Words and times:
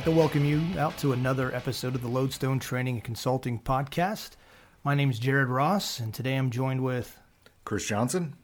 like 0.00 0.06
to 0.06 0.10
welcome 0.12 0.46
you 0.46 0.62
out 0.78 0.96
to 0.96 1.12
another 1.12 1.54
episode 1.54 1.94
of 1.94 2.00
the 2.00 2.08
Lodestone 2.08 2.58
Training 2.58 2.94
and 2.94 3.04
Consulting 3.04 3.58
Podcast. 3.58 4.30
My 4.82 4.94
name 4.94 5.10
is 5.10 5.18
Jared 5.18 5.48
Ross, 5.48 6.00
and 6.00 6.14
today 6.14 6.36
I'm 6.36 6.48
joined 6.48 6.82
with 6.82 7.18
Chris 7.66 7.86
Johnson. 7.86 8.34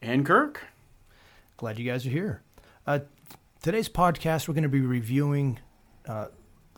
And 0.00 0.24
Kirk. 0.24 0.62
Glad 1.56 1.80
you 1.80 1.90
guys 1.90 2.06
are 2.06 2.10
here. 2.10 2.42
Uh, 2.86 3.00
today's 3.64 3.88
podcast, 3.88 4.46
we're 4.46 4.54
going 4.54 4.62
to 4.62 4.68
be 4.68 4.80
reviewing 4.80 5.58
uh, 6.06 6.26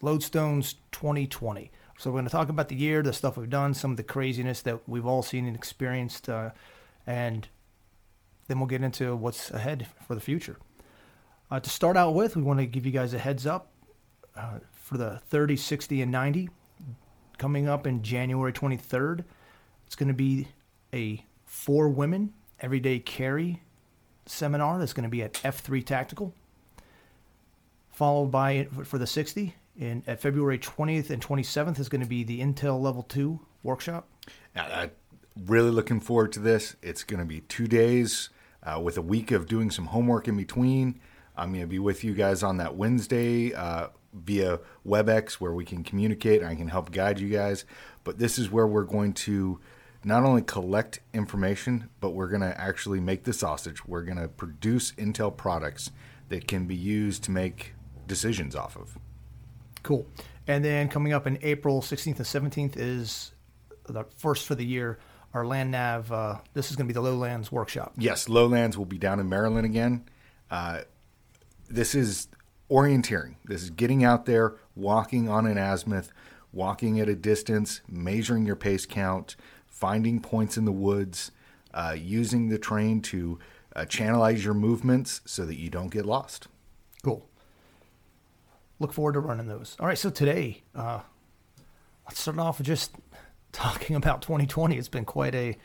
Lodestone's 0.01 0.77
2020. 0.93 1.71
So 1.99 2.11
we're 2.11 2.15
going 2.15 2.25
to 2.25 2.31
talk 2.31 2.49
about 2.49 2.71
the 2.71 2.77
year, 2.77 3.03
the 3.03 3.13
stuff 3.13 3.37
we've 3.37 3.51
done, 3.51 3.75
some 3.75 3.91
of 3.91 3.99
the 3.99 4.05
craziness 4.05 4.63
that 4.63 4.89
we've 4.89 5.05
all 5.05 5.23
seen 5.23 5.45
and 5.47 5.55
experienced, 5.55 6.31
uh, 6.31 6.53
and 7.07 7.47
then 8.49 8.59
we'll 8.59 8.69
get 8.69 8.83
into 8.83 9.15
what's 9.17 9.51
ahead 9.51 9.87
for 10.07 10.15
the 10.15 10.21
future. 10.23 10.57
Uh, 11.51 11.61
to 11.61 11.69
start 11.69 11.99
out 11.99 12.15
with, 12.15 12.37
we 12.37 12.43
want 12.43 12.59
to 12.59 12.65
give 12.65 12.87
you 12.87 12.91
guys 12.91 13.13
a 13.13 13.19
heads 13.19 13.47
up 13.47 13.69
uh, 14.37 14.59
for 14.73 14.99
the 14.99 15.19
30, 15.29 15.57
60, 15.57 16.03
and 16.03 16.13
90 16.13 16.51
coming 17.39 17.69
up 17.69 17.87
in 17.87 18.03
January 18.03 18.53
23rd. 18.53 19.25
It's 19.87 19.97
going 19.97 20.09
to 20.09 20.15
be 20.15 20.49
a 20.93 21.25
four 21.45 21.89
women 21.89 22.33
everyday 22.61 22.99
carry 22.99 23.63
seminar 24.27 24.79
that's 24.79 24.93
going 24.93 25.05
to 25.05 25.11
be 25.11 25.23
at 25.23 25.35
F3 25.35 25.85
Tactical, 25.85 26.35
followed 27.91 28.27
by 28.27 28.69
for 28.85 28.99
the 28.99 29.07
60 29.07 29.55
in 29.77 30.03
at 30.07 30.21
February 30.21 30.59
20th 30.59 31.11
and 31.11 31.23
27th 31.23 31.79
is 31.79 31.89
going 31.89 32.01
to 32.01 32.07
be 32.07 32.23
the 32.25 32.41
Intel 32.41 32.81
Level 32.81 33.03
2 33.03 33.41
workshop. 33.63 34.09
Really 35.47 35.71
looking 35.71 36.01
forward 36.01 36.33
to 36.35 36.41
this. 36.41 36.77
It's 36.81 37.03
going 37.03 37.19
to 37.19 37.27
be 37.27 37.41
two 37.41 37.67
days 37.67 38.31
uh, 38.63 38.81
with 38.81 38.97
a 38.97 39.03
week 39.03 39.33
of 39.33 39.47
doing 39.47 39.71
some 39.71 39.87
homework 39.87 40.29
in 40.29 40.37
between. 40.37 41.01
I'm 41.37 41.51
going 41.51 41.63
to 41.63 41.69
be 41.69 41.81
with 41.81 42.05
you 42.05 42.15
guys 42.15 42.45
on 42.45 42.59
that 42.59 42.77
Wednesday 42.77 43.53
uh, 43.53 43.89
via 44.15 44.61
WebEx 44.87 45.35
where 45.35 45.53
we 45.53 45.65
can 45.65 45.83
communicate 45.83 46.43
I 46.43 46.55
can 46.55 46.69
help 46.69 46.93
guide 46.93 47.19
you 47.19 47.29
guys. 47.29 47.65
But 48.05 48.19
this 48.19 48.39
is 48.39 48.51
where 48.51 48.67
we're 48.67 48.85
going 48.85 49.13
to 49.15 49.61
not 50.05 50.25
only 50.25 50.43
collect 50.43 51.01
information, 51.13 51.89
but 52.01 52.11
we're 52.11 52.29
going 52.29 52.43
to 52.43 52.61
actually 52.61 53.01
make 53.01 53.25
the 53.25 53.33
sausage. 53.33 53.85
We're 53.87 54.03
going 54.03 54.19
to 54.19 54.29
produce 54.29 54.93
Intel 54.93 55.35
products 55.35 55.91
that 56.29 56.47
can 56.47 56.67
be 56.67 56.77
used 56.77 57.25
to 57.25 57.31
make 57.31 57.75
decisions 58.07 58.55
off 58.55 58.77
of. 58.77 58.99
Cool. 59.83 60.07
And 60.47 60.65
then 60.65 60.89
coming 60.89 61.13
up 61.13 61.27
in 61.27 61.39
April 61.43 61.81
16th 61.81 62.17
and 62.17 62.53
17th 62.53 62.77
is 62.77 63.33
the 63.87 64.05
first 64.17 64.47
for 64.47 64.55
the 64.55 64.65
year. 64.65 64.99
Our 65.33 65.47
land 65.47 65.73
nav. 65.73 66.13
Uh, 66.13 66.39
this 66.53 66.71
is 66.71 66.77
going 66.77 66.87
to 66.87 66.89
be 66.89 66.95
the 66.95 67.03
Lowlands 67.03 67.51
workshop. 67.51 67.95
Yes, 67.99 68.29
Lowlands 68.29 68.79
will 68.79 68.85
be 68.85 68.99
down 68.99 69.19
in 69.19 69.29
Maryland 69.29 69.67
again. 69.67 70.05
Uh, 70.51 70.83
this 71.69 71.95
is 71.95 72.29
orienteering. 72.71 73.35
This 73.45 73.63
is 73.63 73.71
getting 73.71 74.05
out 74.05 74.27
there, 74.27 74.55
walking 74.75 75.29
on 75.29 75.47
an 75.47 75.59
azimuth, 75.59 76.13
walking 76.53 77.01
at 77.01 77.09
a 77.09 77.15
distance, 77.15 77.81
measuring 77.89 78.47
your 78.47 78.57
pace 78.57 78.87
count, 78.87 79.37
finding 79.67 80.21
points 80.21 80.57
in 80.57 80.65
the 80.65 80.73
woods, 80.73 81.31
uh, 81.73 81.97
using 81.99 82.49
the 82.49 82.59
train 82.59 83.01
to 83.03 83.39
uh, 83.75 83.81
channelize 83.81 84.45
your 84.45 84.55
movements 84.55 85.21
so 85.25 85.45
that 85.45 85.57
you 85.57 85.69
don't 85.69 85.91
get 85.91 86.07
lost. 86.07 86.49
Cool. 87.03 87.29
Look 88.79 88.93
forward 88.93 89.15
to 89.15 89.21
running 89.21 89.47
those. 89.47 89.77
All 89.79 89.87
right, 89.87 89.99
so 89.99 90.11
today, 90.11 90.63
uh, 90.75 91.01
let's 92.07 92.21
start 92.21 92.39
off 92.39 92.59
with 92.59 92.67
just 92.67 92.93
talking 93.53 93.97
about 93.97 94.23
2020. 94.23 94.77
It's 94.77 94.89
been 94.89 95.05
quite 95.05 95.35
a 95.35 95.57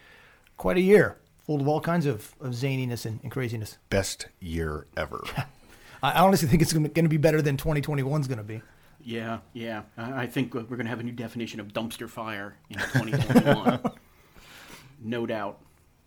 quite 0.57 0.77
a 0.77 0.81
year, 0.81 1.17
full 1.45 1.61
of 1.61 1.67
all 1.67 1.79
kinds 1.79 2.05
of, 2.05 2.35
of 2.41 2.51
zaniness 2.51 3.05
and, 3.05 3.19
and 3.23 3.31
craziness. 3.31 3.77
Best 3.89 4.27
year 4.39 4.87
ever. 4.97 5.23
I 6.01 6.23
honestly 6.23 6.47
think 6.47 6.61
it's 6.61 6.73
going 6.73 6.91
to 6.93 7.09
be 7.09 7.17
better 7.17 7.41
than 7.41 7.57
2021 7.57 8.21
is 8.21 8.27
going 8.27 8.37
to 8.37 8.43
be. 8.43 8.61
Yeah, 9.03 9.39
yeah. 9.53 9.83
I 9.97 10.27
think 10.27 10.53
we're 10.53 10.63
going 10.63 10.83
to 10.83 10.89
have 10.89 10.99
a 10.99 11.03
new 11.03 11.11
definition 11.11 11.59
of 11.59 11.69
dumpster 11.69 12.09
fire 12.09 12.55
in 12.69 12.77
2021. 12.77 13.79
no 15.03 15.25
doubt. 15.25 15.59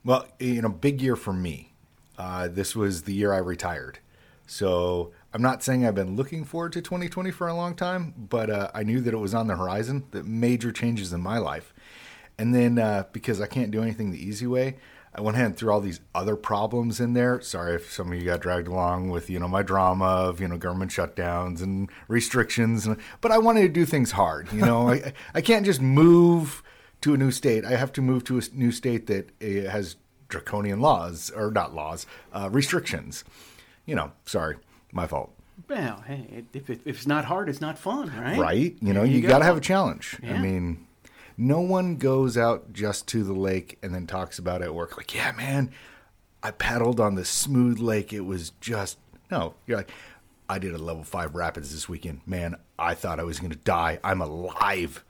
Well, 0.04 0.26
you 0.38 0.62
know, 0.62 0.68
big 0.68 1.00
year 1.00 1.16
for 1.16 1.32
me. 1.32 1.72
Uh, 2.18 2.48
this 2.48 2.76
was 2.76 3.02
the 3.02 3.14
year 3.14 3.32
I 3.32 3.38
retired. 3.38 3.98
So 4.46 5.12
I'm 5.32 5.42
not 5.42 5.62
saying 5.62 5.86
I've 5.86 5.94
been 5.94 6.16
looking 6.16 6.44
forward 6.44 6.72
to 6.74 6.82
2020 6.82 7.30
for 7.30 7.48
a 7.48 7.54
long 7.54 7.74
time, 7.74 8.12
but 8.16 8.50
uh, 8.50 8.70
I 8.74 8.82
knew 8.82 9.00
that 9.00 9.14
it 9.14 9.18
was 9.18 9.34
on 9.34 9.46
the 9.46 9.56
horizon, 9.56 10.04
that 10.10 10.26
major 10.26 10.72
changes 10.72 11.12
in 11.12 11.20
my 11.22 11.38
life. 11.38 11.72
And 12.38 12.54
then 12.54 12.78
uh, 12.78 13.04
because 13.12 13.40
I 13.40 13.46
can't 13.46 13.70
do 13.70 13.82
anything 13.82 14.10
the 14.10 14.22
easy 14.22 14.46
way, 14.46 14.76
I 15.14 15.20
went 15.20 15.36
ahead 15.36 15.46
and 15.46 15.56
threw 15.56 15.70
all 15.70 15.80
these 15.80 16.00
other 16.14 16.36
problems 16.36 16.98
in 16.98 17.12
there. 17.12 17.40
Sorry 17.42 17.74
if 17.74 17.92
some 17.92 18.10
of 18.10 18.18
you 18.18 18.24
got 18.24 18.40
dragged 18.40 18.66
along 18.66 19.10
with, 19.10 19.28
you 19.28 19.38
know, 19.38 19.48
my 19.48 19.62
drama 19.62 20.06
of, 20.06 20.40
you 20.40 20.48
know, 20.48 20.56
government 20.56 20.90
shutdowns 20.90 21.62
and 21.62 21.90
restrictions. 22.08 22.88
But 23.20 23.30
I 23.30 23.38
wanted 23.38 23.62
to 23.62 23.68
do 23.68 23.84
things 23.84 24.12
hard. 24.12 24.50
You 24.52 24.62
know, 24.62 24.88
I, 24.92 25.12
I 25.34 25.42
can't 25.42 25.66
just 25.66 25.82
move 25.82 26.62
to 27.02 27.12
a 27.12 27.18
new 27.18 27.30
state. 27.30 27.64
I 27.64 27.76
have 27.76 27.92
to 27.92 28.00
move 28.02 28.24
to 28.24 28.38
a 28.38 28.42
new 28.54 28.72
state 28.72 29.06
that 29.08 29.30
uh, 29.42 29.70
has 29.70 29.96
draconian 30.28 30.80
laws, 30.80 31.30
or 31.30 31.50
not 31.50 31.74
laws, 31.74 32.06
uh, 32.32 32.48
restrictions. 32.50 33.22
You 33.84 33.96
know, 33.96 34.12
sorry, 34.24 34.56
my 34.92 35.06
fault. 35.06 35.34
Well, 35.68 36.02
hey, 36.06 36.44
if, 36.54 36.70
if 36.70 36.86
it's 36.86 37.06
not 37.06 37.26
hard, 37.26 37.50
it's 37.50 37.60
not 37.60 37.78
fun, 37.78 38.10
right? 38.18 38.38
Right. 38.38 38.76
You 38.80 38.94
know, 38.94 39.02
you, 39.02 39.20
you 39.20 39.28
got 39.28 39.40
to 39.40 39.44
have 39.44 39.56
a 39.58 39.60
challenge. 39.60 40.18
Yeah. 40.22 40.34
I 40.34 40.38
mean, 40.38 40.86
no 41.42 41.60
one 41.60 41.96
goes 41.96 42.38
out 42.38 42.72
just 42.72 43.08
to 43.08 43.24
the 43.24 43.32
lake 43.32 43.78
and 43.82 43.94
then 43.94 44.06
talks 44.06 44.38
about 44.38 44.62
it 44.62 44.66
at 44.66 44.74
work. 44.74 44.96
Like, 44.96 45.14
yeah, 45.14 45.32
man, 45.32 45.72
I 46.42 46.52
paddled 46.52 47.00
on 47.00 47.16
the 47.16 47.24
smooth 47.24 47.80
lake. 47.80 48.12
It 48.12 48.20
was 48.20 48.50
just 48.60 48.98
no. 49.30 49.54
You're 49.66 49.78
like, 49.78 49.90
I 50.48 50.58
did 50.58 50.72
a 50.72 50.78
level 50.78 51.02
five 51.02 51.34
rapids 51.34 51.72
this 51.72 51.88
weekend. 51.88 52.20
Man, 52.26 52.56
I 52.78 52.94
thought 52.94 53.18
I 53.18 53.24
was 53.24 53.40
going 53.40 53.50
to 53.50 53.58
die. 53.58 53.98
I'm 54.04 54.20
alive. 54.20 55.04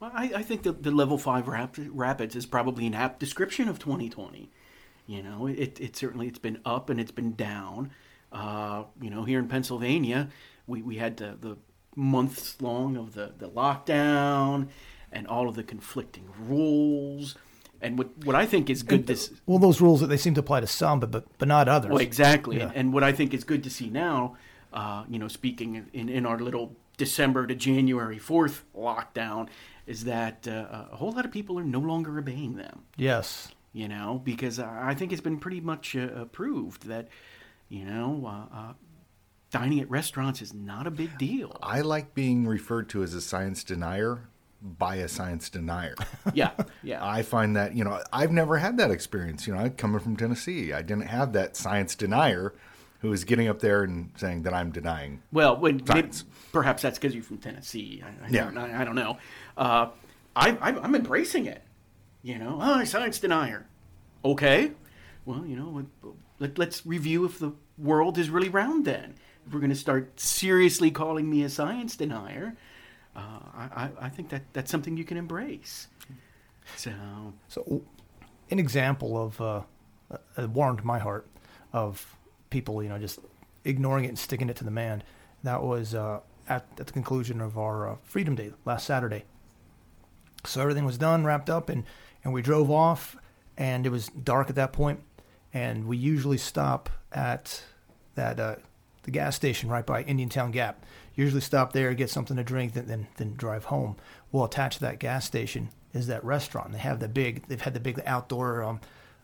Well, 0.00 0.10
I, 0.14 0.32
I 0.36 0.42
think 0.42 0.62
the, 0.62 0.72
the 0.72 0.90
level 0.90 1.18
five 1.18 1.48
rap, 1.48 1.76
rapids 1.78 2.34
is 2.34 2.46
probably 2.46 2.86
an 2.86 2.94
apt 2.94 3.20
description 3.20 3.68
of 3.68 3.78
2020. 3.78 4.50
You 5.06 5.22
know, 5.22 5.46
it, 5.46 5.80
it 5.80 5.96
certainly 5.96 6.28
it's 6.28 6.38
been 6.38 6.60
up 6.64 6.90
and 6.90 6.98
it's 6.98 7.12
been 7.12 7.34
down. 7.34 7.90
Uh, 8.32 8.84
you 9.00 9.10
know, 9.10 9.24
here 9.24 9.38
in 9.38 9.48
Pennsylvania, 9.48 10.28
we, 10.66 10.82
we 10.82 10.96
had 10.96 11.16
the, 11.16 11.36
the 11.40 11.56
months 11.94 12.60
long 12.60 12.96
of 12.96 13.14
the, 13.14 13.32
the 13.38 13.48
lockdown 13.48 14.68
and 15.12 15.26
all 15.26 15.48
of 15.48 15.56
the 15.56 15.62
conflicting 15.62 16.28
rules. 16.38 17.36
And 17.80 17.98
what, 17.98 18.08
what 18.24 18.34
I 18.34 18.46
think 18.46 18.70
is 18.70 18.82
good 18.82 19.08
and, 19.08 19.18
to 19.18 19.30
well, 19.46 19.58
those 19.58 19.80
rules 19.80 20.00
that 20.00 20.06
they 20.06 20.16
seem 20.16 20.34
to 20.34 20.40
apply 20.40 20.60
to 20.60 20.66
some, 20.66 21.00
but 21.00 21.10
but, 21.10 21.24
but 21.38 21.48
not 21.48 21.68
others. 21.68 21.90
Well, 21.90 22.00
exactly. 22.00 22.56
Yeah. 22.56 22.64
And, 22.64 22.76
and, 22.76 22.92
what 22.92 23.04
I 23.04 23.12
think 23.12 23.34
is 23.34 23.44
good 23.44 23.62
to 23.64 23.70
see 23.70 23.90
now, 23.90 24.36
uh, 24.72 25.04
you 25.08 25.18
know, 25.18 25.28
speaking 25.28 25.86
in, 25.92 26.08
in 26.08 26.26
our 26.26 26.38
little 26.38 26.74
December 26.96 27.46
to 27.46 27.54
January 27.54 28.18
fourth 28.18 28.64
lockdown, 28.74 29.48
is 29.86 30.04
that 30.04 30.48
uh, 30.48 30.86
a 30.90 30.96
whole 30.96 31.12
lot 31.12 31.24
of 31.24 31.32
people 31.32 31.58
are 31.58 31.64
no 31.64 31.78
longer 31.78 32.18
obeying 32.18 32.56
them. 32.56 32.82
Yes. 32.96 33.48
You 33.72 33.88
know, 33.88 34.22
because 34.24 34.58
I 34.58 34.94
think 34.94 35.12
it's 35.12 35.20
been 35.20 35.38
pretty 35.38 35.60
much 35.60 35.94
uh, 35.94 36.24
proved 36.26 36.86
that, 36.86 37.08
you 37.68 37.84
know, 37.84 38.24
uh, 38.26 38.56
uh, 38.56 38.72
dining 39.50 39.80
at 39.80 39.90
restaurants 39.90 40.40
is 40.40 40.54
not 40.54 40.86
a 40.86 40.90
big 40.90 41.18
deal. 41.18 41.58
I 41.62 41.82
like 41.82 42.14
being 42.14 42.46
referred 42.46 42.88
to 42.90 43.02
as 43.02 43.12
a 43.12 43.20
science 43.20 43.62
denier 43.62 44.28
by 44.60 44.96
a 44.96 45.08
science 45.08 45.48
denier. 45.48 45.94
Yeah, 46.34 46.50
yeah. 46.82 47.06
I 47.06 47.22
find 47.22 47.56
that, 47.56 47.76
you 47.76 47.84
know, 47.84 48.02
I've 48.12 48.32
never 48.32 48.58
had 48.58 48.78
that 48.78 48.90
experience. 48.90 49.46
You 49.46 49.54
know, 49.54 49.60
I 49.60 49.68
coming 49.68 50.00
from 50.00 50.16
Tennessee, 50.16 50.72
I 50.72 50.82
didn't 50.82 51.06
have 51.06 51.32
that 51.34 51.56
science 51.56 51.94
denier 51.94 52.52
who 53.00 53.12
is 53.12 53.24
getting 53.24 53.48
up 53.48 53.60
there 53.60 53.84
and 53.84 54.10
saying 54.16 54.42
that 54.42 54.52
I'm 54.52 54.70
denying. 54.72 55.22
Well, 55.32 55.56
when, 55.56 55.82
maybe, 55.88 56.10
perhaps 56.52 56.82
that's 56.82 56.98
because 56.98 57.14
you're 57.14 57.22
from 57.22 57.38
Tennessee. 57.38 58.02
I, 58.04 58.26
I 58.26 58.28
yeah. 58.28 58.44
Don't, 58.44 58.58
I, 58.58 58.82
I, 58.82 58.84
don't 58.84 58.96
know. 58.96 59.18
Uh, 59.56 59.88
I, 60.34 60.56
I'm 60.60 60.94
embracing 60.94 61.46
it. 61.46 61.62
You 62.22 62.38
know, 62.38 62.58
oh, 62.60 62.84
science 62.84 63.20
denier. 63.20 63.66
Okay. 64.24 64.72
Well, 65.24 65.46
you 65.46 65.56
know, 65.56 65.86
let, 66.40 66.58
let's 66.58 66.84
review 66.84 67.24
if 67.24 67.38
the 67.38 67.52
world 67.78 68.18
is 68.18 68.30
really 68.30 68.48
round 68.48 68.84
then. 68.84 69.14
If 69.46 69.54
we're 69.54 69.60
going 69.60 69.70
to 69.70 69.76
start 69.76 70.18
seriously 70.18 70.90
calling 70.90 71.30
me 71.30 71.44
a 71.44 71.48
science 71.48 71.96
denier, 71.96 72.56
uh, 73.16 73.40
I, 73.74 73.88
I 74.00 74.08
think 74.08 74.28
that 74.28 74.42
that's 74.52 74.70
something 74.70 74.96
you 74.96 75.04
can 75.04 75.16
embrace. 75.16 75.88
So, 76.76 76.92
so 77.48 77.82
an 78.50 78.58
example 78.58 79.20
of 79.20 79.40
uh, 79.40 79.62
uh, 80.10 80.48
warmed 80.48 80.84
my 80.84 80.98
heart 80.98 81.26
of 81.72 82.16
people, 82.50 82.82
you 82.82 82.88
know, 82.88 82.98
just 82.98 83.18
ignoring 83.64 84.04
it 84.04 84.08
and 84.08 84.18
sticking 84.18 84.48
it 84.50 84.56
to 84.56 84.64
the 84.64 84.70
man. 84.70 85.02
That 85.42 85.62
was 85.62 85.94
uh, 85.94 86.20
at, 86.48 86.66
at 86.78 86.86
the 86.86 86.92
conclusion 86.92 87.40
of 87.40 87.56
our 87.58 87.90
uh, 87.90 87.96
Freedom 88.04 88.34
Day 88.34 88.52
last 88.64 88.86
Saturday. 88.86 89.24
So 90.44 90.60
everything 90.60 90.84
was 90.84 90.98
done, 90.98 91.24
wrapped 91.24 91.50
up, 91.50 91.68
and, 91.68 91.84
and 92.22 92.32
we 92.32 92.42
drove 92.42 92.70
off, 92.70 93.16
and 93.56 93.86
it 93.86 93.90
was 93.90 94.08
dark 94.08 94.48
at 94.48 94.56
that 94.56 94.72
point, 94.72 95.00
and 95.52 95.86
we 95.86 95.96
usually 95.96 96.38
stop 96.38 96.90
at 97.12 97.62
that 98.14 98.38
uh, 98.38 98.56
the 99.02 99.10
gas 99.10 99.36
station 99.36 99.68
right 99.68 99.86
by 99.86 100.02
Indiantown 100.02 100.50
Gap 100.50 100.84
usually 101.16 101.40
stop 101.40 101.72
there, 101.72 101.92
get 101.94 102.10
something 102.10 102.36
to 102.36 102.44
drink, 102.44 102.74
then 102.74 102.86
then, 102.86 103.08
then 103.16 103.34
drive 103.34 103.64
home. 103.64 103.96
Well, 104.30 104.44
attached 104.44 104.78
to 104.78 104.84
that 104.84 105.00
gas 105.00 105.24
station 105.24 105.70
is 105.92 106.06
that 106.06 106.24
restaurant. 106.24 106.72
They 106.72 106.78
have 106.78 107.00
the 107.00 107.08
big, 107.08 107.48
they've 107.48 107.60
had 107.60 107.74
the 107.74 107.80
big 107.80 108.00
outdoor 108.06 108.62
um, 108.62 108.80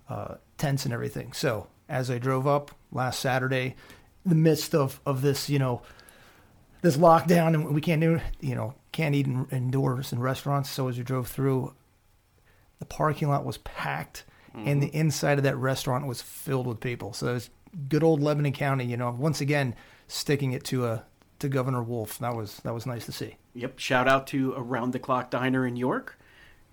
uh, 0.09 0.37
tents 0.59 0.85
and 0.85 0.93
everything. 0.93 1.33
So 1.33 1.69
as 1.89 2.11
I 2.11 2.19
drove 2.19 2.47
up 2.47 2.73
last 2.91 3.21
Saturday, 3.21 3.77
in 4.25 4.31
the 4.31 4.35
midst 4.35 4.75
of 4.75 5.01
of 5.05 5.21
this, 5.21 5.49
you 5.51 5.59
know, 5.59 5.83
this 6.81 6.97
lockdown 6.97 7.55
and 7.55 7.75
we 7.75 7.81
can't 7.81 8.01
do, 8.01 8.21
you 8.41 8.55
know, 8.55 8.75
can't 8.91 9.15
eat 9.15 9.27
in, 9.27 9.47
indoors 9.51 10.13
in 10.13 10.19
restaurants. 10.21 10.71
So 10.71 10.89
as 10.89 10.99
we 10.99 11.05
drove 11.05 11.29
through, 11.29 11.75
the 12.79 12.87
parking 12.87 13.29
lot 13.29 13.45
was 13.45 13.59
packed, 13.59 14.25
and 14.55 14.83
the 14.83 14.95
inside 14.95 15.39
of 15.39 15.45
that 15.45 15.57
restaurant 15.57 16.07
was 16.07 16.21
filled 16.21 16.67
with 16.67 16.81
people. 16.81 17.13
So 17.13 17.29
it 17.29 17.33
was 17.35 17.51
good 17.89 18.03
old 18.03 18.21
Lebanon 18.21 18.53
County, 18.53 18.85
you 18.85 18.97
know, 18.97 19.11
once 19.11 19.41
again 19.41 19.75
sticking 20.09 20.53
it 20.53 20.65
to 20.65 20.87
a 20.87 21.05
to 21.43 21.49
Governor 21.49 21.83
Wolf. 21.83 22.19
That 22.19 22.35
was 22.35 22.57
that 22.65 22.73
was 22.75 22.87
nice 22.87 23.05
to 23.07 23.13
see. 23.13 23.37
Yep. 23.55 23.79
Shout 23.79 24.09
out 24.09 24.27
to 24.29 24.55
Around 24.57 24.93
the 24.93 24.99
Clock 24.99 25.31
Diner 25.31 25.67
in 25.67 25.77
York. 25.77 26.19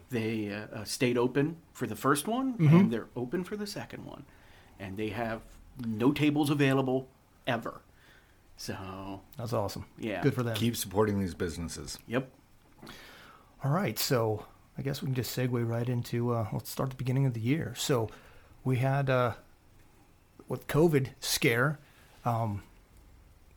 They 0.10 0.52
uh, 0.52 0.80
uh, 0.80 0.84
stayed 0.86 1.18
open 1.18 1.58
for 1.74 1.86
the 1.86 1.96
first 1.96 2.28
one, 2.28 2.56
and 2.60 2.92
they're 2.92 3.10
open 3.16 3.44
for 3.44 3.56
the 3.56 3.68
second 3.68 4.06
one, 4.06 4.26
and 4.80 4.98
they 4.98 5.10
have 5.10 5.42
no 5.86 6.12
tables 6.12 6.50
available 6.50 7.08
ever. 7.46 7.82
So, 8.58 9.22
That's 9.38 9.54
awesome. 9.54 9.86
Yeah. 10.00 10.22
good 10.22 10.34
for 10.34 10.44
them. 10.44 10.56
Keep 10.56 10.76
supporting 10.76 11.20
these 11.20 11.34
businesses. 11.36 12.00
yep. 12.08 12.30
All 13.64 13.72
right, 13.72 14.00
so 14.00 14.46
I 14.78 14.82
guess 14.82 15.02
we 15.02 15.08
can 15.08 15.16
just 15.16 15.38
segue 15.38 15.68
right 15.68 15.88
into 15.88 16.32
uh, 16.34 16.48
let's 16.54 16.70
start 16.70 16.90
the 16.90 16.96
beginning 16.96 17.26
of 17.26 17.34
the 17.34 17.40
year. 17.40 17.74
So 17.78 18.10
we 18.64 18.78
had 18.78 19.10
uh, 19.10 19.34
with 20.48 20.68
COVID 20.68 21.10
scare, 21.20 21.80
um, 22.26 22.64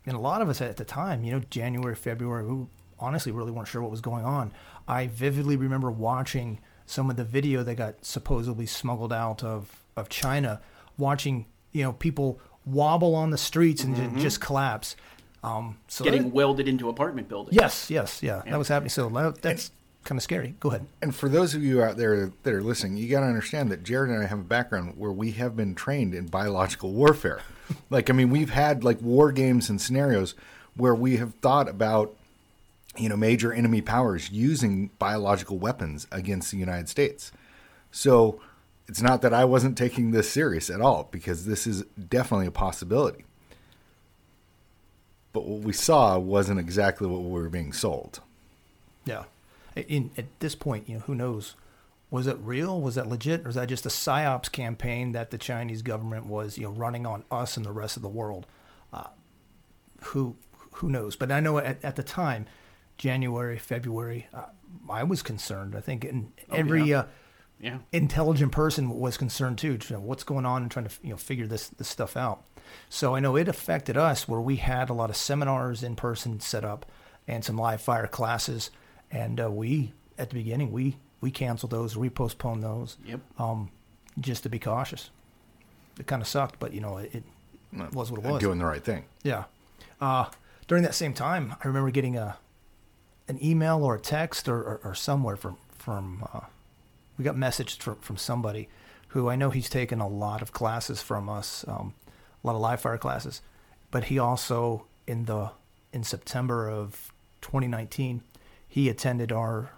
and 0.06 0.16
a 0.16 0.20
lot 0.20 0.42
of 0.42 0.48
us 0.48 0.60
at 0.60 0.76
the 0.76 0.84
time, 0.84 1.22
you 1.24 1.32
know, 1.32 1.40
January, 1.50 1.94
February, 1.94 2.44
we 2.44 2.66
honestly 2.98 3.32
really 3.32 3.50
weren't 3.52 3.68
sure 3.68 3.82
what 3.82 3.90
was 3.90 4.00
going 4.00 4.24
on. 4.24 4.52
I 4.88 5.06
vividly 5.06 5.56
remember 5.56 5.90
watching 5.90 6.58
some 6.86 7.08
of 7.10 7.16
the 7.16 7.24
video 7.24 7.62
that 7.62 7.74
got 7.76 8.04
supposedly 8.04 8.66
smuggled 8.66 9.12
out 9.12 9.42
of 9.44 9.78
of 9.96 10.08
China, 10.08 10.60
watching 10.98 11.46
you 11.72 11.82
know 11.84 11.92
people 11.92 12.40
wobble 12.64 13.14
on 13.14 13.30
the 13.30 13.38
streets 13.38 13.84
and 13.84 13.94
ju- 13.96 14.20
just 14.22 14.40
collapse. 14.40 14.96
Um, 15.44 15.78
so 15.88 16.04
Getting 16.04 16.22
that- 16.24 16.32
welded 16.34 16.68
into 16.68 16.88
apartment 16.88 17.28
buildings. 17.28 17.56
yes, 17.60 17.90
yes, 17.90 18.22
yeah, 18.22 18.42
that 18.46 18.58
was 18.58 18.68
happening. 18.68 18.90
So 18.90 19.08
that- 19.08 19.42
that's 19.42 19.70
kind 20.04 20.18
of 20.18 20.22
scary. 20.22 20.54
Go 20.60 20.70
ahead. 20.70 20.86
And 21.00 21.14
for 21.14 21.28
those 21.28 21.54
of 21.54 21.62
you 21.62 21.82
out 21.82 21.96
there 21.96 22.32
that 22.42 22.52
are 22.54 22.62
listening, 22.62 22.96
you 22.96 23.08
got 23.08 23.20
to 23.20 23.26
understand 23.26 23.70
that 23.70 23.82
Jared 23.82 24.10
and 24.10 24.22
I 24.22 24.26
have 24.26 24.40
a 24.40 24.44
background 24.44 24.94
where 24.96 25.12
we 25.12 25.32
have 25.32 25.56
been 25.56 25.74
trained 25.74 26.14
in 26.14 26.26
biological 26.26 26.92
warfare. 26.92 27.40
like, 27.90 28.10
I 28.10 28.12
mean, 28.12 28.30
we've 28.30 28.50
had 28.50 28.84
like 28.84 29.00
war 29.00 29.32
games 29.32 29.70
and 29.70 29.80
scenarios 29.80 30.34
where 30.76 30.94
we 30.94 31.16
have 31.18 31.34
thought 31.34 31.68
about, 31.68 32.14
you 32.96 33.08
know, 33.08 33.16
major 33.16 33.52
enemy 33.52 33.80
powers 33.80 34.30
using 34.30 34.90
biological 34.98 35.58
weapons 35.58 36.06
against 36.10 36.50
the 36.50 36.56
United 36.56 36.88
States. 36.88 37.32
So 37.90 38.40
it's 38.88 39.02
not 39.02 39.22
that 39.22 39.32
I 39.32 39.44
wasn't 39.44 39.78
taking 39.78 40.10
this 40.10 40.30
serious 40.30 40.68
at 40.68 40.80
all, 40.80 41.08
because 41.10 41.46
this 41.46 41.66
is 41.66 41.82
definitely 42.08 42.46
a 42.46 42.52
possibility. 42.52 43.24
But 45.32 45.46
what 45.46 45.60
we 45.60 45.72
saw 45.72 46.18
wasn't 46.18 46.60
exactly 46.60 47.06
what 47.06 47.22
we 47.22 47.30
were 47.30 47.48
being 47.48 47.72
sold. 47.72 48.20
Yeah. 49.04 49.24
In, 49.76 50.10
at 50.16 50.26
this 50.40 50.54
point, 50.54 50.88
you 50.88 50.96
know, 50.96 51.00
who 51.02 51.14
knows? 51.14 51.54
Was 52.10 52.26
it 52.26 52.36
real? 52.40 52.80
Was 52.80 52.96
that 52.96 53.06
legit? 53.08 53.46
Or 53.46 53.48
is 53.48 53.54
that 53.54 53.68
just 53.68 53.86
a 53.86 53.88
psyops 53.90 54.52
campaign 54.52 55.12
that 55.12 55.30
the 55.30 55.38
Chinese 55.38 55.80
government 55.82 56.26
was, 56.26 56.58
you 56.58 56.64
know, 56.64 56.70
running 56.72 57.06
on 57.06 57.24
us 57.30 57.56
and 57.56 57.64
the 57.64 57.72
rest 57.72 57.96
of 57.96 58.02
the 58.02 58.08
world? 58.08 58.46
Uh, 58.92 59.06
who 60.02 60.36
who 60.76 60.90
knows? 60.90 61.16
But 61.16 61.32
I 61.32 61.40
know 61.40 61.58
at, 61.58 61.82
at 61.84 61.96
the 61.96 62.02
time, 62.02 62.46
January, 62.98 63.58
February, 63.58 64.26
uh, 64.34 64.46
I 64.90 65.04
was 65.04 65.22
concerned. 65.22 65.74
I 65.74 65.80
think 65.80 66.04
in 66.04 66.32
every 66.50 66.82
yeah. 66.82 66.98
uh, 67.00 67.06
Yeah. 67.60 67.78
intelligent 67.92 68.52
person 68.52 68.90
was 68.90 69.16
concerned 69.16 69.58
too. 69.58 69.78
You 69.88 69.96
know, 69.96 70.00
what's 70.00 70.24
going 70.24 70.44
on 70.44 70.62
and 70.62 70.70
trying 70.70 70.86
to 70.88 70.94
you 71.02 71.10
know 71.10 71.16
figure 71.16 71.46
this 71.46 71.68
this 71.68 71.88
stuff 71.88 72.16
out. 72.16 72.44
So 72.88 73.14
I 73.14 73.20
know 73.20 73.36
it 73.36 73.48
affected 73.48 73.96
us 73.96 74.28
where 74.28 74.40
we 74.40 74.56
had 74.56 74.90
a 74.90 74.94
lot 74.94 75.10
of 75.10 75.16
seminars 75.16 75.82
in 75.82 75.96
person 75.96 76.40
set 76.40 76.64
up 76.64 76.84
and 77.26 77.44
some 77.44 77.56
live 77.56 77.80
fire 77.80 78.06
classes, 78.06 78.70
and 79.12 79.40
uh, 79.40 79.48
we 79.50 79.92
at 80.18 80.30
the 80.30 80.34
beginning 80.34 80.72
we 80.72 80.96
we 81.20 81.30
canceled 81.30 81.70
those, 81.70 81.96
we 81.96 82.10
postponed 82.10 82.64
those, 82.64 82.96
Yep. 83.06 83.20
um, 83.38 83.70
just 84.18 84.42
to 84.42 84.48
be 84.48 84.58
cautious. 84.58 85.10
It 86.00 86.06
kind 86.08 86.20
of 86.20 86.26
sucked, 86.26 86.58
but 86.58 86.72
you 86.72 86.80
know 86.80 86.96
it, 86.98 87.14
it 87.14 87.22
was 87.92 88.10
what 88.10 88.18
it 88.24 88.26
was. 88.28 88.40
Doing 88.40 88.58
the 88.58 88.64
right 88.64 88.82
thing. 88.82 89.04
Yeah. 89.22 89.44
Uh, 90.00 90.24
during 90.66 90.82
that 90.82 90.94
same 90.96 91.14
time, 91.14 91.54
I 91.62 91.68
remember 91.68 91.90
getting 91.92 92.16
a 92.16 92.38
an 93.28 93.38
email 93.44 93.84
or 93.84 93.94
a 93.94 94.00
text 94.00 94.48
or, 94.48 94.56
or, 94.58 94.80
or 94.84 94.94
somewhere 94.94 95.36
from 95.36 95.56
from 95.78 96.26
uh, 96.32 96.40
we 97.16 97.24
got 97.24 97.36
messaged 97.36 97.78
from 97.82 97.96
from 97.96 98.16
somebody 98.16 98.68
who 99.08 99.28
I 99.28 99.36
know 99.36 99.50
he's 99.50 99.68
taken 99.68 100.00
a 100.00 100.08
lot 100.08 100.40
of 100.42 100.52
classes 100.52 101.02
from 101.02 101.28
us, 101.28 101.64
um, 101.68 101.92
a 102.42 102.46
lot 102.46 102.54
of 102.56 102.60
live 102.62 102.80
fire 102.80 102.96
classes, 102.98 103.42
but 103.90 104.04
he 104.04 104.18
also 104.18 104.86
in 105.06 105.26
the 105.26 105.50
in 105.92 106.02
September 106.02 106.68
of 106.68 107.12
2019 107.42 108.22
he 108.72 108.88
attended 108.88 109.30
our 109.30 109.70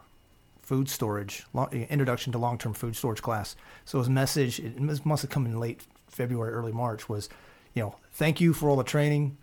food 0.62 0.88
storage 0.88 1.44
eh, 1.72 1.84
introduction 1.90 2.30
to 2.30 2.38
long-term 2.38 2.74
food 2.74 2.94
storage 2.94 3.20
class. 3.20 3.56
So 3.84 3.98
his 3.98 4.08
message 4.08 4.60
it 4.60 4.80
must 4.80 5.04
must 5.04 5.22
have 5.22 5.32
come 5.32 5.46
in 5.46 5.58
late 5.58 5.82
February, 6.06 6.52
early 6.52 6.70
March 6.70 7.08
was, 7.08 7.28
you 7.74 7.82
know, 7.82 7.96
thank 8.12 8.40
you 8.40 8.52
for 8.52 8.70
all 8.70 8.76
the 8.76 8.84
training. 8.84 9.36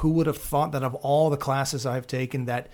Who 0.00 0.10
would 0.10 0.26
have 0.26 0.36
thought 0.36 0.72
that 0.72 0.82
of 0.82 0.96
all 0.96 1.30
the 1.30 1.36
classes 1.36 1.86
I've 1.86 2.08
taken 2.08 2.46
that 2.46 2.68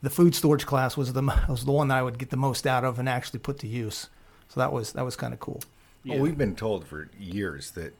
the 0.00 0.10
food 0.10 0.36
storage 0.36 0.64
class 0.64 0.96
was 0.96 1.12
the 1.12 1.22
was 1.48 1.64
the 1.64 1.72
one 1.72 1.88
that 1.88 1.98
I 1.98 2.02
would 2.04 2.20
get 2.20 2.30
the 2.30 2.36
most 2.36 2.64
out 2.64 2.84
of 2.84 3.00
and 3.00 3.08
actually 3.08 3.40
put 3.40 3.58
to 3.58 3.66
use. 3.66 4.08
So 4.48 4.60
that 4.60 4.72
was 4.72 4.92
that 4.92 5.04
was 5.04 5.16
kind 5.16 5.34
of 5.34 5.40
cool. 5.40 5.60
Yeah. 6.04 6.14
Well, 6.14 6.22
we've 6.22 6.38
been 6.38 6.54
told 6.54 6.86
for 6.86 7.10
years 7.18 7.72
that 7.72 7.94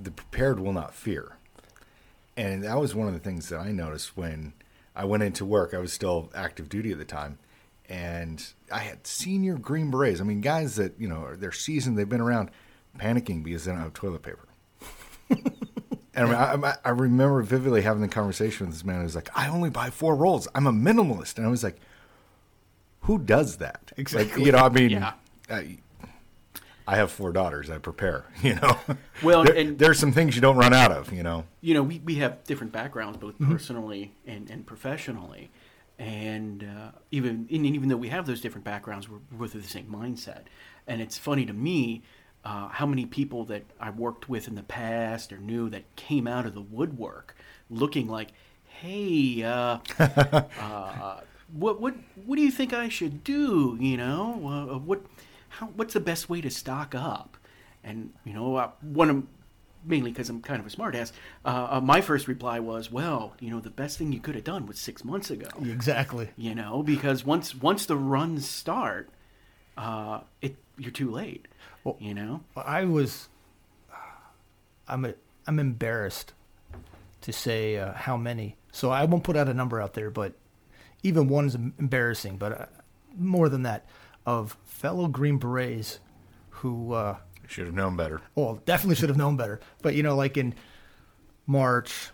the 0.00 0.10
prepared 0.10 0.60
will 0.60 0.72
not 0.72 0.94
fear. 0.94 1.36
And 2.38 2.64
that 2.64 2.80
was 2.80 2.94
one 2.94 3.06
of 3.06 3.12
the 3.12 3.20
things 3.20 3.50
that 3.50 3.58
I 3.58 3.70
noticed 3.70 4.16
when 4.16 4.54
I 4.94 5.04
went 5.04 5.22
into 5.22 5.44
work. 5.44 5.74
I 5.74 5.78
was 5.78 5.92
still 5.92 6.30
active 6.34 6.68
duty 6.68 6.92
at 6.92 6.98
the 6.98 7.04
time. 7.04 7.38
And 7.88 8.44
I 8.70 8.78
had 8.80 9.06
senior 9.06 9.56
Green 9.56 9.90
Berets. 9.90 10.20
I 10.20 10.24
mean, 10.24 10.40
guys 10.40 10.76
that, 10.76 10.98
you 10.98 11.08
know, 11.08 11.34
they're 11.34 11.52
seasoned, 11.52 11.98
they've 11.98 12.08
been 12.08 12.20
around 12.20 12.50
panicking 12.98 13.42
because 13.42 13.64
they 13.64 13.72
don't 13.72 13.80
have 13.80 13.92
toilet 13.92 14.22
paper. 14.22 14.48
and 16.14 16.30
I, 16.30 16.54
I, 16.54 16.74
I 16.84 16.90
remember 16.90 17.42
vividly 17.42 17.82
having 17.82 18.02
the 18.02 18.08
conversation 18.08 18.66
with 18.66 18.74
this 18.74 18.84
man. 18.84 18.98
He 18.98 19.04
was 19.04 19.14
like, 19.16 19.30
I 19.34 19.48
only 19.48 19.70
buy 19.70 19.90
four 19.90 20.14
rolls. 20.14 20.48
I'm 20.54 20.66
a 20.66 20.72
minimalist. 20.72 21.36
And 21.38 21.46
I 21.46 21.50
was 21.50 21.64
like, 21.64 21.76
who 23.00 23.18
does 23.18 23.58
that? 23.58 23.92
Like, 24.12 24.36
you 24.36 24.52
know, 24.52 24.58
I 24.58 24.68
mean, 24.68 24.90
Yeah. 24.90 25.12
I, 25.50 25.78
I 26.92 26.96
have 26.96 27.10
four 27.10 27.32
daughters. 27.32 27.70
I 27.70 27.78
prepare, 27.78 28.26
you 28.42 28.54
know. 28.56 28.78
Well, 29.22 29.44
There- 29.44 29.54
and- 29.56 29.78
there's 29.78 29.98
some 29.98 30.12
things 30.12 30.34
you 30.34 30.42
don't 30.42 30.56
run 30.56 30.74
out 30.74 30.92
of, 30.92 31.10
you 31.12 31.22
know. 31.22 31.44
you 31.62 31.72
know, 31.72 31.82
we, 31.82 32.00
we 32.00 32.16
have 32.16 32.44
different 32.44 32.70
backgrounds, 32.72 33.16
both 33.16 33.38
personally 33.38 34.12
and, 34.26 34.50
and 34.50 34.66
professionally. 34.66 35.50
And 35.98 36.64
uh, 36.64 36.90
even 37.10 37.46
and 37.50 37.64
even 37.66 37.88
though 37.88 37.96
we 37.96 38.08
have 38.08 38.26
those 38.26 38.40
different 38.40 38.64
backgrounds, 38.64 39.08
we're 39.08 39.18
both 39.30 39.54
of 39.54 39.62
the 39.62 39.68
same 39.68 39.86
mindset. 39.86 40.42
And 40.86 41.00
it's 41.00 41.16
funny 41.16 41.46
to 41.46 41.52
me 41.52 42.02
uh, 42.44 42.68
how 42.68 42.86
many 42.86 43.06
people 43.06 43.44
that 43.46 43.62
I 43.80 43.90
worked 43.90 44.28
with 44.28 44.48
in 44.48 44.54
the 44.54 44.62
past 44.64 45.32
or 45.32 45.38
knew 45.38 45.70
that 45.70 45.94
came 45.96 46.26
out 46.26 46.44
of 46.44 46.54
the 46.54 46.60
woodwork 46.60 47.36
looking 47.70 48.08
like, 48.08 48.32
hey, 48.64 49.42
uh, 49.44 49.78
uh, 49.98 51.20
what 51.52 51.80
what 51.80 51.94
what 52.24 52.36
do 52.36 52.42
you 52.42 52.50
think 52.50 52.72
I 52.72 52.88
should 52.88 53.22
do? 53.22 53.76
You 53.80 53.96
know, 53.98 54.68
uh, 54.74 54.78
what 54.78 55.02
how 55.58 55.66
what's 55.68 55.94
the 55.94 56.00
best 56.00 56.28
way 56.28 56.40
to 56.40 56.50
stock 56.50 56.94
up? 56.94 57.36
And 57.84 58.12
you 58.24 58.32
know, 58.32 58.56
uh, 58.56 58.70
one 58.80 59.10
of 59.10 59.22
mainly 59.84 60.10
because 60.12 60.28
I'm 60.28 60.40
kind 60.40 60.60
of 60.60 60.66
a 60.66 60.70
smartass. 60.76 61.12
Uh, 61.44 61.68
uh, 61.72 61.80
my 61.80 62.00
first 62.00 62.28
reply 62.28 62.60
was, 62.60 62.90
well, 62.90 63.34
you 63.40 63.50
know, 63.50 63.60
the 63.60 63.70
best 63.70 63.98
thing 63.98 64.12
you 64.12 64.20
could 64.20 64.34
have 64.34 64.44
done 64.44 64.66
was 64.66 64.78
six 64.78 65.04
months 65.04 65.30
ago. 65.30 65.48
Exactly. 65.64 66.30
You 66.36 66.54
know, 66.54 66.82
because 66.82 67.24
once 67.24 67.54
once 67.54 67.86
the 67.86 67.96
runs 67.96 68.48
start, 68.48 69.10
uh, 69.76 70.20
it 70.40 70.56
you're 70.78 70.92
too 70.92 71.10
late. 71.10 71.48
Well- 71.84 71.96
you 72.00 72.14
know, 72.14 72.42
I 72.56 72.84
was, 72.84 73.28
I'm 74.88 75.04
a, 75.04 75.14
I'm 75.46 75.58
embarrassed 75.58 76.32
to 77.22 77.32
say 77.32 77.76
uh, 77.76 77.92
how 77.92 78.16
many. 78.16 78.56
So 78.70 78.90
I 78.90 79.04
won't 79.04 79.24
put 79.24 79.36
out 79.36 79.48
a 79.48 79.54
number 79.54 79.80
out 79.80 79.94
there, 79.94 80.10
but 80.10 80.32
even 81.02 81.28
one 81.28 81.46
is 81.46 81.54
embarrassing. 81.56 82.36
But 82.38 82.52
uh, 82.52 82.66
more 83.18 83.48
than 83.48 83.64
that, 83.64 83.84
of 84.24 84.56
fellow 84.82 85.06
Green 85.08 85.38
Berets 85.38 86.00
who, 86.50 86.92
uh, 86.92 87.16
Should 87.46 87.66
have 87.66 87.74
known 87.74 87.96
better. 87.96 88.20
well, 88.34 88.60
definitely 88.66 88.96
should 88.96 89.08
have 89.08 89.16
known 89.18 89.36
better. 89.36 89.60
But 89.80 89.94
you 89.94 90.02
know, 90.02 90.16
like 90.16 90.36
in 90.36 90.54
March, 91.46 92.10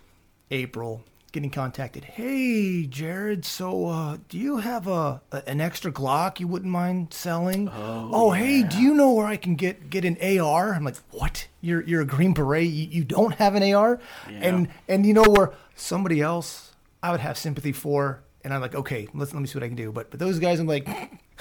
April, 0.51 1.03
getting 1.31 1.49
contacted. 1.49 2.03
Hey, 2.03 2.85
Jared. 2.85 3.43
So, 3.45 3.87
uh, 3.87 4.17
do 4.29 4.37
you 4.37 4.57
have 4.57 4.87
a, 4.87 5.21
a 5.31 5.43
an 5.47 5.61
extra 5.61 5.91
Glock 5.91 6.39
you 6.39 6.47
wouldn't 6.47 6.71
mind 6.71 7.13
selling? 7.13 7.69
Oh, 7.73 8.31
hey, 8.31 8.63
do 8.63 8.79
you 8.79 8.93
know 8.93 9.11
where 9.13 9.25
I 9.27 9.35
can 9.37 9.55
get 9.55 9.89
get 9.89 10.05
an 10.05 10.17
AR? 10.39 10.73
I'm 10.73 10.83
like, 10.83 10.97
what? 11.11 11.47
You're 11.61 11.81
you're 11.83 12.01
a 12.01 12.05
Green 12.05 12.33
Beret. 12.33 12.67
You, 12.69 12.87
you 12.89 13.03
don't 13.03 13.35
have 13.35 13.55
an 13.55 13.63
AR? 13.73 13.99
yeah. 14.29 14.39
And 14.41 14.67
and 14.87 15.05
you 15.05 15.13
know 15.13 15.23
where 15.27 15.53
somebody 15.75 16.21
else 16.21 16.73
I 17.01 17.11
would 17.11 17.19
have 17.21 17.37
sympathy 17.37 17.71
for. 17.71 18.21
And 18.43 18.53
I'm 18.53 18.61
like, 18.61 18.73
okay, 18.75 19.07
let's 19.13 19.33
let 19.33 19.41
me 19.41 19.47
see 19.47 19.57
what 19.57 19.63
I 19.63 19.67
can 19.67 19.75
do. 19.77 19.91
But 19.91 20.09
but 20.11 20.19
those 20.19 20.39
guys, 20.39 20.59
I'm 20.59 20.67
like, 20.67 20.87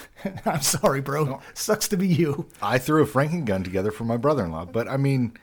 I'm 0.44 0.62
sorry, 0.62 1.00
bro. 1.00 1.40
Sucks 1.54 1.88
to 1.88 1.96
be 1.96 2.08
you. 2.08 2.48
I 2.62 2.78
threw 2.78 3.02
a 3.02 3.06
Franken 3.06 3.44
gun 3.44 3.62
together 3.62 3.90
for 3.90 4.04
my 4.04 4.16
brother-in-law, 4.16 4.66
but 4.66 4.88
I 4.88 4.96
mean, 4.96 5.36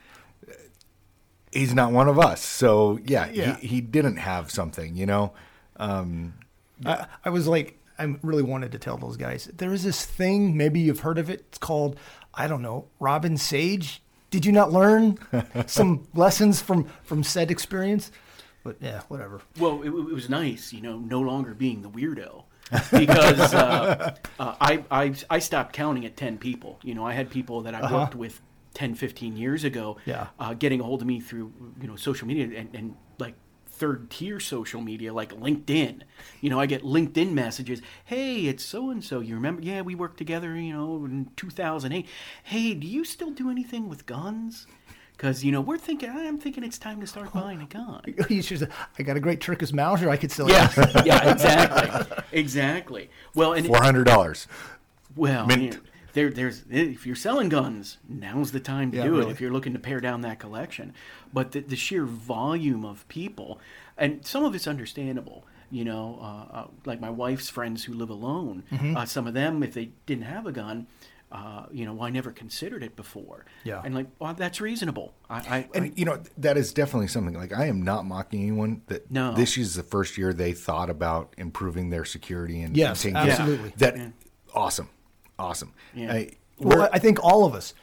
he's 1.52 1.74
not 1.74 1.92
one 1.92 2.08
of 2.08 2.20
us. 2.20 2.42
So 2.42 3.00
yeah, 3.06 3.30
Yeah. 3.32 3.58
He, 3.58 3.68
he 3.68 3.82
didn't 3.82 4.18
have 4.18 4.52
something, 4.52 4.96
you 4.96 5.06
know. 5.06 5.34
Um, 5.78 6.36
I, 6.86 7.06
I 7.24 7.30
was 7.30 7.48
like, 7.48 7.80
I 7.98 8.16
really 8.22 8.44
wanted 8.44 8.72
to 8.74 8.80
tell 8.80 8.98
those 8.98 9.18
guys 9.18 9.50
there 9.56 9.74
is 9.74 9.84
this 9.84 10.06
thing. 10.06 10.58
Maybe 10.58 10.80
you've 10.80 11.00
heard 11.02 11.18
of 11.18 11.30
it. 11.30 11.46
It's 11.50 11.58
called 11.58 11.98
I 12.34 12.48
don't 12.48 12.62
know, 12.62 12.88
Robin 13.00 13.38
Sage. 13.38 14.02
Did 14.30 14.46
you 14.46 14.52
not 14.52 14.72
learn 14.74 15.18
some 15.68 16.08
lessons 16.14 16.62
from 16.62 16.86
from 17.04 17.24
said 17.24 17.52
experience? 17.52 18.12
But 18.64 18.78
yeah, 18.82 19.02
whatever. 19.08 19.42
Well, 19.60 19.82
it, 19.84 19.90
it 19.90 19.92
was 20.14 20.28
nice, 20.30 20.74
you 20.74 20.82
know, 20.82 20.98
no 20.98 21.22
longer 21.22 21.54
being 21.54 21.84
the 21.84 21.90
weirdo. 21.90 22.45
Because 22.92 23.54
uh, 23.54 24.16
uh, 24.40 24.56
I, 24.60 24.84
I, 24.92 25.14
I 25.30 25.40
stopped 25.40 25.74
counting 25.74 26.06
at 26.06 26.18
10 26.18 26.38
people. 26.38 26.80
You 26.84 26.96
know, 26.96 27.06
I 27.06 27.14
had 27.14 27.30
people 27.30 27.62
that 27.62 27.76
I 27.76 27.92
worked 27.92 28.16
with 28.16 28.42
10, 28.74 28.96
15 28.96 29.38
years 29.38 29.64
ago 29.64 29.98
Yeah. 30.06 30.28
uh, 30.40 30.54
getting 30.54 30.80
a 30.82 30.84
hold 30.84 31.02
of 31.02 31.08
me 31.08 31.20
through, 31.20 31.54
you 31.82 31.88
know, 31.88 31.96
social 31.96 32.28
media 32.28 32.60
and, 32.60 32.74
and 32.76 32.96
like 33.20 33.36
third 33.68 34.10
tier 34.10 34.40
social 34.40 34.82
media 34.82 35.14
like 35.14 35.32
LinkedIn. 35.34 36.02
You 36.42 36.50
know, 36.50 36.60
I 36.60 36.66
get 36.66 36.84
LinkedIn 36.84 37.32
messages. 37.34 37.82
Hey, 38.06 38.46
it's 38.48 38.64
so 38.64 38.90
and 38.90 39.04
so. 39.04 39.20
You 39.20 39.36
remember? 39.36 39.62
Yeah, 39.62 39.82
we 39.82 39.96
worked 39.96 40.18
together, 40.18 40.56
you 40.56 40.74
know, 40.74 41.06
in 41.06 41.30
2008. 41.36 42.06
Hey, 42.44 42.74
do 42.74 42.88
you 42.88 43.04
still 43.06 43.32
do 43.32 43.50
anything 43.50 43.88
with 43.90 44.06
guns? 44.06 44.66
Because, 45.16 45.44
you 45.44 45.52
know, 45.52 45.62
we're 45.62 45.78
thinking, 45.78 46.10
I'm 46.10 46.38
thinking 46.38 46.64
it's 46.64 46.78
time 46.78 47.00
to 47.02 47.08
start 47.08 47.32
buying 47.34 47.62
a 47.62 47.66
gun. 47.66 48.02
You 48.30 48.42
should 48.42 48.60
say, 48.60 48.68
I 49.00 49.04
got 49.04 49.16
a 49.16 49.20
great 49.20 49.40
Turkish 49.42 49.72
Mauser. 49.72 50.10
I 50.10 50.18
could 50.18 50.32
sell. 50.32 50.50
Yeah, 50.50 50.70
yeah, 51.06 51.32
exactly, 51.32 52.18
exactly. 52.32 53.10
Well, 53.34 53.54
and 53.54 53.66
Four 53.66 53.82
hundred 53.82 54.06
dollars. 54.06 54.48
well, 55.16 55.46
Mint. 55.48 55.62
you 55.62 55.70
know, 55.72 55.78
there, 56.14 56.30
there's 56.30 56.64
if 56.70 57.06
you're 57.06 57.16
selling 57.16 57.50
guns, 57.50 57.98
now's 58.08 58.52
the 58.52 58.60
time 58.60 58.92
to 58.92 58.98
Yeah, 58.98 59.04
do 59.06 59.12
really. 59.18 59.30
it. 59.30 59.32
If 59.32 59.42
you're 59.42 59.52
looking 59.52 59.74
to 59.74 59.80
pare 59.80 60.00
down 60.00 60.22
that 60.22 60.40
collection, 60.40 60.94
but 61.34 61.52
the, 61.52 61.60
the 61.62 61.76
sheer 61.76 62.06
volume 62.06 62.86
of 62.86 63.08
people, 63.08 63.60
and 63.98 64.26
some 64.26 64.44
of 64.46 64.56
it's 64.56 64.68
understandable. 64.68 65.46
You 65.72 65.84
know, 65.84 66.20
uh, 66.22 66.56
uh, 66.58 66.68
like 66.86 67.02
my 67.02 67.10
wife's 67.10 67.50
friends 67.50 67.84
who 67.86 67.94
live 67.94 68.10
alone. 68.10 68.64
Mm-hmm. 68.72 68.96
Uh, 68.98 69.06
some 69.06 69.28
of 69.28 69.34
them, 69.34 69.64
if 69.64 69.74
they 69.74 69.90
didn't 70.06 70.26
have 70.26 70.46
a 70.46 70.52
gun. 70.52 70.88
Uh, 71.32 71.66
you 71.72 71.86
know, 71.86 71.94
well, 71.94 72.08
I 72.08 72.12
never 72.12 72.32
considered 72.32 72.84
it 72.84 72.96
before. 72.96 73.46
Yeah. 73.64 73.82
and 73.84 73.94
like, 73.96 74.08
well, 74.20 74.34
that's 74.36 74.62
reasonable. 74.62 75.14
I, 75.30 75.36
I, 75.38 75.70
And 75.74 75.86
I 75.86 75.92
you 75.96 76.06
know 76.06 76.22
that 76.38 76.56
is 76.56 76.72
definitely 76.72 77.08
something. 77.08 77.34
Like 77.34 77.52
I 77.52 77.66
am 77.66 77.82
not 77.82 78.06
mocking 78.06 78.42
anyone 78.44 78.84
that 78.88 79.10
No. 79.12 79.34
this 79.34 79.58
is 79.58 79.74
the 79.76 79.84
first 79.84 80.18
year 80.18 80.34
they 80.34 80.54
thought 80.54 80.90
about 80.90 81.34
improving 81.38 81.90
their 81.90 82.06
security 82.06 82.62
and 82.62 82.78
Yes, 82.78 83.04
and 83.06 83.16
taking- 83.16 83.32
absolutely. 83.32 83.74
That 83.78 83.98
Yeah. 83.98 84.10
awesome, 84.54 84.88
awesome. 85.38 85.74
Yeah. 85.94 86.14
I, 86.14 86.30
Well, 86.60 86.88
I 86.94 87.00
think 87.00 87.22
all 87.22 87.44
of 87.46 87.54
us, 87.54 87.74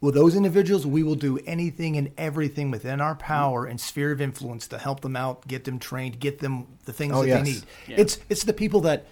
with 0.00 0.14
those 0.14 0.34
individuals, 0.34 0.84
we 0.86 1.02
will 1.04 1.14
do 1.14 1.38
anything 1.46 1.96
and 1.96 2.10
everything 2.18 2.70
within 2.70 3.00
our 3.00 3.14
power 3.14 3.66
and 3.66 3.80
sphere 3.80 4.10
of 4.10 4.20
influence 4.20 4.66
to 4.68 4.78
help 4.78 5.00
them 5.02 5.14
out, 5.16 5.46
get 5.46 5.64
them 5.64 5.78
trained, 5.78 6.18
get 6.18 6.40
them 6.40 6.66
the 6.86 6.92
things 6.92 7.12
Oh, 7.14 7.22
that 7.22 7.28
yes. 7.28 7.44
they 7.46 7.52
need. 7.52 7.62
Yeah. 7.88 7.96
It's 7.98 8.18
it's 8.28 8.42
the 8.44 8.52
people 8.52 8.80
that 8.80 9.06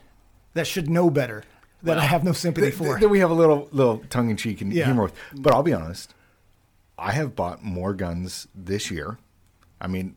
that 0.54 0.66
should 0.66 0.88
know 0.90 1.10
better 1.10 1.44
that 1.84 1.98
I 1.98 2.04
have 2.04 2.24
no 2.24 2.32
sympathy 2.32 2.68
th- 2.68 2.74
for. 2.78 2.98
that 2.98 3.08
we 3.08 3.20
have 3.20 3.30
a 3.30 3.34
little 3.34 3.68
little 3.72 3.98
tongue 4.10 4.30
in 4.30 4.36
cheek 4.36 4.60
and 4.60 4.72
Yeah. 4.72 4.86
humor 4.86 5.04
with. 5.04 5.14
But 5.34 5.52
I'll 5.54 5.62
be 5.62 5.72
honest, 5.72 6.14
I 6.98 7.12
have 7.12 7.34
bought 7.36 7.62
more 7.62 7.94
guns 7.94 8.48
this 8.54 8.90
year. 8.90 9.18
I 9.80 9.86
mean, 9.86 10.16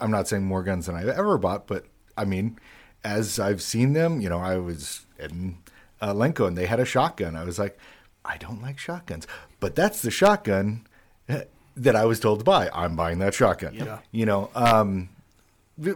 I'm 0.00 0.10
not 0.10 0.28
saying 0.28 0.44
more 0.44 0.62
guns 0.62 0.86
than 0.86 0.96
I've 0.96 1.08
ever 1.08 1.38
bought, 1.38 1.66
but 1.66 1.84
I 2.16 2.24
mean, 2.24 2.58
as 3.04 3.38
I've 3.38 3.62
seen 3.62 3.92
them, 3.92 4.20
you 4.20 4.28
know, 4.28 4.38
I 4.38 4.56
was 4.56 5.06
in 5.18 5.58
uh, 6.00 6.12
Lenko 6.12 6.46
and 6.48 6.56
they 6.56 6.66
had 6.66 6.80
a 6.80 6.84
shotgun. 6.84 7.36
I 7.36 7.44
was 7.44 7.58
like, 7.58 7.78
I 8.24 8.36
don't 8.36 8.62
like 8.62 8.78
shotguns, 8.78 9.26
but 9.60 9.74
that's 9.74 10.02
the 10.02 10.10
shotgun 10.10 10.86
eh, 11.28 11.44
that 11.76 11.96
I 11.96 12.04
was 12.04 12.20
told 12.20 12.38
to 12.40 12.44
buy. 12.44 12.70
I'm 12.72 12.94
buying 12.96 13.18
that 13.20 13.34
shotgun. 13.34 13.74
Yeah. 13.74 13.98
You 14.12 14.26
know, 14.26 14.50
um, 14.54 15.08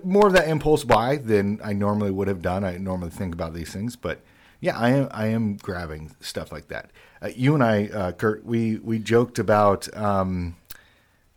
more 0.04 0.26
of 0.26 0.32
that 0.32 0.48
impulse 0.48 0.84
buy 0.84 1.16
than 1.16 1.60
I 1.62 1.72
normally 1.72 2.10
would 2.10 2.28
have 2.28 2.42
done. 2.42 2.64
I 2.64 2.76
normally 2.78 3.10
think 3.10 3.34
about 3.34 3.54
these 3.54 3.72
things, 3.72 3.94
but 3.94 4.20
yeah, 4.66 4.76
I 4.78 4.90
am 4.90 5.08
I 5.12 5.26
am 5.28 5.56
grabbing 5.56 6.14
stuff 6.20 6.50
like 6.50 6.68
that. 6.68 6.90
Uh, 7.22 7.28
you 7.34 7.54
and 7.54 7.62
I, 7.62 7.86
uh, 7.86 8.12
Kurt, 8.12 8.44
we 8.44 8.78
we 8.78 8.98
joked 8.98 9.38
about 9.38 9.88
um, 9.96 10.56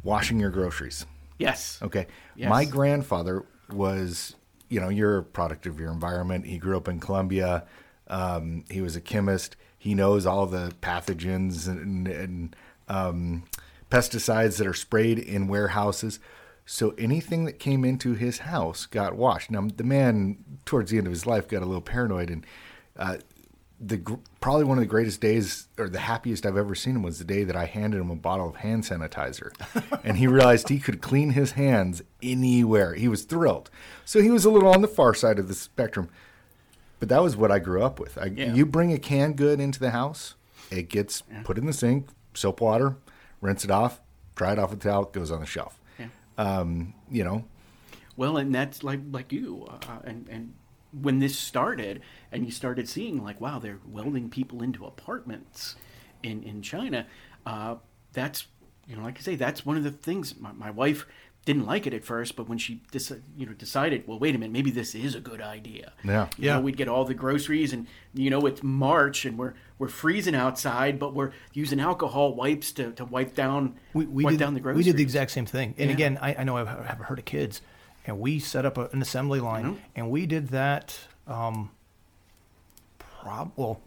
washing 0.04 0.40
your 0.40 0.50
groceries. 0.50 1.06
yes, 1.38 1.80
Okay, 1.82 2.08
Yes. 2.36 2.50
my 2.50 2.66
grandfather 2.66 3.46
was, 3.72 4.36
you 4.70 4.80
know, 4.80 4.90
you're 4.90 5.20
a 5.20 5.24
product 5.24 5.66
of 5.68 5.80
your 5.80 5.92
environment. 5.92 6.46
He 6.48 6.58
grew 6.58 6.76
up 6.76 6.88
in 6.88 7.00
Colombia. 7.00 7.66
Um, 8.08 8.66
he 8.70 8.82
was 8.82 8.96
a 8.96 9.02
chemist. 9.02 9.56
He 9.78 9.94
knows 9.94 10.26
all 10.26 10.46
the 10.48 10.74
pathogens 10.82 11.68
and, 11.68 12.08
and 12.08 12.56
um, 12.88 13.44
pesticides 13.92 14.58
that 14.58 14.66
are 14.68 14.74
sprayed 14.74 15.20
in 15.20 15.48
warehouses. 15.48 16.20
So 16.66 16.94
anything 16.98 17.46
that 17.46 17.60
came 17.60 17.86
into 17.86 18.14
his 18.16 18.40
house 18.40 18.86
got 18.86 19.16
washed. 19.16 19.52
Now 19.52 19.68
the 19.76 19.84
man, 19.84 20.38
towards 20.66 20.92
the 20.92 20.98
end 20.98 21.08
of 21.08 21.14
his 21.14 21.26
life, 21.28 21.48
got 21.48 21.62
a 21.62 21.66
little 21.66 21.82
paranoid, 21.82 22.30
and 22.30 22.46
uh, 23.00 23.18
the 23.82 24.20
probably 24.41 24.65
one 24.65 24.77
of 24.77 24.82
the 24.82 24.88
greatest 24.88 25.22
days 25.22 25.70
or 25.77 25.88
the 25.88 26.00
happiest 26.00 26.46
I've 26.46 26.58
ever 26.58 26.75
seen 26.75 26.98
him 26.98 27.03
was 27.03 27.18
the 27.18 27.24
day 27.24 27.46
that 27.46 27.56
I 27.56 27.65
handed 27.65 28.01
him 28.01 28.12
a 28.12 28.15
bottle 28.15 28.50
of 28.50 28.58
hand 28.58 28.84
sanitizer, 28.84 29.51
and 30.03 30.18
he 30.18 30.27
realized 30.27 30.68
he 30.68 30.79
could 30.79 31.01
clean 31.01 31.32
his 31.32 31.53
hands 31.53 32.01
anywhere. 32.22 32.94
He 32.94 33.08
was 33.08 33.24
thrilled. 33.24 33.72
So 34.03 34.22
he 34.22 34.29
was 34.29 34.44
a 34.44 34.50
little 34.50 34.70
on 34.70 34.82
the 34.82 34.88
far 34.88 35.13
side 35.13 35.39
of 35.39 35.48
the 35.48 35.53
spectrum, 35.53 36.10
but 37.00 37.08
that 37.10 37.24
was 37.24 37.38
what 37.38 37.51
I 37.51 37.60
grew 37.60 37.82
up 37.82 38.00
with. 38.00 38.18
I, 38.18 38.25
Yeah. 38.25 38.53
You 38.53 38.65
bring 38.65 38.91
a 38.91 39.00
canned 39.00 39.38
good 39.38 39.62
into 39.62 39.79
the 39.79 39.91
house, 39.91 40.36
it 40.70 40.89
gets 40.89 41.24
put 41.46 41.58
in 41.58 41.65
the 41.65 41.74
sink, 41.74 42.10
soap 42.34 42.60
water, 42.60 42.98
rinse 43.39 43.63
it 43.63 43.72
off, 43.72 44.01
dry 44.36 44.51
it 44.51 44.60
off 44.60 44.72
with 44.72 44.86
a 44.86 44.89
towel, 44.89 45.06
goes 45.06 45.32
on 45.32 45.39
the 45.39 45.46
shelf. 45.46 45.79
Yeah. 45.98 46.08
Um, 46.38 46.94
you 47.10 47.24
know, 47.24 47.46
Well, 48.18 48.36
and 48.36 48.53
that's 48.53 48.84
like 48.84 49.00
like 49.10 49.32
you, 49.32 49.68
uh, 49.70 50.00
and 50.03 50.27
and 50.29 50.53
when 50.91 51.19
this 51.19 51.38
started, 51.38 52.01
and 52.31 52.46
you 52.46 52.51
started 52.51 52.88
seeing 52.89 53.24
like, 53.24 53.39
wow, 53.39 53.60
they're 53.60 53.79
welding 53.86 54.29
people 54.29 54.62
into 54.63 54.86
apartments 54.86 55.75
in 56.24 56.43
in 56.43 56.62
China. 56.62 57.05
Uh, 57.46 57.75
that's 58.13 58.48
you 58.88 58.96
know, 58.96 59.03
like 59.03 59.17
I 59.17 59.22
say, 59.22 59.36
that's 59.36 59.65
one 59.65 59.77
of 59.77 59.84
the 59.84 59.91
things. 59.91 60.39
My, 60.39 60.51
my 60.51 60.72
wife 60.72 61.05
didn't 61.46 61.65
like 61.65 61.88
it 61.88 61.93
at 61.93 62.03
first, 62.03 62.36
but 62.36 62.50
when 62.50 62.58
she 62.58 62.81
deci- 62.91 63.22
you 63.38 63.46
know 63.46 63.53
decided, 63.53 64.03
well, 64.08 64.19
wait 64.19 64.36
a 64.36 64.38
minute, 64.38 64.51
maybe 64.51 64.72
this 64.72 64.93
is 64.93 65.15
a 65.15 65.19
good 65.19 65.41
idea. 65.41 65.93
Yeah. 66.03 66.27
You 66.38 66.46
Yeah. 66.46 66.55
know, 66.55 66.62
we'd 66.62 66.75
get 66.77 66.88
all 66.88 67.05
the 67.05 67.13
groceries, 67.13 67.72
and 67.72 67.88
you 68.13 68.29
know, 68.29 68.46
it's 68.46 68.62
March, 68.63 69.25
and 69.25 69.38
we're 69.38 69.53
we're 69.77 69.88
freezing 69.88 70.36
outside, 70.36 71.00
but 71.00 71.13
we're 71.13 71.31
using 71.53 71.79
alcohol 71.79 72.36
wipes 72.36 72.72
to, 72.74 72.91
to 72.93 73.05
wipe 73.05 73.36
down 73.36 73.75
we, 73.93 74.05
we 74.05 74.24
wipe 74.25 74.34
did, 74.34 74.39
down 74.39 74.53
the 74.55 74.62
we 74.74 74.84
did 74.84 74.98
the 74.98 75.03
exact 75.03 75.31
same 75.31 75.46
thing. 75.46 75.75
And 75.77 75.89
Yeah. 75.89 75.96
again, 75.96 76.19
I, 76.22 76.36
I 76.39 76.43
know 76.43 76.58
I've, 76.58 76.67
I've 76.67 76.98
heard 76.98 77.19
of 77.19 77.25
kids, 77.25 77.62
and 78.10 78.20
we 78.20 78.39
set 78.39 78.66
up 78.66 78.78
a, 78.78 78.89
an 78.92 79.01
assembly 79.01 79.39
line, 79.39 79.63
Mhm. 79.66 79.78
and 79.96 80.10
we 80.12 80.25
did 80.25 80.50
that. 80.50 80.98
Um, 81.28 81.70
prob 82.98 83.51
well, 83.56 83.80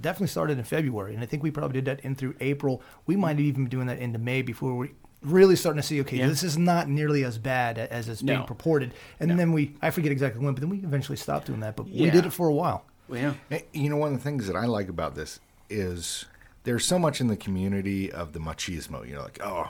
definitely 0.00 0.26
started 0.28 0.58
in 0.58 0.64
February, 0.64 1.14
and 1.14 1.22
I 1.22 1.26
think 1.26 1.42
we 1.42 1.50
probably 1.50 1.80
did 1.80 1.86
that 1.86 2.04
in 2.04 2.14
through 2.14 2.34
April. 2.40 2.82
We 3.06 3.16
might 3.16 3.30
have 3.32 3.40
even 3.40 3.64
been 3.64 3.70
doing 3.70 3.86
that 3.86 3.98
into 3.98 4.18
May 4.18 4.42
before 4.42 4.74
we 4.76 4.90
really 5.22 5.56
starting 5.56 5.80
to 5.80 5.86
see. 5.86 6.00
Okay, 6.00 6.18
Yeah. 6.18 6.26
this 6.28 6.42
is 6.42 6.58
not 6.58 6.88
nearly 6.88 7.24
as 7.24 7.38
bad 7.38 7.78
as 7.78 8.08
it's 8.08 8.22
being 8.22 8.40
No. 8.40 8.44
purported. 8.44 8.92
And 9.20 9.30
No. 9.30 9.36
then 9.36 9.52
we, 9.52 9.74
I 9.80 9.90
forget 9.90 10.10
exactly 10.12 10.44
when, 10.44 10.52
but 10.54 10.60
then 10.60 10.68
we 10.70 10.78
eventually 10.78 11.16
stopped 11.16 11.46
doing 11.46 11.60
that. 11.60 11.76
But 11.76 11.86
we 11.86 12.10
did 12.10 12.26
it 12.26 12.32
for 12.32 12.48
a 12.48 12.52
while. 12.52 12.84
Well, 13.08 13.34
yeah. 13.50 13.58
You 13.72 13.88
know, 13.88 13.96
one 13.96 14.12
of 14.12 14.18
the 14.18 14.24
things 14.24 14.46
that 14.48 14.56
I 14.56 14.66
like 14.66 14.88
about 14.88 15.14
this 15.14 15.38
is 15.70 16.24
there's 16.64 16.84
so 16.84 16.98
much 16.98 17.20
in 17.20 17.28
the 17.28 17.36
community 17.36 18.10
of 18.10 18.32
the 18.32 18.40
machismo. 18.40 19.06
You 19.08 19.14
know, 19.14 19.22
like, 19.22 19.38
oh, 19.42 19.68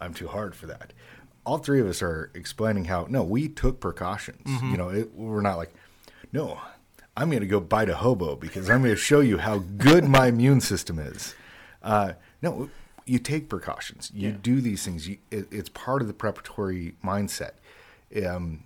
I'm 0.00 0.14
too 0.14 0.26
hard 0.28 0.54
for 0.56 0.66
that. 0.66 0.92
All 1.48 1.56
three 1.56 1.80
of 1.80 1.86
us 1.86 2.02
are 2.02 2.30
explaining 2.34 2.84
how, 2.84 3.06
no, 3.08 3.22
we 3.22 3.48
took 3.48 3.80
precautions. 3.80 4.42
You 4.62 4.76
know, 4.76 4.90
it, 4.90 5.14
we're 5.14 5.40
not 5.40 5.56
like, 5.56 5.72
no, 6.30 6.60
I'm 7.16 7.30
going 7.30 7.40
to 7.40 7.46
go 7.46 7.58
bite 7.58 7.88
a 7.88 7.96
hobo 7.96 8.36
because 8.36 8.68
I'm 8.68 8.82
going 8.82 8.94
to 8.94 9.00
show 9.00 9.20
you 9.20 9.38
how 9.38 9.60
good 9.78 10.04
my 10.04 10.26
immune 10.26 10.60
system 10.60 10.98
is. 10.98 11.34
Uh, 11.82 12.12
no, 12.42 12.68
you 13.06 13.18
take 13.18 13.48
precautions. 13.48 14.12
You 14.14 14.28
Yeah. 14.28 14.36
do 14.42 14.60
these 14.60 14.84
things. 14.84 15.08
You, 15.08 15.16
it, 15.30 15.48
it's 15.50 15.70
part 15.70 16.02
of 16.02 16.08
the 16.08 16.12
preparatory 16.14 16.96
mindset. 17.02 17.52
Um, 18.26 18.64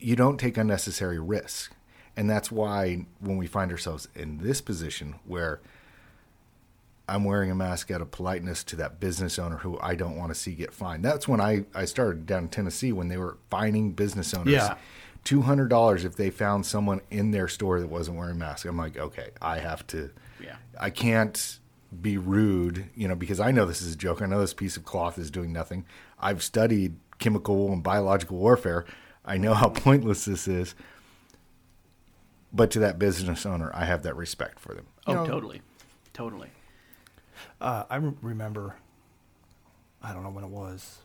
you 0.00 0.16
don't 0.16 0.38
take 0.40 0.56
unnecessary 0.56 1.20
risk. 1.20 1.72
And 2.16 2.28
that's 2.28 2.50
why 2.50 3.06
when 3.20 3.36
we 3.36 3.46
find 3.46 3.70
ourselves 3.70 4.08
in 4.16 4.38
this 4.38 4.60
position 4.60 5.14
where 5.24 5.60
I'm 7.08 7.24
wearing 7.24 7.50
a 7.50 7.54
mask 7.54 7.90
out 7.90 8.00
of 8.00 8.10
politeness 8.10 8.64
to 8.64 8.76
that 8.76 8.98
business 8.98 9.38
owner 9.38 9.58
who 9.58 9.78
I 9.80 9.94
don't 9.94 10.16
want 10.16 10.32
to 10.32 10.34
see 10.34 10.54
get 10.54 10.72
fined. 10.72 11.04
That's 11.04 11.28
when 11.28 11.40
I, 11.40 11.64
I 11.74 11.84
started 11.84 12.26
down 12.26 12.44
in 12.44 12.48
Tennessee 12.48 12.92
when 12.92 13.08
they 13.08 13.16
were 13.16 13.38
fining 13.50 13.92
business 13.92 14.34
owners 14.34 14.52
Yeah. 14.52 14.76
two 15.24 15.42
hundred 15.42 15.68
dollars 15.68 16.04
if 16.04 16.16
they 16.16 16.30
found 16.30 16.66
someone 16.66 17.00
in 17.10 17.30
their 17.30 17.46
store 17.48 17.78
that 17.80 17.88
wasn't 17.88 18.16
wearing 18.16 18.36
a 18.36 18.38
mask. 18.38 18.66
I'm 18.66 18.76
like, 18.76 18.96
okay, 18.96 19.28
I 19.40 19.58
have 19.58 19.86
to 19.88 20.10
Yeah. 20.42 20.56
I 20.80 20.90
can't 20.90 21.58
be 22.02 22.18
rude, 22.18 22.90
you 22.96 23.06
know, 23.06 23.14
because 23.14 23.38
I 23.38 23.52
know 23.52 23.64
this 23.66 23.80
is 23.82 23.94
a 23.94 23.96
joke. 23.96 24.20
I 24.20 24.26
know 24.26 24.40
this 24.40 24.52
piece 24.52 24.76
of 24.76 24.84
cloth 24.84 25.16
is 25.18 25.30
doing 25.30 25.52
nothing. 25.52 25.86
I've 26.18 26.42
studied 26.42 26.96
chemical 27.20 27.72
and 27.72 27.82
biological 27.84 28.36
warfare. 28.38 28.84
I 29.24 29.36
know 29.38 29.54
how 29.54 29.68
pointless 29.84 30.24
this 30.24 30.48
is. 30.48 30.74
But 32.52 32.70
to 32.72 32.78
that 32.80 32.98
business 32.98 33.46
owner, 33.46 33.70
I 33.74 33.84
have 33.84 34.02
that 34.02 34.16
respect 34.16 34.58
for 34.58 34.74
them. 34.74 34.86
Oh, 35.06 35.12
You 35.12 35.18
know- 35.18 35.26
totally, 35.26 35.62
totally. 36.12 36.48
Uh, 37.60 37.84
I 37.88 37.96
rem- 37.96 38.18
remember, 38.22 38.76
I 40.02 40.12
don't 40.12 40.22
know 40.22 40.30
when 40.30 40.44
it 40.44 40.50
was, 40.50 40.98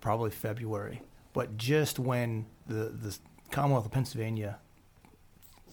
probably 0.00 0.30
February. 0.30 1.02
but 1.32 1.56
just 1.56 1.98
when 1.98 2.46
the 2.66 2.84
the 2.90 3.16
Commonwealth 3.50 3.86
of 3.86 3.92
Pennsylvania 3.92 4.58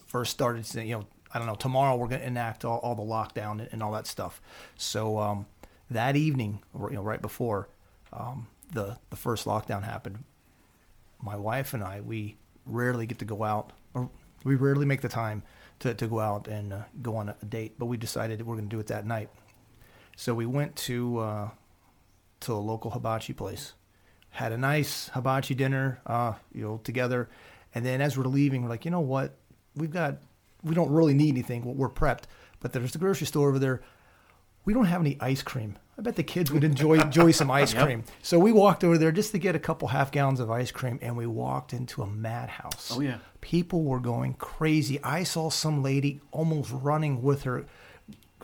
first 0.06 0.32
started 0.32 0.66
saying, 0.66 0.88
you 0.88 0.96
know, 0.96 1.06
I 1.32 1.38
don't 1.38 1.46
know, 1.46 1.54
tomorrow 1.54 1.94
we're 1.96 2.08
going 2.08 2.20
to 2.20 2.26
enact 2.26 2.64
all, 2.64 2.78
all 2.78 2.94
the 2.94 3.02
lockdown 3.02 3.60
and, 3.60 3.68
and 3.72 3.82
all 3.82 3.92
that 3.92 4.06
stuff. 4.06 4.40
So 4.76 5.18
um, 5.18 5.46
that 5.90 6.16
evening, 6.16 6.60
you 6.74 6.90
know, 6.90 7.02
right 7.02 7.20
before 7.22 7.68
um, 8.12 8.48
the 8.72 8.98
the 9.10 9.16
first 9.16 9.46
lockdown 9.46 9.84
happened, 9.84 10.24
my 11.22 11.36
wife 11.36 11.72
and 11.74 11.82
I 11.84 12.00
we 12.00 12.36
rarely 12.66 13.06
get 13.06 13.18
to 13.20 13.24
go 13.24 13.44
out, 13.44 13.72
or 13.94 14.10
we 14.44 14.54
rarely 14.56 14.86
make 14.86 15.00
the 15.00 15.08
time 15.08 15.42
to, 15.80 15.94
to 15.94 16.06
go 16.06 16.20
out 16.20 16.48
and 16.48 16.72
uh, 16.72 16.78
go 17.02 17.16
on 17.16 17.28
a 17.28 17.44
date. 17.44 17.74
But 17.78 17.86
we 17.86 17.96
decided 17.96 18.38
that 18.40 18.44
we're 18.46 18.56
going 18.56 18.68
to 18.68 18.74
do 18.76 18.80
it 18.80 18.88
that 18.88 19.06
night. 19.06 19.30
So 20.16 20.34
we 20.34 20.46
went 20.46 20.74
to 20.76 21.18
uh, 21.18 21.48
to 22.40 22.52
a 22.52 22.56
local 22.56 22.90
hibachi 22.90 23.32
place, 23.32 23.74
had 24.30 24.52
a 24.52 24.58
nice 24.58 25.08
hibachi 25.14 25.54
dinner, 25.54 26.00
uh, 26.06 26.34
you 26.52 26.62
know, 26.62 26.80
together, 26.84 27.28
and 27.74 27.84
then 27.84 28.00
as 28.00 28.16
we're 28.16 28.24
leaving, 28.24 28.62
we're 28.62 28.68
like, 28.68 28.84
you 28.84 28.90
know 28.90 29.00
what, 29.00 29.34
we've 29.76 29.90
got, 29.90 30.16
we 30.64 30.74
don't 30.74 30.90
really 30.90 31.14
need 31.14 31.30
anything. 31.30 31.64
We're 31.76 31.88
prepped, 31.88 32.24
but 32.60 32.72
there's 32.72 32.92
the 32.92 32.98
grocery 32.98 33.26
store 33.26 33.48
over 33.48 33.58
there. 33.58 33.80
We 34.64 34.74
don't 34.74 34.86
have 34.86 35.00
any 35.00 35.16
ice 35.20 35.42
cream. 35.42 35.78
I 35.96 36.02
bet 36.02 36.14
the 36.16 36.22
kids 36.22 36.50
would 36.52 36.62
enjoy 36.64 37.00
enjoy 37.00 37.30
some 37.32 37.50
ice 37.50 37.72
Yep. 37.74 37.84
cream. 37.84 38.04
So 38.22 38.38
we 38.38 38.52
walked 38.52 38.84
over 38.84 38.98
there 38.98 39.10
just 39.12 39.32
to 39.32 39.38
get 39.38 39.54
a 39.56 39.58
couple 39.58 39.88
half 39.88 40.10
gallons 40.12 40.40
of 40.40 40.50
ice 40.50 40.70
cream, 40.70 40.98
and 41.02 41.16
we 41.16 41.26
walked 41.26 41.72
into 41.72 42.02
a 42.02 42.06
madhouse. 42.06 42.92
Oh, 42.94 43.00
yeah. 43.00 43.18
People 43.40 43.84
were 43.84 44.00
going 44.00 44.34
crazy. 44.34 45.02
I 45.02 45.22
saw 45.22 45.50
some 45.50 45.82
lady 45.82 46.20
almost 46.32 46.70
running 46.72 47.22
with 47.22 47.42
her 47.42 47.66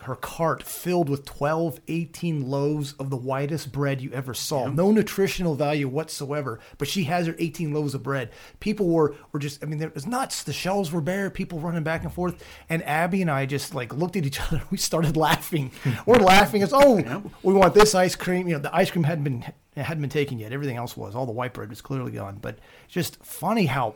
her 0.05 0.15
cart 0.15 0.61
filled 0.61 1.09
with 1.09 1.25
12, 1.25 1.79
18 1.87 2.47
loaves 2.47 2.93
of 2.93 3.09
the 3.09 3.17
whitest 3.17 3.71
bread 3.71 4.01
you 4.01 4.11
ever 4.11 4.33
saw. 4.33 4.67
No 4.67 4.91
nutritional 4.91 5.55
value 5.55 5.87
whatsoever, 5.87 6.59
but 6.77 6.87
she 6.87 7.05
has 7.05 7.27
her 7.27 7.35
18 7.39 7.73
loaves 7.73 7.95
of 7.95 8.03
bread. 8.03 8.29
People 8.59 8.87
were, 8.87 9.15
were 9.31 9.39
just, 9.39 9.63
I 9.63 9.67
mean, 9.67 9.81
it 9.81 9.95
was 9.95 10.05
nuts. 10.05 10.43
The 10.43 10.53
shelves 10.53 10.91
were 10.91 11.01
bare, 11.01 11.29
people 11.29 11.59
running 11.59 11.83
back 11.83 12.03
and 12.03 12.13
forth. 12.13 12.43
And 12.69 12.83
Abby 12.83 13.21
and 13.21 13.31
I 13.31 13.45
just 13.45 13.73
like 13.73 13.93
looked 13.93 14.15
at 14.15 14.25
each 14.25 14.39
other. 14.47 14.61
We 14.69 14.77
started 14.77 15.17
laughing. 15.17 15.71
We're 16.05 16.17
laughing. 16.17 16.61
It's, 16.61 16.73
oh, 16.73 17.23
we 17.41 17.53
want 17.53 17.73
this 17.73 17.95
ice 17.95 18.15
cream. 18.15 18.47
You 18.47 18.55
know, 18.55 18.61
the 18.61 18.75
ice 18.75 18.91
cream 18.91 19.05
hadn't 19.05 19.23
been, 19.23 19.45
hadn't 19.75 20.01
been 20.01 20.09
taken 20.09 20.37
yet. 20.39 20.51
Everything 20.51 20.77
else 20.77 20.95
was. 20.95 21.15
All 21.15 21.25
the 21.25 21.31
white 21.31 21.53
bread 21.53 21.69
was 21.69 21.81
clearly 21.81 22.11
gone. 22.11 22.37
But 22.41 22.59
just 22.87 23.23
funny 23.23 23.65
how 23.65 23.95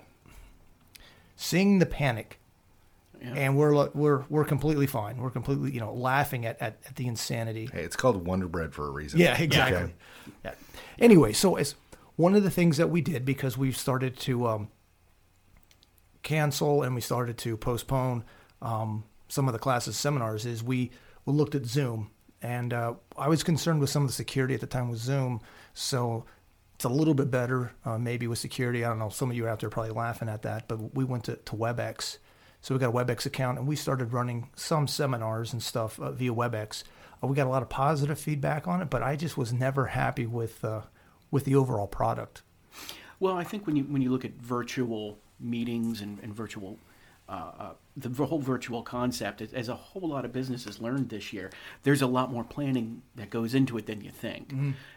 seeing 1.42 1.80
the 1.80 1.86
panic 1.86 2.38
Yeah. 3.22 3.34
and 3.34 3.58
we're 3.58 3.88
we're 3.94 4.26
we're 4.30 4.44
completely 4.46 4.88
fine. 4.88 5.18
We're 5.18 5.30
completely 5.30 5.72
you 5.72 5.80
know 5.80 5.94
laughing 5.94 6.46
at, 6.46 6.62
at, 6.62 6.80
at 6.86 6.96
the 6.98 7.08
insanity. 7.08 7.70
Hey, 7.72 7.84
it's 7.84 7.96
called 7.96 8.26
Wonder 8.28 8.48
Bread 8.50 8.74
for 8.74 8.88
a 8.88 8.92
reason. 8.92 9.20
Yeah, 9.22 9.38
exactly. 9.42 9.78
Okay. 9.84 9.94
Yeah. 10.44 10.52
Anyway, 11.00 11.32
so 11.34 11.56
as 11.56 11.76
one 12.18 12.36
of 12.36 12.44
the 12.44 12.52
things 12.52 12.76
that 12.78 12.90
we 12.90 13.00
did 13.02 13.24
because 13.24 13.58
we 13.58 13.72
started 13.72 14.18
to 14.20 14.48
um, 14.48 14.68
cancel 16.24 16.84
and 16.84 16.94
we 16.94 17.02
started 17.02 17.38
to 17.40 17.56
postpone 17.58 18.24
um, 18.62 19.06
some 19.30 19.48
of 19.48 19.54
the 19.54 19.60
classes 19.60 19.96
seminars 19.96 20.46
is 20.46 20.62
we, 20.62 20.92
we 21.26 21.32
looked 21.34 21.56
at 21.56 21.66
Zoom 21.66 22.10
and 22.42 22.74
uh, 22.74 22.94
I 23.18 23.30
was 23.30 23.44
concerned 23.44 23.80
with 23.80 23.90
some 23.90 24.04
of 24.04 24.10
the 24.10 24.14
security 24.14 24.54
at 24.54 24.60
the 24.62 24.68
time 24.68 24.90
with 24.90 25.00
Zoom, 25.00 25.40
so 25.74 26.26
it's 26.80 26.86
a 26.86 26.90
little 26.90 27.14
bit 27.14 27.30
better 27.30 27.74
uh, 27.84 27.98
maybe 27.98 28.26
with 28.26 28.40
security. 28.40 28.86
I 28.86 28.88
don't 28.88 29.00
know. 29.00 29.10
Some 29.10 29.30
of 29.30 29.36
you 29.36 29.50
out 29.50 29.60
there 29.60 29.70
probably 29.70 29.92
laughing 29.92 30.30
at 30.30 30.44
that, 30.44 30.70
but 30.70 30.96
we 30.96 31.04
went 31.04 31.26
to, 31.26 31.36
to 31.36 31.52
WebEx. 31.52 32.20
So 32.62 32.74
we 32.74 32.80
got 32.80 32.92
a 32.92 32.94
WebEx 32.94 33.26
account 33.26 33.58
and 33.58 33.68
we 33.68 33.76
started 33.76 34.14
running 34.14 34.48
some 34.56 34.88
seminars 34.88 35.52
and 35.52 35.62
stuff 35.62 36.00
uh, 36.00 36.12
via 36.12 36.34
WebEx. 36.34 36.86
Uh, 37.22 37.28
we 37.28 37.36
got 37.36 37.48
a 37.48 37.50
lot 37.50 37.64
of 37.64 37.68
positive 37.68 38.18
feedback 38.18 38.66
on 38.66 38.82
it, 38.82 38.90
but 38.90 39.04
I 39.04 39.18
just 39.18 39.38
was 39.38 39.52
never 39.52 39.88
happy 39.88 40.26
with 40.26 40.64
uh, 40.64 40.84
with 41.32 41.44
the 41.44 41.54
overall 41.54 41.86
product. 41.86 42.44
Well, 43.20 43.36
I 43.36 43.44
think 43.44 43.68
when 43.68 43.76
you 43.76 43.84
when 43.84 44.02
you 44.02 44.10
look 44.10 44.24
at 44.24 44.32
virtual 44.36 45.18
meetings 45.38 46.00
and, 46.00 46.18
and 46.24 46.34
virtual 46.34 46.80
uh, 47.30 47.52
uh, 47.64 47.74
the 47.96 48.26
whole 48.26 48.40
virtual 48.40 48.82
concept, 48.82 49.42
as, 49.42 49.70
a 49.70 49.76
whole 49.76 50.08
lot 50.10 50.26
of 50.26 50.32
businesses 50.34 50.82
learned 50.82 51.10
this 51.10 51.32
year, 51.32 51.52
there's 51.84 52.02
a 52.02 52.08
lot 52.08 52.32
more 52.32 52.44
planning 52.44 53.04
that 53.16 53.30
goes 53.30 53.54
into 53.54 53.78
it 53.78 53.86
than 53.86 54.02
you 54.02 54.10
think. 54.12 54.52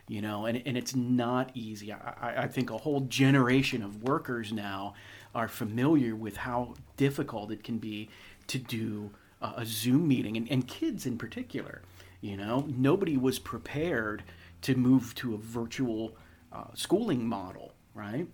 You 0.08 0.22
know, 0.22 0.46
and 0.46 0.62
and 0.66 0.76
it's 0.76 0.94
not 0.96 1.50
easy. 1.54 1.92
I, 1.92 1.98
I- 2.20 2.42
I 2.44 2.48
think 2.48 2.70
a 2.70 2.78
whole 2.78 3.00
generation 3.02 3.82
of 3.82 4.02
workers 4.02 4.52
now 4.52 4.94
are 5.34 5.48
familiar 5.48 6.14
with 6.16 6.36
how 6.38 6.74
difficult 6.96 7.50
it 7.52 7.62
can 7.64 7.78
be 7.78 8.08
to 8.46 8.58
do 8.58 9.10
a, 9.42 9.52
a 9.58 9.64
Zoom 9.66 10.08
meeting, 10.08 10.36
and, 10.38 10.50
and 10.50 10.66
kids 10.66 11.04
in 11.06 11.18
particular. 11.18 11.82
You 12.20 12.36
know, 12.36 12.66
nobody 12.76 13.16
was 13.16 13.38
prepared 13.40 14.22
to 14.62 14.74
move 14.76 15.14
to 15.16 15.34
a 15.34 15.38
virtual 15.38 16.16
uh, 16.52 16.68
schooling 16.74 17.26
model, 17.26 17.72
right? 17.94 18.26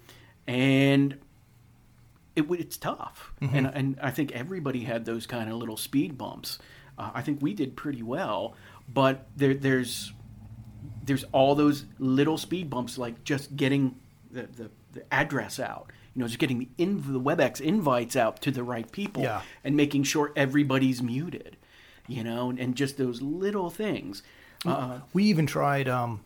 And 0.47 1.19
it, 2.39 2.47
it's 2.51 2.77
tough, 2.77 3.33
and 3.41 3.67
and 3.67 3.99
I 4.03 4.11
think 4.11 4.33
everybody 4.33 4.81
had 4.85 5.05
those 5.05 5.27
kind 5.27 5.51
of 5.51 5.57
little 5.57 5.77
speed 5.77 6.17
bumps. 6.17 6.59
Uh, 6.97 7.11
I 7.15 7.23
think 7.23 7.41
we 7.43 7.53
did 7.55 7.77
pretty 7.77 8.03
well, 8.03 8.55
but 8.93 9.27
there 9.37 9.55
there's 9.55 10.13
there's 11.05 11.25
all 11.33 11.55
those 11.55 11.85
little 11.99 12.39
speed 12.39 12.71
bumps, 12.71 12.99
like 12.99 13.25
just 13.25 13.57
getting 13.57 13.97
the, 14.31 14.43
the, 14.43 14.71
the 14.93 15.15
address 15.15 15.59
out. 15.59 15.91
You 16.15 16.21
know, 16.23 16.27
just 16.27 16.39
getting 16.39 16.59
the 16.59 16.69
in 16.79 17.13
the 17.13 17.21
WebEx 17.21 17.61
invites 17.61 18.17
out 18.17 18.41
to 18.43 18.51
the 18.51 18.63
right 18.65 18.91
people, 18.91 19.23
Yeah. 19.23 19.43
and 19.65 19.77
making 19.77 20.03
sure 20.05 20.33
everybody's 20.37 21.03
muted. 21.03 21.57
You 22.07 22.25
know, 22.25 22.49
and, 22.51 22.59
and 22.59 22.75
just 22.75 22.97
those 22.97 23.21
little 23.23 23.69
things. 23.71 24.23
Uh, 24.65 25.01
We 25.13 25.25
even 25.25 25.47
tried. 25.47 25.89
Um, 25.89 26.25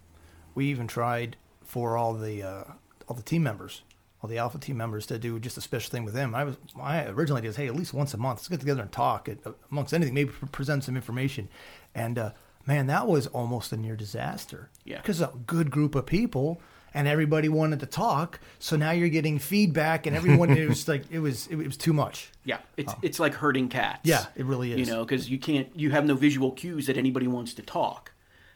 we 0.54 0.66
even 0.66 0.86
tried 0.86 1.36
for 1.64 1.96
all 1.96 2.14
the 2.14 2.42
uh, 2.42 2.64
all 3.08 3.16
the 3.16 3.22
team 3.22 3.42
members, 3.42 3.82
all 4.22 4.28
the 4.28 4.38
Alpha 4.38 4.58
team 4.58 4.76
members, 4.76 5.06
to 5.06 5.18
do 5.18 5.38
just 5.40 5.56
a 5.56 5.60
special 5.60 5.90
thing 5.90 6.04
with 6.04 6.14
them. 6.14 6.34
I 6.34 6.44
was 6.44 6.56
my 6.76 7.06
original 7.08 7.38
idea 7.38 7.48
was, 7.48 7.56
hey, 7.56 7.66
at 7.66 7.74
least 7.74 7.92
once 7.92 8.14
a 8.14 8.16
month, 8.18 8.38
let's 8.38 8.48
get 8.48 8.60
together 8.60 8.82
and 8.82 8.92
talk 8.92 9.28
uh, 9.28 9.50
amongst 9.70 9.92
anything, 9.92 10.14
maybe 10.14 10.30
present 10.52 10.84
some 10.84 10.94
information. 10.94 11.48
And 11.94 12.18
uh, 12.18 12.30
man, 12.64 12.86
that 12.86 13.08
was 13.08 13.26
almost 13.28 13.72
a 13.72 13.76
near 13.76 13.96
disaster. 13.96 14.70
Yeah. 14.84 14.98
because 14.98 15.20
a 15.20 15.32
good 15.46 15.70
group 15.70 15.94
of 15.94 16.06
people. 16.06 16.60
And 16.94 17.08
everybody 17.08 17.48
wanted 17.48 17.80
to 17.80 17.86
talk, 17.86 18.38
so 18.58 18.76
now 18.76 18.90
you're 18.90 19.08
getting 19.08 19.38
feedback, 19.38 20.04
and 20.04 20.14
everyone 20.14 20.50
it 20.50 20.68
was 20.68 20.86
like 20.92 21.10
it 21.10 21.20
was 21.20 21.46
it 21.46 21.56
was 21.56 21.78
too 21.78 21.94
much. 21.94 22.30
Yeah, 22.44 22.58
it's 22.76 22.92
it's 23.00 23.18
like 23.18 23.32
herding 23.32 23.70
cats. 23.70 24.00
Yeah, 24.02 24.26
it 24.36 24.44
really 24.44 24.72
is. 24.72 24.78
You 24.80 24.84
know, 24.94 25.02
because 25.02 25.30
you 25.30 25.38
can't, 25.38 25.68
you 25.74 25.90
have 25.90 26.04
no 26.04 26.14
visual 26.16 26.50
cues 26.50 26.88
that 26.88 26.98
anybody 26.98 27.26
wants 27.26 27.54
to 27.54 27.62
talk. 27.62 28.12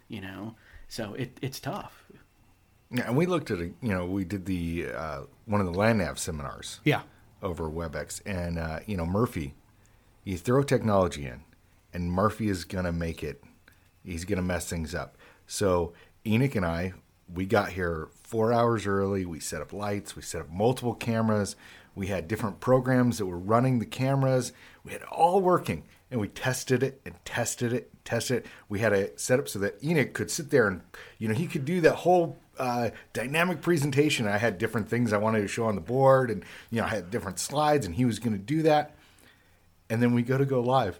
You 0.09 0.21
know, 0.21 0.55
so 0.87 1.15
it 1.15 1.39
it's 1.41 1.59
tough. 1.59 2.05
Yeah, 2.91 3.07
and 3.07 3.17
we 3.17 3.25
looked 3.25 3.51
at 3.51 3.59
a, 3.59 3.65
you 3.65 3.75
know 3.81 4.05
we 4.05 4.25
did 4.25 4.45
the 4.45 4.89
uh, 4.95 5.21
one 5.47 5.61
of 5.61 5.67
the 5.67 5.79
land 5.79 5.99
nav 5.99 6.19
seminars 6.19 6.81
Yeah, 6.85 7.03
over 7.43 7.71
WebEx, 7.71 8.21
and 8.27 8.59
uh, 8.59 8.81
you 8.87 8.97
know 8.97 9.07
Murphy, 9.07 9.55
you 10.25 10.37
throw 10.37 10.63
technology 10.63 11.27
in, 11.27 11.43
and 11.93 12.11
Murphy 12.13 12.49
is 12.49 12.65
gonna 12.65 12.93
make 12.93 13.23
it. 13.23 13.43
He's 14.05 14.25
gonna 14.25 14.43
mess 14.43 14.69
things 14.69 14.95
up. 14.95 15.17
So 15.47 15.95
Enoch 16.27 16.55
and 16.57 16.67
I, 16.67 16.93
we 17.33 17.47
got 17.47 17.71
here 17.71 18.09
four 18.23 18.53
hours 18.53 18.87
early. 18.87 19.25
We 19.25 19.41
set 19.41 19.63
up 19.63 19.73
lights. 19.73 20.15
We 20.17 20.23
set 20.23 20.41
up 20.41 20.51
multiple 20.51 20.95
cameras. 20.95 21.57
We 21.95 22.09
had 22.09 22.29
different 22.29 22.61
programs 22.61 23.19
that 23.19 23.27
were 23.27 23.39
running 23.39 23.79
the 23.79 23.87
cameras. 23.87 24.53
We 24.85 24.93
had 24.93 25.03
it 25.03 25.09
all 25.09 25.41
working, 25.41 25.85
and 26.11 26.21
we 26.21 26.29
tested 26.29 26.83
it 26.83 27.01
and 27.05 27.15
tested 27.25 27.73
it, 27.73 27.89
and 27.93 28.05
tested 28.05 28.39
it. 28.39 28.47
We 28.69 28.81
had 28.81 28.93
it 28.93 29.19
set 29.19 29.39
up 29.39 29.49
so 29.49 29.59
that 29.61 29.83
Enoch 29.83 30.13
could 30.13 30.31
sit 30.31 30.51
there 30.51 30.67
and 30.69 30.83
you 31.19 31.29
know 31.29 31.35
he 31.35 31.47
could 31.47 31.65
do 31.65 31.81
that 31.81 31.95
whole 31.97 32.39
uh, 32.59 32.91
dynamic 33.13 33.61
presentation. 33.61 34.27
I 34.27 34.39
had 34.39 34.59
different 34.59 34.89
things 34.89 35.13
I 35.13 35.19
wanted 35.19 35.41
to 35.43 35.49
show 35.49 35.67
on 35.67 35.75
the 35.75 35.81
board, 35.81 36.31
and 36.31 36.45
you 36.71 36.81
know 36.81 36.87
I 36.87 36.91
had 36.91 37.11
different 37.11 37.39
slides, 37.39 37.87
and 37.87 37.95
he 37.95 38.05
was 38.05 38.19
going 38.19 38.33
to 38.33 38.43
do 38.43 38.63
that. 38.63 38.95
And 39.89 40.03
then 40.03 40.15
we 40.15 40.23
go 40.23 40.37
to 40.39 40.45
go 40.45 40.61
live, 40.61 40.99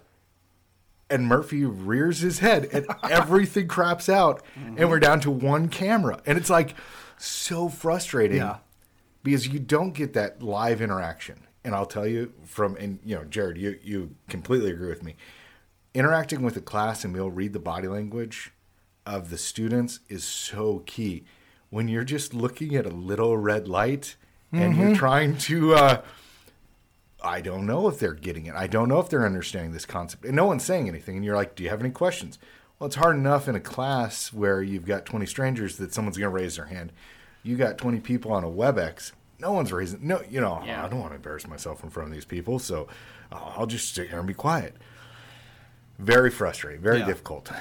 and 1.09 1.27
Murphy 1.27 1.65
rears 1.65 2.19
his 2.19 2.39
head, 2.39 2.69
and 2.71 2.85
everything 3.09 3.67
craps 3.67 4.07
out, 4.09 4.43
and 4.55 4.89
we're 4.89 4.99
down 4.99 5.19
to 5.21 5.31
one 5.31 5.67
camera, 5.69 6.21
and 6.25 6.37
it's 6.37 6.49
like 6.49 6.75
so 7.17 7.67
frustrating 7.69 8.37
Yeah. 8.37 8.57
because 9.23 9.47
you 9.47 9.59
don't 9.59 9.93
get 9.93 10.13
that 10.13 10.41
live 10.43 10.81
interaction. 10.81 11.41
And 11.63 11.75
I'll 11.75 11.85
tell 11.85 12.07
you 12.07 12.31
from, 12.45 12.77
and 12.77 12.99
you 13.03 13.15
know, 13.15 13.25
Jared, 13.25 13.57
you 13.57 13.77
you 13.83 14.15
completely 14.29 14.71
agree 14.71 14.87
with 14.89 15.03
me. 15.03 15.15
Interacting 15.93 16.43
with 16.43 16.53
the 16.53 16.61
class 16.61 17.03
and 17.03 17.13
we'll 17.13 17.31
read 17.31 17.51
the 17.53 17.59
body 17.59 17.87
language 17.87 18.51
of 19.05 19.29
the 19.29 19.37
students 19.37 19.99
is 20.09 20.23
so 20.23 20.83
key. 20.85 21.23
When 21.69 21.87
you're 21.87 22.03
just 22.05 22.33
looking 22.33 22.75
at 22.75 22.85
a 22.85 22.89
little 22.89 23.37
red 23.37 23.67
light 23.67 24.15
and 24.53 24.75
you're 24.77 24.95
trying 24.95 25.37
to, 25.39 25.73
uh, 25.75 26.01
I 27.21 27.41
don't 27.41 27.65
know 27.65 27.87
if 27.89 27.99
they're 27.99 28.13
getting 28.13 28.45
it. 28.45 28.55
I 28.55 28.67
don't 28.67 28.87
know 28.87 28.99
if 28.99 29.09
they're 29.09 29.25
understanding 29.25 29.73
this 29.73 29.85
concept. 29.85 30.23
And 30.23 30.35
no 30.35 30.45
one's 30.45 30.63
saying 30.63 30.87
anything. 30.87 31.17
And 31.17 31.25
you're 31.25 31.35
like, 31.35 31.55
do 31.55 31.63
you 31.63 31.69
have 31.69 31.81
any 31.81 31.89
questions? 31.89 32.39
Well, 32.79 32.87
it's 32.87 32.95
hard 32.95 33.15
enough 33.17 33.47
in 33.49 33.55
a 33.55 33.59
class 33.59 34.31
where 34.31 34.61
you've 34.61 34.85
got 34.85 35.05
20 35.05 35.25
strangers 35.25 35.77
that 35.77 35.93
someone's 35.93 36.17
going 36.17 36.31
to 36.31 36.35
raise 36.41 36.55
their 36.55 36.65
hand. 36.67 36.93
You 37.43 37.57
got 37.57 37.77
20 37.77 37.99
people 37.99 38.31
on 38.31 38.43
a 38.43 38.49
WebEx. 38.49 39.11
No 39.39 39.51
one's 39.51 39.73
raising. 39.73 40.07
No, 40.07 40.21
you 40.29 40.39
know, 40.39 40.61
Yeah. 40.65 40.85
I 40.85 40.87
don't 40.89 40.99
want 40.99 41.11
to 41.11 41.15
embarrass 41.17 41.47
myself 41.47 41.83
in 41.83 41.89
front 41.89 42.07
of 42.09 42.13
these 42.13 42.25
people. 42.25 42.59
So 42.59 42.87
uh, 43.31 43.51
I'll 43.57 43.67
just 43.67 43.93
sit 43.93 44.09
here 44.09 44.19
and 44.19 44.27
be 44.27 44.33
quiet. 44.33 44.75
Very 45.99 46.29
frustrating. 46.29 46.81
Very 46.81 46.99
Yeah. 46.99 47.05
difficult. 47.07 47.51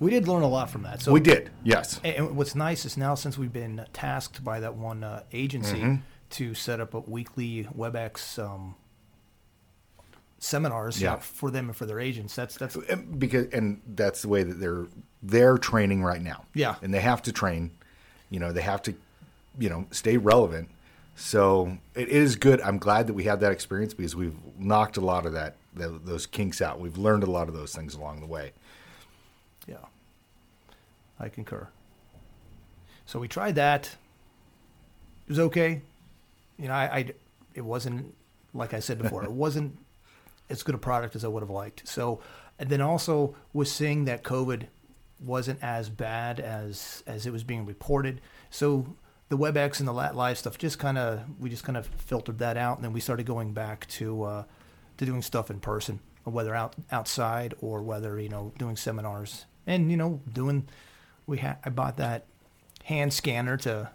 We 0.00 0.10
did 0.10 0.28
learn 0.28 0.42
a 0.42 0.48
lot 0.48 0.70
from 0.70 0.82
that. 0.82 1.02
So 1.02 1.12
we 1.12 1.20
did, 1.20 1.50
yes. 1.64 2.00
And 2.04 2.36
what's 2.36 2.54
nice 2.54 2.84
is 2.84 2.96
now 2.96 3.14
since 3.14 3.36
we've 3.38 3.52
been 3.52 3.84
tasked 3.92 4.42
by 4.44 4.60
that 4.60 4.74
one 4.76 5.02
uh, 5.04 5.22
agency 5.32 5.76
Mm-hmm. 5.78 6.02
to 6.30 6.54
set 6.54 6.80
up 6.80 6.94
a 6.94 7.00
weekly 7.00 7.64
WebEx 7.76 8.38
um, 8.38 8.74
seminars 10.38 11.00
Yeah. 11.00 11.14
uh, 11.14 11.16
for 11.16 11.50
them 11.50 11.66
and 11.68 11.76
for 11.76 11.86
their 11.86 11.98
agents. 12.00 12.34
That's 12.34 12.56
that's 12.56 12.76
And 12.76 13.18
because 13.18 13.46
and 13.52 13.80
that's 13.94 14.22
the 14.22 14.28
way 14.28 14.42
that 14.42 14.60
they're 14.60 14.86
they're 15.22 15.58
training 15.58 16.02
right 16.04 16.22
now. 16.22 16.44
Yeah. 16.54 16.76
and 16.82 16.94
they 16.94 17.00
have 17.00 17.22
to 17.22 17.32
train. 17.32 17.72
You 18.30 18.38
know, 18.40 18.52
they 18.52 18.60
have 18.62 18.82
to, 18.82 18.94
you 19.58 19.68
know, 19.68 19.86
stay 19.90 20.16
relevant. 20.16 20.68
So 21.16 21.78
it 21.96 22.08
is 22.08 22.36
good. 22.36 22.60
I'm 22.60 22.78
glad 22.78 23.08
that 23.08 23.14
we 23.14 23.24
had 23.24 23.40
that 23.40 23.50
experience 23.50 23.94
because 23.94 24.14
we've 24.14 24.36
knocked 24.56 24.96
a 24.96 25.00
lot 25.00 25.26
of 25.26 25.32
that, 25.32 25.56
tho- 25.74 25.98
those 25.98 26.26
kinks 26.26 26.62
out. 26.62 26.78
We've 26.78 26.96
learned 26.98 27.24
a 27.24 27.30
lot 27.30 27.48
of 27.48 27.54
those 27.54 27.74
things 27.74 27.94
along 27.94 28.20
the 28.20 28.26
way. 28.26 28.52
I 31.18 31.28
concur. 31.28 31.68
So 33.06 33.18
we 33.18 33.28
tried 33.28 33.54
that. 33.56 33.86
It 35.26 35.30
was 35.30 35.38
okay. 35.38 35.82
You 36.58 36.68
know, 36.68 36.74
I, 36.74 36.84
I 36.84 37.12
it 37.54 37.62
wasn't 37.62 38.14
like 38.54 38.74
I 38.74 38.80
said 38.80 38.98
before. 38.98 39.24
it 39.24 39.32
wasn't 39.46 39.78
as 40.50 40.62
good 40.62 40.74
a 40.74 40.78
product 40.78 41.16
as 41.16 41.24
I 41.24 41.28
would 41.28 41.42
have 41.42 41.50
liked. 41.50 41.86
So, 41.86 42.20
and 42.58 42.68
then 42.70 42.80
also 42.80 43.36
was 43.52 43.70
seeing 43.70 44.04
that 44.06 44.24
COVID 44.24 44.64
wasn't 45.20 45.62
as 45.62 45.88
bad 45.88 46.40
as 46.40 47.02
as 47.06 47.26
it 47.26 47.32
was 47.32 47.44
being 47.44 47.66
reported. 47.66 48.20
So 48.50 48.94
the 49.28 49.36
WebEx 49.36 49.78
and 49.78 49.88
the 49.88 49.92
Lat 49.92 50.16
Live 50.16 50.38
stuff 50.38 50.58
just 50.58 50.78
kind 50.78 50.98
of 50.98 51.20
we 51.38 51.50
just 51.50 51.64
kind 51.64 51.76
of 51.76 51.86
filtered 51.86 52.38
that 52.38 52.56
out, 52.56 52.76
and 52.76 52.84
then 52.84 52.92
we 52.92 53.00
started 53.00 53.26
going 53.26 53.52
back 53.52 53.86
to 53.88 54.22
uh, 54.22 54.44
to 54.96 55.06
doing 55.06 55.22
stuff 55.22 55.50
in 55.50 55.60
person, 55.60 56.00
whether 56.24 56.54
out 56.54 56.74
outside 56.90 57.54
or 57.60 57.82
whether 57.82 58.18
you 58.20 58.28
know 58.28 58.52
doing 58.58 58.76
seminars 58.76 59.44
and 59.66 59.90
you 59.90 59.96
know 59.96 60.20
doing 60.32 60.66
we 61.28 61.38
ha- 61.38 61.58
I 61.64 61.70
bought 61.70 61.96
that 61.98 62.24
hand 62.84 63.12
scanner 63.12 63.56
to 63.58 63.90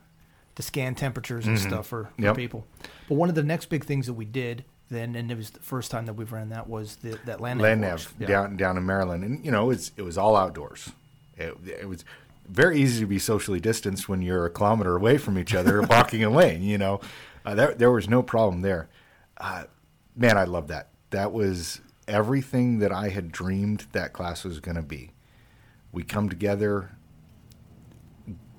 to 0.55 0.61
scan 0.61 0.93
temperatures 0.93 1.47
and 1.47 1.57
stuff 1.59 1.87
for, 1.87 2.05
for 2.15 2.21
Yep. 2.21 2.35
people. 2.35 2.67
But 3.09 3.15
one 3.15 3.27
of 3.27 3.33
the 3.35 3.41
next 3.41 3.65
big 3.69 3.83
things 3.85 4.05
that 4.05 4.13
we 4.13 4.23
did 4.25 4.63
then, 4.89 5.15
and 5.15 5.31
it 5.31 5.35
was 5.35 5.49
the 5.49 5.59
first 5.61 5.89
time 5.89 6.05
that 6.05 6.13
we've 6.13 6.31
ran 6.31 6.49
that 6.49 6.69
was 6.69 6.97
the, 6.97 7.17
that 7.25 7.41
land 7.41 7.59
Land 7.59 7.81
nav 7.81 8.13
Yeah. 8.19 8.27
down 8.27 8.55
down 8.57 8.77
in 8.77 8.85
Maryland, 8.85 9.23
and 9.23 9.43
you 9.43 9.49
know, 9.51 9.71
it's 9.71 9.91
it 9.97 10.03
was 10.03 10.17
all 10.17 10.35
outdoors. 10.35 10.91
It, 11.37 11.57
it 11.81 11.89
was 11.89 12.05
very 12.47 12.79
easy 12.79 12.99
to 12.99 13.07
be 13.07 13.17
socially 13.17 13.59
distanced 13.59 14.07
when 14.07 14.21
you're 14.21 14.45
a 14.45 14.49
kilometer 14.51 14.95
away 14.95 15.17
from 15.17 15.39
each 15.39 15.55
other, 15.55 15.81
walking 15.89 16.23
a 16.23 16.29
lane. 16.29 16.61
You 16.61 16.77
know, 16.77 17.01
uh, 17.45 17.55
there 17.55 17.73
there 17.73 17.91
was 17.91 18.07
no 18.07 18.21
problem 18.21 18.61
there. 18.61 18.89
Uh, 19.37 19.63
man, 20.15 20.37
I 20.37 20.43
love 20.43 20.67
that. 20.67 20.89
That 21.09 21.31
was 21.31 21.81
everything 22.07 22.77
that 22.79 22.91
I 22.91 23.09
had 23.09 23.31
dreamed 23.31 23.87
that 23.93 24.13
class 24.13 24.43
was 24.43 24.59
going 24.59 24.75
to 24.75 24.83
be. 24.83 25.11
We 25.91 26.03
come 26.03 26.29
together, 26.29 26.91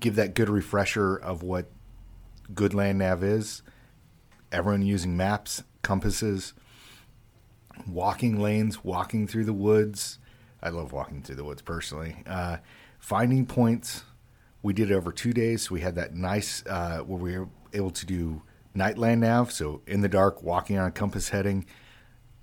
give 0.05 0.15
that 0.15 0.35
good 0.35 0.49
refresher 0.49 1.15
of 1.15 1.41
what 1.41 1.65
good 2.53 2.75
land 2.75 2.99
nav 2.99 3.23
is. 3.23 3.63
Everyone 4.51 4.83
using 4.83 5.17
maps, 5.17 5.63
compasses, 5.81 6.53
walking 7.87 8.39
lanes, 8.39 8.83
walking 8.83 9.27
through 9.27 9.45
the 9.45 9.53
woods. 9.53 10.19
I 10.61 10.69
love 10.69 10.91
walking 10.91 11.23
through 11.23 11.37
the 11.37 11.43
woods 11.43 11.63
personally. 11.63 12.17
Uh, 12.27 12.57
finding 12.99 13.47
points. 13.47 14.03
We 14.61 14.73
did 14.73 14.91
it 14.91 14.93
over 14.93 15.11
two 15.11 15.33
days. 15.33 15.63
So 15.63 15.73
we 15.73 15.81
had 15.81 15.95
that 15.95 16.13
nice 16.13 16.63
uh, 16.67 16.99
where 16.99 17.19
we 17.19 17.39
were 17.39 17.49
able 17.73 17.91
to 17.91 18.05
do 18.05 18.43
night 18.75 18.99
land 18.99 19.21
nav. 19.21 19.51
So 19.51 19.81
in 19.87 20.01
the 20.01 20.07
dark, 20.07 20.43
walking 20.43 20.77
on 20.77 20.87
a 20.87 20.91
compass 20.91 21.29
heading, 21.29 21.65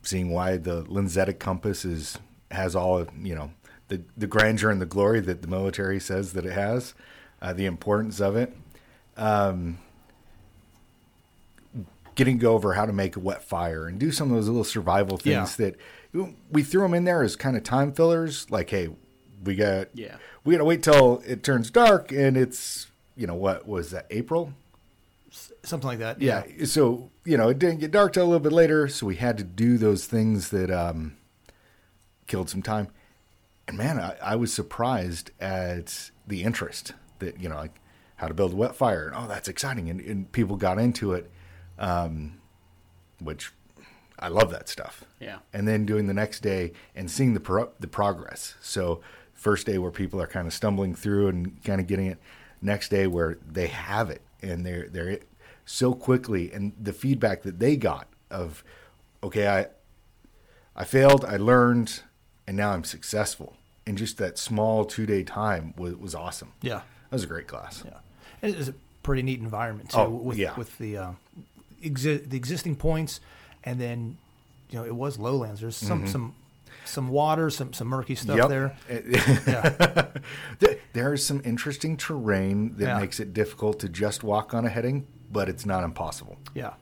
seeing 0.02 0.30
why 0.30 0.56
the 0.56 0.82
lensatic 0.86 1.38
compass 1.38 1.84
is 1.84 2.18
has 2.50 2.74
all 2.74 3.06
you 3.22 3.34
know 3.36 3.52
the 3.86 4.02
the 4.16 4.26
grandeur 4.26 4.70
and 4.70 4.80
the 4.80 4.86
glory 4.86 5.20
that 5.20 5.42
the 5.42 5.48
military 5.48 6.00
says 6.00 6.32
that 6.32 6.44
it 6.44 6.52
has, 6.52 6.94
uh, 7.42 7.52
the 7.52 7.66
importance 7.66 8.20
of 8.20 8.36
it. 8.36 8.56
Um, 9.18 9.76
getting 12.14 12.38
to 12.38 12.42
go 12.42 12.54
over 12.54 12.74
how 12.74 12.86
to 12.86 12.92
make 12.92 13.16
a 13.16 13.20
wet 13.20 13.42
fire 13.42 13.86
and 13.86 13.98
do 13.98 14.12
some 14.12 14.30
of 14.30 14.36
those 14.36 14.46
little 14.48 14.64
survival 14.64 15.16
things 15.16 15.58
Yeah. 15.58 15.70
that 16.14 16.30
we 16.50 16.62
threw 16.62 16.82
them 16.82 16.94
in 16.94 17.04
there 17.04 17.22
as 17.22 17.36
kind 17.36 17.56
of 17.56 17.64
time 17.64 17.92
fillers. 17.92 18.50
Like, 18.50 18.70
hey, 18.70 18.90
we 19.44 19.54
got 19.56 19.88
Yeah. 19.94 20.16
we 20.44 20.54
got 20.54 20.58
to 20.58 20.64
wait 20.64 20.82
till 20.82 21.22
it 21.26 21.42
turns 21.42 21.70
dark 21.70 22.12
and 22.12 22.36
it's 22.36 22.86
you 23.16 23.26
know 23.26 23.34
what 23.34 23.66
was 23.66 23.90
that 23.90 24.06
April? 24.10 24.52
something 25.64 25.86
like 25.86 26.00
that. 26.00 26.20
Yeah. 26.20 26.42
So 26.64 27.10
you 27.24 27.36
know 27.38 27.48
it 27.48 27.58
didn't 27.58 27.78
get 27.80 27.90
dark 27.92 28.12
till 28.14 28.24
a 28.24 28.26
little 28.26 28.40
bit 28.40 28.52
later, 28.52 28.88
so 28.88 29.06
we 29.06 29.16
had 29.16 29.38
to 29.38 29.44
do 29.44 29.78
those 29.78 30.04
things 30.06 30.50
that 30.50 30.70
um, 30.70 31.16
killed 32.26 32.50
some 32.50 32.62
time. 32.62 32.88
And 33.68 33.78
man, 33.78 33.98
I, 33.98 34.16
I 34.20 34.36
was 34.36 34.52
surprised 34.52 35.30
at 35.40 36.10
the 36.26 36.42
interest 36.42 36.92
that 37.22 37.40
you 37.40 37.48
know 37.48 37.56
like 37.56 37.80
how 38.16 38.28
to 38.28 38.34
build 38.34 38.52
a 38.52 38.56
wet 38.56 38.76
fire. 38.76 39.08
And, 39.08 39.16
oh, 39.16 39.26
that's 39.26 39.48
exciting, 39.48 39.90
and, 39.90 40.00
and 40.00 40.30
people 40.30 40.56
got 40.56 40.78
into 40.78 41.12
it, 41.12 41.30
um, 41.78 42.38
which 43.20 43.50
I 44.22 44.28
love 44.28 44.50
that 44.52 44.68
stuff. 44.68 45.04
Yeah. 45.18 45.38
And 45.52 45.66
then 45.66 45.84
doing 45.84 46.06
the 46.06 46.14
next 46.14 46.40
day 46.40 46.72
and 46.94 47.10
seeing 47.10 47.34
the 47.34 47.40
pro- 47.40 47.72
the 47.80 47.88
progress. 47.88 48.54
So 48.60 49.00
first 49.34 49.66
day 49.66 49.78
where 49.78 49.90
people 49.90 50.22
are 50.22 50.28
kind 50.28 50.46
of 50.46 50.54
stumbling 50.54 50.94
through 50.94 51.28
and 51.28 51.62
kind 51.64 51.80
of 51.80 51.88
getting 51.88 52.06
it. 52.06 52.18
Next 52.60 52.90
day 52.90 53.08
where 53.08 53.38
they 53.44 53.66
have 53.66 54.08
it 54.08 54.22
and 54.40 54.64
they're 54.64 54.88
they're 54.88 55.18
so 55.64 55.92
quickly 55.94 56.52
and 56.52 56.72
the 56.80 56.92
feedback 56.92 57.42
that 57.42 57.58
they 57.58 57.76
got 57.76 58.06
of 58.30 58.62
okay 59.22 59.48
I 59.48 59.66
I 60.76 60.84
failed 60.84 61.24
I 61.24 61.38
learned 61.38 62.02
and 62.46 62.56
now 62.56 62.70
I'm 62.70 62.84
successful 62.84 63.56
in 63.84 63.96
just 63.96 64.18
that 64.18 64.38
small 64.38 64.84
two 64.84 65.06
day 65.06 65.24
time 65.24 65.74
was 65.76 65.96
was 65.96 66.14
awesome. 66.14 66.52
Yeah. 66.62 66.82
That 67.12 67.16
was 67.16 67.24
a 67.24 67.26
great 67.26 67.46
class. 67.46 67.82
Yeah, 67.84 67.98
and 68.40 68.54
it's 68.54 68.68
a 68.68 68.74
pretty 69.02 69.20
neat 69.22 69.38
environment 69.40 69.90
too. 69.90 69.98
Oh, 69.98 70.08
with, 70.08 70.38
yeah. 70.38 70.56
with 70.56 70.78
the 70.78 70.96
uh, 70.96 71.10
exi- 71.84 72.26
the 72.26 72.38
existing 72.38 72.76
points, 72.76 73.20
and 73.64 73.78
then 73.78 74.16
you 74.70 74.78
know 74.78 74.86
it 74.86 74.94
was 74.94 75.18
lowlands. 75.18 75.60
There's 75.60 75.76
some 75.76 76.06
some 76.08 76.34
some 76.86 77.08
water, 77.08 77.50
some 77.50 77.74
some 77.74 77.88
murky 77.88 78.14
stuff 78.14 78.38
Yep. 78.38 78.48
there. 78.48 78.76
yeah. 79.46 80.06
there, 80.58 80.76
there 80.94 81.12
is 81.12 81.22
some 81.26 81.42
interesting 81.44 81.98
terrain 81.98 82.76
that 82.78 82.86
Yeah. 82.86 82.98
makes 82.98 83.20
it 83.20 83.34
difficult 83.34 83.78
to 83.80 83.90
just 83.90 84.24
walk 84.24 84.54
on 84.54 84.64
a 84.64 84.70
heading, 84.70 85.06
but 85.30 85.50
it's 85.50 85.66
not 85.66 85.84
impossible. 85.84 86.38
Yeah, 86.54 86.72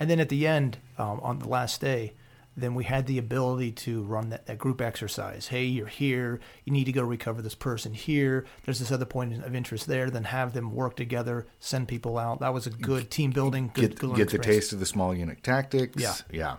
and 0.00 0.10
then 0.10 0.18
at 0.18 0.28
the 0.28 0.44
end 0.44 0.78
um, 0.98 1.20
on 1.20 1.38
the 1.38 1.48
last 1.48 1.80
day. 1.80 2.14
Then 2.58 2.74
we 2.74 2.84
had 2.84 3.06
the 3.06 3.18
ability 3.18 3.72
to 3.72 4.02
run 4.02 4.30
that, 4.30 4.46
that 4.46 4.58
group 4.58 4.80
exercise. 4.80 5.48
Hey, 5.48 5.64
you're 5.64 5.86
here. 5.86 6.40
You 6.64 6.72
need 6.72 6.84
to 6.84 6.92
go 6.92 7.02
recover 7.02 7.40
this 7.40 7.54
person 7.54 7.94
here. 7.94 8.46
There's 8.64 8.78
this 8.78 8.90
other 8.90 9.04
point 9.04 9.44
of 9.44 9.54
interest 9.54 9.86
there. 9.86 10.10
Then 10.10 10.24
have 10.24 10.52
them 10.52 10.74
work 10.74 10.96
together, 10.96 11.46
send 11.60 11.88
people 11.88 12.18
out. 12.18 12.40
That 12.40 12.52
was 12.52 12.66
a 12.66 12.70
good 12.70 13.10
team 13.10 13.30
building. 13.30 13.70
Good, 13.74 13.90
Get 13.90 13.98
good 13.98 14.16
get 14.16 14.30
the 14.30 14.38
taste 14.38 14.72
of 14.72 14.80
the 14.80 14.86
small 14.86 15.14
unit 15.14 15.42
tactics. 15.42 16.02
Yeah. 16.02 16.14
Yeah. 16.30 16.56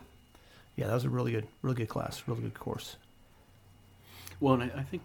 Yeah, 0.76 0.88
that 0.88 0.94
was 0.94 1.04
a 1.04 1.10
really 1.10 1.34
good, 1.34 1.48
really 1.62 1.76
good 1.76 1.90
class, 1.90 2.24
really 2.26 2.42
good 2.42 2.58
course. 2.58 2.96
Well, 4.40 4.54
and 4.54 4.64
I, 4.64 4.80
I 4.80 4.84
think 4.84 5.04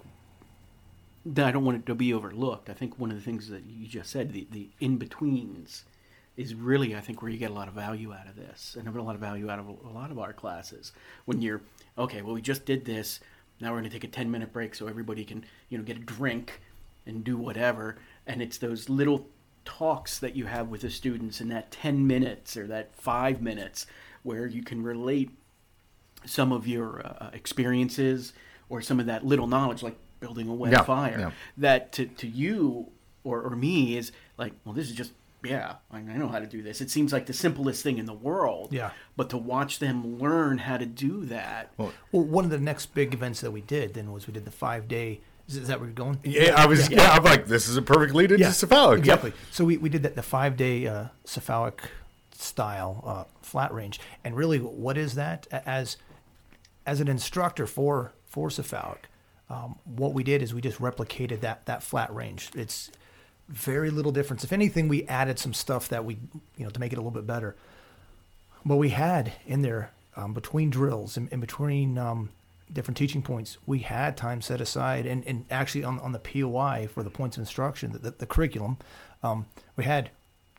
that 1.26 1.46
I 1.46 1.50
don't 1.50 1.64
want 1.64 1.78
it 1.78 1.86
to 1.86 1.94
be 1.96 2.14
overlooked. 2.14 2.70
I 2.70 2.74
think 2.74 2.98
one 2.98 3.10
of 3.10 3.16
the 3.16 3.22
things 3.22 3.48
that 3.48 3.64
you 3.66 3.88
just 3.88 4.10
said, 4.10 4.32
the, 4.32 4.46
the 4.52 4.68
in 4.78 4.98
betweens, 4.98 5.84
is 6.36 6.54
really 6.54 6.96
I 6.96 7.00
think 7.00 7.22
where 7.22 7.30
you 7.30 7.38
get 7.38 7.50
a 7.50 7.54
lot 7.54 7.68
of 7.68 7.74
value 7.74 8.12
out 8.12 8.26
of 8.28 8.36
this, 8.36 8.76
and 8.78 8.88
a 8.88 9.02
lot 9.02 9.14
of 9.14 9.20
value 9.20 9.50
out 9.50 9.58
of 9.58 9.68
a 9.68 9.88
lot 9.92 10.10
of 10.10 10.18
our 10.18 10.32
classes. 10.32 10.92
When 11.24 11.40
you're 11.42 11.60
okay, 11.96 12.22
well, 12.22 12.34
we 12.34 12.42
just 12.42 12.64
did 12.64 12.84
this. 12.84 13.20
Now 13.60 13.70
we're 13.70 13.78
going 13.78 13.90
to 13.90 13.90
take 13.90 14.04
a 14.04 14.08
ten 14.08 14.30
minute 14.30 14.52
break 14.52 14.74
so 14.74 14.86
everybody 14.88 15.24
can 15.24 15.44
you 15.68 15.78
know 15.78 15.84
get 15.84 15.96
a 15.96 16.00
drink 16.00 16.60
and 17.06 17.22
do 17.22 17.36
whatever. 17.36 17.96
And 18.26 18.42
it's 18.42 18.58
those 18.58 18.88
little 18.88 19.28
talks 19.64 20.18
that 20.18 20.34
you 20.36 20.46
have 20.46 20.68
with 20.68 20.80
the 20.82 20.90
students 20.90 21.40
in 21.40 21.48
that 21.50 21.70
ten 21.70 22.06
minutes 22.06 22.56
or 22.56 22.66
that 22.66 22.94
five 22.96 23.40
minutes 23.40 23.86
where 24.22 24.46
you 24.46 24.62
can 24.62 24.82
relate 24.82 25.30
some 26.26 26.52
of 26.52 26.66
your 26.66 27.06
uh, 27.06 27.30
experiences 27.32 28.32
or 28.70 28.80
some 28.80 28.98
of 28.98 29.06
that 29.06 29.24
little 29.24 29.46
knowledge, 29.46 29.82
like 29.82 29.96
building 30.20 30.48
a 30.48 30.54
wet 30.54 30.72
Yeah, 30.72 30.82
fire, 30.82 31.16
yeah. 31.20 31.30
that 31.58 31.92
to, 31.92 32.06
to 32.06 32.26
you 32.26 32.90
or, 33.24 33.42
or 33.42 33.54
me 33.54 33.96
is 33.98 34.10
like, 34.38 34.54
well, 34.64 34.74
this 34.74 34.88
is 34.88 34.96
just, 34.96 35.12
yeah, 35.44 35.74
I, 35.90 35.98
I 35.98 36.02
know 36.02 36.28
how 36.28 36.38
to 36.38 36.46
do 36.46 36.62
this. 36.62 36.80
It 36.80 36.90
seems 36.90 37.12
like 37.12 37.26
the 37.26 37.32
simplest 37.32 37.82
thing 37.82 37.98
in 37.98 38.06
the 38.06 38.12
world. 38.14 38.72
Yeah. 38.72 38.90
But 39.16 39.30
to 39.30 39.36
watch 39.38 39.78
them 39.78 40.18
learn 40.18 40.58
how 40.58 40.76
to 40.76 40.86
do 40.86 41.24
that. 41.26 41.72
Well, 41.76 41.92
Well, 42.12 42.24
one 42.24 42.44
of 42.44 42.50
the 42.50 42.58
next 42.58 42.86
big 42.94 43.14
events 43.14 43.40
that 43.42 43.50
we 43.50 43.60
did 43.60 43.94
then 43.94 44.12
was 44.12 44.26
we 44.26 44.32
did 44.32 44.44
the 44.44 44.50
five 44.50 44.88
day. 44.88 45.20
Is, 45.48 45.56
is 45.56 45.68
that 45.68 45.78
where 45.78 45.88
you're 45.88 45.94
going? 45.94 46.18
yeah, 46.24 46.54
I 46.56 46.66
was. 46.66 46.88
Yeah. 46.90 47.10
I'm 47.12 47.22
like, 47.24 47.46
this 47.46 47.68
is 47.68 47.76
a 47.76 47.82
perfect 47.82 48.14
lead 48.14 48.32
into 48.32 48.44
SFAUC. 48.46 48.98
Exactly. 48.98 49.32
So 49.50 49.64
we, 49.64 49.76
we 49.76 49.88
did 49.90 50.02
that 50.04 50.16
the 50.16 50.22
five 50.22 50.56
day 50.56 50.86
uh, 50.86 51.06
SFAUC 51.26 51.74
style 52.32 53.02
uh, 53.06 53.24
flat 53.42 53.72
range, 53.72 54.00
and 54.24 54.36
really, 54.36 54.58
what 54.58 54.96
is 54.96 55.14
that? 55.14 55.46
As 55.50 55.96
as 56.86 57.00
an 57.00 57.08
instructor 57.08 57.66
for 57.66 58.12
for 58.26 58.48
SFAUC, 58.48 58.96
um, 59.50 59.76
what 59.84 60.14
we 60.14 60.24
did 60.24 60.42
is 60.42 60.54
we 60.54 60.60
just 60.60 60.78
replicated 60.78 61.40
that 61.40 61.66
that 61.66 61.82
flat 61.82 62.14
range. 62.14 62.50
It's 62.54 62.90
very 63.48 63.90
little 63.90 64.12
difference. 64.12 64.44
If 64.44 64.52
anything, 64.52 64.88
we 64.88 65.04
added 65.04 65.38
some 65.38 65.54
stuff 65.54 65.88
that 65.88 66.04
we 66.04 66.18
you 66.56 66.64
know 66.64 66.70
to 66.70 66.80
make 66.80 66.92
it 66.92 66.96
a 66.96 67.00
little 67.00 67.10
bit 67.10 67.26
better. 67.26 67.54
But 68.64 68.76
we 68.76 68.90
had 68.90 69.32
in 69.46 69.62
there 69.62 69.90
um, 70.16 70.32
between 70.32 70.70
drills 70.70 71.16
and 71.16 71.30
in 71.32 71.40
between 71.40 71.98
um, 71.98 72.30
different 72.72 72.96
teaching 72.96 73.22
points, 73.22 73.58
we 73.66 73.80
had 73.80 74.16
time 74.16 74.40
set 74.40 74.60
aside, 74.60 75.06
and, 75.06 75.26
and 75.26 75.44
actually 75.50 75.84
on 75.84 76.00
on 76.00 76.12
the 76.12 76.18
POI 76.18 76.88
for 76.92 77.02
the 77.02 77.10
points 77.10 77.36
of 77.36 77.42
instruction, 77.42 77.92
the, 77.92 77.98
the, 77.98 78.10
the 78.12 78.26
curriculum, 78.26 78.78
um, 79.22 79.46
we 79.76 79.84
had 79.84 80.10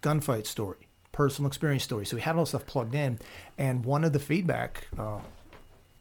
gunfight 0.01 0.45
story, 0.45 0.87
personal 1.11 1.47
experience 1.47 1.83
story. 1.83 2.05
So 2.05 2.17
we 2.17 2.21
had 2.21 2.35
all 2.35 2.45
stuff 2.45 2.65
plugged 2.65 2.93
in, 2.93 3.19
and 3.57 3.83
one 3.83 4.03
of 4.03 4.13
the 4.13 4.19
feedback 4.19 4.87
uh, 4.97 5.19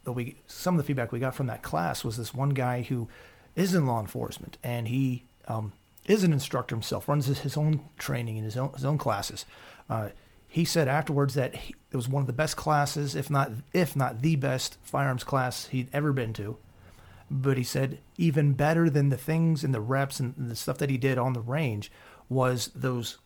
that 0.04 0.12
we 0.12 0.36
some 0.46 0.74
of 0.74 0.78
the 0.78 0.86
feedback 0.86 1.12
we 1.12 1.18
got 1.18 1.34
from 1.34 1.46
that 1.46 1.62
class 1.62 2.04
was 2.04 2.16
this 2.16 2.34
one 2.34 2.50
guy 2.50 2.82
who 2.82 3.08
is 3.56 3.74
in 3.74 3.86
law 3.86 4.00
enforcement 4.00 4.58
and 4.62 4.88
he 4.88 5.24
um, 5.48 5.72
is 6.06 6.22
an 6.24 6.32
instructor 6.32 6.74
himself, 6.74 7.08
runs 7.08 7.26
his, 7.26 7.40
his 7.40 7.56
own 7.56 7.80
training 7.98 8.36
in 8.36 8.44
his 8.44 8.56
own 8.56 8.72
his 8.74 8.84
own 8.84 8.98
classes. 8.98 9.44
Uh, 9.88 10.10
he 10.48 10.64
said 10.64 10.86
afterwards 10.86 11.34
that 11.34 11.54
he, 11.56 11.74
it 11.90 11.96
was 11.96 12.08
one 12.08 12.20
of 12.20 12.26
the 12.26 12.32
best 12.32 12.56
classes, 12.56 13.14
if 13.14 13.30
not 13.30 13.50
if 13.72 13.96
not 13.96 14.22
the 14.22 14.36
best 14.36 14.78
firearms 14.82 15.24
class 15.24 15.66
he'd 15.66 15.88
ever 15.92 16.12
been 16.12 16.32
to. 16.34 16.56
But 17.30 17.56
he 17.56 17.64
said 17.64 17.98
even 18.18 18.52
better 18.52 18.88
than 18.90 19.08
the 19.08 19.16
things 19.16 19.64
and 19.64 19.74
the 19.74 19.80
reps 19.80 20.20
and 20.20 20.34
the 20.36 20.54
stuff 20.56 20.78
that 20.78 20.90
he 20.90 20.98
did 20.98 21.18
on 21.18 21.32
the 21.32 21.40
range 21.40 21.90
was 22.28 22.70
those 22.74 23.18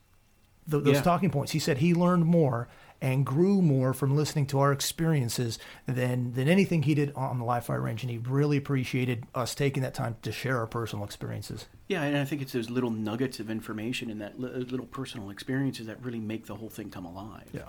th- 0.70 0.84
those 0.84 0.94
Yeah. 0.96 1.02
talking 1.02 1.30
points. 1.30 1.52
He 1.52 1.58
said 1.58 1.78
he 1.78 1.94
learned 1.94 2.24
more 2.24 2.68
and 3.00 3.24
grew 3.24 3.62
more 3.62 3.92
from 3.94 4.16
listening 4.16 4.46
to 4.46 4.58
our 4.58 4.72
experiences 4.72 5.58
than 5.86 6.32
than 6.32 6.48
anything 6.48 6.82
he 6.82 6.94
did 6.94 7.12
on 7.14 7.38
the 7.38 7.44
live 7.44 7.64
fire 7.64 7.80
range, 7.80 8.02
and 8.02 8.10
he 8.10 8.18
really 8.18 8.56
appreciated 8.56 9.24
us 9.34 9.54
taking 9.54 9.82
that 9.82 9.94
time 9.94 10.16
to 10.22 10.32
share 10.32 10.58
our 10.58 10.66
personal 10.66 11.04
experiences. 11.04 11.66
Yeah, 11.86 12.02
and 12.02 12.16
I 12.18 12.24
think 12.24 12.42
it's 12.42 12.52
those 12.52 12.70
little 12.70 12.90
nuggets 12.90 13.40
of 13.40 13.50
information 13.50 14.10
and 14.10 14.20
that 14.20 14.40
li- 14.40 14.50
uh, 14.52 14.58
little 14.58 14.86
personal 14.86 15.30
experiences 15.30 15.86
that 15.86 16.02
really 16.02 16.20
make 16.20 16.46
the 16.46 16.56
whole 16.56 16.68
thing 16.68 16.90
come 16.90 17.04
alive. 17.04 17.48
Yeah. 17.52 17.62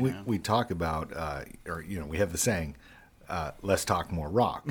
We, 0.00 0.10
know? 0.10 0.22
we 0.24 0.38
talk 0.38 0.70
about, 0.70 1.12
uh, 1.14 1.42
or 1.66 1.82
you 1.82 2.00
know, 2.00 2.06
we 2.06 2.16
have 2.16 2.32
the 2.32 2.38
saying, 2.38 2.76
uh, 3.28 3.52
"Less 3.60 3.84
talk, 3.84 4.10
more 4.10 4.28
rock," 4.30 4.66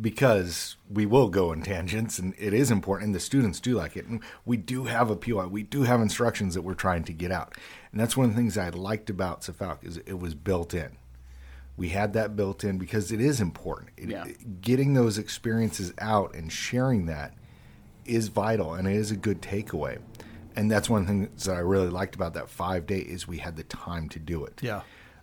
because 0.00 0.76
we 0.88 1.06
will 1.06 1.28
go 1.28 1.52
in 1.52 1.62
tangents, 1.62 2.18
and 2.18 2.34
it 2.38 2.54
is 2.54 2.70
important. 2.70 3.06
And 3.06 3.14
the 3.14 3.20
students 3.20 3.60
do 3.60 3.74
like 3.74 3.96
it, 3.96 4.06
and 4.06 4.22
we 4.44 4.56
do 4.56 4.84
have 4.84 5.10
a 5.10 5.16
POI, 5.16 5.46
we 5.48 5.62
do 5.62 5.82
have 5.82 6.00
instructions 6.00 6.54
that 6.54 6.62
we're 6.62 6.74
trying 6.74 7.04
to 7.04 7.12
get 7.12 7.32
out, 7.32 7.54
and 7.92 8.00
that's 8.00 8.16
one 8.16 8.26
of 8.26 8.32
the 8.32 8.36
things 8.36 8.56
I 8.56 8.68
liked 8.70 9.10
about 9.10 9.42
SFAUC 9.42 9.84
is 9.84 9.96
it 9.98 10.18
was 10.20 10.34
built 10.34 10.74
in. 10.74 10.96
We 11.76 11.90
had 11.90 12.12
that 12.14 12.34
built 12.36 12.64
in 12.64 12.76
because 12.78 13.12
it 13.12 13.20
is 13.20 13.40
important. 13.40 13.90
It- 13.96 14.08
Yeah. 14.10 14.24
getting 14.60 14.94
those 14.94 15.16
experiences 15.18 15.92
out 15.98 16.34
and 16.34 16.50
sharing 16.52 17.06
that 17.06 17.34
is 18.04 18.28
vital 18.28 18.74
and 18.74 18.88
it 18.88 18.96
is 18.96 19.10
a 19.12 19.16
good 19.16 19.40
takeaway. 19.42 19.98
And 20.56 20.68
that's 20.68 20.90
one 20.90 21.02
of 21.02 21.06
the 21.06 21.12
things 21.12 21.44
that 21.44 21.54
I 21.54 21.60
really 21.60 21.88
liked 21.88 22.16
about 22.16 22.34
that 22.34 22.50
five 22.50 22.84
day 22.86 22.98
is 22.98 23.28
we 23.28 23.38
had 23.38 23.54
the 23.54 23.62
time 23.62 24.08
to 24.08 24.18
do 24.18 24.44
it. 24.44 24.60
Yeah. 24.60 24.80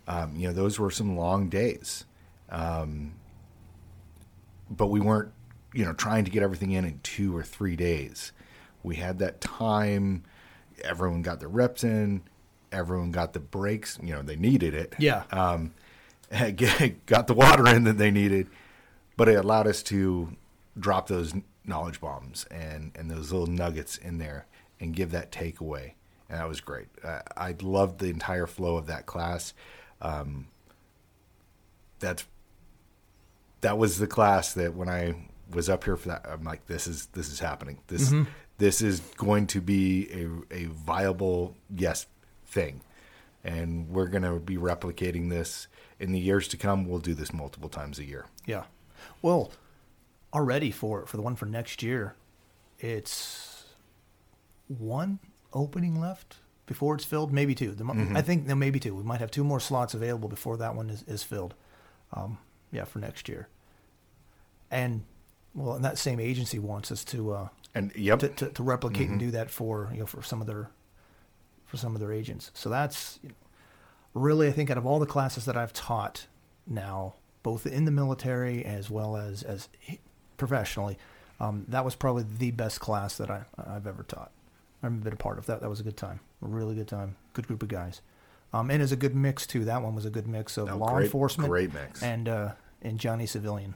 Um, 0.08 0.34
you 0.38 0.48
know, 0.48 0.54
those 0.54 0.80
were 0.80 0.90
some 0.92 1.18
long 1.18 1.50
days. 1.50 2.06
Um, 2.50 3.16
but 4.70 4.88
we 4.88 5.00
weren't, 5.00 5.32
you 5.74 5.86
know, 5.86 5.94
trying 5.94 6.26
to 6.26 6.32
get 6.32 6.44
everything 6.44 6.72
in 6.72 6.86
in 6.86 7.00
two 7.04 7.36
or 7.36 7.44
three 7.44 7.76
days. 7.76 8.32
We 8.84 8.96
had 8.96 9.20
that 9.20 9.42
time. 9.42 10.24
Everyone 10.84 11.22
got 11.22 11.40
their 11.40 11.50
reps 11.50 11.84
in. 11.84 12.22
Everyone 12.72 13.12
got 13.12 13.34
the 13.34 13.40
breaks. 13.40 13.98
You 14.02 14.14
know, 14.14 14.22
they 14.22 14.36
needed 14.36 14.74
it. 14.74 14.94
Yeah. 15.00 15.24
Um, 15.32 15.74
got 17.06 17.28
the 17.28 17.34
water 17.34 17.68
in 17.68 17.84
that 17.86 17.98
they 17.98 18.12
needed, 18.12 18.48
but 19.18 19.30
it 19.30 19.36
allowed 19.36 19.68
us 19.68 19.84
to 19.84 20.36
drop 20.78 21.08
those 21.08 21.34
knowledge 21.66 22.00
bombs 22.00 22.46
and, 22.52 22.92
and 22.96 23.10
those 23.10 23.32
little 23.32 23.48
nuggets 23.48 23.98
in 23.98 24.18
there 24.18 24.46
and 24.80 24.94
give 24.94 25.12
that 25.12 25.32
takeaway. 25.32 25.94
And 26.30 26.40
that 26.40 26.48
was 26.48 26.60
great. 26.60 26.88
Uh, 27.04 27.22
I 27.38 27.56
loved 27.62 28.00
the 28.00 28.08
entire 28.08 28.48
flow 28.48 28.78
of 28.78 28.88
that 28.88 29.06
class. 29.06 29.54
Um, 30.02 30.48
that's 32.00 32.26
that 33.66 33.78
was 33.80 33.98
the 33.98 34.08
class 34.08 34.54
that 34.54 34.76
when 34.76 34.88
I 34.90 35.16
was 35.52 35.70
up 35.70 35.84
here 35.86 35.98
for 35.98 36.10
that, 36.10 36.26
I'm 36.30 36.44
like, 36.44 36.66
this 36.68 36.86
is 36.88 37.08
this 37.08 37.32
is 37.32 37.40
happening. 37.40 37.80
This 37.88 38.14
this 38.58 38.82
is 38.82 39.00
going 39.18 39.48
to 39.48 39.60
be 39.62 40.08
a 40.52 40.54
a 40.62 40.66
viable 40.66 41.56
yes 41.76 42.06
thing, 42.46 42.82
and 43.44 43.90
we're 43.90 44.08
going 44.08 44.24
to 44.24 44.40
be 44.40 44.56
replicating 44.58 45.30
this 45.30 45.68
in 46.00 46.12
the 46.12 46.20
years 46.20 46.48
to 46.50 46.58
come. 46.58 46.88
We'll 46.88 47.00
do 47.00 47.14
this 47.16 47.34
multiple 47.34 47.70
times 47.70 48.00
a 48.00 48.04
year. 48.06 48.26
Yeah. 48.46 48.66
Well, 49.22 49.52
already 50.32 50.72
for 50.72 51.06
for 51.06 51.18
the 51.18 51.24
one 51.24 51.36
for 51.36 51.46
next 51.48 51.82
year, 51.84 52.16
it's 52.80 53.66
one 54.68 55.20
opening 55.54 56.00
left 56.00 56.38
before 56.66 56.96
it's 56.96 57.06
filled. 57.06 57.32
Maybe 57.32 57.56
two. 57.56 57.72
There 57.74 57.86
mi- 57.86 58.16
I 58.18 58.22
think 58.22 58.48
there 58.48 58.56
may 58.56 58.70
be 58.72 58.80
two. 58.80 58.96
We 58.96 59.04
might 59.04 59.20
have 59.20 59.32
two 59.32 59.44
more 59.44 59.60
slots 59.60 59.94
available 59.94 60.30
before 60.30 60.58
that 60.58 60.76
one 60.76 60.90
is, 60.90 61.04
is 61.08 61.24
filled. 61.24 61.54
Um, 62.14 62.38
yeah, 62.72 62.86
for 62.86 63.00
next 63.00 63.28
year. 63.30 63.48
And 64.72 65.04
well, 65.54 65.76
and 65.76 65.86
that 65.86 65.98
same 65.98 66.20
agency 66.20 66.60
wants 66.60 66.92
us 66.92 67.04
to 67.06 67.32
uh, 67.32 67.48
And 67.74 67.92
yep, 67.96 68.20
to, 68.20 68.28
to, 68.30 68.50
to 68.50 68.64
replicate 68.64 69.10
and 69.10 69.20
do 69.20 69.32
that 69.32 69.50
for 69.50 69.90
you 69.94 70.00
know 70.00 70.06
for 70.06 70.22
some 70.22 70.42
of 70.42 70.48
their 70.48 70.70
for 71.66 71.78
some 71.78 71.94
of 71.96 72.00
their 72.02 72.12
agents. 72.12 72.52
So 72.54 72.70
that's 72.70 73.20
you 73.24 73.30
know, 73.30 73.36
really 74.14 74.48
I 74.48 74.52
think 74.52 74.70
out 74.70 74.78
of 74.78 74.86
all 74.86 75.00
the 75.00 75.06
classes 75.06 75.46
that 75.46 75.56
I've 75.58 75.74
taught 75.74 76.28
now, 76.68 77.16
both 77.44 77.66
in 77.66 77.86
the 77.86 77.92
military 77.92 78.66
as 78.66 78.90
well 78.90 79.16
as 79.18 79.44
as 79.44 79.70
professionally, 80.38 80.98
um, 81.40 81.66
that 81.70 81.86
was 81.86 81.96
probably 81.96 82.26
the 82.38 82.52
best 82.52 82.80
class 82.80 83.18
that 83.18 83.30
I 83.30 83.46
I've 83.58 83.88
ever 83.88 84.04
taught. 84.04 84.32
I've 84.84 85.04
been 85.04 85.14
a 85.14 85.18
part 85.18 85.38
of 85.40 85.46
that. 85.48 85.62
That 85.62 85.70
was 85.70 85.80
a 85.80 85.84
good 85.84 85.98
time, 85.98 86.20
a 86.44 86.48
really 86.48 86.76
good 86.76 86.88
time, 86.88 87.16
good 87.34 87.48
group 87.48 87.64
of 87.64 87.70
guys, 87.70 88.02
um, 88.54 88.70
and 88.70 88.84
it's 88.84 88.92
a 88.92 88.96
good 88.98 89.16
mix 89.16 89.48
too. 89.48 89.66
That 89.66 89.82
one 89.82 89.96
was 89.96 90.06
a 90.06 90.10
good 90.12 90.28
mix 90.28 90.58
of 90.58 90.70
Oh, 90.70 90.76
law 90.78 90.94
great- 90.96 91.06
enforcement, 91.06 91.50
great 91.50 91.74
mix. 91.74 92.04
and 92.04 92.28
uh, 92.28 92.52
and 92.82 93.00
Johnny 93.00 93.26
civilian. 93.26 93.74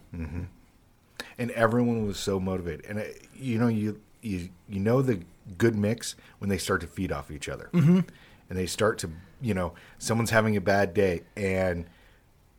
And 1.39 1.49
everyone 1.51 2.05
was 2.05 2.19
so 2.19 2.39
motivated. 2.39 2.85
And 2.85 2.99
uh, 2.99 3.03
you 3.33 3.57
know, 3.57 3.69
you 3.69 3.99
you 4.21 4.49
you 4.67 4.79
know 4.79 5.01
the 5.01 5.21
good 5.57 5.75
mix 5.75 6.15
when 6.37 6.49
they 6.49 6.59
start 6.59 6.81
to 6.81 6.87
feed 6.87 7.11
off 7.11 7.31
each 7.31 7.49
other, 7.49 7.69
mm-hmm. 7.73 8.01
and 8.49 8.59
they 8.59 8.67
start 8.67 8.99
to 8.99 9.09
you 9.41 9.55
know 9.55 9.73
someone's 9.97 10.29
having 10.29 10.55
a 10.55 10.61
bad 10.61 10.93
day 10.93 11.21
and 11.35 11.85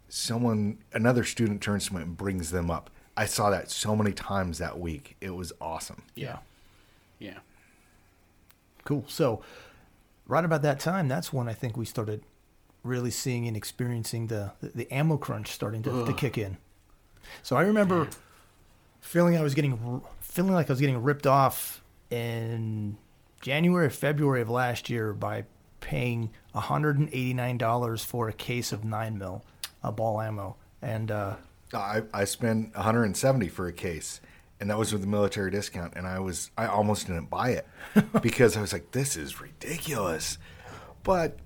someone 0.09 0.79
another 0.93 1.23
student 1.23 1.61
turns 1.61 1.87
to 1.87 1.93
them 1.93 2.03
and 2.03 2.17
brings 2.17 2.51
them 2.51 2.71
up. 2.71 2.91
I 3.17 3.27
saw 3.27 3.51
that 3.51 3.71
so 3.71 3.95
many 3.95 4.13
times 4.13 4.59
that 4.59 4.81
week. 4.81 5.15
It 5.21 5.35
was 5.37 5.53
awesome. 5.61 6.03
yeah. 6.17 6.39
Yeah. 7.19 7.41
Cool. 8.85 9.05
So, 9.09 9.43
right 10.27 10.43
about 10.43 10.63
that 10.63 10.81
time, 10.81 11.07
that's 11.07 11.35
when 11.35 11.51
I 11.51 11.53
think 11.53 11.77
we 11.77 11.85
started 11.85 12.23
really 12.83 13.11
seeing 13.11 13.47
and 13.47 13.55
experiencing 13.55 14.29
the 14.29 14.53
the, 14.63 14.69
the 14.69 14.91
ammo 14.91 15.19
crunch 15.19 15.49
starting 15.49 15.83
to, 15.83 16.07
to 16.07 16.15
kick 16.15 16.39
in. 16.39 16.57
So 17.43 17.57
I 17.57 17.61
remember 17.61 18.09
feeling 19.01 19.37
I 19.37 19.43
was 19.43 19.55
getting 19.55 20.03
feeling 20.21 20.53
like 20.53 20.69
I 20.71 20.73
was 20.73 20.81
getting 20.81 21.03
ripped 21.03 21.27
off 21.27 21.83
in 22.11 22.97
January 23.41 23.87
or 23.87 23.91
February 23.91 24.43
of 24.43 24.51
last 24.51 24.91
year 24.91 25.13
by 25.13 25.45
paying 25.81 26.31
$189 26.55 28.05
for 28.05 28.29
a 28.29 28.33
case 28.33 28.73
of 28.73 28.85
9 28.85 29.19
mil 29.19 29.45
uh, 29.83 29.91
ball 29.91 30.21
ammo. 30.21 30.57
And 30.83 31.11
uh, 31.11 31.37
I 31.75 32.03
I 32.13 32.25
spent 32.25 32.75
170 32.75 33.49
for 33.49 33.67
a 33.67 33.73
case, 33.73 34.21
and 34.61 34.71
that 34.71 34.79
was 34.79 34.93
with 34.93 35.03
the 35.03 35.09
military 35.09 35.51
discount. 35.51 35.95
And 35.97 36.07
I 36.07 36.19
was 36.21 36.51
I 36.57 36.67
almost 36.67 37.07
didn't 37.07 37.31
buy 37.31 37.51
it 37.51 37.67
because 38.23 38.57
I 38.57 38.61
was 38.61 38.73
like, 38.73 38.91
this 38.93 39.17
is 39.17 39.41
ridiculous. 39.41 40.39
But 41.03 41.39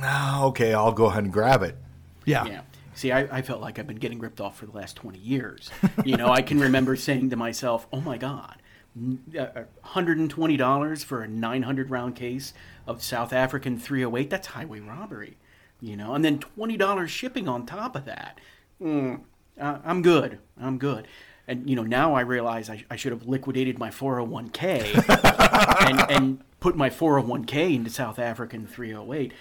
no, 0.00 0.42
okay, 0.46 0.72
I'll 0.74 0.92
go 0.92 1.06
ahead 1.06 1.24
and 1.24 1.32
grab 1.32 1.62
it. 1.62 1.76
yeah. 2.24 2.44
Yeah. 2.46 2.60
See, 3.00 3.12
I, 3.12 3.38
I 3.38 3.40
felt 3.40 3.62
like 3.62 3.78
I've 3.78 3.86
been 3.86 3.96
getting 3.96 4.18
ripped 4.18 4.42
off 4.42 4.58
for 4.58 4.66
the 4.66 4.76
last 4.76 4.94
20 4.96 5.18
years. 5.18 5.70
You 6.04 6.18
know, 6.18 6.28
I 6.28 6.42
can 6.42 6.60
remember 6.68 6.96
saying 6.96 7.30
to 7.30 7.36
myself, 7.36 7.86
oh 7.90 8.02
my 8.02 8.18
God, 8.18 8.60
uh, 8.94 9.46
$120 9.86 11.04
for 11.06 11.22
a 11.22 11.26
900 11.26 11.88
round 11.88 12.14
case 12.14 12.52
of 12.86 13.02
South 13.02 13.32
African 13.32 13.78
308, 13.78 14.28
that's 14.28 14.48
highway 14.48 14.80
robbery. 14.80 15.38
You 15.80 15.96
know, 15.96 16.14
and 16.14 16.22
then 16.22 16.40
$20 16.40 17.08
shipping 17.08 17.48
on 17.48 17.64
top 17.64 17.96
of 17.96 18.04
that. 18.04 18.38
Mm, 18.82 19.22
uh, 19.58 19.78
I'm 19.82 20.02
good. 20.02 20.38
I'm 20.60 20.76
good. 20.76 21.08
And, 21.48 21.70
you 21.70 21.76
know, 21.76 21.84
now 21.84 22.12
I 22.12 22.20
realize 22.20 22.68
I, 22.68 22.84
I 22.90 22.96
should 22.96 23.12
have 23.12 23.26
liquidated 23.26 23.78
my 23.78 23.88
401k 23.88 25.88
and, 25.88 26.10
and 26.10 26.44
put 26.60 26.76
my 26.76 26.90
401k 26.90 27.76
into 27.76 27.88
South 27.88 28.18
African 28.18 28.66
308 28.66 29.32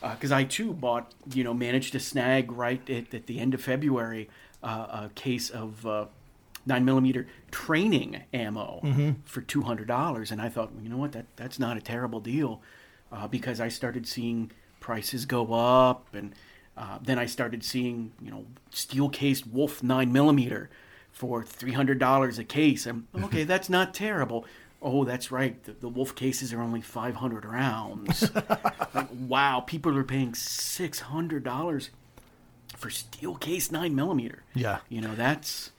because 0.00 0.32
I 0.32 0.44
too 0.44 0.72
bought, 0.72 1.12
you 1.32 1.44
know, 1.44 1.54
managed 1.54 1.92
to 1.92 2.00
snag 2.00 2.52
right 2.52 2.88
at, 2.88 3.12
at 3.12 3.26
the 3.26 3.38
end 3.40 3.54
of 3.54 3.60
February 3.60 4.28
uh, 4.62 5.06
a 5.06 5.10
case 5.14 5.50
of 5.50 5.84
uh, 5.86 6.06
nine 6.66 6.84
millimeter 6.84 7.26
training 7.50 8.22
ammo 8.32 8.80
for 9.24 9.40
two 9.40 9.62
hundred 9.62 9.88
dollars, 9.88 10.30
and 10.30 10.40
I 10.40 10.48
thought, 10.48 10.70
you 10.82 10.88
know 10.88 10.98
what, 10.98 11.12
that 11.12 11.26
that's 11.36 11.58
not 11.58 11.76
a 11.76 11.80
terrible 11.80 12.20
deal, 12.20 12.62
uh, 13.12 13.26
because 13.28 13.60
I 13.60 13.68
started 13.68 14.06
seeing 14.06 14.50
prices 14.80 15.26
go 15.26 15.52
up, 15.52 16.14
and 16.14 16.34
uh, 16.76 16.98
then 17.02 17.18
I 17.18 17.26
started 17.26 17.64
seeing, 17.64 18.12
you 18.22 18.30
know, 18.30 18.46
steel 18.70 19.08
cased 19.08 19.46
Wolf 19.46 19.82
nine 19.82 20.12
millimeter 20.12 20.70
for 21.10 21.42
three 21.42 21.72
hundred 21.72 21.98
dollars 21.98 22.38
a 22.38 22.44
case. 22.44 22.86
And 22.86 23.06
okay, 23.24 23.44
that's 23.44 23.68
not 23.68 23.94
terrible. 23.94 24.44
Oh, 24.80 25.04
that's 25.04 25.32
right. 25.32 25.62
The, 25.64 25.72
the 25.72 25.88
Wolf 25.88 26.14
cases 26.14 26.52
are 26.52 26.60
only 26.60 26.80
five 26.80 27.16
hundred 27.16 27.44
rounds. 27.44 28.30
like, 28.94 29.08
wow, 29.12 29.60
people 29.60 29.96
are 29.96 30.04
paying 30.04 30.34
six 30.34 31.00
hundred 31.00 31.42
dollars 31.44 31.90
for 32.76 32.90
steel 32.90 33.34
case 33.34 33.72
nine 33.72 33.94
millimeter. 33.94 34.44
Yeah. 34.54 34.78
you 34.88 35.00
know 35.00 35.14
that's 35.14 35.72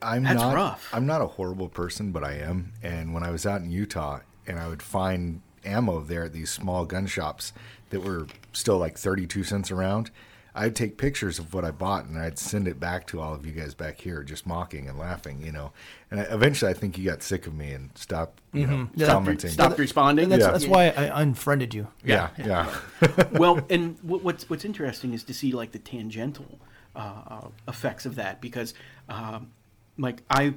I'm 0.00 0.22
That's 0.22 0.40
not 0.40 0.54
rough. 0.54 0.88
I'm 0.92 1.06
not 1.06 1.20
a 1.20 1.26
horrible 1.26 1.68
person, 1.68 2.12
but 2.12 2.24
I 2.24 2.34
am. 2.34 2.72
And 2.82 3.14
when 3.14 3.22
I 3.22 3.30
was 3.30 3.46
out 3.46 3.60
in 3.60 3.70
Utah 3.70 4.20
and 4.46 4.58
I 4.58 4.68
would 4.68 4.82
find 4.82 5.42
ammo 5.64 6.00
there 6.00 6.24
at 6.24 6.32
these 6.32 6.50
small 6.50 6.84
gun 6.84 7.06
shops 7.06 7.52
that 7.90 8.00
were 8.00 8.26
still 8.52 8.78
like 8.78 8.96
32 8.96 9.44
cents 9.44 9.70
around, 9.70 10.10
I'd 10.58 10.76
take 10.76 10.98
pictures 10.98 11.38
of 11.38 11.54
what 11.54 11.64
I 11.64 11.70
bought 11.70 12.04
and 12.06 12.18
I'd 12.18 12.38
send 12.38 12.66
it 12.68 12.78
back 12.80 13.06
to 13.08 13.20
all 13.20 13.32
of 13.34 13.46
you 13.46 13.52
guys 13.52 13.74
back 13.74 14.00
here, 14.00 14.22
just 14.22 14.46
mocking 14.46 14.88
and 14.88 14.98
laughing, 14.98 15.40
you 15.42 15.52
know. 15.52 15.72
And 16.10 16.20
I, 16.20 16.24
eventually, 16.24 16.70
I 16.70 16.74
think 16.74 16.98
you 16.98 17.04
got 17.08 17.22
sick 17.22 17.46
of 17.46 17.54
me 17.54 17.72
and 17.72 17.90
stopped, 17.96 18.40
you 18.52 18.66
know, 18.66 18.88
Yeah. 18.94 19.06
commenting. 19.06 19.50
Stopped 19.50 19.78
responding. 19.78 20.28
That's, 20.28 20.44
Yeah. 20.44 20.50
that's 20.50 20.66
why 20.66 20.88
I 20.90 21.22
unfriended 21.22 21.74
you. 21.74 21.86
yeah, 22.04 22.30
yeah, 22.38 22.74
well, 23.32 23.64
and 23.70 23.96
what- 24.02 24.22
what's 24.22 24.48
what's 24.50 24.64
interesting 24.64 25.12
is 25.14 25.22
to 25.24 25.34
see 25.34 25.52
like 25.52 25.72
the 25.72 25.78
tangential 25.78 26.58
uh, 26.96 26.98
uh, 27.28 27.48
effects 27.68 28.04
of 28.06 28.16
that 28.16 28.40
because, 28.40 28.74
um, 29.08 29.50
like 29.98 30.22
I, 30.30 30.54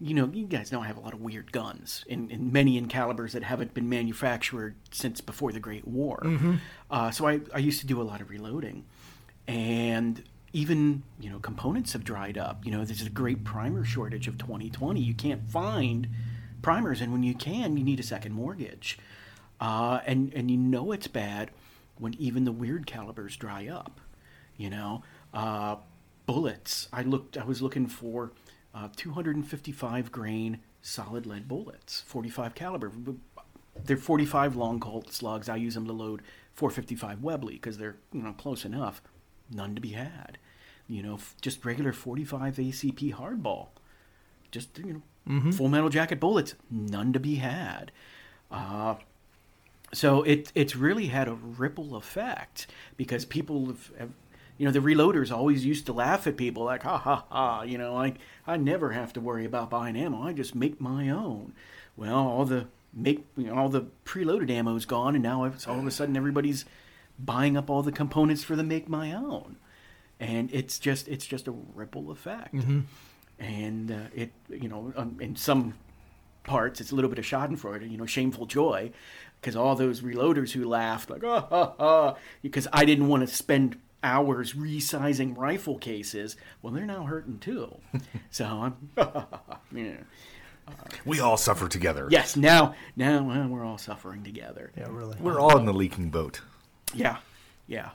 you 0.00 0.14
know, 0.14 0.28
you 0.32 0.46
guys 0.46 0.70
know 0.72 0.80
I 0.80 0.86
have 0.86 0.96
a 0.96 1.00
lot 1.00 1.12
of 1.14 1.20
weird 1.20 1.52
guns, 1.52 2.04
and, 2.10 2.30
and 2.30 2.52
many 2.52 2.76
in 2.76 2.86
calibers 2.88 3.32
that 3.32 3.42
haven't 3.42 3.72
been 3.74 3.88
manufactured 3.88 4.74
since 4.90 5.20
before 5.20 5.52
the 5.52 5.60
Great 5.60 5.86
War. 5.86 6.20
Uh, 6.90 7.10
so 7.10 7.26
I 7.26 7.40
I 7.54 7.58
used 7.58 7.80
to 7.80 7.86
do 7.86 8.00
a 8.00 8.04
lot 8.04 8.20
of 8.20 8.28
reloading, 8.30 8.84
and 9.46 10.22
even 10.52 11.02
you 11.20 11.30
know 11.30 11.38
components 11.38 11.92
have 11.92 12.04
dried 12.04 12.38
up. 12.38 12.64
You 12.64 12.72
know, 12.72 12.84
there's 12.84 13.02
a 13.02 13.10
great 13.10 13.44
primer 13.44 13.84
shortage 13.84 14.28
of 14.28 14.38
2020. 14.38 15.00
You 15.00 15.14
can't 15.14 15.48
find 15.48 16.08
primers, 16.60 17.00
and 17.00 17.12
when 17.12 17.22
you 17.22 17.34
can, 17.34 17.76
you 17.76 17.84
need 17.84 18.00
a 18.00 18.04
second 18.04 18.32
mortgage. 18.32 18.98
Uh, 19.60 20.00
and 20.06 20.32
and 20.34 20.50
you 20.50 20.56
know 20.56 20.92
it's 20.92 21.06
bad 21.06 21.50
when 21.98 22.14
even 22.14 22.44
the 22.44 22.52
weird 22.52 22.86
calibers 22.86 23.36
dry 23.36 23.68
up. 23.68 24.00
You 24.56 24.70
know, 24.70 25.02
uh, 25.32 25.76
bullets. 26.26 26.88
I 26.92 27.02
looked. 27.02 27.36
I 27.36 27.44
was 27.44 27.62
looking 27.62 27.86
for 27.86 28.32
uh, 28.74 28.88
255 28.96 30.12
grain 30.12 30.60
solid 30.82 31.26
lead 31.26 31.48
bullets, 31.48 32.02
45 32.06 32.54
caliber. 32.54 32.92
They're 33.84 33.96
45 33.96 34.56
long 34.56 34.80
Colt 34.80 35.12
slugs. 35.12 35.48
I 35.48 35.56
use 35.56 35.74
them 35.74 35.86
to 35.86 35.92
load 35.92 36.22
455 36.52 37.22
Webley 37.22 37.54
because 37.54 37.78
they're 37.78 37.96
you 38.12 38.22
know 38.22 38.32
close 38.32 38.64
enough. 38.64 39.02
None 39.52 39.74
to 39.74 39.80
be 39.80 39.90
had. 39.90 40.38
You 40.88 41.02
know, 41.02 41.14
f- 41.14 41.36
just 41.40 41.64
regular 41.64 41.92
45 41.92 42.56
ACP 42.56 43.14
hardball. 43.14 43.68
Just 44.50 44.78
you 44.78 45.02
know, 45.26 45.52
full 45.52 45.68
metal 45.68 45.88
jacket 45.88 46.20
bullets. 46.20 46.54
None 46.70 47.12
to 47.12 47.20
be 47.20 47.36
had. 47.36 47.92
Uh, 48.50 48.96
so 49.92 50.22
it 50.22 50.50
it's 50.54 50.74
really 50.74 51.06
had 51.06 51.28
a 51.28 51.34
ripple 51.34 51.96
effect 51.96 52.66
because 52.96 53.24
people 53.24 53.66
have, 53.66 53.90
have 53.98 54.10
you 54.58 54.66
know 54.66 54.72
the 54.72 54.78
reloaders 54.80 55.30
always 55.30 55.64
used 55.64 55.86
to 55.86 55.92
laugh 55.92 56.26
at 56.26 56.36
people 56.36 56.64
like 56.64 56.82
ha 56.82 56.96
ha 56.98 57.24
ha 57.30 57.62
you 57.62 57.78
know 57.78 57.94
like 57.94 58.16
I 58.46 58.56
never 58.56 58.92
have 58.92 59.12
to 59.14 59.20
worry 59.20 59.44
about 59.44 59.70
buying 59.70 59.96
ammo 59.96 60.22
I 60.22 60.32
just 60.32 60.54
make 60.54 60.80
my 60.80 61.10
own 61.10 61.52
well 61.96 62.16
all 62.16 62.44
the 62.44 62.66
make 62.94 63.24
you 63.36 63.46
know, 63.46 63.54
all 63.54 63.68
the 63.68 63.86
preloaded 64.04 64.50
ammo's 64.50 64.84
gone 64.86 65.14
and 65.14 65.22
now 65.22 65.44
it's 65.44 65.66
all 65.66 65.78
of 65.78 65.86
a 65.86 65.90
sudden 65.90 66.16
everybody's 66.16 66.64
buying 67.18 67.56
up 67.56 67.70
all 67.70 67.82
the 67.82 67.92
components 67.92 68.42
for 68.44 68.56
the 68.56 68.62
make 68.62 68.88
my 68.88 69.12
own 69.12 69.56
and 70.20 70.52
it's 70.52 70.78
just 70.78 71.08
it's 71.08 71.26
just 71.26 71.48
a 71.48 71.52
ripple 71.74 72.10
effect 72.10 72.54
and 73.38 73.90
uh, 73.90 73.96
it 74.14 74.32
you 74.48 74.68
know 74.68 74.92
um, 74.96 75.16
in 75.20 75.36
some 75.36 75.74
parts, 76.44 76.80
it's 76.80 76.92
a 76.92 76.94
little 76.94 77.10
bit 77.10 77.18
of 77.18 77.24
Schadenfreude, 77.24 77.90
you 77.90 77.96
know, 77.96 78.06
shameful 78.06 78.46
joy, 78.46 78.90
because 79.40 79.56
all 79.56 79.74
those 79.74 80.00
reloaders 80.00 80.52
who 80.52 80.68
laughed 80.68 81.10
like, 81.10 81.24
ah, 81.24 81.46
ha, 81.48 81.74
ha, 81.78 82.16
because 82.42 82.68
I 82.72 82.84
didn't 82.84 83.08
want 83.08 83.26
to 83.26 83.34
spend 83.34 83.78
hours 84.02 84.54
resizing 84.54 85.36
rifle 85.36 85.78
cases. 85.78 86.36
Well, 86.60 86.72
they're 86.72 86.86
now 86.86 87.04
hurting 87.04 87.38
too. 87.38 87.76
so 88.30 88.44
I'm, 88.44 88.90
yeah. 89.72 89.98
we 91.04 91.20
all 91.20 91.36
suffer 91.36 91.68
together. 91.68 92.08
yes, 92.10 92.36
now, 92.36 92.74
now 92.96 93.22
well, 93.22 93.48
we're 93.48 93.64
all 93.64 93.78
suffering 93.78 94.22
together. 94.24 94.72
Yeah, 94.76 94.88
really. 94.90 95.16
we're 95.20 95.40
all 95.40 95.58
in 95.58 95.66
the 95.66 95.74
leaking 95.74 96.10
boat. 96.10 96.40
Yeah, 96.94 97.18
yeah. 97.66 97.90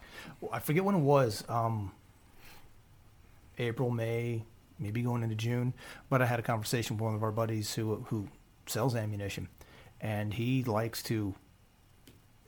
I 0.52 0.60
forget 0.60 0.84
when 0.84 0.96
it 0.96 1.02
was. 1.02 1.44
Um, 1.50 1.92
April, 3.60 3.90
May, 3.90 4.44
maybe 4.80 5.02
going 5.02 5.24
into 5.24 5.36
June. 5.36 5.74
But 6.10 6.22
I 6.22 6.26
had 6.26 6.40
a 6.40 6.44
conversation 6.44 6.98
with 6.98 7.04
one 7.04 7.16
of 7.16 7.24
our 7.24 7.32
buddies 7.32 7.74
who 7.76 8.06
who 8.08 8.28
sells 8.66 8.96
ammunition, 8.96 9.48
and 10.02 10.34
he 10.34 10.64
likes 10.64 11.02
to. 11.04 11.36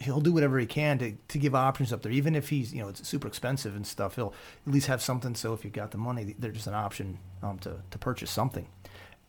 He'll 0.01 0.21
do 0.21 0.31
whatever 0.31 0.57
he 0.57 0.65
can 0.65 0.97
to, 0.99 1.17
to 1.27 1.37
give 1.37 1.53
options 1.53 1.91
up 1.91 2.03
there, 2.03 2.11
even 2.11 2.33
if 2.33 2.47
he's 2.49 2.73
you 2.73 2.81
know 2.81 2.87
it's 2.87 3.05
super 3.07 3.27
expensive 3.27 3.75
and 3.75 3.85
stuff. 3.85 4.15
He'll 4.15 4.33
at 4.65 4.73
least 4.73 4.87
have 4.87 5.01
something. 5.01 5.35
So 5.35 5.53
if 5.53 5.63
you've 5.65 5.73
got 5.73 5.91
the 5.91 5.97
money, 5.97 6.35
there's 6.39 6.55
just 6.55 6.67
an 6.67 6.73
option 6.73 7.19
um, 7.43 7.59
to 7.59 7.77
to 7.89 7.97
purchase 7.97 8.31
something, 8.31 8.67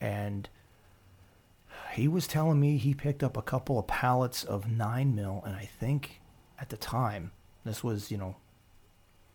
and 0.01 0.49
he 1.93 2.07
was 2.07 2.27
telling 2.29 2.61
me 2.61 2.77
he 2.77 2.95
picked 2.95 3.23
up 3.25 3.37
a 3.37 3.43
couple 3.43 3.79
of 3.79 3.87
pallets 3.89 4.45
of 4.45 4.71
nine 4.71 5.15
mil, 5.17 5.43
and 5.45 5.57
I 5.57 5.65
think 5.65 6.20
at 6.61 6.69
the 6.69 6.77
time 6.77 7.33
this 7.65 7.83
was 7.85 8.11
you 8.11 8.17
know 8.19 8.37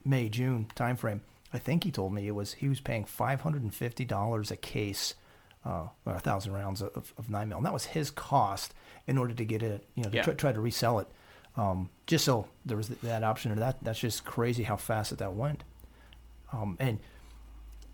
May 0.04 0.30
June 0.30 0.68
timeframe. 0.76 1.22
I 1.54 1.58
think 1.58 1.84
he 1.84 1.92
told 1.92 2.14
me 2.14 2.28
it 2.28 2.32
was 2.36 2.54
he 2.54 2.68
was 2.70 2.80
paying 2.80 3.06
five 3.06 3.42
hundred 3.42 3.64
and 3.64 3.74
fifty 3.74 4.06
dollars 4.06 4.52
a 4.52 4.56
case, 4.58 5.16
uh, 5.66 5.88
or 6.06 6.16
a 6.16 6.20
thousand 6.20 6.54
rounds 6.54 6.82
of, 6.82 7.14
of 7.18 7.30
nine 7.30 7.50
mil, 7.50 7.58
and 7.58 7.66
that 7.66 7.74
was 7.74 7.86
his 7.86 8.12
cost 8.12 8.74
in 9.08 9.18
order 9.18 9.34
to 9.34 9.46
get 9.46 9.64
it, 9.64 9.86
you 9.96 10.04
know, 10.04 10.10
to 10.10 10.16
Yeah. 10.18 10.24
try, 10.24 10.34
try 10.34 10.52
to 10.52 10.60
resell 10.60 11.00
it. 11.00 11.08
Um, 11.58 11.90
just 12.08 12.26
so 12.26 12.48
there 12.66 12.76
was 12.78 12.90
that 12.90 13.24
option, 13.24 13.52
or 13.52 13.56
that 13.56 13.78
that's 13.82 14.00
just 14.00 14.26
crazy 14.26 14.64
how 14.64 14.76
fast 14.76 15.12
that 15.12 15.20
that 15.20 15.34
went. 15.34 15.64
Um, 16.52 16.76
and 16.80 17.00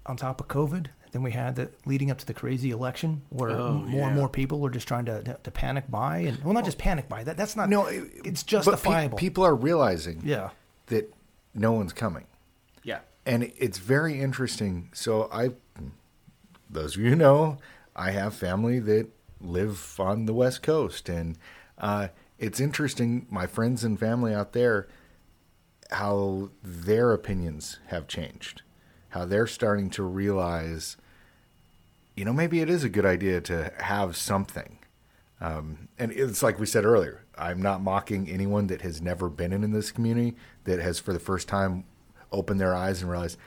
on 0.05 0.17
top 0.17 0.41
of 0.41 0.47
COVID, 0.47 0.87
then 1.11 1.23
we 1.23 1.31
had 1.31 1.55
the 1.55 1.69
leading 1.85 2.09
up 2.11 2.17
to 2.19 2.25
the 2.25 2.33
crazy 2.33 2.71
election 2.71 3.21
where 3.29 3.51
Oh, 3.51 3.73
more 3.73 4.01
yeah. 4.01 4.07
and 4.07 4.15
more 4.15 4.29
people 4.29 4.59
were 4.59 4.69
just 4.69 4.87
trying 4.87 5.05
to, 5.05 5.21
to, 5.23 5.37
to 5.43 5.51
panic 5.51 5.89
buy, 5.89 6.19
and 6.19 6.43
well, 6.43 6.53
not 6.53 6.65
just 6.65 6.77
panic 6.77 7.09
buy. 7.09 7.23
That 7.23 7.37
that's 7.37 7.55
not 7.55 7.69
No, 7.69 7.85
it's 7.87 8.03
but 8.21 8.23
pe- 8.23 8.33
justifiable. 8.47 9.17
people 9.17 9.43
are 9.45 9.55
realizing 9.55 10.21
yeah, 10.23 10.51
that 10.87 11.13
no 11.53 11.71
one's 11.73 11.93
coming. 11.93 12.25
Yeah. 12.83 12.99
and 13.25 13.51
it's 13.57 13.77
very 13.77 14.19
interesting. 14.21 14.89
So 14.93 15.29
I, 15.31 15.51
those 16.69 16.95
of 16.95 17.01
you 17.01 17.09
who 17.11 17.15
know, 17.15 17.57
I 17.95 18.11
have 18.11 18.33
family 18.33 18.79
that 18.79 19.07
live 19.41 19.99
on 19.99 20.25
the 20.25 20.33
West 20.33 20.63
Coast, 20.63 21.09
and 21.09 21.37
uh, 21.77 22.07
it's 22.39 22.59
interesting. 22.59 23.27
My 23.29 23.47
friends 23.47 23.83
and 23.83 23.99
family 23.99 24.33
out 24.33 24.53
there, 24.53 24.87
how 25.91 26.49
their 26.63 27.11
opinions 27.11 27.79
have 27.87 28.07
changed, 28.07 28.61
how 29.09 29.25
they're 29.25 29.47
starting 29.47 29.89
to 29.91 30.03
realize, 30.03 30.95
you 32.15 32.25
know, 32.25 32.33
maybe 32.33 32.59
it 32.59 32.69
is 32.69 32.83
a 32.83 32.89
good 32.89 33.05
idea 33.05 33.41
to 33.41 33.71
have 33.77 34.15
something. 34.15 34.79
Um, 35.39 35.87
and 35.97 36.11
it's 36.11 36.43
like 36.43 36.59
we 36.59 36.65
said 36.65 36.85
earlier, 36.85 37.25
I'm 37.37 37.61
not 37.61 37.81
mocking 37.81 38.29
anyone 38.29 38.67
that 38.67 38.81
has 38.81 39.01
never 39.01 39.29
been 39.29 39.51
in 39.51 39.63
in 39.63 39.71
this 39.71 39.91
community, 39.91 40.35
that 40.65 40.79
has 40.79 40.99
for 40.99 41.13
the 41.13 41.19
first 41.19 41.47
time 41.47 41.85
opened 42.31 42.59
their 42.59 42.75
eyes 42.75 43.01
and 43.01 43.09
realized 43.09 43.37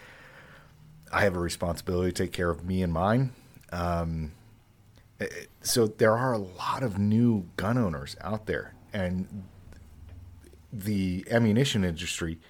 I 1.12 1.22
have 1.22 1.36
a 1.36 1.40
responsibility 1.40 2.10
to 2.12 2.24
take 2.24 2.32
care 2.32 2.50
of 2.50 2.64
me 2.64 2.82
and 2.82 2.92
mine. 2.92 3.32
Um, 3.70 4.32
eh, 5.20 5.26
so 5.62 5.86
there 5.86 6.16
are 6.16 6.32
a 6.32 6.38
lot 6.38 6.82
of 6.82 6.98
new 6.98 7.46
gun 7.56 7.78
owners 7.78 8.16
out 8.20 8.46
there, 8.46 8.74
and 8.92 9.44
the 10.72 11.24
ammunition 11.30 11.84
industry, 11.84 12.40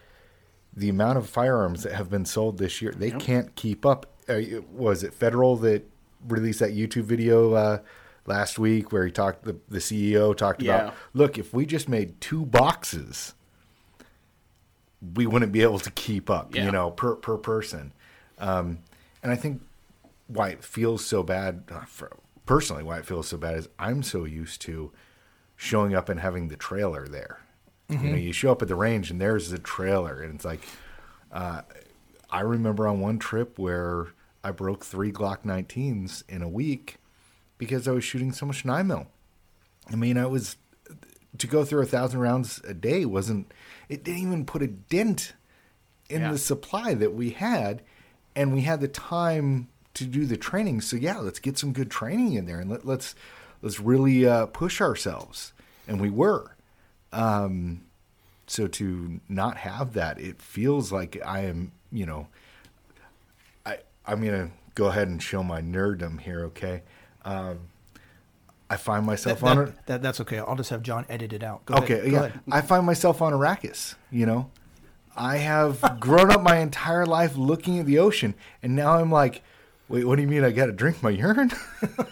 the 0.75 0.89
amount 0.89 1.19
of 1.19 1.29
firearms 1.29 1.83
that 1.83 1.93
have 1.93 2.09
been 2.09 2.25
sold 2.25 2.57
this 2.57 2.81
year, 2.81 2.93
they 2.93 3.11
can't 3.11 3.55
keep 3.55 3.85
up. 3.85 4.07
Uh, 4.27 4.41
was 4.73 5.03
it 5.03 5.13
Federal 5.13 5.57
that 5.57 5.87
released 6.27 6.61
that 6.61 6.71
YouTube 6.71 7.05
video 7.05 7.53
uh, 7.55 7.79
last 8.27 8.59
week 8.59 8.93
where 8.93 9.05
he 9.07 9.13
talked 9.13 9.45
the 9.45 9.57
the 9.69 9.79
CEO 9.79 10.37
talked 10.37 10.63
Yeah. 10.63 10.77
about 10.83 10.95
look 11.13 11.39
if 11.39 11.53
we 11.53 11.67
just 11.67 11.89
made 11.89 12.21
two 12.21 12.45
boxes, 12.47 13.35
we 15.15 15.27
wouldn't 15.27 15.53
be 15.53 15.63
able 15.63 15.79
to 15.81 15.91
keep 15.91 16.31
up, 16.31 16.55
Yeah. 16.55 16.65
you 16.67 16.71
know, 16.73 16.91
per 16.91 17.15
per 17.17 17.37
person. 17.37 17.93
Um, 18.39 18.79
and 19.23 19.31
I 19.31 19.37
think 19.37 19.63
why 20.27 20.49
it 20.49 20.65
feels 20.65 21.05
so 21.05 21.23
bad, 21.23 21.65
uh, 21.71 21.85
for, 21.85 22.11
personally, 22.47 22.83
why 22.83 22.99
it 22.99 23.07
feels 23.07 23.29
so 23.29 23.37
bad 23.37 23.57
is 23.57 23.69
I'm 23.79 24.03
so 24.03 24.25
used 24.25 24.61
to 24.63 24.91
showing 25.57 25.95
up 25.95 26.09
and 26.09 26.21
having 26.21 26.49
the 26.49 26.57
trailer 26.57 27.07
there. 27.07 27.41
You 27.91 27.99
know, 27.99 28.17
you 28.17 28.33
show 28.33 28.51
up 28.51 28.63
at 28.63 28.69
the 28.69 28.75
range 28.75 29.11
and 29.11 29.21
there's 29.21 29.51
the 29.51 29.59
trailer, 29.59 30.21
and 30.23 30.35
it's 30.35 30.45
like, 30.45 30.63
uh, 31.31 31.61
I 32.31 32.41
remember 32.41 32.89
on 32.89 32.99
one 32.99 33.19
trip 33.19 33.59
where 33.59 34.07
I 34.45 34.51
broke 34.51 34.85
three 34.85 35.11
Glock 35.11 35.43
19s 35.45 36.23
in 36.29 36.43
a 36.43 36.49
week 36.49 36.99
because 37.59 37.89
I 37.89 37.93
was 37.93 38.05
shooting 38.05 38.31
so 38.33 38.45
much 38.47 38.65
9 38.65 38.87
mil. 38.87 39.07
I 39.91 39.97
mean, 39.97 40.19
I 40.19 40.27
was 40.27 40.57
to 41.39 41.47
go 41.47 41.65
through 41.65 41.83
a 41.83 41.87
thousand 41.87 42.21
rounds 42.21 42.61
a 42.69 42.75
day 42.75 43.05
wasn't. 43.05 43.51
It 43.89 44.05
didn't 44.05 44.21
even 44.23 44.45
put 44.47 44.63
a 44.63 44.67
dent 44.69 45.33
in 46.09 46.21
Yeah. 46.21 46.33
the 46.33 46.39
supply 46.39 46.95
that 46.95 47.15
we 47.15 47.31
had, 47.31 47.83
and 48.37 48.53
we 48.53 48.61
had 48.63 48.81
the 48.81 48.89
time 48.89 49.69
to 49.95 50.05
do 50.05 50.27
the 50.27 50.37
training. 50.37 50.81
So 50.83 50.97
yeah, 50.97 51.19
let's 51.19 51.39
get 51.39 51.59
some 51.59 51.73
good 51.73 51.91
training 51.91 52.35
in 52.35 52.47
there, 52.47 52.61
and 52.61 52.71
let, 52.71 52.85
let's 52.85 53.15
let's 53.63 53.81
really 53.81 54.27
uh, 54.27 54.47
push 54.47 54.81
ourselves. 54.81 55.53
And 55.89 56.01
we 56.01 56.11
were. 56.11 56.55
Um, 57.13 57.83
so 58.47 58.67
to 58.69 59.21
not 59.29 59.57
have 59.59 59.93
that, 59.95 60.19
it 60.21 60.41
feels 60.41 60.93
like 60.93 61.19
I 61.25 61.41
am, 61.41 61.73
you 61.91 62.05
know, 62.07 62.29
I'm 64.07 64.23
gonna 64.25 64.51
go 64.75 64.87
ahead 64.87 65.09
and 65.09 65.23
show 65.23 65.43
my 65.43 65.61
nerddom 65.61 66.21
here, 66.21 66.45
okay? 66.47 66.83
Um, 67.25 67.61
I 68.69 68.77
find 68.77 69.03
That, 69.05 69.07
myself 69.07 69.45
on 69.45 69.57
that, 69.57 69.69
it. 69.69 69.87
that- 69.87 70.03
that's 70.03 70.21
okay. 70.23 70.39
I'll 70.39 70.57
just 70.57 70.71
have 70.71 70.83
John 70.83 71.07
edit 71.09 71.33
it 71.33 71.43
out. 71.43 71.65
Go 71.67 71.75
Okay, 71.77 71.95
ahead. 72.01 72.05
Go 72.11 72.17
yeah. 72.17 72.25
ahead. 72.25 72.41
I 72.51 72.61
find 72.61 72.85
myself 72.87 73.23
on 73.23 73.33
Arrakis, 73.33 73.95
you 74.11 74.27
know? 74.27 74.51
I 75.17 75.37
have 75.37 76.01
grown 76.01 76.31
up 76.33 76.43
my 76.43 76.57
entire 76.59 77.07
life 77.07 77.37
looking 77.37 77.79
at 77.79 77.87
the 77.87 77.99
ocean, 78.01 78.35
and 78.63 78.75
now 78.75 78.95
I'm 78.99 79.13
like, 79.13 79.43
wait, 79.89 80.05
what 80.05 80.17
do 80.17 80.23
you 80.23 80.29
mean 80.29 80.43
I 80.45 80.51
got 80.51 80.67
to 80.67 80.73
drink 80.73 81.03
my 81.05 81.11
urine? 81.11 81.53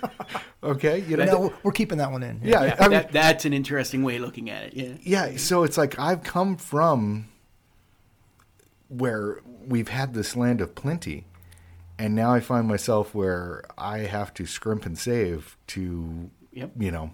okay, 0.62 1.00
you 1.00 1.16
know? 1.16 1.24
No, 1.24 1.40
we're- 1.40 1.54
we're 1.64 1.72
keeping 1.72 1.98
that 1.98 2.12
one 2.12 2.22
in. 2.22 2.40
yeah, 2.44 2.64
Yeah, 2.64 2.76
I 2.78 2.82
mean, 2.82 2.90
that, 2.92 3.12
that's 3.12 3.44
an 3.44 3.52
interesting 3.52 4.02
way 4.04 4.16
of 4.16 4.22
looking 4.22 4.48
at 4.50 4.64
it. 4.64 4.74
Yeah. 4.74 4.92
yeah, 5.30 5.36
so 5.36 5.64
it's 5.64 5.76
like 5.76 5.98
I've 5.98 6.22
come 6.22 6.56
from 6.56 7.28
where 8.88 9.40
we've 9.66 9.88
had 9.88 10.14
this 10.14 10.36
land 10.36 10.60
of 10.60 10.74
plenty, 10.74 11.24
and 12.02 12.14
now 12.14 12.32
I 12.34 12.40
find 12.40 12.66
myself 12.66 13.14
where 13.14 13.62
I 13.78 13.98
have 14.00 14.34
to 14.34 14.46
scrimp 14.46 14.86
and 14.86 14.98
save 14.98 15.56
to, 15.68 16.30
Yep. 16.52 16.72
you 16.78 16.90
know, 16.90 17.12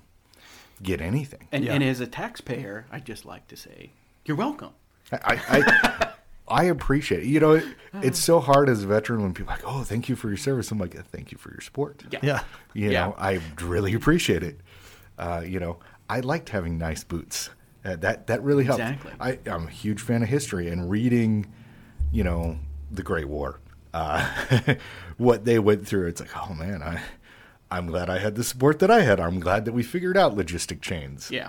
get 0.83 1.01
anything. 1.01 1.47
And, 1.53 1.65
Yeah. 1.65 1.75
and 1.75 1.85
as 1.85 2.01
a 2.01 2.07
taxpayer, 2.07 2.87
I'd 2.91 3.05
just 3.05 3.25
like 3.25 3.47
to 3.49 3.57
say, 3.57 3.93
you're 4.25 4.37
welcome. 4.37 4.71
I, 5.13 5.41
I, 5.49 6.09
I 6.49 6.65
appreciate 6.65 7.23
it. 7.25 7.27
You 7.27 7.41
know, 7.41 7.53
it, 7.53 7.65
it's 8.03 8.19
so 8.19 8.41
hard 8.41 8.69
as 8.69 8.83
a 8.85 8.87
veteran 8.87 9.23
when 9.23 9.35
people 9.35 9.53
are 9.53 9.57
like, 9.57 9.65
oh, 9.67 9.83
thank 9.85 10.09
you 10.09 10.17
for 10.17 10.29
your 10.29 10.37
service. 10.37 10.71
I'm 10.71 10.79
like, 10.79 10.95
thank 11.09 11.33
you 11.33 11.39
for 11.39 11.51
your 11.51 11.61
support. 11.61 12.03
Yeah. 12.11 12.19
Yeah. 12.23 12.43
You 12.75 12.91
Yeah. 12.91 13.07
know, 13.07 13.15
I 13.19 13.41
really 13.61 13.95
appreciate 13.95 14.43
it. 14.43 14.61
Uh, 15.19 15.43
you 15.45 15.61
know, 15.61 15.79
I 16.09 16.21
liked 16.21 16.49
having 16.51 16.79
nice 16.79 17.05
boots. 17.05 17.51
Uh, 17.85 17.97
that 17.97 18.27
that 18.27 18.43
really 18.43 18.65
helped. 18.65 18.81
Exactly. 18.83 19.13
I, 19.21 19.39
I'm 19.51 19.67
a 19.67 19.71
huge 19.71 20.01
fan 20.01 20.23
of 20.23 20.29
history 20.29 20.69
and 20.69 20.91
reading, 20.91 21.47
you 22.13 22.25
know, 22.25 22.59
the 22.91 23.03
Great 23.03 23.29
War, 23.29 23.61
uh, 23.95 24.75
what 25.17 25.45
they 25.45 25.59
went 25.59 25.87
through. 25.87 26.07
It's 26.07 26.21
like, 26.21 26.37
oh 26.37 26.55
man, 26.55 26.83
I, 26.83 27.03
I'm 27.71 27.87
glad 27.87 28.09
I 28.09 28.19
had 28.19 28.35
the 28.35 28.45
support 28.45 28.79
that 28.81 28.91
I 28.91 29.03
had. 29.03 29.21
I'm 29.21 29.41
glad 29.41 29.65
that 29.65 29.73
we 29.73 29.83
figured 29.83 30.17
out 30.17 30.37
logistic 30.37 30.81
chains. 30.81 31.31
Yeah, 31.31 31.49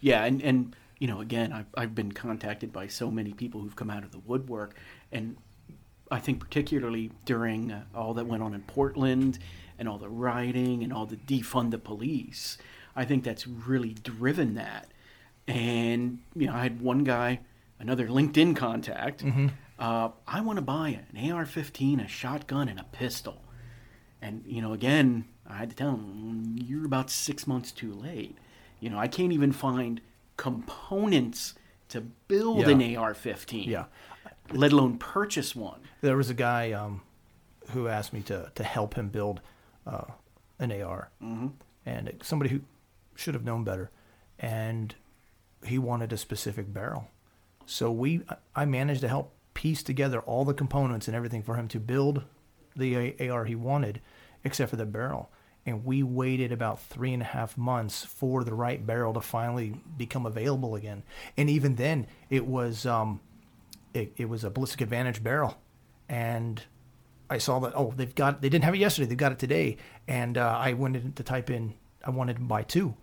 yeah, 0.00 0.24
and 0.24 0.42
and 0.42 0.76
you 0.98 1.06
know, 1.06 1.20
again, 1.20 1.52
I've 1.52 1.66
I've 1.76 1.94
been 1.94 2.12
contacted 2.12 2.72
by 2.72 2.86
so 2.86 3.10
many 3.10 3.32
people 3.32 3.60
who've 3.60 3.76
come 3.76 3.90
out 3.90 4.04
of 4.04 4.12
the 4.12 4.18
woodwork, 4.20 4.76
and 5.12 5.36
I 6.10 6.18
think 6.18 6.40
particularly 6.40 7.10
during 7.24 7.72
uh, 7.72 7.84
all 7.94 8.14
that 8.14 8.26
went 8.26 8.42
on 8.42 8.54
in 8.54 8.62
Portland 8.62 9.38
and 9.78 9.88
all 9.88 9.98
the 9.98 10.08
rioting 10.08 10.82
and 10.82 10.92
all 10.92 11.06
the 11.06 11.16
defund 11.16 11.70
the 11.70 11.78
police, 11.78 12.58
I 12.96 13.04
think 13.04 13.24
that's 13.24 13.46
really 13.46 13.94
driven 13.94 14.54
that. 14.54 14.90
And 15.46 16.18
you 16.34 16.46
know, 16.46 16.54
I 16.54 16.62
had 16.62 16.80
one 16.80 17.04
guy, 17.04 17.40
another 17.78 18.08
LinkedIn 18.08 18.56
contact. 18.56 19.22
Uh, 19.80 20.10
I 20.28 20.42
want 20.42 20.58
to 20.58 20.62
buy 20.62 21.00
an 21.12 21.32
AR-15, 21.32 22.04
a 22.04 22.08
shotgun, 22.08 22.68
and 22.68 22.78
a 22.78 22.84
pistol. 22.84 23.42
And 24.20 24.44
you 24.46 24.60
know, 24.60 24.74
again, 24.74 25.24
I 25.48 25.56
had 25.56 25.70
to 25.70 25.76
tell 25.76 25.92
him 25.92 26.56
you're 26.62 26.84
about 26.84 27.10
six 27.10 27.46
months 27.46 27.72
too 27.72 27.92
late. 27.92 28.36
You 28.78 28.90
know, 28.90 28.98
I 28.98 29.08
can't 29.08 29.32
even 29.32 29.52
find 29.52 30.00
components 30.36 31.54
to 31.88 32.02
build 32.28 32.60
Yeah. 32.60 32.70
an 32.70 32.96
AR-15. 32.96 33.66
Yeah. 33.66 33.86
Let 34.52 34.72
alone 34.72 34.98
purchase 34.98 35.56
one. 35.56 35.80
There 36.02 36.16
was 36.16 36.28
a 36.28 36.34
guy 36.34 36.72
um, 36.72 37.02
who 37.70 37.88
asked 37.88 38.12
me 38.12 38.20
to, 38.22 38.52
to 38.54 38.64
help 38.64 38.94
him 38.94 39.08
build 39.08 39.40
uh, 39.86 40.04
an 40.58 40.72
AR, 40.72 41.10
mm-hmm. 41.22 41.48
and 41.86 42.12
somebody 42.22 42.50
who 42.50 42.60
should 43.14 43.34
have 43.34 43.44
known 43.44 43.64
better, 43.64 43.90
and 44.38 44.94
he 45.64 45.78
wanted 45.78 46.12
a 46.12 46.16
specific 46.16 46.72
barrel. 46.72 47.08
So 47.64 47.90
we, 47.90 48.22
I 48.54 48.64
managed 48.64 49.00
to 49.02 49.08
help 49.08 49.32
piece 49.54 49.82
together 49.82 50.20
all 50.20 50.44
the 50.44 50.54
components 50.54 51.08
and 51.08 51.16
everything 51.16 51.42
for 51.42 51.56
him 51.56 51.68
to 51.68 51.80
build 51.80 52.24
the 52.76 53.30
AR 53.30 53.44
he 53.44 53.54
wanted, 53.54 54.00
except 54.44 54.70
for 54.70 54.76
the 54.76 54.86
barrel. 54.86 55.30
And 55.66 55.84
we 55.84 56.02
waited 56.02 56.52
about 56.52 56.80
three 56.80 57.12
and 57.12 57.22
a 57.22 57.26
half 57.26 57.58
months 57.58 58.04
for 58.04 58.44
the 58.44 58.54
right 58.54 58.84
barrel 58.84 59.12
to 59.14 59.20
finally 59.20 59.74
become 59.96 60.24
available 60.24 60.74
again. 60.74 61.02
And 61.36 61.50
even 61.50 61.74
then, 61.74 62.06
it 62.30 62.46
was 62.46 62.86
um, 62.86 63.20
it, 63.92 64.12
it 64.16 64.28
was 64.28 64.44
a 64.44 64.50
ballistic 64.50 64.80
advantage 64.80 65.22
barrel. 65.22 65.58
And 66.08 66.62
i 67.28 67.38
saw 67.38 67.60
that 67.60 67.72
oh 67.76 67.94
they've 67.96 68.16
got 68.16 68.42
they 68.42 68.48
didn't 68.48 68.64
have 68.64 68.74
it 68.74 68.78
yesterday. 68.78 69.06
They've 69.06 69.18
got 69.18 69.32
it 69.32 69.38
today. 69.38 69.76
And 70.08 70.36
uh, 70.36 70.56
i 70.58 70.72
wanted 70.72 71.14
to 71.16 71.22
type 71.22 71.50
in 71.50 71.74
i 72.04 72.10
wanted 72.10 72.36
to 72.36 72.42
buy 72.42 72.62
two. 72.62 72.94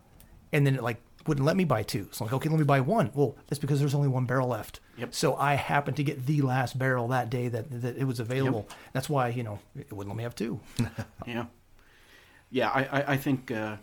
And 0.52 0.66
then 0.66 0.76
it 0.76 0.84
like 0.84 1.02
wouldn't 1.26 1.46
let 1.46 1.56
me 1.56 1.64
buy 1.64 1.84
two. 1.84 2.10
So 2.12 2.24
i'm 2.24 2.28
like 2.28 2.34
okay 2.36 2.50
let 2.50 2.60
me 2.60 2.66
buy 2.66 2.82
one. 2.82 3.12
Well 3.14 3.38
that's 3.48 3.60
because 3.60 3.80
there's 3.80 3.96
only 3.96 4.10
one 4.10 4.26
barrel 4.26 4.50
left 4.50 4.82
Yep. 4.98 5.14
so 5.14 5.36
i 5.36 5.54
happened 5.56 5.98
to 5.98 6.04
get 6.04 6.26
the 6.26 6.42
last 6.42 6.78
barrel 6.78 7.08
that 7.10 7.30
day 7.30 7.48
that, 7.50 7.82
that 7.82 7.98
it 7.98 8.06
was 8.06 8.20
available 8.20 8.68
that's 8.94 9.10
why 9.10 9.30
you 9.30 9.44
know 9.44 9.60
it 9.78 9.92
wouldn't 9.94 10.10
let 10.14 10.18
me 10.18 10.24
have 10.24 10.36
two 10.36 10.60
Yeah, 11.28 11.46
yeah. 12.50 12.70
I 12.70 12.82
I, 13.00 13.12
I 13.14 13.18
think 13.18 13.52
uh, 13.52 13.78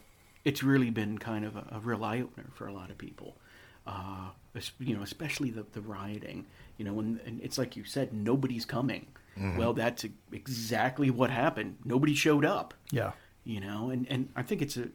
it's 0.44 0.62
really 0.62 0.90
been 0.90 1.18
kind 1.18 1.44
of 1.44 1.56
a, 1.56 1.64
a 1.72 1.78
real 1.80 2.04
eye 2.04 2.20
opener 2.20 2.46
for 2.54 2.66
a 2.66 2.72
lot 2.72 2.90
of 2.90 2.98
people. 2.98 3.36
Uh, 3.86 4.30
you 4.78 4.96
know, 4.96 5.02
especially 5.02 5.50
the 5.50 5.64
the 5.72 5.80
rioting. 5.80 6.46
You 6.78 6.84
know, 6.86 6.98
and, 7.00 7.20
and 7.26 7.40
it's 7.42 7.58
like 7.58 7.76
you 7.76 7.84
said, 7.84 8.12
nobody's 8.12 8.64
coming. 8.64 9.06
Well, 9.58 9.72
that's 9.74 10.04
exactly 10.32 11.10
what 11.10 11.30
happened. 11.30 11.76
Nobody 11.84 12.14
showed 12.14 12.44
up. 12.44 12.72
yeah 12.92 13.12
you 13.46 13.60
know 13.60 13.90
and 13.90 14.06
and 14.08 14.30
i 14.36 14.42
think 14.42 14.62
it's 14.62 14.78
a 14.78 14.88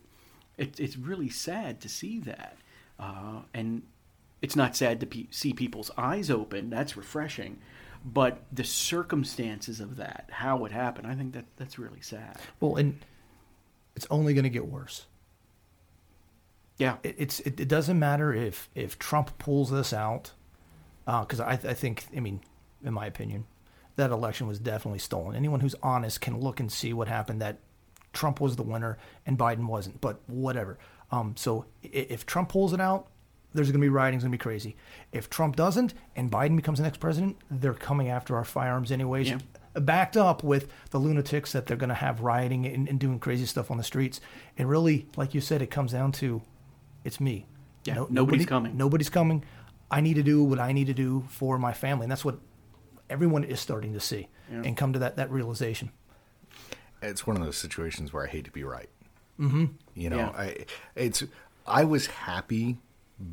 it, 0.57 0.79
it's 0.79 0.97
really 0.97 1.29
sad 1.29 1.79
to 1.81 1.87
see 1.87 2.19
that 2.19 2.57
uh, 2.99 3.41
and 3.53 3.83
it's 4.41 4.55
not 4.55 4.75
sad 4.75 4.99
to 4.99 5.05
pe- 5.05 5.27
see 5.31 5.53
people's 5.53 5.91
eyes 5.97 6.29
open 6.29 6.69
that's 6.69 6.95
refreshing 6.97 7.59
but 8.05 8.43
the 8.51 8.63
circumstances 8.63 9.79
of 9.79 9.97
that 9.97 10.29
how 10.31 10.65
it 10.65 10.71
happened 10.71 11.07
i 11.07 11.15
think 11.15 11.33
that 11.33 11.45
that's 11.57 11.77
really 11.77 12.01
sad 12.01 12.37
well 12.59 12.75
and 12.75 12.99
it's 13.95 14.07
only 14.09 14.33
going 14.33 14.43
to 14.43 14.49
get 14.49 14.67
worse 14.67 15.05
yeah 16.77 16.95
it, 17.03 17.15
it's 17.17 17.39
it, 17.41 17.59
it 17.59 17.67
doesn't 17.67 17.99
matter 17.99 18.33
if 18.33 18.69
if 18.75 18.97
Trump 18.97 19.37
pulls 19.37 19.69
this 19.69 19.93
out, 19.93 20.31
because 21.05 21.39
I, 21.39 21.53
I 21.53 21.73
think 21.73 22.05
I 22.15 22.19
mean, 22.19 22.41
in 22.83 22.93
my 22.93 23.05
opinion, 23.07 23.45
that 23.95 24.11
election 24.11 24.47
was 24.47 24.59
definitely 24.59 24.99
stolen. 24.99 25.35
Anyone 25.35 25.59
who's 25.59 25.75
honest 25.81 26.21
can 26.21 26.39
look 26.39 26.59
and 26.59 26.71
see 26.71 26.93
what 26.93 27.07
happened. 27.07 27.41
That 27.41 27.57
Trump 28.13 28.39
was 28.39 28.55
the 28.55 28.63
winner 28.63 28.97
and 29.25 29.37
Biden 29.37 29.65
wasn't. 29.67 30.01
But 30.01 30.19
whatever. 30.27 30.77
Um, 31.11 31.33
so 31.35 31.65
if 31.81 32.25
Trump 32.25 32.49
pulls 32.49 32.73
it 32.73 32.79
out, 32.79 33.07
there's 33.53 33.67
going 33.67 33.79
to 33.81 33.85
be 33.85 33.89
rioting. 33.89 34.17
It's 34.17 34.23
going 34.23 34.31
to 34.31 34.37
be 34.37 34.41
crazy. 34.41 34.75
If 35.11 35.29
Trump 35.29 35.55
doesn't 35.55 35.93
and 36.15 36.31
Biden 36.31 36.55
becomes 36.55 36.77
the 36.79 36.83
next 36.83 36.99
president, 36.99 37.37
they're 37.49 37.73
coming 37.73 38.09
after 38.09 38.35
our 38.35 38.43
firearms 38.43 38.91
anyways. 38.91 39.29
Yeah. 39.29 39.39
Backed 39.75 40.17
up 40.17 40.43
with 40.43 40.67
the 40.91 40.99
lunatics 40.99 41.51
that 41.53 41.65
they're 41.67 41.77
going 41.77 41.89
to 41.89 41.95
have 41.95 42.21
rioting 42.21 42.65
and, 42.65 42.87
and 42.89 42.99
doing 42.99 43.19
crazy 43.19 43.45
stuff 43.45 43.69
on 43.71 43.77
the 43.77 43.83
streets. 43.83 44.19
And 44.57 44.67
really, 44.69 45.07
like 45.15 45.33
you 45.33 45.41
said, 45.41 45.61
it 45.61 45.71
comes 45.71 45.91
down 45.91 46.11
to 46.13 46.41
it's 47.03 47.19
me. 47.19 47.45
Yeah, 47.85 47.93
No- 47.95 48.07
nobody's 48.09 48.15
nobody- 48.15 48.45
coming. 48.45 48.77
Nobody's 48.77 49.09
coming. 49.09 49.43
I 49.91 50.01
need 50.01 50.15
to 50.15 50.23
do 50.23 50.43
what 50.43 50.59
I 50.59 50.71
need 50.71 50.87
to 50.87 50.93
do 50.93 51.23
for 51.29 51.57
my 51.57 51.73
family, 51.73 52.03
and 52.03 52.11
that's 52.11 52.23
what 52.25 52.37
everyone 53.09 53.43
is 53.43 53.59
starting 53.59 53.93
to 53.93 53.99
see 53.99 54.27
Yeah. 54.51 54.61
and 54.63 54.77
come 54.77 54.93
to 54.93 54.99
that 54.99 55.15
that 55.15 55.31
realization. 55.31 55.91
it's 57.01 57.25
one 57.25 57.37
of 57.37 57.43
those 57.43 57.57
situations 57.57 58.11
where 58.11 58.23
I 58.23 58.27
hate 58.27 58.45
to 58.45 58.51
be 58.51 58.63
right. 58.63 58.89
Mm-hmm. 59.39 59.65
You 59.95 60.09
know, 60.09 60.17
Yeah. 60.17 60.29
I 60.37 60.65
it's 60.95 61.23
I 61.65 61.85
was 61.85 62.07
happy 62.07 62.77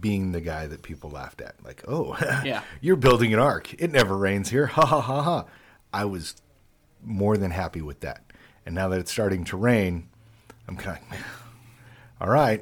being 0.01 0.33
the 0.33 0.41
guy 0.41 0.67
that 0.67 0.83
people 0.83 1.11
laughed 1.11 1.41
at. 1.41 1.55
Like, 1.65 1.85
oh, 1.89 2.17
Yeah. 2.45 2.63
you're 2.81 2.97
building 2.97 3.33
an 3.33 3.39
ark. 3.41 3.75
It 3.81 3.93
never 3.93 4.17
rains 4.17 4.51
here. 4.51 4.67
Ha 4.77 4.85
ha 4.85 5.01
ha 5.01 5.23
ha. 5.23 5.45
I 5.93 6.05
was 6.05 6.35
more 7.05 7.37
than 7.37 7.51
happy 7.53 7.81
with 7.83 8.01
that. 8.01 8.23
And 8.65 8.75
now 8.75 8.89
that 8.89 8.99
it's 8.99 9.13
starting 9.13 9.45
to 9.45 9.57
rain, 9.57 10.09
I'm 10.67 10.77
kind 10.77 10.99
of, 11.11 11.17
all 12.21 12.29
right. 12.29 12.61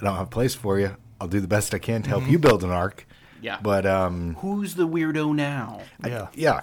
I 0.00 0.04
don't 0.04 0.14
have 0.16 0.28
a 0.28 0.30
place 0.30 0.54
for 0.54 0.78
you. 0.78 0.96
I'll 1.20 1.28
do 1.28 1.40
the 1.40 1.48
best 1.48 1.74
I 1.74 1.78
can 1.78 2.02
to 2.02 2.08
help 2.08 2.28
you 2.30 2.38
build 2.38 2.62
an 2.64 2.70
ark. 2.70 3.06
Yeah. 3.42 3.58
But 3.60 3.84
um, 3.86 4.34
who's 4.36 4.74
the 4.76 4.86
weirdo 4.86 5.34
now 5.34 5.80
Yeah. 6.04 6.28
yeah, 6.34 6.60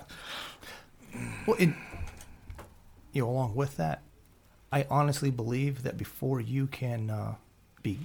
Well, 1.45 1.57
and, 1.59 1.75
you 3.11 3.23
know, 3.23 3.29
along 3.29 3.55
with 3.55 3.77
that, 3.77 4.01
I 4.71 4.85
honestly 4.89 5.29
believe 5.31 5.83
that 5.83 5.97
before 5.97 6.39
you 6.39 6.67
can 6.67 7.09
uh, 7.09 7.35
be 7.83 7.99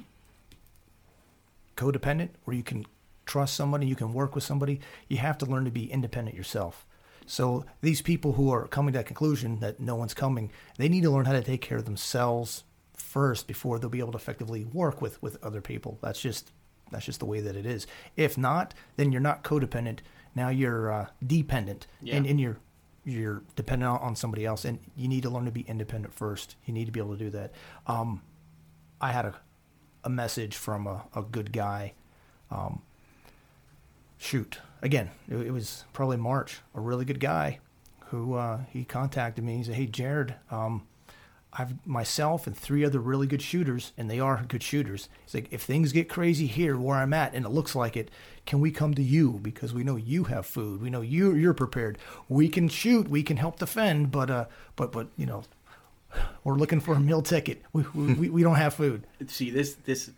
codependent 1.76 2.30
or 2.46 2.52
you 2.54 2.62
can 2.62 2.84
trust 3.26 3.54
somebody, 3.54 3.86
you 3.86 3.94
can 3.96 4.12
work 4.12 4.34
with 4.34 4.44
somebody, 4.44 4.80
you 5.08 5.18
have 5.18 5.38
to 5.38 5.46
learn 5.46 5.64
to 5.64 5.70
be 5.70 5.90
independent 5.90 6.36
yourself. 6.36 6.86
So 7.26 7.64
these 7.80 8.02
people 8.02 8.32
who 8.32 8.50
are 8.50 8.66
coming 8.66 8.92
to 8.92 8.98
that 8.98 9.06
conclusion 9.06 9.60
that 9.60 9.78
no 9.78 9.94
one's 9.94 10.12
coming, 10.14 10.50
they 10.76 10.88
need 10.88 11.02
to 11.04 11.10
learn 11.10 11.24
how 11.24 11.32
to 11.32 11.42
take 11.42 11.60
care 11.60 11.78
of 11.78 11.84
themselves 11.84 12.64
first 12.94 13.46
before 13.46 13.78
they'll 13.78 13.88
be 13.90 14.00
able 14.00 14.12
to 14.12 14.18
effectively 14.18 14.64
work 14.64 15.00
with 15.00 15.22
with 15.22 15.42
other 15.42 15.60
people. 15.60 15.98
That's 16.02 16.20
just 16.20 16.50
that's 16.90 17.06
just 17.06 17.20
the 17.20 17.26
way 17.26 17.40
that 17.40 17.56
it 17.56 17.64
is. 17.64 17.86
If 18.16 18.36
not, 18.36 18.74
then 18.96 19.12
you're 19.12 19.20
not 19.20 19.44
codependent. 19.44 20.00
Now 20.34 20.48
you're 20.50 20.90
uh, 20.92 21.06
dependent, 21.26 21.86
Yeah. 22.02 22.16
and, 22.16 22.26
and 22.26 22.40
you're 22.40 22.58
you're 23.04 23.42
dependent 23.56 23.90
on- 23.90 23.98
on 24.00 24.16
somebody 24.16 24.44
else, 24.44 24.64
and 24.64 24.78
you 24.96 25.08
need 25.08 25.22
to 25.22 25.30
learn 25.30 25.44
to 25.46 25.50
be 25.50 25.62
independent 25.62 26.12
first. 26.14 26.56
You 26.66 26.74
need 26.74 26.84
to 26.86 26.92
be 26.92 27.00
able 27.00 27.12
to 27.16 27.24
do 27.24 27.30
that. 27.30 27.52
Um, 27.86 28.22
I 29.00 29.12
had 29.12 29.24
a 29.26 29.34
a 30.04 30.10
message 30.10 30.56
from 30.56 30.86
a, 30.86 31.04
a 31.14 31.22
good 31.22 31.52
guy. 31.52 31.92
Um, 32.50 32.82
shoot, 34.18 34.58
again, 34.82 35.10
it, 35.28 35.36
it 35.36 35.50
was 35.52 35.84
probably 35.92 36.16
March. 36.16 36.60
A 36.74 36.80
really 36.80 37.04
good 37.04 37.20
guy 37.20 37.60
who 38.06 38.34
uh, 38.34 38.60
he 38.70 38.84
contacted 38.84 39.44
me. 39.44 39.56
He 39.56 39.64
said, 39.64 39.74
"Hey, 39.74 39.86
Jared, 39.86 40.34
um, 40.50 40.82
I've 41.52 41.86
myself 41.86 42.46
and 42.46 42.56
three 42.56 42.84
other 42.84 42.98
really 42.98 43.26
good 43.26 43.42
shooters, 43.42 43.92
and 43.98 44.10
they 44.10 44.20
are 44.20 44.44
good 44.48 44.62
shooters. 44.62 45.08
He's 45.24 45.34
like, 45.34 45.48
if 45.50 45.62
things 45.62 45.92
get 45.92 46.08
crazy 46.08 46.46
here 46.46 46.78
where 46.78 46.96
I'm 46.96 47.12
at, 47.12 47.34
and 47.34 47.44
it 47.44 47.50
looks 47.50 47.74
like 47.74 47.96
it, 47.96 48.10
can 48.46 48.60
we 48.60 48.70
come 48.70 48.94
to 48.94 49.02
you 49.02 49.32
because 49.42 49.74
we 49.74 49.84
know 49.84 49.96
you 49.96 50.24
have 50.24 50.46
food, 50.46 50.80
we 50.80 50.88
know 50.88 51.02
you 51.02 51.34
you're 51.34 51.52
prepared. 51.52 51.98
We 52.28 52.48
can 52.48 52.68
shoot, 52.68 53.08
we 53.08 53.22
can 53.22 53.36
help 53.36 53.58
defend, 53.58 54.10
but 54.10 54.30
uh, 54.30 54.46
but 54.76 54.92
but 54.92 55.08
you 55.18 55.26
know, 55.26 55.44
we're 56.44 56.54
looking 56.54 56.80
for 56.80 56.94
a 56.94 57.00
meal 57.00 57.22
ticket. 57.22 57.62
We 57.72 57.84
we, 57.94 58.28
we 58.28 58.42
don't 58.42 58.56
have 58.56 58.74
food. 58.74 59.06
See 59.26 59.50
this 59.50 59.74
this 59.74 60.10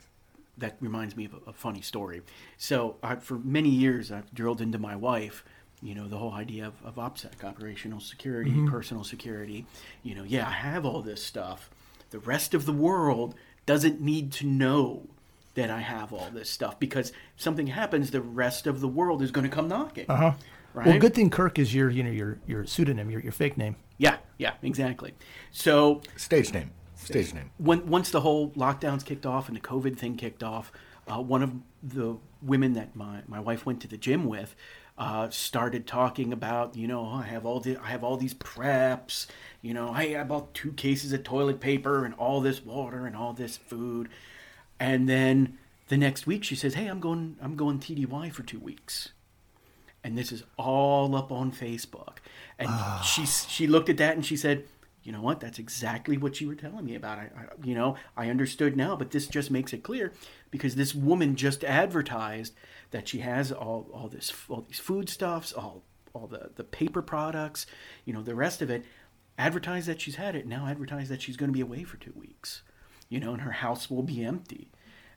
that 0.59 0.77
reminds 0.81 1.17
me 1.17 1.25
of 1.25 1.35
a, 1.35 1.51
a 1.51 1.53
funny 1.53 1.81
story. 1.81 2.23
So 2.57 2.97
I, 3.03 3.17
for 3.17 3.39
many 3.39 3.71
years, 3.71 4.13
I've 4.13 4.33
drilled 4.33 4.61
into 4.61 4.79
my 4.79 4.95
wife 4.97 5.45
you 5.85 5.95
know 5.95 6.09
the 6.09 6.17
whole 6.17 6.33
idea 6.33 6.67
of, 6.67 6.75
of 6.83 6.95
OPSEC, 6.97 7.45
operational 7.45 8.01
security, 8.01 8.51
mm-hmm. 8.51 8.71
personal 8.71 9.05
security. 9.05 9.67
You 10.03 10.15
know, 10.15 10.25
yeah, 10.25 10.49
I 10.49 10.53
have 10.53 10.87
all 10.87 11.03
this 11.03 11.23
stuff. 11.23 11.71
The 12.11 12.19
rest 12.21 12.55
of 12.55 12.65
the 12.65 12.73
world 12.73 13.35
doesn't 13.67 14.01
need 14.01 14.33
to 14.33 14.47
know 14.47 15.07
that 15.55 15.71
I 15.71 15.81
have 15.81 16.13
all 16.13 16.29
this 16.33 16.49
stuff 16.49 16.81
because 16.81 17.11
if 17.11 17.17
something 17.37 17.67
happens, 17.67 18.11
the 18.11 18.23
rest 18.23 18.67
of 18.67 18.81
the 18.81 18.89
world 18.89 19.23
is 19.23 19.31
going 19.31 19.49
to 19.49 19.55
come 19.55 19.69
knocking. 19.69 20.07
Uh 20.09 20.17
huh. 20.17 20.33
Right? 20.73 20.87
Well, 20.87 20.99
good 20.99 21.15
thing 21.15 21.31
Kirk 21.31 21.59
is 21.59 21.75
your 21.75 21.91
you 21.91 22.03
know 22.03 22.11
your 22.11 22.39
your 22.47 22.65
pseudonym, 22.65 23.11
your 23.11 23.21
your 23.21 23.33
fake 23.33 23.59
name. 23.59 23.77
Yeah, 23.99 24.17
yeah, 24.39 24.55
exactly. 24.63 25.15
So 25.51 26.03
stage 26.17 26.53
name, 26.53 26.71
stage 26.97 27.33
name. 27.35 27.51
When 27.59 27.87
once 27.87 28.11
the 28.11 28.21
whole 28.21 28.51
lockdowns 28.51 29.05
kicked 29.05 29.27
off 29.27 29.49
and 29.49 29.57
the 29.57 29.61
COVID 29.61 29.97
thing 29.97 30.17
kicked 30.17 30.43
off, 30.43 30.73
uh, 31.07 31.21
one 31.21 31.43
of 31.43 31.53
the 31.83 32.17
women 32.43 32.73
that 32.75 32.97
my 32.97 33.23
my 33.27 33.41
wife 33.41 33.65
went 33.67 33.81
to 33.83 33.89
the 33.89 33.97
gym 33.97 34.25
with 34.25 34.55
uh, 34.97 35.29
started 35.31 35.87
talking 35.87 36.33
about, 36.33 36.77
you 36.77 36.87
know, 36.87 37.01
oh, 37.01 37.17
I 37.17 37.23
have 37.25 37.45
all 37.45 37.61
the, 37.61 37.77
I 37.79 37.89
have 37.89 38.05
all 38.05 38.17
these 38.17 38.35
preps, 38.35 39.27
you 39.61 39.75
know, 39.75 39.89
I, 39.89 40.17
I 40.21 40.25
bought 40.25 40.55
two 40.55 40.73
cases 40.73 41.13
of 41.13 41.25
toilet 41.25 41.61
paper 41.61 42.05
and 42.05 42.15
all 42.15 42.41
this 42.41 42.65
water 42.65 43.07
and 43.07 43.17
all 43.17 43.33
this 43.33 43.57
food, 43.57 44.09
and 44.79 45.09
then 45.09 45.59
the 45.89 45.97
next 45.97 46.27
week 46.27 46.45
she 46.45 46.55
says, 46.55 46.75
"Hey, 46.75 46.87
I'm 46.87 47.01
going, 47.01 47.37
I'm 47.41 47.57
going 47.57 47.81
TDY 47.81 48.33
for 48.33 48.43
two 48.43 48.61
weeks," 48.61 49.11
and 50.05 50.17
this 50.17 50.31
is 50.31 50.45
all 50.57 51.17
up 51.17 51.33
on 51.33 51.51
Facebook, 51.51 52.19
and 52.59 52.69
oh. 52.71 53.03
she 53.05 53.27
she 53.27 53.67
looked 53.67 53.89
at 53.89 53.97
that 53.97 54.15
and 54.15 54.25
she 54.25 54.37
said, 54.37 54.65
you 55.03 55.13
know 55.13 55.21
what? 55.21 55.41
That's 55.41 55.59
exactly 55.59 56.17
what 56.17 56.41
you 56.41 56.49
were 56.49 56.55
telling 56.55 56.85
me 56.85 56.95
about. 56.95 57.19
I, 57.19 57.31
I, 57.37 57.45
you 57.63 57.75
know, 57.75 57.97
I 58.17 58.31
understood 58.31 58.77
now, 58.77 58.97
but 58.97 59.11
this 59.11 59.27
just 59.27 59.51
makes 59.51 59.73
it 59.73 59.83
clear 59.83 60.13
because 60.51 60.77
this 60.77 60.95
woman 60.95 61.37
just 61.37 61.65
advertised 61.65 62.55
that 62.91 63.09
she 63.09 63.19
has 63.19 63.53
all, 63.53 63.87
all 63.93 64.09
this 64.09 64.33
all 64.49 64.65
these 64.67 64.79
foodstuffs, 64.79 65.53
all 65.53 65.83
all 66.15 66.27
the, 66.27 66.51
the 66.55 66.65
paper 66.65 67.03
products, 67.03 67.67
you 68.05 68.13
know, 68.13 68.23
the 68.23 68.35
rest 68.35 68.63
of 68.63 68.71
it, 68.71 68.85
advertise 69.37 69.87
that 69.87 70.01
she's 70.01 70.15
had 70.15 70.37
it, 70.37 70.47
now 70.47 70.67
advertise 70.67 71.09
that 71.09 71.21
she's 71.21 71.37
going 71.37 71.49
to 71.51 71.53
be 71.53 71.61
away 71.61 71.83
for 71.83 71.97
two 71.97 72.13
weeks, 72.15 72.63
you 73.09 73.19
know, 73.19 73.33
and 73.33 73.43
her 73.43 73.51
house 73.51 73.91
will 73.91 74.03
be 74.03 74.25
empty. 74.25 74.71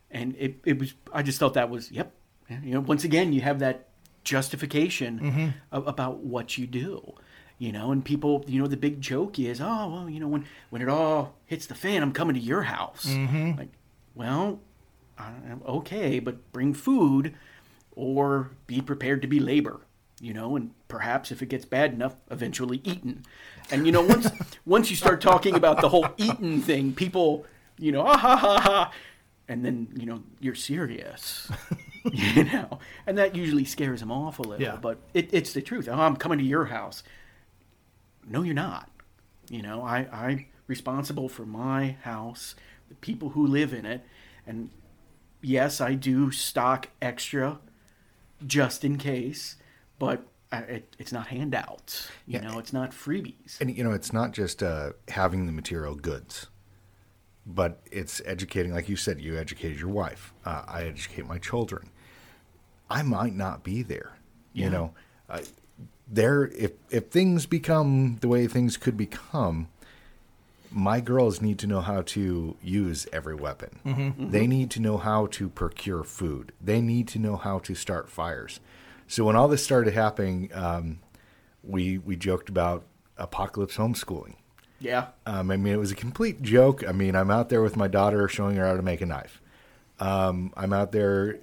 And 0.10 0.36
it, 0.40 0.60
it 0.66 0.80
was, 0.80 0.96
I 1.14 1.22
just 1.22 1.40
thought 1.40 1.54
that 1.54 1.70
was, 1.70 1.92
yep. 1.92 2.14
You 2.50 2.74
know, 2.76 2.80
once 2.80 3.04
again, 3.04 3.34
you 3.34 3.42
have 3.42 3.60
that 3.60 3.87
justification 4.28 5.20
mm-hmm. 5.20 5.48
of, 5.72 5.88
about 5.88 6.18
what 6.20 6.58
you 6.58 6.68
do, 6.68 7.14
you 7.58 7.72
know, 7.72 7.92
and 7.92 8.04
people, 8.04 8.44
you 8.48 8.60
know, 8.60 8.68
the 8.68 8.78
big 8.78 9.02
joke 9.02 9.40
is, 9.40 9.62
oh, 9.62 9.90
well, 9.90 10.10
you 10.10 10.20
know, 10.20 10.28
when, 10.28 10.46
when 10.70 10.82
it 10.82 10.90
all 10.90 11.36
hits 11.46 11.66
the 11.66 11.76
fan, 11.76 12.04
I'm 12.04 12.12
coming 12.12 12.36
to 12.36 12.42
your 12.42 12.64
house. 12.64 13.06
Mm-hmm. 13.06 13.58
Like, 13.58 13.70
well, 14.16 14.60
okay, 15.66 16.20
but 16.20 16.52
bring 16.52 16.74
food 16.74 17.36
or 17.96 18.52
be 18.68 18.82
prepared 18.82 19.22
to 19.22 19.28
be 19.28 19.40
labor 19.40 19.82
you 20.20 20.34
know 20.34 20.56
and 20.56 20.72
perhaps 20.88 21.32
if 21.32 21.42
it 21.42 21.46
gets 21.48 21.66
bad 21.66 21.94
enough 21.94 22.16
eventually 22.32 22.82
eaten 22.84 23.24
and 23.70 23.86
you 23.86 23.92
know 23.92 24.02
once 24.02 24.28
once 24.66 24.90
you 24.90 24.96
start 24.96 25.22
talking 25.22 25.56
about 25.56 25.80
the 25.80 25.90
whole 25.90 26.08
eaten 26.18 26.60
thing 26.60 26.92
people 26.92 27.46
you 27.78 27.92
know 27.92 28.02
ah 28.02 28.18
ha 28.18 28.36
ha 28.36 28.60
ha 28.60 28.92
and 29.48 29.64
then 29.64 29.88
you 29.96 30.06
know 30.06 30.24
you're 30.40 30.56
serious 30.56 31.52
you 32.36 32.44
know 32.44 32.80
and 33.06 33.18
that 33.18 33.36
usually 33.36 33.66
scares 33.66 34.00
them 34.00 34.12
off 34.12 34.40
a 34.40 34.42
little 34.42 34.62
yeah. 34.62 34.76
but 34.76 34.98
it, 35.14 35.30
it's 35.34 35.54
the 35.54 35.62
truth 35.62 35.88
oh, 35.90 35.94
i'm 35.94 36.16
coming 36.16 36.38
to 36.38 36.46
your 36.46 36.66
house 36.66 37.04
no 38.28 38.42
you're 38.42 38.54
not 38.54 38.90
you 39.50 39.62
know 39.62 39.82
i 39.82 40.08
i'm 40.12 40.46
responsible 40.68 41.30
for 41.30 41.46
my 41.46 41.98
house 42.02 42.56
the 42.90 42.96
people 42.96 43.30
who 43.30 43.46
live 43.46 43.74
in 43.74 43.86
it 43.86 44.06
and 44.46 44.70
yes 45.42 45.82
i 45.82 45.94
do 45.94 46.32
stock 46.32 46.90
extra 47.02 47.60
just 48.46 48.84
in 48.84 48.98
case, 48.98 49.56
but 49.98 50.28
uh, 50.52 50.62
it, 50.68 50.96
it's 51.00 51.12
not 51.12 51.28
handouts. 51.28 52.10
You 52.26 52.40
yeah. 52.40 52.50
know, 52.50 52.60
it's 52.60 52.74
not 52.74 52.92
freebies. 52.92 53.60
And 53.60 53.76
you 53.76 53.84
know, 53.84 53.92
it's 53.92 54.14
not 54.14 54.32
just 54.32 54.62
uh, 54.62 54.92
having 55.08 55.46
the 55.46 55.52
material 55.52 55.96
goods, 55.96 56.48
but 57.46 57.82
it's 57.92 58.22
educating. 58.26 58.74
Like 58.74 58.90
you 58.90 58.96
said, 58.96 59.20
you 59.22 59.38
educated 59.38 59.80
your 59.80 59.90
wife. 59.90 60.34
Uh, 60.46 60.64
I 60.68 60.84
educate 60.84 61.26
my 61.26 61.38
children. 61.38 61.90
I 62.90 63.02
might 63.02 63.36
not 63.36 63.64
be 63.64 63.82
there. 63.84 64.14
You 64.54 64.72
know, 64.72 64.94
uh, 65.30 65.42
there 66.08 66.48
if 66.48 66.72
if 66.90 67.08
things 67.08 67.46
become 67.46 68.18
the 68.22 68.28
way 68.28 68.48
things 68.48 68.76
could 68.76 68.98
become, 68.98 69.68
my 70.72 71.00
girls 71.00 71.42
need 71.42 71.60
to 71.60 71.68
know 71.68 71.82
how 71.82 72.02
to 72.02 72.56
use 72.64 73.08
every 73.14 73.36
weapon. 73.36 73.80
Mm-hmm, 73.86 74.02
mm-hmm. 74.02 74.32
They 74.32 74.48
need 74.48 74.72
to 74.72 74.80
know 74.80 74.98
how 74.98 75.28
to 75.28 75.50
procure 75.50 76.04
food. 76.04 76.54
They 76.60 76.82
need 76.82 77.08
to 77.10 77.20
know 77.20 77.36
how 77.36 77.60
to 77.60 77.76
start 77.76 78.10
fires. 78.10 78.60
So 79.08 79.26
when 79.26 79.36
all 79.36 79.48
this 79.48 79.64
started 79.64 79.94
happening, 79.94 80.50
um, 80.54 81.00
we 81.64 82.00
we 82.00 82.16
joked 82.16 82.50
about 82.50 82.84
apocalypse 83.18 83.78
homeschooling. 83.78 84.36
Yeah. 84.80 85.08
Um, 85.26 85.52
I 85.52 85.58
mean, 85.58 85.74
it 85.74 85.78
was 85.78 85.92
a 85.92 85.96
complete 85.96 86.42
joke. 86.42 86.88
I 86.88 86.92
mean, 86.92 87.16
I'm 87.16 87.32
out 87.32 87.50
there 87.50 87.62
with 87.62 87.76
my 87.76 87.88
daughter 87.88 88.28
showing 88.28 88.58
her 88.58 88.66
how 88.66 88.76
to 88.76 88.82
make 88.82 89.02
a 89.02 89.06
knife. 89.06 89.42
Um, 90.00 90.54
I'm 90.56 90.74
out 90.74 90.92
there 90.92 91.40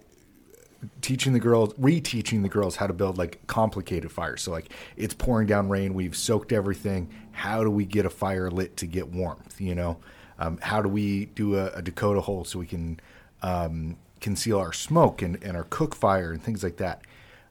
teaching 1.00 1.32
the 1.32 1.40
girls, 1.40 1.72
reteaching 1.74 2.42
the 2.42 2.48
girls 2.48 2.76
how 2.76 2.86
to 2.86 2.92
build 2.92 3.18
like 3.18 3.46
complicated 3.46 4.10
fires. 4.10 4.42
So 4.42 4.50
like 4.50 4.70
it's 4.96 5.14
pouring 5.14 5.46
down 5.46 5.68
rain, 5.68 5.94
we've 5.94 6.16
soaked 6.16 6.52
everything. 6.52 7.08
How 7.32 7.64
do 7.64 7.70
we 7.70 7.84
get 7.84 8.06
a 8.06 8.10
fire 8.10 8.50
lit 8.50 8.76
to 8.78 8.86
get 8.86 9.08
warmth? 9.08 9.60
You 9.60 9.74
know, 9.74 9.98
um, 10.38 10.58
how 10.62 10.82
do 10.82 10.88
we 10.88 11.26
do 11.26 11.56
a, 11.56 11.66
a, 11.72 11.82
Dakota 11.82 12.20
hole 12.20 12.44
so 12.44 12.58
we 12.58 12.66
can 12.66 13.00
um, 13.42 13.96
conceal 14.20 14.58
our 14.58 14.72
smoke 14.72 15.22
and, 15.22 15.42
and 15.42 15.56
our 15.56 15.64
cook 15.64 15.94
fire 15.94 16.32
and 16.32 16.42
things 16.42 16.62
like 16.62 16.76
that? 16.78 17.02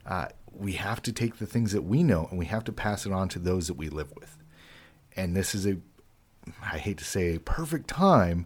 Uh, 0.06 0.28
we 0.52 0.74
have 0.74 1.02
to 1.02 1.12
take 1.12 1.38
the 1.38 1.46
things 1.46 1.72
that 1.72 1.84
we 1.84 2.04
know 2.04 2.28
and 2.30 2.38
we 2.38 2.46
have 2.46 2.64
to 2.66 2.72
pass 2.72 3.06
it 3.06 3.12
on 3.12 3.30
to 3.30 3.40
those 3.40 3.68
that 3.68 3.76
we 3.76 3.90
live 3.90 4.14
with. 4.16 4.38
And 5.16 5.36
this 5.36 5.56
is 5.56 5.66
a, 5.66 5.78
I 6.62 6.78
hate 6.78 6.98
to 6.98 7.06
say, 7.06 7.36
a 7.36 7.40
perfect 7.40 7.88
time 7.88 8.46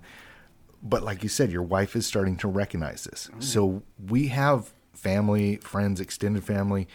but 0.84 1.04
like 1.04 1.24
you 1.24 1.30
said, 1.30 1.52
your 1.52 1.64
wife 1.64 1.96
is 1.96 2.06
starting 2.06 2.38
to 2.38 2.48
recognize 2.48 3.04
this. 3.04 3.30
Mm. 3.34 3.44
So 3.44 3.84
we 4.08 4.28
have 4.28 4.74
family, 4.98 5.58
friends, 5.58 6.00
extended 6.00 6.44
family 6.44 6.88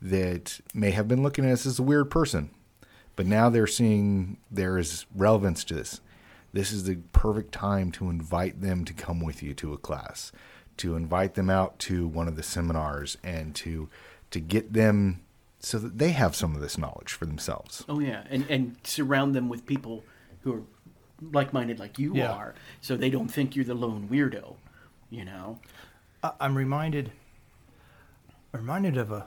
that 0.00 0.60
may 0.74 0.90
have 0.90 1.06
been 1.06 1.22
looking 1.22 1.44
at 1.44 1.52
us 1.52 1.66
as 1.66 1.78
a 1.78 1.82
weird 1.82 2.10
person, 2.10 2.50
but 3.14 3.26
now 3.26 3.48
they're 3.48 3.66
seeing 3.66 4.38
there 4.50 4.76
is 4.78 5.06
relevance 5.14 5.62
to 5.64 5.74
this. 5.74 6.00
This 6.52 6.72
is 6.72 6.84
the 6.84 6.96
perfect 7.12 7.52
time 7.52 7.92
to 7.92 8.10
invite 8.10 8.60
them 8.60 8.84
to 8.84 8.92
come 8.92 9.20
with 9.20 9.42
you 9.42 9.54
to 9.54 9.72
a 9.72 9.78
class, 9.78 10.32
to 10.78 10.96
invite 10.96 11.34
them 11.34 11.48
out 11.48 11.78
to 11.80 12.06
one 12.06 12.28
of 12.28 12.36
the 12.36 12.42
seminars, 12.42 13.16
and 13.22 13.54
to 13.56 13.88
to 14.30 14.40
get 14.40 14.72
them 14.72 15.22
so 15.60 15.78
that 15.78 15.98
they 15.98 16.10
have 16.10 16.34
some 16.34 16.54
of 16.54 16.60
this 16.60 16.76
knowledge 16.76 17.12
for 17.12 17.24
themselves. 17.24 17.84
Oh 17.88 18.00
yeah, 18.00 18.24
and 18.28 18.44
and 18.50 18.76
surround 18.84 19.34
them 19.34 19.48
with 19.48 19.64
people 19.64 20.04
who 20.40 20.54
are 20.54 20.62
like-minded 21.32 21.78
like 21.78 21.98
you 21.98 22.14
yeah. 22.16 22.32
are, 22.32 22.54
so 22.80 22.96
they 22.96 23.08
don't 23.08 23.28
think 23.28 23.54
you're 23.54 23.64
the 23.64 23.74
lone 23.74 24.08
weirdo. 24.10 24.56
You 25.08 25.24
know, 25.24 25.60
I'm 26.40 26.56
reminded 26.56 27.06
I'm 27.06 27.21
reminded 28.58 28.96
of 28.96 29.10
a 29.10 29.26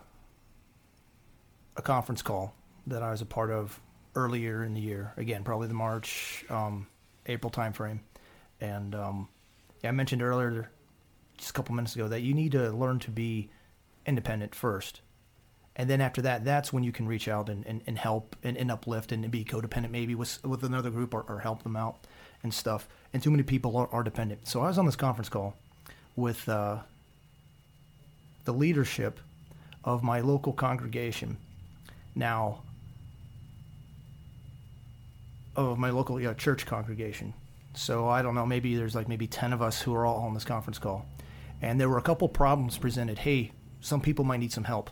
a 1.77 1.81
conference 1.81 2.21
call 2.21 2.53
that 2.87 3.03
I 3.03 3.11
was 3.11 3.21
a 3.21 3.25
part 3.25 3.51
of 3.51 3.79
earlier 4.15 4.63
in 4.63 4.73
the 4.73 4.79
year. 4.79 5.13
Again, 5.17 5.43
probably 5.43 5.67
the 5.67 5.73
March, 5.73 6.45
um, 6.49 6.87
April 7.25 7.51
timeframe, 7.51 7.99
and 8.61 8.95
um, 8.95 9.27
yeah, 9.83 9.89
I 9.89 9.91
mentioned 9.91 10.21
earlier, 10.21 10.71
just 11.37 11.49
a 11.49 11.53
couple 11.53 11.75
minutes 11.75 11.95
ago, 11.95 12.07
that 12.07 12.21
you 12.21 12.33
need 12.33 12.53
to 12.53 12.71
learn 12.71 12.99
to 12.99 13.11
be 13.11 13.49
independent 14.05 14.55
first, 14.55 15.01
and 15.75 15.89
then 15.89 15.99
after 15.99 16.21
that, 16.21 16.45
that's 16.45 16.71
when 16.71 16.83
you 16.83 16.93
can 16.93 17.07
reach 17.07 17.27
out 17.27 17.49
and, 17.49 17.65
and, 17.65 17.81
and 17.87 17.97
help 17.97 18.37
and, 18.43 18.55
and 18.55 18.71
uplift 18.71 19.11
and 19.11 19.29
be 19.29 19.43
codependent 19.43 19.89
maybe 19.91 20.15
with 20.15 20.41
with 20.45 20.63
another 20.63 20.89
group 20.89 21.13
or, 21.13 21.23
or 21.27 21.39
help 21.39 21.63
them 21.63 21.75
out 21.75 22.07
and 22.43 22.53
stuff. 22.53 22.87
And 23.11 23.21
too 23.21 23.31
many 23.31 23.43
people 23.43 23.75
are, 23.75 23.89
are 23.91 24.03
dependent. 24.03 24.47
So 24.47 24.61
I 24.61 24.67
was 24.67 24.77
on 24.77 24.85
this 24.85 24.95
conference 24.95 25.29
call 25.29 25.55
with. 26.15 26.47
Uh, 26.47 26.79
the 28.45 28.53
leadership 28.53 29.19
of 29.83 30.03
my 30.03 30.21
local 30.21 30.53
congregation. 30.53 31.37
Now, 32.15 32.61
of 35.55 35.77
my 35.77 35.89
local 35.89 36.33
church 36.33 36.65
congregation. 36.65 37.33
So 37.73 38.07
I 38.07 38.21
don't 38.21 38.35
know, 38.35 38.45
maybe 38.45 38.75
there's 38.75 38.95
like 38.95 39.07
maybe 39.07 39.27
10 39.27 39.53
of 39.53 39.61
us 39.61 39.81
who 39.81 39.93
are 39.93 40.05
all 40.05 40.21
on 40.23 40.33
this 40.33 40.45
conference 40.45 40.79
call. 40.79 41.05
And 41.61 41.79
there 41.79 41.89
were 41.89 41.97
a 41.97 42.03
couple 42.03 42.27
problems 42.29 42.77
presented. 42.77 43.19
Hey, 43.19 43.51
some 43.81 44.01
people 44.01 44.25
might 44.25 44.39
need 44.39 44.51
some 44.51 44.63
help. 44.63 44.89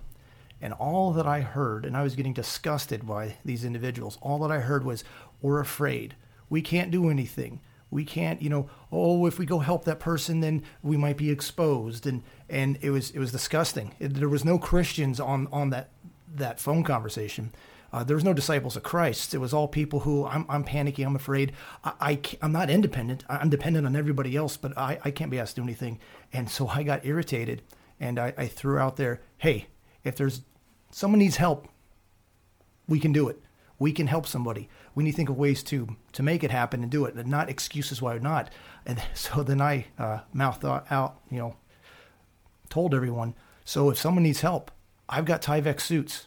And 0.62 0.74
all 0.74 1.12
that 1.14 1.28
I 1.28 1.41
heard, 1.41 1.86
and 1.86 1.97
I 1.97 2.04
was 2.04 2.16
getting 2.16 2.34
disgusted 2.34 3.06
by 3.06 3.36
these 3.43 3.66
individuals, 3.66 4.18
all 4.22 4.39
that 4.39 4.51
I 4.51 4.60
heard 4.60 4.86
was, 4.86 5.04
we're 5.41 5.60
afraid. 5.60 6.16
We 6.49 6.62
can't 6.62 6.91
do 6.91 7.10
anything. 7.10 7.60
We 7.91 8.06
can't, 8.06 8.41
you 8.41 8.49
know, 8.49 8.70
oh, 8.91 9.26
if 9.26 9.38
we 9.38 9.45
go 9.45 9.60
help 9.60 9.86
that 9.86 9.99
person, 9.99 10.39
then 10.39 10.64
we 10.82 10.95
might 10.95 11.18
be 11.18 11.30
exposed. 11.30 12.08
And, 12.08 12.24
and 12.54 12.78
it 12.82 12.91
was, 12.91 13.10
it 13.10 13.20
was 13.20 13.32
disgusting. 13.32 13.95
It, 13.99 14.14
there 14.14 14.30
was 14.30 14.45
no 14.45 14.60
Christians 14.60 15.20
on, 15.20 15.47
on 15.51 15.72
that, 15.72 15.89
that 16.36 16.60
phone 16.60 16.84
conversation. 16.84 17.51
Uh, 17.91 18.04
there 18.04 18.16
was 18.16 18.24
no 18.24 18.34
disciples 18.34 18.76
of 18.76 18.84
Christ. 18.84 19.34
It 19.34 19.39
was 19.39 19.54
all 19.54 19.68
people 19.68 20.01
who 20.01 20.26
I'm, 20.26 20.45
I'm 20.47 20.64
panicking. 20.64 21.06
I'm 21.06 21.16
afraid. 21.16 21.51
I, 21.84 21.93
I 21.99 22.20
am 22.45 22.51
not 22.51 22.70
independent. 22.70 23.24
I'm 23.28 23.49
dependent 23.49 23.88
on 23.88 23.95
everybody 23.95 24.36
else, 24.36 24.56
but 24.56 24.78
I, 24.78 24.99
I 25.04 25.10
can't 25.12 25.32
be 25.32 25.39
asked 25.39 25.56
to 25.56 25.62
do 25.62 25.66
anything. 25.66 25.99
And 26.32 26.49
so 26.49 26.68
I 26.68 26.84
got 26.84 27.06
irritated, 27.06 27.64
and 27.99 28.20
I, 28.20 28.34
I 28.38 28.47
threw 28.47 28.78
out 28.78 28.97
there, 28.97 29.22
"Hey, 29.38 29.68
if 30.04 30.16
there's 30.16 30.41
someone 30.91 31.20
needs 31.20 31.38
help, 31.38 31.68
we 32.88 32.99
can 32.99 33.14
do 33.14 33.30
it. 33.30 33.39
We 33.78 33.91
can 33.91 34.08
help 34.08 34.28
somebody. 34.28 34.70
We 34.95 35.04
need 35.04 35.12
to 35.12 35.18
think 35.18 35.30
of 35.30 35.38
ways 35.38 35.62
to 35.64 35.95
to 36.14 36.24
make 36.24 36.43
it 36.43 36.51
happen 36.51 36.82
and 36.82 36.91
do 36.91 37.06
it, 37.06 37.14
and 37.14 37.28
not 37.28 37.49
excuses 37.49 38.01
why 38.01 38.18
not." 38.18 38.49
And 38.88 39.01
so 39.14 39.43
then 39.43 39.62
I 39.62 39.86
uh, 39.99 40.20
mouthed 40.34 40.66
out, 40.66 41.20
you 41.30 41.38
know, 41.38 41.56
told 42.74 42.95
everyone. 42.95 43.36
So 43.63 43.91
if 43.91 43.99
someone 43.99 44.24
needs 44.24 44.41
help, 44.41 44.71
I've 45.07 45.26
got 45.26 45.43
Tyvek 45.43 45.80
suits. 45.80 46.26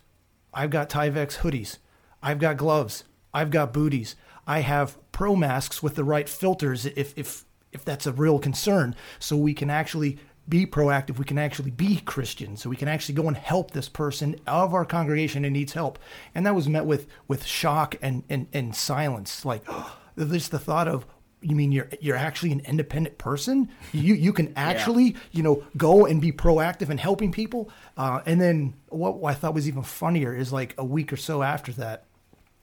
I've 0.55 0.70
got 0.70 0.88
Tyvek 0.88 1.38
hoodies. 1.38 1.78
I've 2.22 2.38
got 2.38 2.57
gloves. 2.57 3.03
I've 3.34 3.51
got 3.51 3.72
booties. 3.72 4.14
I 4.47 4.61
have 4.61 4.97
pro 5.11 5.34
masks 5.34 5.82
with 5.82 5.97
the 5.97 6.05
right 6.05 6.28
filters 6.28 6.86
if 6.86 7.12
if 7.18 7.44
if 7.72 7.84
that's 7.84 8.07
a 8.07 8.12
real 8.12 8.38
concern 8.38 8.94
so 9.18 9.36
we 9.36 9.55
can 9.55 9.70
actually 9.70 10.18
be 10.49 10.64
proactive 10.64 11.18
we 11.18 11.24
can 11.24 11.36
actually 11.36 11.72
be 11.72 11.97
Christian. 11.97 12.57
so 12.57 12.70
we 12.70 12.76
can 12.76 12.86
actually 12.86 13.16
go 13.16 13.26
and 13.26 13.36
help 13.36 13.72
this 13.72 13.88
person 13.88 14.36
of 14.47 14.72
our 14.72 14.84
congregation 14.84 15.42
who 15.42 15.51
needs 15.51 15.72
help 15.72 15.99
and 16.32 16.47
that 16.47 16.55
was 16.55 16.68
met 16.68 16.86
with 16.86 17.09
with 17.26 17.44
shock 17.44 17.97
and 18.01 18.22
and, 18.30 18.47
and 18.53 18.76
silence 18.76 19.44
like 19.44 19.62
oh, 19.68 19.99
there's 20.14 20.51
the 20.51 20.61
thought 20.61 20.86
of 20.86 21.07
you 21.49 21.57
mean 21.57 21.72
you're 21.72 21.88
you're 22.01 22.16
actually 22.16 22.53
an 22.53 22.61
independent 22.61 23.18
person? 23.18 23.68
You 23.92 24.14
you 24.14 24.32
can 24.32 24.53
actually 24.57 25.05
yeah. 25.05 25.18
you 25.32 25.42
know 25.42 25.64
go 25.76 26.07
and 26.07 26.20
be 26.20 26.32
proactive 26.32 26.90
in 26.90 26.99
helping 26.99 27.32
people. 27.32 27.70
Uh, 27.97 28.20
and 28.26 28.40
then 28.40 28.74
what 28.88 29.22
I 29.24 29.34
thought 29.34 29.55
was 29.55 29.68
even 29.68 29.82
funnier 29.82 30.34
is 30.34 30.53
like 30.53 30.74
a 30.78 30.84
week 30.84 31.12
or 31.12 31.16
so 31.16 31.42
after 31.42 31.72
that, 31.72 32.05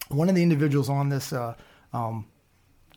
one 0.09 0.29
of 0.29 0.35
the 0.35 0.43
individuals 0.43 0.89
on 0.89 1.09
this 1.09 1.31
uh, 1.31 1.55
um, 1.93 2.25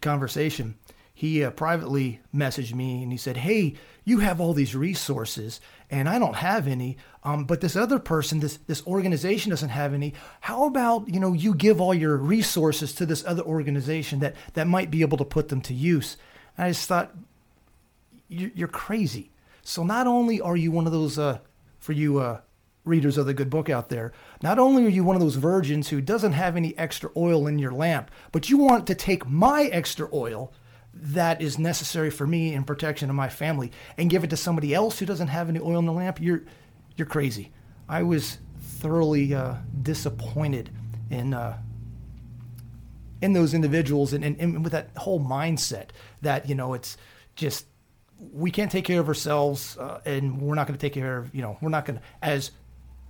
conversation 0.01 0.77
he 1.19 1.43
uh, 1.43 1.51
privately 1.51 2.21
messaged 2.35 2.75
me 2.75 3.03
and 3.03 3.11
he 3.11 3.17
said, 3.17 3.39
"Hey, 3.39 3.73
you 4.05 4.19
have 4.19 4.39
all 4.39 4.53
these 4.53 4.75
resources, 4.75 5.63
and 5.91 6.11
I 6.11 6.19
don't 6.19 6.37
have 6.37 6.69
any. 6.69 6.99
Um, 7.25 7.47
but 7.47 7.63
this 7.63 7.75
other 7.75 7.99
person, 7.99 8.41
this 8.41 8.59
this 8.67 8.87
organization 8.87 9.49
doesn't 9.49 9.71
have 9.71 9.95
any. 9.95 10.13
How 10.43 10.67
about 10.67 11.09
you 11.09 11.19
know 11.19 11.33
you 11.33 11.55
give 11.55 11.81
all 11.81 11.95
your 11.95 12.19
resources 12.19 12.93
to 12.97 13.07
this 13.07 13.25
other 13.25 13.43
organization 13.43 14.19
that 14.21 14.37
that 14.53 14.67
might 14.67 14.91
be 14.91 15.01
able 15.01 15.17
to 15.17 15.25
put 15.25 15.49
them 15.49 15.63
to 15.63 15.73
use?" 15.73 16.19
And 16.59 16.67
I 16.67 16.71
just 16.73 16.87
thought, 16.87 17.15
"You're 18.29 18.69
crazy." 18.69 19.31
So 19.63 19.85
not 19.85 20.07
only 20.07 20.39
are 20.39 20.55
you 20.55 20.71
one 20.71 20.85
of 20.85 20.93
those 20.93 21.19
uh, 21.19 21.39
for 21.79 21.93
you 21.93 22.19
uh, 22.19 22.41
readers 22.85 23.17
of 23.17 23.25
the 23.25 23.33
good 23.33 23.49
book 23.49 23.71
out 23.71 23.89
there, 23.89 24.13
not 24.43 24.59
only 24.59 24.85
are 24.85 24.91
you 24.91 25.03
one 25.03 25.17
of 25.17 25.23
those 25.23 25.37
virgins 25.37 25.89
who 25.89 26.03
doesn't 26.03 26.33
have 26.33 26.59
any 26.59 26.77
extra 26.77 27.09
oil 27.17 27.47
in 27.47 27.59
your 27.59 27.73
lamp, 27.73 28.11
but 28.33 28.51
you 28.51 28.59
want 28.59 28.87
to 28.87 28.95
take 28.95 29.27
my 29.27 29.63
extra 29.73 30.11
oil 30.13 30.53
that 31.03 31.43
is 31.43 31.59
necessary 31.59 32.11
for 32.11 32.27
me 32.27 32.55
and 32.55 32.67
protection 32.67 33.11
of 33.11 33.17
my 33.17 33.29
family 33.29 33.71
and 33.97 34.11
give 34.11 34.25
it 34.25 34.31
to 34.31 34.37
somebody 34.37 34.75
else 34.75 34.99
who 34.99 35.07
doesn't 35.07 35.29
have 35.29 35.49
any 35.49 35.61
oil 35.61 35.79
in 35.79 35.87
the 35.87 35.93
lamp, 35.93 36.21
you're 36.21 36.43
you're 36.97 37.07
crazy. 37.07 37.53
I 37.89 38.03
was 38.03 38.39
thoroughly 38.59 39.35
uh, 39.35 39.57
disappointed 39.83 40.71
in 41.11 41.35
uh, 41.35 41.59
in 43.23 43.33
those 43.33 43.55
individuals 43.55 44.13
and, 44.13 44.25
and, 44.25 44.39
and 44.39 44.63
with 44.63 44.73
that 44.73 44.91
whole 44.97 45.21
mindset 45.21 45.89
that 46.23 46.49
you 46.49 46.55
know 46.55 46.75
it's 46.75 46.97
just 47.35 47.67
we 48.33 48.51
can't 48.51 48.71
take 48.71 48.85
care 48.85 49.01
of 49.01 49.09
ourselves 49.09 49.77
uh, 49.79 50.01
and 50.05 50.41
we're 50.41 50.55
not 50.55 50.67
going 50.67 50.79
to 50.79 50.81
take 50.81 50.95
care 50.95 51.19
of 51.19 51.35
you 51.35 51.43
know 51.43 51.57
we're 51.61 51.69
not 51.69 51.85
going 51.85 51.99
to 51.99 52.05
as 52.23 52.51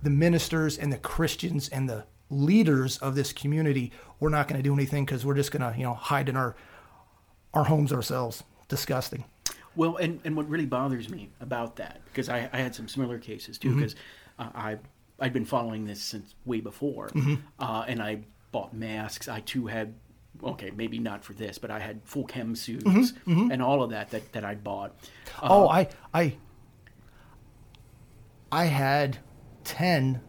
the 0.03 0.09
ministers 0.09 0.77
and 0.77 0.91
the 0.91 0.97
Christians 0.97 1.69
and 1.69 1.89
the 1.89 2.05
leaders 2.29 2.97
of 2.97 3.15
this 3.15 3.31
community 3.31 3.91
we're 4.19 4.29
not 4.29 4.47
going 4.47 4.59
to 4.59 4.63
do 4.63 4.73
anything 4.73 5.05
because 5.05 5.25
we're 5.25 5.35
just 5.35 5.51
going 5.51 5.61
to 5.61 5.77
you 5.77 5.83
know 5.83 5.93
hide 5.93 6.29
in 6.29 6.35
our 6.35 6.55
our 7.53 7.65
homes 7.65 7.91
ourselves. 7.93 8.43
Disgusting. 8.67 9.23
Well, 9.77 9.95
and, 9.95 10.19
and 10.25 10.35
what 10.35 10.49
really 10.49 10.65
bothers 10.65 11.07
me 11.07 11.29
about 11.39 11.77
that, 11.77 12.01
because 12.05 12.29
I, 12.29 12.49
I 12.51 12.57
had 12.57 12.75
some 12.75 12.87
similar 12.87 13.19
cases 13.19 13.57
too, 13.57 13.75
because 13.75 13.95
mm-hmm. 14.39 14.57
uh, 14.57 14.61
I 14.61 14.77
I'd 15.19 15.33
been 15.33 15.45
following 15.45 15.85
this 15.85 16.01
since 16.01 16.35
way 16.45 16.59
before, 16.59 17.07
mm-hmm. 17.09 17.35
uh, 17.59 17.85
and 17.87 18.01
I 18.01 18.19
bought 18.51 18.73
masks. 18.73 19.27
I 19.27 19.39
too 19.41 19.67
had 19.67 19.93
okay, 20.43 20.71
maybe 20.71 20.99
not 20.99 21.23
for 21.23 21.33
this, 21.33 21.57
but 21.57 21.71
I 21.71 21.79
had 21.79 22.01
full 22.03 22.25
chem 22.25 22.55
suits 22.55 22.83
mm-hmm. 22.83 23.31
mm-hmm. 23.31 23.51
and 23.51 23.61
all 23.61 23.81
of 23.83 23.91
that 23.91 24.09
that, 24.09 24.33
that 24.33 24.43
I 24.43 24.55
bought. 24.55 24.95
Uh, 25.41 25.47
oh, 25.49 25.69
I 25.69 25.87
I 26.13 26.35
I 28.51 28.65
had 28.65 29.19
ten 29.63 30.21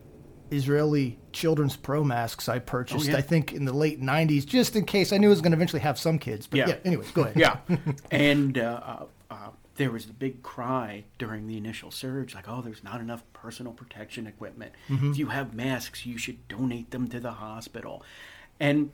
Israeli 0.50 1.18
children's 1.32 1.76
pro 1.76 2.04
masks 2.04 2.48
I 2.48 2.58
purchased, 2.58 3.08
oh, 3.08 3.12
yeah. 3.12 3.18
I 3.18 3.20
think, 3.20 3.52
in 3.52 3.64
the 3.64 3.72
late 3.72 4.00
90s, 4.00 4.46
just 4.46 4.76
in 4.76 4.84
case 4.84 5.12
I 5.12 5.18
knew 5.18 5.28
I 5.28 5.30
was 5.30 5.40
going 5.40 5.52
to 5.52 5.56
eventually 5.56 5.82
have 5.82 5.98
some 5.98 6.18
kids. 6.18 6.46
But 6.46 6.58
yeah, 6.58 6.68
yeah 6.68 6.76
anyways, 6.84 7.10
go 7.12 7.22
ahead. 7.22 7.36
Yeah. 7.36 7.58
and 8.10 8.58
uh, 8.58 8.80
uh, 8.84 9.04
uh, 9.30 9.48
there 9.76 9.90
was 9.90 10.06
the 10.06 10.12
big 10.12 10.42
cry 10.42 11.04
during 11.18 11.46
the 11.46 11.56
initial 11.56 11.90
surge 11.90 12.34
like, 12.34 12.48
oh, 12.48 12.60
there's 12.62 12.84
not 12.84 13.00
enough 13.00 13.22
personal 13.32 13.72
protection 13.72 14.26
equipment. 14.26 14.72
Mm-hmm. 14.88 15.12
If 15.12 15.18
you 15.18 15.26
have 15.26 15.54
masks, 15.54 16.04
you 16.04 16.18
should 16.18 16.46
donate 16.48 16.90
them 16.90 17.08
to 17.08 17.20
the 17.20 17.32
hospital. 17.32 18.02
And 18.60 18.90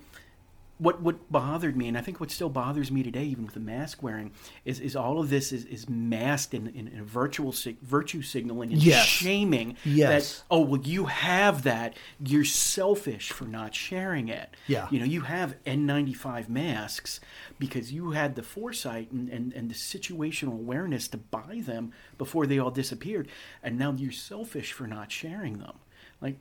what 0.79 1.01
what 1.01 1.31
bothered 1.31 1.77
me, 1.77 1.87
and 1.87 1.97
I 1.97 2.01
think 2.01 2.19
what 2.19 2.31
still 2.31 2.49
bothers 2.49 2.91
me 2.91 3.03
today, 3.05 3.25
even 3.25 3.45
with 3.45 3.55
the 3.55 3.61
mask 3.61 4.03
wearing, 4.03 4.33
is, 4.65 4.81
is 4.81 4.97
all 4.97 5.21
of 5.21 5.31
this 5.31 5.53
is, 5.53 5.65
is 5.67 5.89
masked 5.89 6.53
in, 6.53 6.67
in, 6.67 6.89
in 6.89 7.05
virtual 7.05 7.53
sig- 7.53 7.81
virtue 7.81 8.23
signaling 8.23 8.73
and 8.73 8.83
yes. 8.83 9.07
shaming. 9.07 9.77
Yes. 9.85 10.39
That 10.39 10.45
oh 10.51 10.61
well, 10.61 10.81
you 10.81 11.07
have 11.07 11.63
that. 11.63 11.97
You're 12.19 12.45
selfish 12.45 13.31
for 13.31 13.45
not 13.45 13.75
sharing 13.75 14.29
it. 14.29 14.51
Yeah. 14.67 14.89
You 14.91 14.99
know, 14.99 15.07
you 15.07 15.21
have 15.23 15.63
N95 15.65 16.49
masks 16.49 17.21
because 17.59 17.93
you 17.93 18.11
had 18.11 18.35
the 18.35 18.43
foresight 18.43 19.13
and, 19.13 19.29
and, 19.29 19.53
and 19.53 19.71
the 19.71 19.75
situational 19.75 20.55
awareness 20.55 21.07
to 21.09 21.19
buy 21.19 21.63
them 21.65 21.93
before 22.19 22.47
they 22.47 22.59
all 22.59 22.73
disappeared, 22.73 23.29
and 23.63 23.79
now 23.79 23.93
you're 23.93 24.11
selfish 24.11 24.73
for 24.73 24.89
not 24.89 25.13
sharing 25.13 25.59
them. 25.59 25.79
Like, 26.21 26.39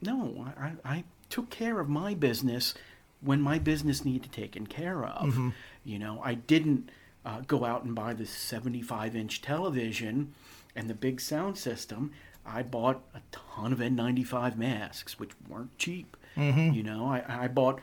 no, 0.00 0.46
I, 0.56 0.72
I 0.84 1.04
took 1.30 1.50
care 1.50 1.80
of 1.80 1.88
my 1.88 2.14
business 2.14 2.74
when 3.22 3.40
my 3.40 3.58
business 3.58 4.04
needed 4.04 4.32
taken 4.32 4.66
care 4.66 5.04
of. 5.04 5.30
Mm-hmm. 5.30 5.48
You 5.84 5.98
know, 5.98 6.20
I 6.22 6.34
didn't 6.34 6.90
uh, 7.24 7.40
go 7.46 7.64
out 7.64 7.84
and 7.84 7.94
buy 7.94 8.14
the 8.14 8.26
75 8.26 9.16
inch 9.16 9.42
television 9.42 10.34
and 10.74 10.88
the 10.88 10.94
big 10.94 11.20
sound 11.20 11.58
system. 11.58 12.12
I 12.44 12.62
bought 12.62 13.02
a 13.14 13.20
ton 13.30 13.72
of 13.72 13.78
N95 13.78 14.56
masks, 14.56 15.18
which 15.18 15.30
weren't 15.48 15.76
cheap. 15.78 16.16
Mm-hmm. 16.36 16.74
You 16.74 16.82
know, 16.82 17.06
I, 17.06 17.44
I 17.44 17.48
bought 17.48 17.80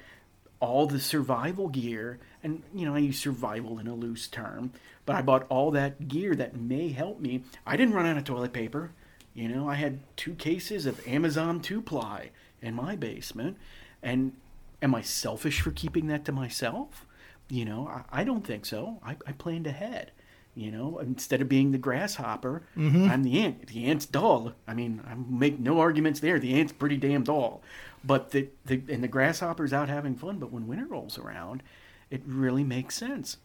all 0.59 0.85
the 0.85 0.99
survival 0.99 1.69
gear, 1.69 2.19
and 2.43 2.63
you 2.73 2.85
know, 2.85 2.95
I 2.95 2.99
use 2.99 3.19
survival 3.19 3.79
in 3.79 3.87
a 3.87 3.93
loose 3.93 4.27
term, 4.27 4.73
but 5.05 5.15
I 5.15 5.21
bought 5.21 5.45
all 5.49 5.71
that 5.71 6.07
gear 6.07 6.35
that 6.35 6.57
may 6.57 6.89
help 6.89 7.19
me. 7.19 7.43
I 7.65 7.77
didn't 7.77 7.93
run 7.93 8.05
out 8.05 8.17
of 8.17 8.25
toilet 8.25 8.51
paper. 8.51 8.91
You 9.33 9.47
know, 9.47 9.69
I 9.69 9.75
had 9.75 9.99
two 10.17 10.33
cases 10.33 10.85
of 10.85 11.05
Amazon 11.07 11.61
two 11.61 11.81
ply 11.81 12.31
in 12.61 12.73
my 12.73 12.97
basement, 12.97 13.57
and 14.03 14.33
Am 14.81 14.95
I 14.95 15.01
selfish 15.01 15.61
for 15.61 15.71
keeping 15.71 16.07
that 16.07 16.25
to 16.25 16.31
myself? 16.31 17.05
You 17.49 17.65
know, 17.65 17.87
I, 17.87 18.21
I 18.21 18.23
don't 18.23 18.45
think 18.45 18.65
so. 18.65 18.99
I, 19.03 19.17
I, 19.25 19.31
planned 19.33 19.67
ahead. 19.67 20.11
You 20.55 20.71
know, 20.71 20.99
instead 20.99 21.41
of 21.41 21.49
being 21.49 21.71
the 21.71 21.77
grasshopper, 21.77 22.63
mm-hmm. 22.77 23.09
I'm 23.09 23.23
the 23.23 23.39
ant. 23.39 23.67
The 23.67 23.85
ant's 23.85 24.05
dull. 24.05 24.53
I 24.67 24.73
mean, 24.73 25.01
I 25.07 25.15
make 25.15 25.59
no 25.59 25.79
arguments 25.79 26.19
there. 26.19 26.39
The 26.39 26.59
ant's 26.59 26.73
pretty 26.73 26.97
damn 26.97 27.23
dull. 27.23 27.61
But 28.03 28.31
the, 28.31 28.49
the 28.65 28.81
and 28.89 29.03
the 29.03 29.07
grasshopper's 29.07 29.73
out 29.73 29.89
having 29.89 30.15
fun. 30.15 30.37
But 30.37 30.51
when 30.51 30.67
winter 30.67 30.85
rolls 30.85 31.17
around, 31.17 31.63
it 32.09 32.21
really 32.25 32.63
makes 32.63 32.95
sense. 32.95 33.37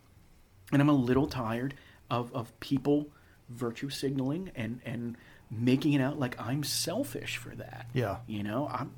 And 0.72 0.80
I'm 0.80 0.89
a 0.89 0.95
little 0.95 1.26
tired 1.26 1.74
of, 2.11 2.35
of 2.35 2.59
people 2.61 3.09
virtue 3.49 3.91
signaling 3.91 4.51
and, 4.55 4.80
and 4.85 5.16
making 5.51 5.93
it 5.93 6.01
out 6.01 6.18
like 6.18 6.41
I'm 6.41 6.64
selfish 6.64 7.37
for 7.37 7.55
that. 7.57 7.87
Yeah. 7.93 8.18
You 8.26 8.43
know, 8.43 8.68
I'm 8.72 8.93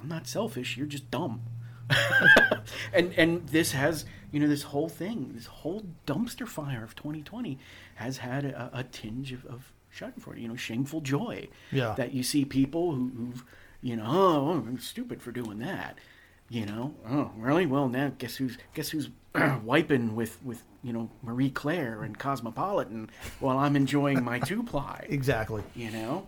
I'm 0.00 0.08
not 0.08 0.26
selfish. 0.26 0.76
You're 0.76 0.86
just 0.86 1.10
dumb. 1.10 1.42
and 2.92 3.12
and 3.16 3.48
this 3.48 3.72
has 3.72 4.04
you 4.30 4.40
know 4.40 4.48
this 4.48 4.62
whole 4.62 4.88
thing, 4.88 5.32
this 5.34 5.46
whole 5.46 5.84
dumpster 6.06 6.48
fire 6.48 6.82
of 6.84 6.94
2020 6.96 7.58
has 7.96 8.18
had 8.18 8.44
a, 8.44 8.70
a 8.72 8.84
tinge 8.84 9.32
of, 9.32 9.44
of 9.46 9.72
Schadenfreude, 9.96 10.40
you 10.40 10.48
know, 10.48 10.56
shameful 10.56 11.00
joy. 11.00 11.48
Yeah. 11.70 11.94
That 11.96 12.12
you 12.14 12.22
see 12.22 12.44
people 12.44 12.92
who, 12.92 13.12
who've 13.16 13.44
you 13.82 13.96
know, 13.96 14.04
oh, 14.06 14.50
I'm 14.52 14.78
stupid 14.78 15.22
for 15.22 15.32
doing 15.32 15.58
that. 15.58 15.98
You 16.48 16.66
know, 16.66 16.94
oh 17.08 17.30
really? 17.36 17.66
Well, 17.66 17.88
now 17.88 18.12
guess 18.18 18.36
who's 18.36 18.58
guess 18.74 18.90
who's 18.90 19.08
wiping 19.62 20.14
with 20.14 20.42
with 20.42 20.62
you 20.82 20.92
know 20.92 21.10
Marie 21.22 21.50
Claire 21.50 22.02
and 22.02 22.18
Cosmopolitan 22.18 23.10
while 23.40 23.58
I'm 23.58 23.74
enjoying 23.74 24.22
my 24.22 24.38
two 24.40 24.62
ply. 24.62 25.06
Exactly. 25.08 25.62
You 25.74 25.90
know, 25.90 26.26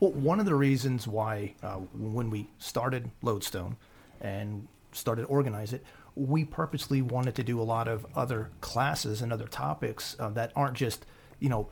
Well, 0.00 0.12
one 0.12 0.38
of 0.38 0.46
the 0.46 0.54
reasons 0.54 1.08
why 1.08 1.54
uh, 1.62 1.76
when 1.94 2.30
we 2.30 2.48
started 2.58 3.10
Lodestone 3.22 3.76
and 4.20 4.68
started 4.94 5.22
to 5.22 5.28
organize 5.28 5.72
it, 5.72 5.84
we 6.16 6.44
purposely 6.44 7.02
wanted 7.02 7.34
to 7.34 7.42
do 7.42 7.60
a 7.60 7.64
lot 7.64 7.88
of 7.88 8.06
other 8.14 8.50
classes 8.60 9.20
and 9.20 9.32
other 9.32 9.48
topics 9.48 10.16
uh, 10.18 10.30
that 10.30 10.52
aren't 10.54 10.76
just, 10.76 11.04
you 11.40 11.48
know, 11.48 11.68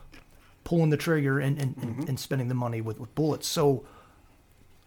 pulling 0.63 0.89
the 0.89 0.97
trigger 0.97 1.39
and, 1.39 1.59
and, 1.61 1.75
and, 1.81 2.09
and 2.09 2.19
spending 2.19 2.47
the 2.47 2.55
money 2.55 2.81
with, 2.81 2.99
with 2.99 3.13
bullets. 3.15 3.47
So, 3.47 3.85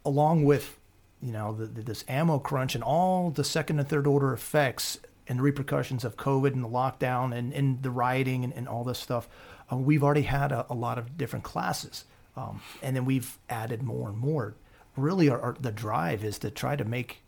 along 0.05 0.45
with, 0.45 0.79
you 1.23 1.33
know, 1.33 1.55
the, 1.55 1.67
the, 1.67 1.83
this 1.83 2.05
ammo 2.09 2.39
crunch 2.39 2.75
and 2.75 2.85
all 2.85 3.31
the 3.31 3.45
second 3.45 3.79
and 3.79 3.89
third 3.89 4.07
order 4.07 4.33
effects 4.33 4.99
and 5.27 5.43
repercussions 5.43 6.05
of 6.05 6.17
COVID 6.17 6.53
and 6.53 6.63
the 6.63 6.69
lockdown 6.69 7.37
and, 7.37 7.53
and 7.53 7.83
the 7.83 7.91
rioting 7.91 8.45
and, 8.45 8.53
and 8.53 8.69
all 8.69 8.85
this 8.85 8.99
stuff, 8.99 9.29
uh, 9.73 9.77
we've 9.77 10.05
already 10.05 10.23
had 10.23 10.53
a, 10.53 10.67
a 10.71 10.75
lot 10.75 10.99
of 10.99 11.17
different 11.17 11.45
classes. 11.45 12.05
Um, 12.37 12.61
and 12.83 12.95
then 12.95 13.05
we've 13.05 13.39
added 13.49 13.83
more 13.83 14.09
and 14.09 14.19
more. 14.19 14.55
Really, 14.97 15.29
our, 15.29 15.41
our, 15.41 15.57
the 15.59 15.73
drive 15.73 16.23
is 16.25 16.39
to 16.41 16.51
try 16.51 16.77
to 16.77 16.85
make 16.85 17.23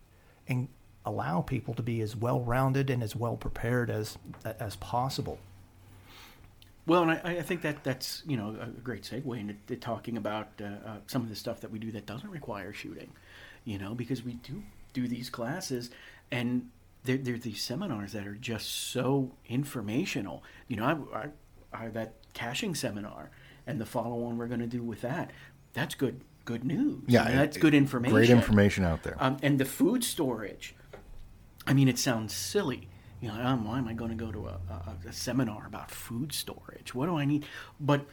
and 0.47 0.69
allow 1.05 1.41
people 1.41 1.75
to 1.75 1.83
be 1.83 2.01
as 2.01 2.15
well 2.17 2.41
rounded 2.41 2.91
and 2.91 3.03
as 3.03 3.17
well 3.17 3.37
prepared 3.37 3.91
as 3.91 4.19
as 4.45 4.77
possible. 4.77 5.39
Well, 6.87 7.03
and 7.03 7.13
I, 7.13 7.39
I 7.39 7.43
think 7.43 7.61
that 7.63 7.85
that's 7.85 8.23
you 8.27 8.37
know 8.37 8.57
a 8.61 8.67
great 8.67 9.03
segue 9.03 9.39
into 9.39 9.55
to 9.67 9.77
talking 9.77 10.17
about 10.17 10.49
uh, 10.61 10.65
uh, 10.65 10.97
some 11.07 11.23
of 11.23 11.29
the 11.29 11.37
stuff 11.37 11.61
that 11.61 11.71
we 11.71 11.79
do 11.79 11.93
that 11.93 12.07
doesn't 12.07 12.31
require 12.31 12.73
shooting, 12.73 13.13
you 13.65 13.79
know, 13.79 13.95
because 13.95 14.23
we 14.23 14.35
do 14.35 14.63
do 14.95 15.07
these 15.07 15.29
classes, 15.29 15.91
and 16.31 16.71
they're, 17.05 17.19
they're 17.19 17.39
these 17.39 17.63
seminars 17.63 18.13
that 18.13 18.27
are 18.27 18.35
just 18.35 18.91
so 18.91 19.33
informational. 19.47 20.43
You 20.67 20.77
know, 20.77 21.07
I, 21.13 21.29
I, 21.77 21.85
I 21.85 21.89
that 21.89 22.15
caching 22.33 22.75
seminar, 22.75 23.31
and 23.67 23.79
the 23.79 23.87
follow-on 23.87 24.39
we're 24.39 24.47
going 24.47 24.61
to 24.61 24.67
do 24.67 24.83
with 24.83 25.03
that. 25.03 25.31
That's 25.75 25.95
good 25.95 26.23
good 26.47 26.65
news. 26.65 27.03
Yeah, 27.07 27.25
I 27.25 27.29
mean, 27.29 27.37
that's 27.37 27.59
good 27.59 27.75
information. 27.75 28.15
Great 28.15 28.31
information 28.31 28.85
out 28.85 29.03
there. 29.03 29.17
Um, 29.21 29.37
and 29.43 29.59
the 29.59 29.67
food 29.67 30.03
storage. 30.03 30.75
I 31.69 31.75
mean, 31.75 31.87
it 31.89 31.99
sounds 31.99 32.33
silly. 32.35 32.89
You 33.21 33.29
know, 33.29 33.35
um, 33.35 33.65
why 33.67 33.79
am 33.79 33.89
I 33.89 33.93
going 33.93 34.11
to 34.11 34.17
go 34.17 34.33
to 34.33 34.47
a, 34.47 34.61
a, 34.71 35.09
a 35.09 35.13
seminar 35.13 35.67
about 35.67 35.91
food 35.91 36.33
storage? 36.33 36.95
What 36.95 37.07
do 37.07 37.17
I 37.19 37.25
need? 37.25 37.45
But 37.79 38.07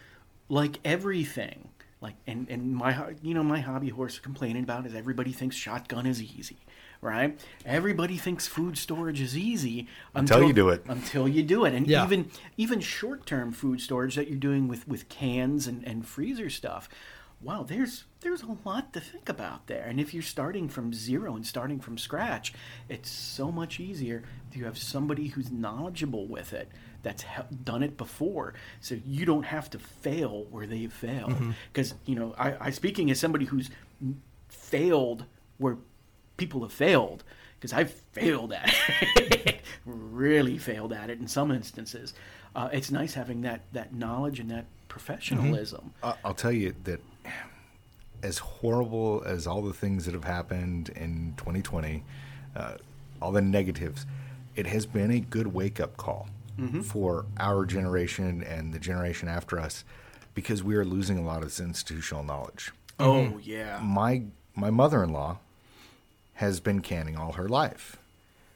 like 0.50 0.80
everything, 0.84 1.70
like 2.02 2.16
and 2.28 2.48
and 2.50 2.76
my 2.76 3.14
you 3.22 3.34
know 3.34 3.44
my 3.44 3.60
hobby 3.62 3.90
horse 3.90 4.20
complaining 4.20 4.64
about 4.64 4.86
is 4.86 4.94
everybody 4.96 5.32
thinks 5.32 5.56
shotgun 5.56 6.06
is 6.08 6.22
easy, 6.22 6.58
right? 7.02 7.40
Everybody 7.66 8.18
thinks 8.18 8.48
food 8.48 8.78
storage 8.78 9.22
is 9.22 9.38
easy 9.38 9.88
Until 10.16 10.44
you 10.44 10.54
do 10.54 10.70
it. 10.70 10.84
Until 10.88 11.28
you 11.28 11.44
do 11.44 11.66
it, 11.66 11.74
and 11.74 11.88
Yeah. 11.88 12.04
even 12.04 12.30
even 12.58 12.80
short 12.82 13.26
term 13.26 13.52
food 13.52 13.80
storage 13.82 14.16
that 14.16 14.28
you're 14.28 14.38
doing 14.40 14.68
with 14.68 14.88
with 14.88 15.08
cans 15.08 15.68
and 15.68 15.84
and 15.88 16.06
freezer 16.08 16.50
stuff. 16.50 16.90
Wow, 17.42 17.64
there's 17.64 18.06
there's 18.22 18.42
a 18.42 18.58
lot 18.66 18.94
to 18.94 19.00
think 19.00 19.30
about 19.30 19.68
there. 19.68 19.84
And 19.86 20.00
if 20.00 20.14
you're 20.14 20.24
starting 20.24 20.68
from 20.68 20.94
zero 20.94 21.36
and 21.36 21.46
starting 21.46 21.80
from 21.80 21.98
scratch, 21.98 22.54
it's 22.90 23.10
so 23.10 23.52
much 23.52 23.80
easier 23.80 24.24
if 24.50 24.58
you 24.58 24.66
have 24.66 24.78
somebody 24.78 25.28
who's 25.28 25.52
knowledgeable 25.52 26.26
with 26.28 26.54
it 26.54 26.70
that's 27.04 27.22
he- 27.24 27.56
done 27.64 27.84
it 27.84 27.98
before, 27.98 28.56
so 28.82 28.98
you 29.06 29.26
don't 29.28 29.44
have 29.44 29.70
to 29.72 29.78
fail 29.80 30.46
where 30.50 30.66
they've 30.66 30.92
failed. 30.92 31.36
Because 31.72 31.94
you 32.08 32.16
know, 32.16 32.34
I, 32.38 32.56
I 32.68 32.70
speaking 32.72 33.12
as 33.12 33.20
somebody 33.20 33.46
who's 33.46 33.70
failed 34.50 35.26
where 35.58 35.78
people 36.38 36.62
have 36.62 36.74
failed 36.74 37.24
because 37.60 37.74
I've 37.74 37.92
failed 37.92 38.54
at 38.54 38.74
it, 39.16 39.62
really 39.86 40.58
failed 40.58 40.94
at 40.94 41.10
it 41.10 41.20
in 41.20 41.28
some 41.28 41.52
instances. 41.52 42.14
Uh, 42.56 42.70
it's 42.72 42.90
nice 42.92 43.14
having 43.14 43.42
that 43.42 43.62
that 43.74 43.94
knowledge 43.94 44.40
and 44.40 44.50
that 44.52 44.66
professionalism. 44.88 45.94
I- 46.02 46.16
I'll 46.24 46.34
tell 46.34 46.52
you 46.52 46.74
that 46.86 47.02
as 48.26 48.40
horrible 48.40 49.22
as 49.26 49.46
all 49.46 49.62
the 49.62 49.74
things 49.74 50.06
that 50.06 50.14
have 50.16 50.24
happened 50.24 50.90
in 50.90 51.34
2020, 51.38 52.04
uh, 52.56 52.74
all 53.22 53.32
the 53.32 53.42
negatives, 53.42 54.06
it 54.56 54.66
has 54.66 54.86
been 54.88 55.12
a 55.12 55.20
good 55.20 55.48
wake 55.54 55.80
up 55.80 55.96
call 55.96 56.28
for 56.84 57.26
our 57.38 57.66
generation 57.66 58.42
and 58.42 58.74
the 58.74 58.80
generation 58.80 59.28
after 59.28 59.60
us 59.60 59.84
because 60.34 60.64
we 60.64 60.74
are 60.76 60.86
losing 60.86 61.18
a 61.18 61.22
lot 61.22 61.40
of 61.40 61.44
this 61.50 61.60
institutional 61.60 62.24
knowledge. 62.24 62.72
Oh 62.98 63.40
yeah, 63.44 63.80
My 63.84 64.24
my 64.56 64.70
mother-in-law 64.70 65.38
has 66.36 66.62
been 66.62 66.80
canning 66.82 67.18
all 67.18 67.34
her 67.34 67.50
life. 67.50 67.98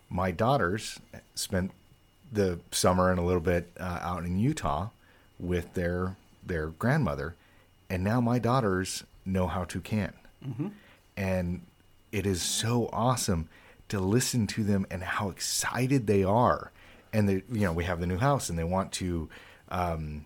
My 0.09 0.31
daughters 0.31 0.99
spent 1.35 1.71
the 2.31 2.59
summer 2.71 3.11
and 3.11 3.19
a 3.19 3.23
little 3.23 3.41
bit 3.41 3.69
uh, 3.77 3.99
out 4.01 4.23
in 4.23 4.39
Utah 4.39 4.89
with 5.37 5.73
their 5.73 6.15
their 6.41 6.67
grandmother, 6.67 7.35
and 7.89 8.01
now 8.01 8.21
my 8.21 8.39
daughters 8.39 9.03
know 9.31 9.47
how 9.47 9.63
to 9.65 9.79
can, 9.81 10.13
and 11.17 11.61
it 12.11 12.25
is 12.25 12.41
so 12.41 12.89
awesome 12.91 13.47
to 13.87 13.99
listen 13.99 14.47
to 14.47 14.63
them 14.63 14.85
and 14.91 15.03
how 15.03 15.29
excited 15.29 16.07
they 16.07 16.23
are. 16.23 16.71
And 17.11 17.27
they, 17.27 17.43
you 17.51 17.61
know, 17.61 17.73
we 17.73 17.85
have 17.85 17.99
the 17.99 18.07
new 18.07 18.17
house, 18.17 18.49
and 18.49 18.57
they 18.59 18.63
want 18.63 18.91
to 18.93 19.29
um, 19.69 20.25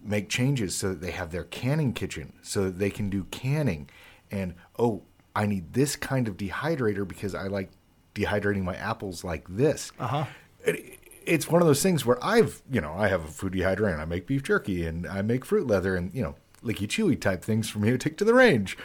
make 0.00 0.28
changes 0.28 0.74
so 0.74 0.88
that 0.88 1.00
they 1.00 1.12
have 1.12 1.30
their 1.30 1.44
canning 1.44 1.92
kitchen, 1.92 2.32
so 2.42 2.64
that 2.64 2.78
they 2.78 2.90
can 2.90 3.10
do 3.10 3.24
canning. 3.30 3.88
And 4.30 4.54
oh, 4.78 5.02
I 5.36 5.46
need 5.46 5.72
this 5.72 5.96
kind 5.96 6.28
of 6.28 6.36
dehydrator 6.36 7.06
because 7.06 7.34
I 7.34 7.46
like 7.46 7.70
dehydrating 8.14 8.62
my 8.62 8.76
apples 8.76 9.24
like 9.24 9.46
this. 9.48 9.92
Uh 9.98 10.06
huh. 10.06 10.24
It, 10.64 10.98
it's 11.24 11.48
one 11.48 11.62
of 11.62 11.68
those 11.68 11.82
things 11.82 12.04
where 12.04 12.22
I've, 12.22 12.62
you 12.70 12.80
know, 12.80 12.94
I 12.94 13.08
have 13.08 13.24
a 13.24 13.28
food 13.28 13.52
dehydrator 13.52 13.92
and 13.92 14.02
I 14.02 14.04
make 14.04 14.26
beef 14.26 14.42
jerky 14.42 14.86
and 14.86 15.06
I 15.06 15.22
make 15.22 15.44
fruit 15.44 15.66
leather 15.66 15.96
and, 15.96 16.12
you 16.14 16.22
know, 16.22 16.34
licky 16.64 16.88
chewy 16.88 17.20
type 17.20 17.44
things 17.44 17.74
me 17.76 17.90
to 17.90 17.98
take 17.98 18.16
to 18.18 18.24
the 18.24 18.34
range. 18.34 18.76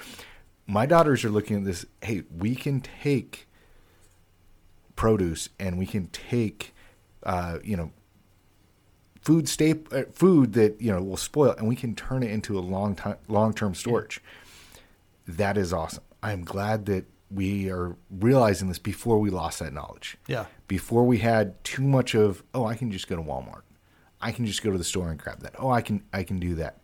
My 0.68 0.86
daughters 0.86 1.24
are 1.26 1.30
looking 1.30 1.58
at 1.58 1.66
this. 1.66 1.86
Hey, 2.02 2.24
we 2.36 2.56
can 2.56 2.82
take 2.82 3.48
produce 4.96 5.50
and 5.60 5.78
we 5.78 5.86
can 5.86 6.08
take, 6.08 6.74
uh, 7.24 7.60
you 7.64 7.78
know, 7.78 7.92
food 9.22 9.48
staple 9.50 9.98
uh, 9.98 10.04
food 10.12 10.54
that 10.54 10.80
you 10.82 10.92
know 10.92 11.02
will 11.04 11.18
spoil 11.18 11.54
and 11.58 11.68
we 11.68 11.76
can 11.76 11.94
turn 11.94 12.24
it 12.24 12.32
into 12.32 12.58
a 12.58 12.62
long 12.62 12.96
time 12.96 13.18
long 13.28 13.54
term 13.54 13.74
storage. 13.76 14.22
That 15.28 15.58
is 15.58 15.72
awesome. 15.74 16.04
I'm 16.24 16.44
glad 16.44 16.86
that 16.88 17.06
we 17.32 17.70
are 17.70 17.96
realizing 18.10 18.68
this 18.70 18.80
before 18.80 19.20
we 19.20 19.30
lost 19.30 19.60
that 19.60 19.72
knowledge 19.72 20.18
Yeah. 20.28 20.46
before 20.68 21.06
we 21.06 21.20
had 21.20 21.64
too 21.64 21.84
much 21.84 22.16
of 22.16 22.42
oh 22.56 22.66
i 22.66 22.74
can 22.74 22.92
just 22.92 23.08
go 23.08 23.16
to 23.16 23.22
walmart 23.22 23.62
i 24.20 24.32
can 24.32 24.48
just 24.48 24.64
go 24.64 24.72
to 24.72 24.80
the 24.80 24.84
store 24.84 25.12
and 25.12 25.20
grab 25.20 25.40
that 25.42 25.54
oh 25.60 25.70
i 25.70 25.80
can 25.80 26.02
i 26.12 26.24
can 26.24 26.40
do 26.40 26.56
that 26.56 26.79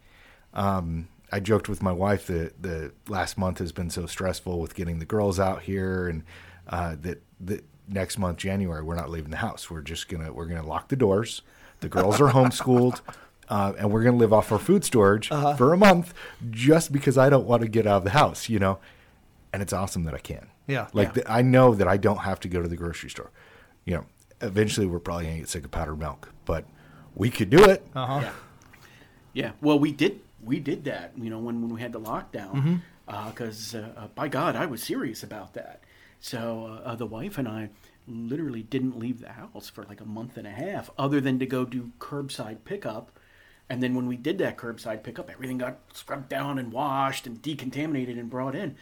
um, 0.55 1.07
i 1.31 1.39
joked 1.39 1.67
with 1.69 1.81
my 1.81 1.91
wife 1.91 2.27
that 2.27 2.61
the 2.61 2.91
last 3.07 3.37
month 3.37 3.59
has 3.59 3.71
been 3.71 3.89
so 3.89 4.05
stressful 4.05 4.59
with 4.59 4.75
getting 4.75 4.99
the 4.99 5.05
girls 5.05 5.39
out 5.39 5.63
here 5.63 6.07
and 6.07 6.23
uh, 6.69 6.95
that 7.01 7.21
that 7.39 7.63
next 7.87 8.17
month 8.17 8.37
january 8.37 8.81
we're 8.83 8.95
not 8.95 9.09
leaving 9.09 9.31
the 9.31 9.37
house 9.37 9.69
we're 9.69 9.81
just 9.81 10.07
gonna 10.07 10.31
we're 10.33 10.45
gonna 10.45 10.65
lock 10.65 10.87
the 10.89 10.95
doors 10.95 11.41
the 11.81 11.89
girls 11.89 12.19
are 12.21 12.29
homeschooled 12.29 13.01
uh, 13.49 13.73
and 13.77 13.91
we're 13.91 14.03
gonna 14.03 14.17
live 14.17 14.33
off 14.33 14.51
our 14.51 14.57
food 14.59 14.83
storage 14.83 15.27
for 15.29 15.73
a 15.73 15.77
month 15.77 16.13
just 16.49 16.91
because 16.91 17.17
i 17.17 17.29
don't 17.29 17.45
want 17.45 17.61
to 17.61 17.67
get 17.67 17.85
out 17.85 17.97
of 17.97 18.03
the 18.03 18.09
house 18.11 18.49
you 18.49 18.57
know 18.59 18.79
and 19.53 19.61
it's 19.61 19.73
awesome 19.73 20.03
that 20.05 20.13
i 20.15 20.17
can 20.19 20.47
Yeah. 20.67 20.87
like 20.93 21.09
Yeah. 21.09 21.23
the, 21.23 21.31
I 21.31 21.41
know 21.43 21.75
that 21.75 21.87
I 21.87 21.97
don't 21.97 22.19
have 22.19 22.39
to 22.41 22.47
go 22.49 22.61
to 22.61 22.67
the 22.67 22.75
grocery 22.75 23.09
store. 23.11 23.29
You 23.85 23.93
know, 23.97 24.05
eventually 24.41 24.85
we're 24.87 24.99
probably 24.99 25.25
gonna 25.25 25.37
get 25.37 25.47
sick 25.49 25.63
of 25.63 25.71
powdered 25.71 25.97
milk, 25.99 26.33
but 26.43 26.65
we 27.13 27.29
could 27.29 27.49
do 27.51 27.63
it. 27.63 27.85
Uh 27.95 28.05
huh. 28.05 28.19
yeah, 28.23 28.31
yeah. 29.33 29.51
Well, 29.61 29.77
we 29.79 29.91
did 29.93 30.19
we 30.45 30.59
did 30.59 30.85
that. 30.85 31.13
You 31.17 31.29
know, 31.29 31.39
when 31.39 31.61
when 31.61 31.73
we 31.73 31.81
had 31.81 31.91
the 31.93 31.99
lockdown, 31.99 32.81
because 33.05 33.75
uh, 33.75 33.89
uh, 33.97 34.07
by 34.15 34.27
God, 34.27 34.55
I 34.55 34.65
was 34.65 34.81
serious 34.83 35.23
about 35.23 35.53
that. 35.53 35.81
So 36.19 36.81
uh, 36.85 36.89
uh, 36.89 36.95
the 36.95 37.05
wife 37.05 37.37
and 37.37 37.47
I 37.47 37.69
literally 38.07 38.63
didn't 38.63 38.97
leave 38.97 39.19
the 39.21 39.29
house 39.31 39.69
for 39.69 39.83
like 39.83 40.01
a 40.01 40.05
month 40.05 40.37
and 40.37 40.47
a 40.47 40.51
half, 40.51 40.89
other 40.97 41.19
than 41.19 41.39
to 41.39 41.45
go 41.45 41.65
do 41.65 41.91
curbside 41.99 42.59
pickup. 42.65 43.11
And 43.69 43.81
then 43.81 43.95
when 43.95 44.05
we 44.07 44.15
did 44.15 44.37
that 44.37 44.57
curbside 44.57 45.01
pickup, 45.01 45.29
everything 45.31 45.57
got 45.57 45.79
scrubbed 45.93 46.29
down 46.29 46.59
and 46.59 46.71
washed 46.71 47.25
and 47.25 47.41
decontaminated 47.41 48.19
and 48.19 48.29
brought 48.29 48.55
in. 48.55 48.75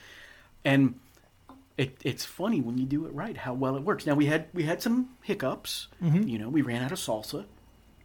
And 0.66 1.00
it, 1.78 1.98
it's 2.04 2.26
funny 2.26 2.62
when 2.62 2.78
you 2.78 2.86
do 2.86 3.06
it 3.06 3.14
right 3.14 3.38
how 3.38 3.54
well 3.54 3.76
it 3.78 3.84
works. 3.84 4.06
Now 4.06 4.14
we 4.16 4.26
had 4.26 4.48
we 4.54 4.64
had 4.64 4.82
some 4.82 5.10
hiccups. 5.22 5.88
You 6.28 6.38
know, 6.38 6.50
we 6.50 6.62
ran 6.62 6.84
out 6.84 6.92
of 6.92 7.00
salsa. 7.00 7.46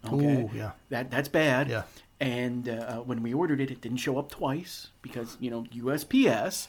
Okay, 0.07 0.43
Ooh, 0.43 0.51
yeah. 0.55 0.73
that 0.91 1.11
that's 1.11 1.29
bad. 1.29 1.69
Yeah. 1.69 1.83
And 2.21 2.69
uh, 2.69 2.97
when 2.99 3.23
we 3.23 3.33
ordered 3.33 3.61
it, 3.61 3.71
it 3.71 3.81
didn't 3.81 3.99
show 3.99 4.19
up 4.19 4.31
twice 4.31 4.89
because 5.03 5.37
you 5.41 5.51
know 5.51 5.65
USPS. 5.75 6.69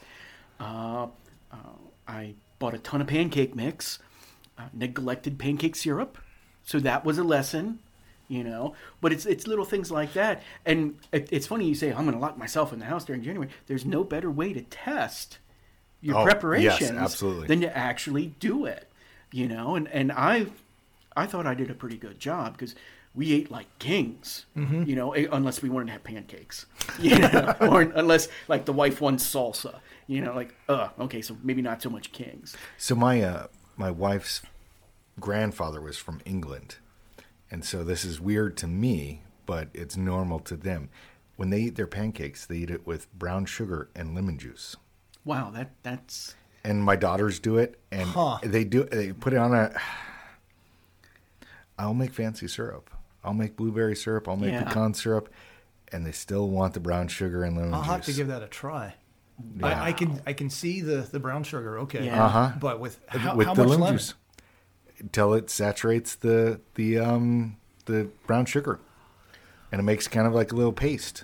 Uh, 0.60 1.08
uh, 1.52 1.56
I 2.08 2.36
bought 2.60 2.74
a 2.74 2.78
ton 2.80 3.02
of 3.02 3.08
pancake 3.08 3.56
mix, 3.56 4.00
uh, 4.58 4.64
neglected 4.74 5.40
pancake 5.40 5.76
syrup, 5.76 6.18
so 6.64 6.80
that 6.80 7.04
was 7.06 7.18
a 7.18 7.24
lesson. 7.24 7.80
You 8.28 8.44
know, 8.44 8.76
but 9.02 9.12
it's 9.12 9.26
it's 9.26 9.48
little 9.48 9.66
things 9.66 9.90
like 9.90 10.14
that, 10.14 10.44
and 10.68 11.00
it, 11.12 11.30
it's 11.32 11.48
funny 11.48 11.68
you 11.68 11.74
say 11.74 11.90
I'm 11.90 12.04
going 12.06 12.14
to 12.14 12.20
lock 12.20 12.38
myself 12.38 12.72
in 12.72 12.78
the 12.78 12.86
house 12.86 13.04
during 13.04 13.24
January. 13.24 13.50
There's 13.66 13.86
no 13.86 14.04
better 14.04 14.30
way 14.30 14.54
to 14.54 14.62
test 14.62 15.40
your 16.02 16.16
Oh, 16.16 16.20
yes, 16.20 16.34
preparations 16.34 16.92
absolutely. 16.92 17.48
than 17.48 17.62
to 17.62 17.76
actually 17.76 18.36
do 18.40 18.66
it. 18.66 18.88
you 19.32 19.48
know, 19.48 19.76
and 19.76 19.88
and 19.88 20.12
I 20.12 20.46
I 21.18 21.26
thought 21.26 21.48
I 21.48 21.56
did 21.56 21.72
a 21.72 21.74
pretty 21.74 21.98
good 21.98 22.20
job 22.20 22.54
because 22.54 22.76
we 23.16 23.34
ate 23.34 23.52
like 23.52 23.68
kings, 23.80 24.46
you 24.56 24.96
know, 24.96 25.14
eh, 25.14 25.28
unless 25.32 25.62
we 25.62 25.70
wanted 25.70 25.88
to 25.88 25.92
have 25.94 26.04
pancakes, 26.04 26.66
you 27.00 27.18
know, 27.18 27.56
or 27.62 27.82
unless 27.82 28.28
like 28.48 28.66
the 28.66 28.74
wife 28.74 29.02
wants 29.02 29.26
salsa, 29.26 29.80
you 30.08 30.22
know, 30.22 30.34
like 30.36 30.54
uh 30.70 30.90
okay, 31.00 31.22
so 31.22 31.36
maybe 31.44 31.62
not 31.62 31.82
so 31.82 31.90
much 31.90 32.12
kings. 32.12 32.56
So 32.78 32.96
my 32.96 33.22
uh, 33.22 33.48
my 33.78 33.92
wife's 33.92 34.42
grandfather 35.20 35.82
was 35.82 35.98
from 35.98 36.22
England, 36.26 36.76
and 37.52 37.66
so 37.66 37.84
this 37.84 38.06
is 38.06 38.22
weird 38.22 38.56
to 38.58 38.68
me, 38.68 39.24
but 39.46 39.70
it's 39.74 39.98
normal 39.98 40.40
to 40.42 40.56
them. 40.56 40.90
When 41.36 41.50
they 41.50 41.62
eat 41.62 41.76
their 41.76 41.88
pancakes, 41.88 42.46
they 42.46 42.58
eat 42.58 42.70
it 42.70 42.86
with 42.86 43.12
brown 43.18 43.46
sugar 43.46 43.90
and 43.96 44.14
lemon 44.14 44.38
juice. 44.38 44.76
Wow, 45.26 45.50
that 45.52 45.72
that's 45.84 46.36
And 46.64 46.84
my 46.84 46.96
daughters 46.96 47.40
do 47.40 47.58
it, 47.58 47.80
and 47.92 48.10
Huh. 48.10 48.38
they 48.44 48.64
do 48.64 48.84
they 48.84 49.14
put 49.14 49.34
it 49.34 49.38
on 49.40 49.54
a. 49.56 49.74
I'll 51.80 51.94
make 51.94 52.14
fancy 52.14 52.48
syrup. 52.48 52.90
I'll 53.24 53.34
make 53.34 53.56
blueberry 53.56 53.96
syrup. 53.96 54.28
I'll 54.28 54.38
make 54.38 54.52
Yeah. 54.54 54.64
pecan 54.64 54.94
syrup, 54.94 55.30
and 55.92 56.06
they 56.06 56.12
still 56.12 56.50
want 56.50 56.74
the 56.74 56.80
brown 56.80 57.08
sugar 57.08 57.44
and 57.44 57.56
lemon 57.56 57.72
juice. 57.72 57.76
I'll 57.78 57.84
juice. 57.84 57.92
have 57.92 58.06
to 58.06 58.14
give 58.14 58.28
that 58.30 58.44
a 58.44 58.48
try. 58.48 58.96
I, 59.64 59.88
I 59.90 59.92
can 59.94 60.22
I 60.28 60.34
can 60.34 60.50
see 60.50 60.82
the, 60.82 60.98
the 60.98 61.20
brown 61.20 61.44
sugar, 61.44 61.80
okay. 61.80 62.06
Yeah. 62.06 62.26
Uh-huh. 62.26 62.52
But 62.60 62.80
with 62.82 63.00
how, 63.08 63.36
with 63.36 63.48
how 63.48 63.54
the 63.54 63.62
much 63.64 63.70
lemon 63.70 63.84
lemon? 63.86 63.98
juice 63.98 64.14
until 65.00 65.34
it 65.34 65.50
saturates 65.50 66.16
the 66.16 66.60
the 66.76 67.00
um 67.00 67.56
the 67.86 68.10
brown 68.28 68.46
sugar, 68.46 68.80
and 69.72 69.80
it 69.80 69.84
makes 69.84 70.08
kind 70.10 70.28
of 70.28 70.34
like 70.34 70.52
a 70.52 70.56
little 70.56 70.74
paste. 70.74 71.24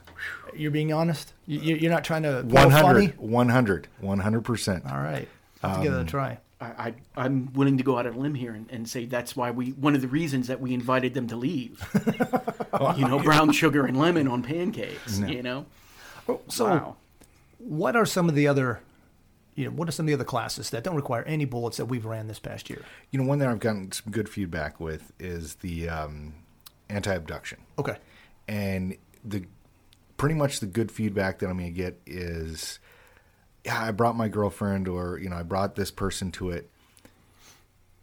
You're 0.55 0.71
being 0.71 0.93
honest. 0.93 1.33
You, 1.45 1.59
you- 1.59 1.75
you're 1.75 1.91
not 1.91 2.05
trying 2.05 2.23
to 2.23 2.45
pull 2.47 2.51
100, 2.69 2.81
funny. 2.81 3.07
100, 3.17 3.87
100 3.99 4.41
percent. 4.41 4.85
All 4.89 4.97
right, 5.01 5.27
I'll 5.61 5.69
have 5.71 5.79
to 5.79 5.83
give 5.83 5.93
Um, 5.93 5.99
it 5.99 6.03
a 6.03 6.05
try. 6.09 6.37
I, 6.77 6.87
I 6.87 6.93
I'm 7.25 7.51
willing 7.53 7.77
to 7.77 7.83
go 7.83 7.97
out 7.97 8.05
on 8.07 8.13
a 8.13 8.17
limb 8.17 8.35
here 8.35 8.53
and, 8.53 8.69
and 8.71 8.87
say 8.89 9.05
that's 9.05 9.35
why 9.35 9.51
we 9.51 9.71
one 9.71 9.95
of 9.95 10.01
the 10.01 10.07
reasons 10.07 10.47
that 10.47 10.59
we 10.61 10.73
invited 10.73 11.13
them 11.13 11.27
to 11.27 11.35
leave. 11.35 11.81
you 12.97 13.07
know, 13.07 13.19
brown 13.19 13.51
sugar 13.51 13.85
and 13.85 13.97
lemon 13.97 14.27
on 14.27 14.43
pancakes. 14.43 15.19
You 15.19 15.43
know, 15.43 15.65
So, 16.47 16.65
wow. 16.65 16.95
what 17.59 17.95
are 17.95 18.05
some 18.05 18.27
of 18.29 18.35
the 18.35 18.47
other, 18.47 18.79
you 19.55 19.65
know, 19.65 19.71
what 19.71 19.87
are 19.87 19.91
some 19.91 20.05
of 20.05 20.07
the 20.07 20.13
other 20.13 20.23
classes 20.23 20.69
that 20.71 20.83
don't 20.83 20.95
require 20.95 21.23
any 21.23 21.45
bullets 21.45 21.77
that 21.77 21.85
we've 21.85 22.05
ran 22.05 22.27
this 22.27 22.39
past 22.39 22.69
year? 22.69 22.81
You 23.11 23.19
know, 23.19 23.25
one 23.25 23.39
that 23.39 23.47
I've 23.47 23.59
gotten 23.59 23.91
some 23.91 24.11
good 24.11 24.27
feedback 24.29 24.79
with 24.79 25.11
is 25.19 25.55
the 25.55 25.87
um, 25.89 26.33
anti-abduction, 26.89 27.59
Okay. 27.79 27.97
and 28.47 28.97
the 29.23 29.45
pretty 30.17 30.35
much 30.35 30.59
the 30.59 30.65
good 30.65 30.91
feedback 30.91 31.39
that 31.39 31.47
I'm 31.49 31.57
going 31.57 31.73
to 31.73 31.77
get 31.77 31.99
is, 32.05 32.79
yeah, 33.65 33.81
I 33.81 33.91
brought 33.91 34.15
my 34.15 34.27
girlfriend, 34.27 34.87
or 34.87 35.17
you 35.17 35.29
know, 35.29 35.37
I 35.37 35.43
brought 35.43 35.75
this 35.75 35.89
person 35.89 36.31
to 36.33 36.51
it, 36.51 36.69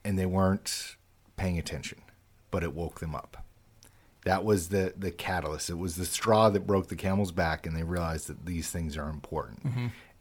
and 0.05 0.19
they 0.19 0.27
weren't 0.27 0.97
paying 1.37 1.59
attention, 1.59 2.03
but 2.51 2.63
it 2.63 2.75
woke 2.75 3.01
them 3.01 3.15
up. 3.15 3.45
That 4.25 4.45
was 4.45 4.69
the 4.69 4.93
the 4.97 5.11
catalyst. 5.13 5.71
It 5.71 5.79
was 5.79 5.97
the 5.97 6.05
straw 6.05 6.51
that 6.51 6.67
broke 6.67 6.89
the 6.89 6.97
camel's 6.97 7.33
back, 7.33 7.67
and 7.67 7.77
they 7.77 7.85
realized 7.85 8.27
that 8.27 8.45
these 8.45 8.71
things 8.71 8.97
are 8.97 9.09
important. 9.09 9.63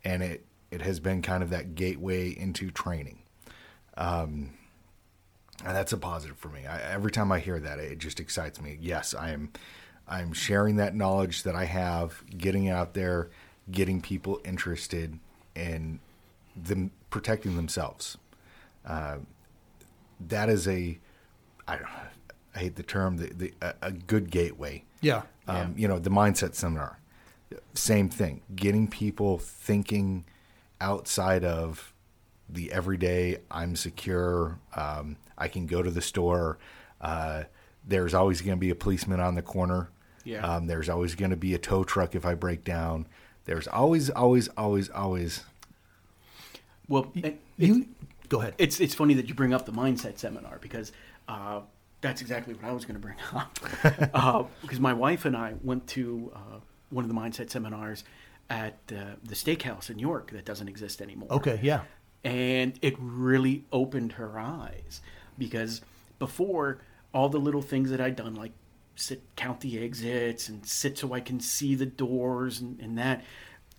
And 0.03 0.23
it 0.23 0.45
it 0.69 0.81
has 0.83 0.99
been 0.99 1.21
kind 1.21 1.43
of 1.43 1.49
that 1.49 1.75
gateway 1.75 2.29
into 2.29 2.71
training. 2.71 3.19
Um, 3.97 4.51
and 5.65 5.75
that's 5.75 5.91
a 5.91 5.97
positive 5.97 6.37
for 6.37 6.47
me. 6.49 6.65
I, 6.65 6.81
every 6.93 7.11
time 7.11 7.31
I 7.31 7.39
hear 7.39 7.59
that, 7.59 7.77
it 7.77 7.97
just 7.97 8.19
excites 8.19 8.61
me. 8.61 8.77
Yes, 8.81 9.13
I 9.13 9.31
am. 9.31 9.51
I'm 10.07 10.33
sharing 10.33 10.77
that 10.77 10.95
knowledge 10.95 11.43
that 11.43 11.55
I 11.55 11.65
have, 11.65 12.23
getting 12.35 12.69
out 12.69 12.93
there, 12.95 13.29
getting 13.69 14.01
people 14.01 14.39
interested 14.43 15.19
in 15.55 15.99
them 16.55 16.91
protecting 17.09 17.55
themselves. 17.55 18.17
Uh, 18.85 19.17
that 20.27 20.49
is 20.49 20.67
a, 20.67 20.99
I 21.67 21.75
don't, 21.77 21.87
I 22.55 22.59
hate 22.59 22.75
the 22.75 22.83
term, 22.83 23.17
the, 23.17 23.33
the 23.33 23.53
a, 23.61 23.73
a 23.81 23.91
good 23.91 24.29
gateway. 24.29 24.83
Yeah. 25.01 25.23
Um, 25.47 25.73
You 25.77 25.87
know, 25.87 25.99
the 25.99 26.09
mindset 26.09 26.55
seminar, 26.55 26.99
same 27.73 28.09
thing. 28.09 28.41
Getting 28.55 28.87
people 28.87 29.37
thinking 29.37 30.25
outside 30.79 31.43
of 31.43 31.93
the 32.49 32.71
everyday. 32.71 33.37
I'm 33.49 33.75
secure. 33.75 34.59
Um, 34.75 35.17
I 35.37 35.47
can 35.47 35.65
go 35.67 35.81
to 35.81 35.89
the 35.89 36.01
store. 36.01 36.57
Uh, 36.99 37.43
there's 37.87 38.13
always 38.13 38.41
going 38.41 38.55
to 38.55 38.59
be 38.59 38.69
a 38.69 38.75
policeman 38.75 39.19
on 39.19 39.35
the 39.35 39.41
corner. 39.41 39.89
Yeah. 40.23 40.45
Um, 40.45 40.67
there's 40.67 40.89
always 40.89 41.15
going 41.15 41.31
to 41.31 41.37
be 41.37 41.53
a 41.55 41.57
tow 41.57 41.83
truck 41.83 42.13
if 42.13 42.25
I 42.25 42.35
break 42.35 42.63
down. 42.63 43.07
There's 43.45 43.67
always, 43.67 44.09
always, 44.09 44.47
always, 44.49 44.89
always. 44.89 45.43
Well, 46.87 47.11
it, 47.15 47.39
You 47.57 47.87
go 48.29 48.39
ahead. 48.41 48.55
it's 48.57 48.79
it's 48.79 48.93
funny 48.93 49.13
that 49.15 49.27
you 49.27 49.33
bring 49.35 49.53
up 49.53 49.65
the 49.65 49.71
mindset 49.71 50.17
seminar 50.17 50.57
because 50.61 50.91
uh, 51.27 51.61
that's 52.01 52.21
exactly 52.21 52.53
what 52.53 52.65
I 52.65 52.71
was 52.71 52.85
going 52.85 52.95
to 52.95 53.01
bring 53.01 53.15
up. 53.33 53.59
uh, 54.13 54.43
because 54.61 54.79
my 54.79 54.93
wife 54.93 55.25
and 55.25 55.35
I 55.35 55.53
went 55.63 55.87
to 55.89 56.31
uh, 56.35 56.39
one 56.89 57.03
of 57.05 57.09
the 57.09 57.15
mindset 57.15 57.49
seminars 57.49 58.03
at 58.49 58.77
uh, 58.91 59.15
the 59.23 59.35
steakhouse 59.35 59.89
in 59.89 59.97
York 59.99 60.31
that 60.31 60.45
doesn't 60.45 60.67
exist 60.67 61.01
anymore. 61.01 61.29
Okay. 61.31 61.59
Yeah. 61.63 61.81
and 62.23 62.77
it 62.81 62.95
really 62.99 63.63
opened 63.71 64.13
her 64.13 64.37
eyes 64.37 65.01
because 65.37 65.81
before 66.19 66.79
all 67.13 67.29
the 67.29 67.39
little 67.39 67.61
things 67.61 67.89
that 67.91 68.01
I'd 68.01 68.15
done, 68.17 68.35
like 68.35 68.51
sit 68.95 69.23
count 69.35 69.61
the 69.61 69.83
exits 69.83 70.49
and 70.49 70.65
sit 70.65 70.97
so 70.97 71.13
I 71.13 71.19
can 71.19 71.39
see 71.39 71.75
the 71.75 71.85
doors 71.85 72.59
and, 72.59 72.79
and 72.79 72.97
that, 72.97 73.23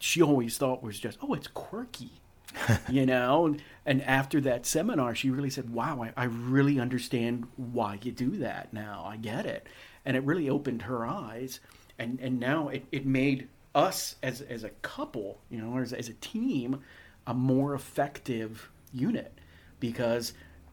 she 0.02 0.20
always 0.20 0.58
thought 0.58 0.82
was 0.82 0.98
just 0.98 1.16
oh 1.22 1.32
it's 1.32 1.46
quirky, 1.46 2.10
you 2.88 3.06
know. 3.06 3.46
And, 3.46 3.62
and 3.86 4.02
after 4.02 4.40
that 4.40 4.66
seminar, 4.66 5.14
she 5.14 5.30
really 5.30 5.50
said, 5.50 5.70
"Wow, 5.70 6.02
I, 6.02 6.12
I 6.16 6.24
really 6.24 6.80
understand 6.80 7.46
why 7.56 8.00
you 8.02 8.10
do 8.10 8.30
that 8.38 8.72
now. 8.72 9.04
I 9.06 9.16
get 9.16 9.46
it," 9.46 9.66
and 10.04 10.16
it 10.16 10.24
really 10.24 10.50
opened 10.50 10.82
her 10.82 11.06
eyes. 11.06 11.60
And 11.98 12.18
and 12.20 12.40
now 12.40 12.68
it, 12.68 12.84
it 12.90 13.06
made 13.06 13.48
us 13.76 14.16
as 14.24 14.40
as 14.42 14.64
a 14.64 14.70
couple, 14.70 15.38
you 15.48 15.60
know, 15.60 15.76
or 15.76 15.82
as, 15.82 15.92
as 15.92 16.08
a 16.08 16.14
team, 16.14 16.80
a 17.24 17.32
more 17.32 17.74
effective 17.74 18.70
unit 18.92 19.32
because 19.78 20.32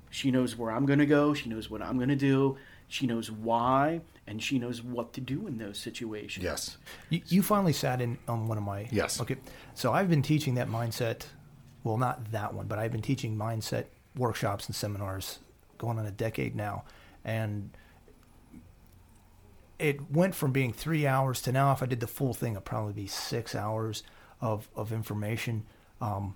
she 0.10 0.32
knows 0.32 0.58
where 0.58 0.72
I'm 0.72 0.88
going 0.88 1.00
to 1.00 1.06
go, 1.06 1.36
she 1.36 1.50
knows 1.50 1.70
what 1.70 1.84
I'm 1.84 1.98
going 1.98 2.10
to 2.10 2.16
do, 2.16 2.58
she 2.88 3.06
knows 3.06 3.30
why, 3.30 4.02
and 4.30 4.42
she 4.44 4.60
knows 4.60 4.84
what 4.84 5.12
to 5.14 5.22
do 5.22 5.48
in 5.48 5.58
those 5.58 5.80
situations. 5.80 6.44
Yes. 6.44 6.78
You, 7.10 7.22
you 7.28 7.42
finally 7.42 7.74
sat 7.74 8.00
in 8.00 8.20
on 8.28 8.48
one 8.48 8.60
of 8.60 8.64
my. 8.64 8.88
Yes. 8.92 9.20
Okay. 9.20 9.38
So 9.74 9.92
I've 9.92 10.08
been 10.08 10.22
teaching 10.22 10.54
that 10.56 10.70
mindset. 10.70 11.24
Well, 11.84 11.98
not 11.98 12.32
that 12.32 12.54
one, 12.54 12.68
but 12.68 12.78
I've 12.78 12.92
been 12.92 13.02
teaching 13.02 13.36
mindset 13.36 13.86
workshops 14.16 14.68
and 14.68 14.76
seminars 14.76 15.40
going 15.80 15.98
on 15.98 16.06
a 16.06 16.12
decade 16.12 16.56
now, 16.56 16.84
and 17.26 17.72
it 19.80 20.12
went 20.12 20.36
from 20.36 20.52
being 20.52 20.74
three 20.74 21.08
hours 21.08 21.42
to 21.44 21.52
now. 21.52 21.72
If 21.72 21.82
I 21.82 21.88
did 21.88 22.00
the 22.00 22.08
full 22.08 22.36
thing, 22.36 22.54
it'd 22.54 22.66
probably 22.66 22.94
be 22.94 23.08
six 23.08 23.56
hours 23.56 24.04
of 24.42 24.70
of 24.76 24.94
information, 24.94 25.66
um, 26.02 26.36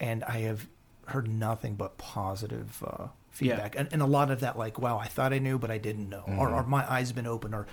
and 0.00 0.24
I 0.24 0.38
have 0.38 0.66
heard 1.06 1.28
nothing 1.28 1.74
but 1.74 1.98
positive 1.98 2.82
uh, 2.86 3.08
feedback, 3.30 3.76
and, 3.76 3.88
and 3.92 4.02
a 4.02 4.06
lot 4.06 4.30
of 4.30 4.40
that, 4.40 4.58
like, 4.58 4.78
"Wow, 4.78 4.98
I 4.98 5.06
thought 5.06 5.32
I 5.32 5.38
knew, 5.38 5.58
but 5.58 5.70
I 5.70 5.78
didn't 5.78 6.08
know," 6.08 6.24
or, 6.26 6.50
or 6.50 6.64
"My 6.64 6.90
eyes 6.90 7.12
been 7.12 7.26
open," 7.26 7.54
or 7.54 7.66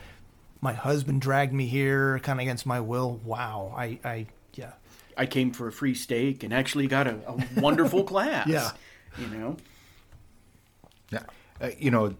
"My 0.61 0.73
husband 0.73 1.21
dragged 1.21 1.53
me 1.53 1.67
here, 1.67 2.19
kind 2.19 2.39
of 2.39 2.43
against 2.43 2.65
my 2.65 2.79
will." 2.79 3.19
Wow, 3.23 3.73
I, 3.75 3.99
I, 4.03 4.27
yeah, 4.53 4.73
I 5.17 5.25
came 5.25 5.51
for 5.51 5.67
a 5.67 5.71
free 5.71 5.93
steak 5.95 6.43
and 6.43 6.53
actually 6.53 6.87
got 6.87 7.07
a, 7.07 7.17
a 7.27 7.61
wonderful 7.61 8.03
class. 8.11 8.47
Yeah. 8.47 8.71
You 9.17 9.27
know? 9.27 9.57
Yeah. 11.11 11.23
Uh, 11.61 11.69
you 11.77 11.91
know, 11.91 12.15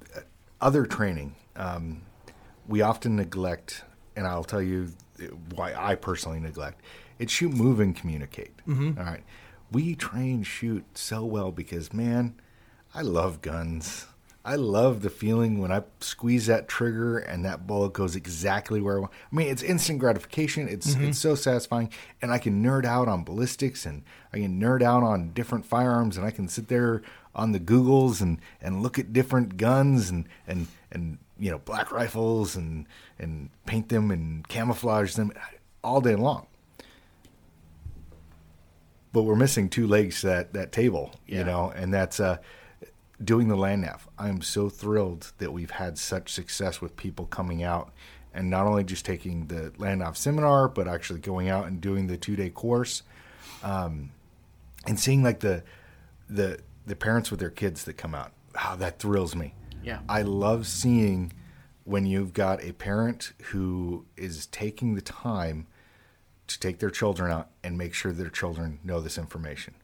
other 0.61 0.85
training, 0.85 1.35
um, 1.55 2.01
we 2.67 2.81
often 2.81 3.17
neglect, 3.17 3.83
and 4.15 4.25
I'll 4.25 4.43
tell 4.43 4.61
you 4.61 4.93
why 5.53 5.73
I 5.73 5.95
personally 5.95 6.39
neglect. 6.39 6.81
It's 7.19 7.31
shoot, 7.31 7.53
move, 7.53 7.79
and 7.79 7.95
communicate. 7.95 8.57
Mm-hmm. 8.67 8.99
All 8.99 9.05
right. 9.05 9.23
We 9.71 9.95
train 9.95 10.43
shoot 10.43 10.85
so 10.93 11.25
well 11.25 11.51
because, 11.51 11.91
man, 11.91 12.35
I 12.95 13.01
love 13.01 13.41
guns. 13.41 14.07
I 14.47 14.55
love 14.55 15.01
the 15.01 15.09
feeling 15.09 15.59
when 15.59 15.71
I 15.71 15.81
squeeze 15.99 16.45
that 16.45 16.67
trigger 16.67 17.17
and 17.17 17.43
that 17.45 17.65
bullet 17.65 17.93
goes 17.93 18.15
exactly 18.15 18.79
where 18.79 18.97
I 18.97 18.99
want. 19.01 19.11
I 19.31 19.35
mean, 19.35 19.47
it's 19.47 19.63
instant 19.63 19.99
gratification. 19.99 20.69
It's 20.69 20.93
Mm-hmm. 20.95 21.05
it's 21.05 21.19
so 21.19 21.33
satisfying, 21.35 21.89
and 22.21 22.31
I 22.31 22.37
can 22.37 22.63
nerd 22.63 22.85
out 22.85 23.07
on 23.07 23.23
ballistics 23.23 23.85
and 23.87 24.03
I 24.31 24.37
can 24.39 24.61
nerd 24.61 24.81
out 24.83 25.01
on 25.03 25.31
different 25.33 25.65
firearms, 25.65 26.15
and 26.15 26.25
I 26.25 26.31
can 26.31 26.47
sit 26.47 26.67
there 26.67 27.01
on 27.33 27.51
the 27.51 27.59
Googles 27.59 28.21
and, 28.21 28.37
and 28.61 28.81
look 28.83 28.97
at 28.99 29.11
different 29.11 29.57
guns 29.57 30.09
and, 30.11 30.29
and 30.47 30.67
and 30.91 31.17
you 31.39 31.49
know 31.51 31.57
black 31.57 31.91
rifles 31.91 32.55
and 32.55 32.85
and 33.19 33.49
paint 33.65 33.89
them 33.89 34.11
and 34.11 34.47
camouflage 34.47 35.15
them 35.15 35.33
all 35.83 36.01
day 36.01 36.15
long. 36.15 36.45
But 39.11 39.23
we're 39.23 39.35
missing 39.35 39.69
two 39.69 39.87
legs 39.87 40.21
to 40.21 40.27
that 40.27 40.53
that 40.53 40.71
table, 40.71 41.15
you 41.25 41.39
Yeah. 41.39 41.43
know, 41.45 41.73
and 41.75 41.91
that's 41.93 42.19
uh, 42.19 42.37
doing 43.23 43.47
the 43.47 43.55
land 43.55 43.81
nav. 43.81 44.07
I'm 44.17 44.41
so 44.41 44.69
thrilled 44.69 45.31
that 45.37 45.53
we've 45.53 45.71
had 45.71 45.97
such 45.97 46.31
success 46.31 46.81
with 46.81 46.97
people 46.97 47.25
coming 47.25 47.63
out 47.63 47.93
and 48.33 48.49
not 48.49 48.67
only 48.67 48.83
just 48.83 49.05
taking 49.05 49.47
the 49.47 49.71
land 49.77 49.99
nav 49.99 50.17
seminar, 50.17 50.67
but 50.67 50.87
actually 50.87 51.19
going 51.19 51.49
out 51.49 51.67
and 51.67 51.79
doing 51.79 52.07
the 52.07 52.17
two 52.17 52.35
day 52.35 52.49
course, 52.49 53.03
um, 53.63 54.11
and 54.85 54.99
seeing 54.99 55.23
like 55.23 55.39
the 55.39 55.63
the 56.29 56.59
the 56.85 56.95
parents 56.95 57.31
with 57.31 57.39
their 57.39 57.49
kids 57.49 57.85
that 57.85 57.93
come 57.93 58.13
out. 58.13 58.33
How 58.53 58.75
that 58.75 58.99
thrills 58.99 59.35
me. 59.35 59.53
Yeah. 59.83 59.99
I 60.07 60.21
love 60.21 60.67
seeing 60.67 61.33
when 61.83 62.05
you've 62.05 62.33
got 62.33 62.63
a 62.63 62.73
parent 62.73 63.33
who 63.43 64.05
is 64.17 64.47
taking 64.47 64.95
the 64.95 65.01
time 65.01 65.67
to 66.47 66.59
take 66.59 66.79
their 66.79 66.89
children 66.89 67.31
out 67.31 67.49
and 67.63 67.77
make 67.77 67.93
sure 67.93 68.11
their 68.11 68.29
children 68.29 68.79
know 68.83 68.99
this 68.99 69.17
information. 69.17 69.75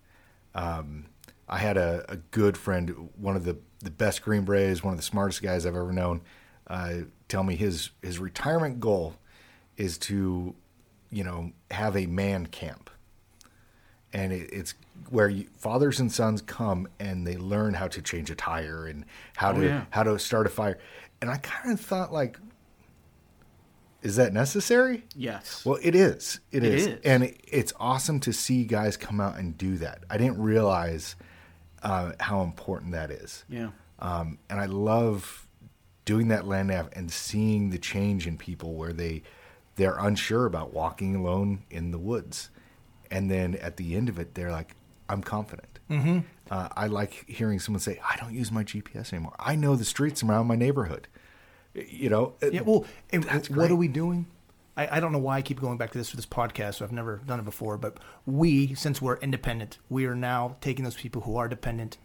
Um, 0.54 1.06
I 1.52 1.58
had 1.58 1.76
a, 1.78 2.06
a, 2.08 2.16
good 2.16 2.58
friend, 2.58 3.10
one 3.18 3.36
of 3.36 3.44
the, 3.44 3.58
the 3.80 3.92
best 3.92 4.22
Green 4.22 4.44
Berets, 4.46 4.84
one 4.84 4.94
of 4.94 4.98
the 4.98 5.04
smartest 5.04 5.44
guys 5.44 5.66
I've 5.66 5.76
ever 5.76 5.92
known, 5.92 6.22
uh, 6.68 6.94
tell 7.28 7.44
me 7.44 7.56
his 7.58 7.90
his 8.02 8.20
retirement 8.20 8.80
goal 8.80 9.16
is 9.76 9.98
to, 9.98 10.56
you 11.12 11.24
know, 11.26 11.52
have 11.72 11.98
a 11.98 12.06
man 12.06 12.46
camp, 12.46 12.90
and 14.14 14.32
it, 14.32 14.50
it's 14.54 14.76
where 15.10 15.28
you, 15.28 15.48
fathers 15.58 16.00
and 16.00 16.10
sons 16.12 16.42
come 16.42 16.88
and 17.00 17.28
they 17.28 17.36
learn 17.36 17.74
how 17.74 17.88
to 17.90 18.02
change 18.02 18.30
a 18.30 18.36
tire 18.36 18.86
and 18.86 19.04
how 19.36 19.52
Oh, 19.52 19.56
to 19.56 19.66
yeah. 19.66 19.86
how 19.90 20.04
to 20.04 20.18
start 20.20 20.46
a 20.46 20.50
fire. 20.50 20.78
And 21.22 21.30
I 21.30 21.38
kind 21.38 21.74
of 21.74 21.82
thought 21.82 22.14
like, 22.14 22.38
is 24.02 24.16
that 24.16 24.32
necessary? 24.34 25.04
Yes. 25.16 25.66
Well, 25.66 25.78
it 25.82 25.96
is. 25.96 26.40
It 26.52 26.64
is. 26.64 26.88
is. 26.88 27.00
And 27.04 27.24
it, 27.24 27.40
it's 27.48 27.74
awesome 27.80 28.20
to 28.22 28.32
see 28.32 28.64
guys 28.64 28.96
come 28.96 29.20
out 29.20 29.38
and 29.38 29.58
do 29.58 29.78
that. 29.78 30.04
I 30.10 30.18
didn't 30.18 30.42
realize 30.42 31.16
uh, 31.84 32.14
how 32.20 32.42
important 32.42 32.92
that 32.92 33.12
is. 33.12 33.44
yeah. 33.50 33.70
Um, 34.00 34.40
and 34.50 34.60
I 34.60 34.66
love 34.66 35.48
doing 36.06 36.30
that 36.30 36.48
land 36.48 36.70
nav 36.70 36.90
and 36.94 37.12
seeing 37.12 37.70
the 37.70 37.78
change 37.78 38.26
in 38.26 38.36
people 38.38 38.74
where 38.74 38.94
they 38.94 39.22
they're 39.76 39.98
unsure 39.98 40.46
about 40.46 40.74
walking 40.74 41.16
alone 41.16 41.64
in 41.70 41.92
the 41.92 42.00
woods, 42.00 42.50
and 43.10 43.30
then 43.30 43.56
at 43.56 43.78
the 43.78 43.96
end 43.96 44.10
of 44.10 44.20
it, 44.20 44.34
they're 44.34 44.52
like, 44.52 44.76
"I'm 45.08 45.22
confident." 45.22 45.80
Mm-hmm. 45.90 46.20
Uh, 46.50 46.70
I 46.76 46.88
like 46.88 47.26
hearing 47.28 47.60
someone 47.60 47.80
say, 47.80 48.00
"I 48.04 48.18
don't 48.18 48.34
use 48.34 48.52
my 48.52 48.64
GPS 48.64 49.14
anymore. 49.14 49.36
I 49.40 49.56
know 49.56 49.76
the 49.76 49.86
streets 49.86 50.24
around 50.24 50.48
my 50.48 50.56
neighborhood." 50.56 51.08
You 51.74 52.10
know, 52.10 52.34
Yeah, 52.42 52.62
well, 52.62 52.86
what 53.50 53.72
are 53.72 53.76
we 53.76 53.88
doing? 53.88 54.26
I, 54.78 54.98
I 54.98 55.00
don't 55.00 55.12
know 55.12 55.20
why 55.20 55.38
I 55.38 55.42
keep 55.42 55.60
going 55.60 55.78
back 55.78 55.92
to 55.92 55.98
this 55.98 56.10
for 56.10 56.16
this 56.16 56.26
podcast. 56.26 56.76
So 56.76 56.86
I've 56.86 56.92
never 56.92 57.18
done 57.26 57.40
it 57.40 57.46
before, 57.46 57.78
but 57.78 57.98
we, 58.26 58.74
since 58.76 59.02
we're 59.02 59.18
independent, 59.18 59.78
we 59.90 60.06
are 60.06 60.16
now 60.16 60.56
taking 60.62 60.86
those 60.86 60.96
people 60.96 61.24
who 61.24 61.36
are 61.36 61.48
dependent, 61.50 61.98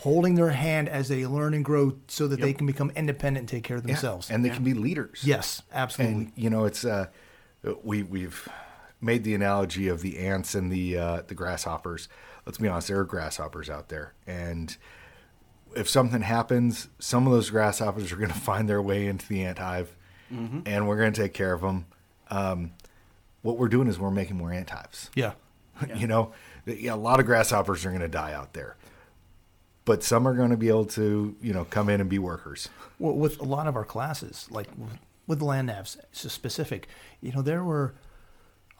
holding 0.00 0.34
their 0.34 0.50
hand 0.50 0.88
as 0.88 1.08
they 1.08 1.24
learn 1.26 1.54
and 1.54 1.64
grow, 1.64 1.94
so 2.08 2.26
that 2.28 2.40
they 2.40 2.52
can 2.52 2.66
become 2.66 2.90
independent 2.96 3.42
and 3.42 3.48
take 3.48 3.62
care 3.64 3.76
of 3.76 3.84
Yeah, 3.84 3.92
themselves. 3.94 4.30
and 4.30 4.44
they 4.44 4.50
can 4.50 4.64
be 4.64 4.74
leaders. 4.74 5.20
yes, 5.22 5.62
absolutely. 5.72 6.14
And 6.24 6.32
you 6.34 6.50
know, 6.50 6.64
it's 6.64 6.84
uh, 6.84 7.06
we 7.84 8.02
we've 8.02 8.48
made 9.00 9.22
the 9.24 9.34
analogy 9.34 9.88
of 9.88 10.00
the 10.02 10.18
ants 10.18 10.54
and 10.54 10.70
the 10.72 10.98
uh, 10.98 11.22
the 11.26 11.34
grasshoppers. 11.34 12.08
Let's 12.46 12.58
be 12.58 12.66
honest, 12.68 12.88
there 12.88 12.98
are 12.98 13.04
grasshoppers 13.04 13.70
out 13.70 13.88
there, 13.90 14.14
and 14.26 14.76
if 15.76 15.88
something 15.88 16.22
happens, 16.22 16.88
some 16.98 17.26
of 17.26 17.32
those 17.32 17.48
grasshoppers 17.50 18.10
are 18.10 18.16
going 18.16 18.28
to 18.32 18.34
find 18.34 18.68
their 18.68 18.82
way 18.82 19.06
into 19.06 19.26
the 19.28 19.44
ant 19.44 19.58
hive, 19.58 19.94
and 20.30 20.88
we're 20.88 20.96
going 20.96 21.12
to 21.12 21.20
take 21.22 21.34
care 21.34 21.52
of 21.52 21.60
them. 21.60 21.86
Um, 22.36 22.72
what 23.42 23.58
we're 23.58 23.68
doing 23.68 23.88
is 23.88 23.98
we're 23.98 24.10
making 24.10 24.36
more 24.36 24.52
ant 24.52 24.70
hives. 24.70 25.10
yeah, 25.14 25.32
you 25.96 26.06
know, 26.06 26.32
yeah, 26.66 26.94
a 26.94 26.96
lot 26.96 27.20
of 27.20 27.26
grasshoppers 27.26 27.84
are 27.84 27.90
going 27.90 28.00
to 28.02 28.08
die 28.08 28.32
out 28.32 28.52
there, 28.54 28.76
but 29.84 30.02
some 30.02 30.26
are 30.28 30.34
going 30.34 30.50
to 30.50 30.56
be 30.56 30.68
able 30.68 30.84
to, 30.86 31.34
you 31.42 31.52
know, 31.52 31.64
come 31.64 31.88
in 31.88 32.00
and 32.00 32.08
be 32.08 32.18
workers. 32.18 32.68
well, 32.98 33.14
with 33.14 33.40
a 33.40 33.44
lot 33.44 33.66
of 33.66 33.76
our 33.76 33.84
classes, 33.84 34.46
like 34.50 34.68
with- 35.26 35.38
the 35.38 35.44
land 35.46 35.68
navs 35.70 35.96
specific, 36.12 36.88
you 37.22 37.32
know, 37.32 37.40
there 37.42 37.64
were 37.64 37.94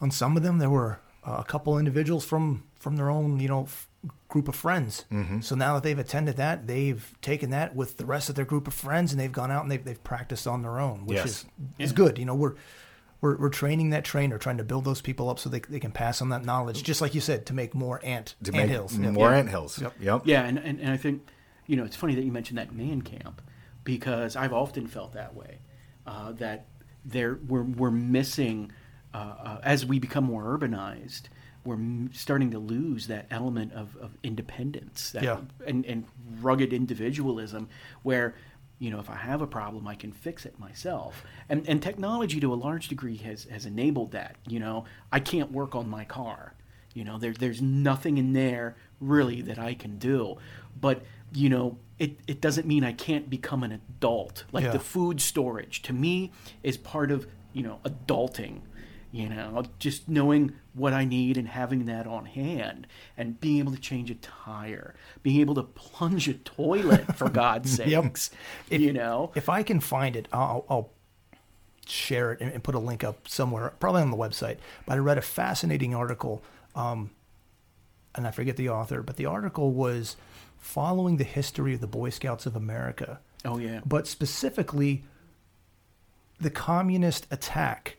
on 0.01 0.11
some 0.11 0.37
of 0.37 0.43
them 0.43 0.59
there 0.59 0.69
were 0.71 0.99
uh, 1.27 1.37
a 1.39 1.45
couple 1.45 1.79
individuals 1.79 2.25
from 2.25 2.65
from 2.79 2.97
their 2.97 3.09
own 3.09 3.39
you 3.41 3.49
know 3.49 3.63
f- 3.63 3.89
group 4.29 4.49
of 4.49 4.55
friends. 4.55 5.05
Mm-hmm. 5.11 5.41
So 5.41 5.55
now 5.55 5.75
that 5.75 5.83
they've 5.83 5.99
attended 5.99 6.37
that, 6.37 6.67
they've 6.67 7.15
taken 7.23 7.51
that 7.51 7.75
with 7.75 7.97
the 7.97 8.05
rest 8.05 8.29
of 8.29 8.35
their 8.35 8.45
group 8.45 8.67
of 8.67 8.75
friends, 8.75 9.13
and 9.13 9.21
they've 9.21 9.33
gone 9.33 9.51
out 9.51 9.63
and 9.63 9.71
they've 9.71 9.83
they've 9.85 10.03
practiced 10.05 10.47
on 10.47 10.61
their 10.63 10.79
own, 10.79 11.07
which 11.07 11.17
Yes. 11.17 11.25
is 11.27 11.45
is 11.79 11.91
Yeah. 11.93 11.97
good. 11.97 12.19
You 12.19 12.25
know, 12.27 12.35
we're 12.35 12.55
we're, 13.23 13.37
we're 13.39 13.49
training 13.49 13.91
that 13.91 14.05
trainer, 14.05 14.37
trying 14.37 14.59
to 14.59 14.65
build 14.65 14.85
those 14.85 15.01
people 15.01 15.31
up 15.31 15.39
so 15.39 15.49
they, 15.49 15.61
they 15.61 15.81
can 15.81 15.93
pass 15.93 16.21
on 16.21 16.29
that 16.29 16.45
knowledge, 16.45 16.83
just 16.83 17.01
like 17.01 17.15
you 17.15 17.21
said, 17.23 17.47
to 17.47 17.55
make 17.55 17.75
more 17.75 18.01
ant, 18.05 18.35
To 18.43 18.49
ant 18.53 18.57
make 18.57 18.69
hills. 18.69 18.99
More 18.99 19.31
Yeah. 19.31 19.37
ant 19.39 19.49
hills. 19.49 19.81
Yep. 19.81 19.95
Yep. 20.01 20.23
Yeah, 20.27 20.43
and, 20.45 20.59
and, 20.59 20.79
and 20.81 20.91
I 20.91 20.97
think, 20.99 21.23
you 21.67 21.77
know, 21.77 21.85
it's 21.85 21.97
funny 21.97 22.15
that 22.17 22.25
you 22.25 22.33
mentioned 22.33 22.59
that 22.59 22.73
man 22.75 23.01
camp 23.01 23.41
because 23.85 24.37
I've 24.37 24.53
often 24.53 24.87
felt 24.87 25.15
that 25.15 25.35
way. 25.35 25.59
Uh, 26.07 26.33
that 26.33 26.67
there 27.05 27.39
we're, 27.49 27.63
we're 27.63 27.91
missing, 27.93 28.73
uh, 29.15 29.17
uh, 29.17 29.61
as 29.63 29.87
we 29.87 29.99
become 30.01 30.25
more 30.25 30.43
urbanized, 30.59 31.23
we're 31.65 31.75
m- 31.77 32.11
starting 32.13 32.51
to 32.51 32.59
lose 32.59 33.07
that 33.07 33.27
element 33.31 33.73
of, 33.73 33.97
of 33.99 34.17
independence 34.25 35.13
that, 35.13 35.23
Yeah. 35.23 35.39
and, 35.65 35.87
and 35.87 36.07
rugged 36.41 36.73
individualism 36.73 37.69
where, 38.03 38.35
you 38.83 38.91
know, 38.91 38.99
if 38.99 39.09
I 39.09 39.15
have 39.15 39.41
a 39.43 39.47
problem, 39.47 39.87
I 39.87 39.95
can 39.95 40.11
fix 40.11 40.45
it 40.45 40.59
myself. 40.59 41.25
And, 41.49 41.65
and 41.69 41.81
technology 41.81 42.41
to 42.41 42.53
a 42.53 42.57
large 42.57 42.89
degree 42.89 43.17
has, 43.19 43.45
has 43.45 43.65
enabled 43.65 44.11
that. 44.11 44.35
You 44.49 44.59
know, 44.59 44.87
I 45.13 45.21
can't 45.21 45.53
work 45.53 45.77
on 45.77 45.89
my 45.89 46.05
car. 46.05 46.55
You 46.93 47.05
know, 47.05 47.17
there, 47.17 47.33
there's 47.33 47.63
nothing 47.63 48.19
in 48.19 48.33
there 48.33 48.75
really 49.01 49.41
that 49.43 49.57
I 49.57 49.75
can 49.75 49.99
do. 49.99 50.37
But, 50.81 51.05
you 51.33 51.49
know, 51.49 51.79
it, 52.01 52.19
it 52.27 52.41
doesn't 52.41 52.67
mean 52.67 52.83
I 52.83 52.93
can't 52.93 53.31
become 53.31 53.63
an 53.63 53.71
adult. 53.71 54.47
Like 54.51 54.65
Yeah. 54.65 54.73
the 54.73 54.81
food 54.81 55.21
storage 55.21 55.83
to 55.83 55.93
me 55.93 56.33
is 56.65 56.77
part 56.77 57.13
of, 57.13 57.29
you 57.53 57.63
know, 57.63 57.79
adulting. 57.85 58.63
You 59.15 59.29
know, 59.29 59.63
just 59.79 60.09
knowing 60.09 60.55
what 60.73 60.95
I 60.95 61.05
need 61.05 61.37
and 61.37 61.47
having 61.47 61.85
that 61.85 62.07
on 62.07 62.25
hand 62.25 62.87
and 63.19 63.39
being 63.39 63.59
able 63.59 63.73
to 63.73 63.79
change 63.79 64.11
a 64.11 64.15
tire, 64.15 64.95
being 65.23 65.39
able 65.41 65.55
to 65.57 65.63
plunge 65.65 66.29
a 66.29 66.35
toilet, 66.35 67.15
for 67.15 67.29
God's 67.43 67.79
Yep. 67.79 68.05
sakes. 68.05 68.31
If- 68.71 68.81
you 68.81 68.91
know? 68.95 69.31
If 69.35 69.51
I 69.51 69.63
can 69.63 69.81
find 69.81 70.17
it, 70.17 70.29
I'll, 70.33 70.65
I'll 70.71 70.91
share 71.87 72.33
it 72.33 72.41
and, 72.41 72.51
and 72.53 72.65
put 72.65 72.75
a 72.75 72.79
link 72.79 73.05
up 73.05 73.29
somewhere, 73.29 73.75
probably 73.81 74.01
on 74.01 74.11
the 74.11 74.17
website. 74.17 74.57
But 74.87 74.95
I 74.95 74.99
read 74.99 75.19
a 75.19 75.23
fascinating 75.23 75.95
article, 75.95 76.43
um, 76.75 77.11
and 78.15 78.27
I 78.27 78.31
forget 78.31 78.57
the 78.57 78.71
author, 78.71 79.03
but 79.03 79.17
the 79.17 79.27
article 79.27 79.73
was 79.73 80.17
following 80.59 81.19
the 81.19 81.25
history 81.25 81.75
of 81.75 81.81
the 81.83 81.87
Boy 81.87 82.09
Scouts 82.09 82.47
of 82.47 82.57
America, 82.57 83.21
Oh, 83.45 83.59
yeah. 83.59 83.81
but 83.85 84.07
specifically 84.07 85.05
the 86.41 86.51
communist 86.51 87.27
attack 87.31 87.99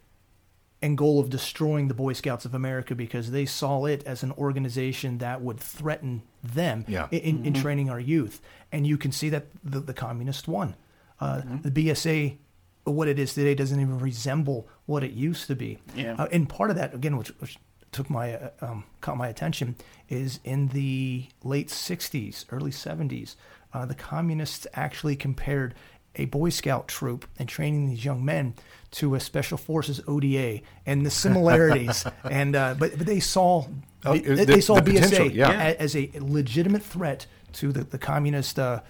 and 0.83 0.97
goal 0.97 1.19
of 1.19 1.29
destroying 1.29 1.87
the 1.87 1.93
Boy 1.93 2.13
Scouts 2.13 2.45
of 2.45 2.53
America 2.53 2.93
because 2.93 3.31
they 3.31 3.45
saw 3.45 3.85
it 3.85 4.03
as 4.05 4.21
an 4.21 4.31
organization 4.33 5.17
that 5.19 5.41
would 5.41 5.59
threaten 5.59 6.21
them 6.43 6.85
Yeah. 6.87 7.07
in, 7.11 7.19
in, 7.39 7.45
in 7.47 7.53
training 7.53 7.89
our 7.89 7.99
youth. 7.99 8.41
And 8.71 8.85
you 8.85 8.97
can 8.97 9.11
see 9.11 9.29
that 9.29 9.45
the, 9.63 9.79
the 9.79 9.93
communists 9.93 10.47
won. 10.47 10.75
Uh, 11.19 11.41
The 11.63 11.71
BSA, 11.71 12.37
what 12.83 13.07
it 13.07 13.17
is 13.17 13.33
today, 13.33 13.55
doesn't 13.55 13.79
even 13.79 13.97
resemble 13.99 14.67
what 14.85 15.03
it 15.03 15.13
used 15.13 15.47
to 15.47 15.55
be. 15.55 15.79
Yeah. 15.95 16.15
Uh, 16.19 16.27
and 16.31 16.49
part 16.49 16.69
of 16.69 16.75
that, 16.75 16.93
again, 16.93 17.15
which, 17.17 17.29
which 17.39 17.57
took 17.93 18.09
my 18.09 18.33
uh, 18.35 18.49
um, 18.61 18.83
caught 19.01 19.17
my 19.17 19.29
attention, 19.29 19.75
is 20.09 20.39
in 20.43 20.67
the 20.69 21.27
late 21.43 21.69
'60s, 21.69 22.45
early 22.49 22.71
'70s, 22.71 23.35
uh, 23.73 23.85
the 23.85 23.95
communists 23.95 24.67
actually 24.73 25.15
compared 25.15 25.75
a 26.15 26.25
Boy 26.25 26.49
Scout 26.49 26.87
troop 26.87 27.27
and 27.39 27.49
training 27.49 27.89
these 27.89 28.05
young 28.05 28.23
men 28.23 28.53
to 28.91 29.15
a 29.15 29.19
Special 29.19 29.57
Forces 29.57 30.01
ODA 30.07 30.61
and 30.85 31.05
the 31.05 31.09
similarities. 31.09 32.05
and 32.29 32.55
uh, 32.55 32.75
but 32.77 32.97
but 32.97 33.07
they 33.07 33.19
saw 33.19 33.65
Oh, 34.05 34.13
they, 34.13 34.19
the- 34.19 34.45
they 34.45 34.61
saw 34.61 34.75
the 34.81 34.91
BSA 34.91 35.33
yeah. 35.33 35.75
as 35.79 35.95
a 35.95 36.11
legitimate 36.19 36.83
threat 36.83 37.25
to 37.53 37.71
the, 37.71 37.83
the 37.85 37.97
communist 37.97 38.59
uh, 38.59 38.81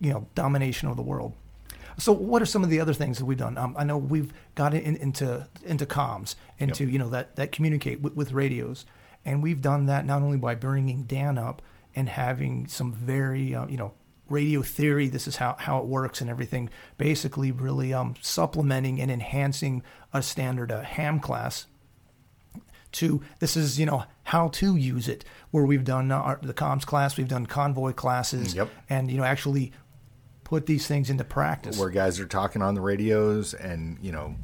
you 0.00 0.12
know 0.12 0.26
domination 0.34 0.88
of 0.88 0.96
the 0.96 1.02
world. 1.02 1.32
So, 1.98 2.12
what 2.12 2.40
are 2.40 2.46
some 2.46 2.62
of 2.62 2.70
the 2.70 2.78
other 2.78 2.94
things 2.94 3.18
that 3.18 3.24
we've 3.24 3.36
done? 3.38 3.58
Um, 3.58 3.74
I 3.76 3.82
know 3.82 3.98
we've 3.98 4.32
got 4.54 4.74
in, 4.74 4.94
into 4.96 5.48
into 5.64 5.86
comms, 5.86 6.36
into 6.58 6.84
you 6.84 6.98
know 6.98 7.08
that 7.10 7.34
that 7.36 7.50
communicate 7.50 8.00
with, 8.00 8.14
with 8.14 8.32
radios, 8.32 8.86
and 9.24 9.42
we've 9.42 9.60
done 9.60 9.86
that 9.86 10.06
not 10.06 10.22
only 10.22 10.38
by 10.38 10.54
bringing 10.54 11.02
Dan 11.02 11.36
up 11.36 11.60
and 11.96 12.08
having 12.08 12.68
some 12.68 12.92
very 12.92 13.52
uh, 13.56 13.66
you 13.66 13.76
know 13.76 13.92
radio 14.28 14.62
theory. 14.62 15.08
This 15.08 15.26
is 15.26 15.36
how 15.36 15.56
how 15.58 15.78
it 15.78 15.86
works 15.86 16.20
and 16.20 16.28
everything. 16.30 16.70
Basically, 16.96 17.50
really 17.52 17.92
um, 17.94 18.14
supplementing 18.20 19.00
and 19.00 19.10
enhancing 19.10 19.82
a 20.12 20.22
standard 20.22 20.70
uh, 20.72 20.82
ham 20.82 21.20
class 21.20 21.66
to 22.90 23.20
this 23.40 23.56
is 23.56 23.78
you 23.78 23.84
know 23.86 24.04
how 24.24 24.48
to 24.48 24.74
use 24.74 25.08
it 25.08 25.24
where 25.50 25.64
we've 25.64 25.84
done 25.84 26.10
uh, 26.10 26.16
our, 26.16 26.38
the 26.42 26.54
comms 26.54 26.86
class 26.86 27.18
we've 27.18 27.28
done 27.28 27.44
convoy 27.44 27.92
classes 27.92 28.54
Yep. 28.54 28.70
and 28.88 29.10
you 29.10 29.18
know 29.18 29.24
actually 29.24 29.72
put 30.44 30.64
these 30.64 30.86
things 30.86 31.10
into 31.10 31.22
practice 31.24 31.78
where 31.78 31.90
guys 31.90 32.18
are 32.18 32.26
talking 32.26 32.62
on 32.62 32.74
the 32.74 32.80
radios 32.80 33.52
and 33.52 33.98
you 34.00 34.10
know 34.10 34.34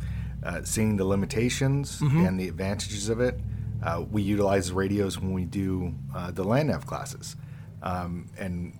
uh, 0.45 0.61
seeing 0.63 0.97
the 0.99 1.05
limitations 1.07 2.01
Mm-hmm. 2.01 2.27
and 2.27 2.39
the 2.39 2.49
advantages 2.49 3.09
of 3.09 3.19
it. 3.21 3.41
Uh, 3.83 4.05
we 4.11 4.21
utilize 4.21 4.71
radios 4.73 5.19
when 5.19 5.33
we 5.33 5.45
do 5.47 5.95
uh, 6.15 6.31
the 6.31 6.45
land 6.45 6.69
nav 6.69 6.87
classes, 6.87 7.37
um, 7.83 8.27
and 8.39 8.79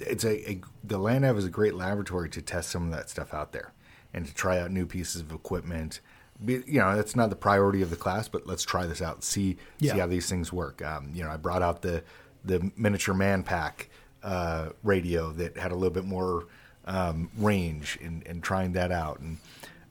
it's 0.00 0.24
a, 0.24 0.50
a 0.50 0.60
the 0.84 0.98
land 0.98 1.22
nav 1.22 1.36
is 1.38 1.44
a 1.44 1.50
great 1.50 1.74
laboratory 1.74 2.28
to 2.30 2.42
test 2.42 2.70
some 2.70 2.84
of 2.84 2.90
that 2.92 3.10
stuff 3.10 3.32
out 3.34 3.52
there 3.52 3.72
and 4.12 4.26
to 4.26 4.34
try 4.34 4.58
out 4.58 4.70
new 4.70 4.86
pieces 4.86 5.20
of 5.20 5.32
equipment. 5.32 6.00
You 6.44 6.62
know, 6.66 6.96
that's 6.96 7.14
not 7.14 7.28
the 7.30 7.36
priority 7.36 7.82
of 7.82 7.90
the 7.90 7.96
class, 7.96 8.28
but 8.28 8.46
let's 8.46 8.62
try 8.62 8.86
this 8.86 9.02
out. 9.02 9.22
See 9.24 9.56
Yeah. 9.78 9.92
see 9.92 9.98
how 9.98 10.06
these 10.06 10.28
things 10.28 10.52
work. 10.52 10.82
Um, 10.82 11.10
you 11.14 11.22
know, 11.22 11.30
I 11.30 11.36
brought 11.36 11.62
out 11.62 11.82
the 11.82 12.02
the 12.44 12.70
miniature 12.76 13.14
man 13.14 13.42
pack 13.42 13.90
uh, 14.22 14.70
radio 14.82 15.32
that 15.32 15.56
had 15.58 15.72
a 15.72 15.74
little 15.74 15.92
bit 15.92 16.04
more 16.04 16.46
um, 16.86 17.30
range 17.36 17.98
and, 18.02 18.26
and 18.26 18.42
trying 18.42 18.72
that 18.72 18.90
out 18.90 19.20
and 19.20 19.38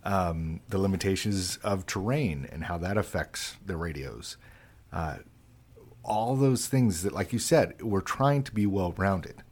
um, 0.03 0.59
the 0.69 0.77
limitations 0.79 1.57
of 1.57 1.85
terrain 1.85 2.47
and 2.51 2.63
how 2.63 2.77
that 2.77 2.97
affects 2.97 3.55
the 3.65 3.77
radios. 3.77 4.37
Uh, 4.91 5.17
all 6.03 6.35
those 6.35 6.67
things 6.67 7.03
that, 7.03 7.13
like 7.13 7.31
you 7.31 7.39
said, 7.39 7.79
we're 7.81 8.01
trying 8.01 8.41
to 8.43 8.51
be 8.51 8.65
well 8.65 8.93
rounded. 8.97 9.43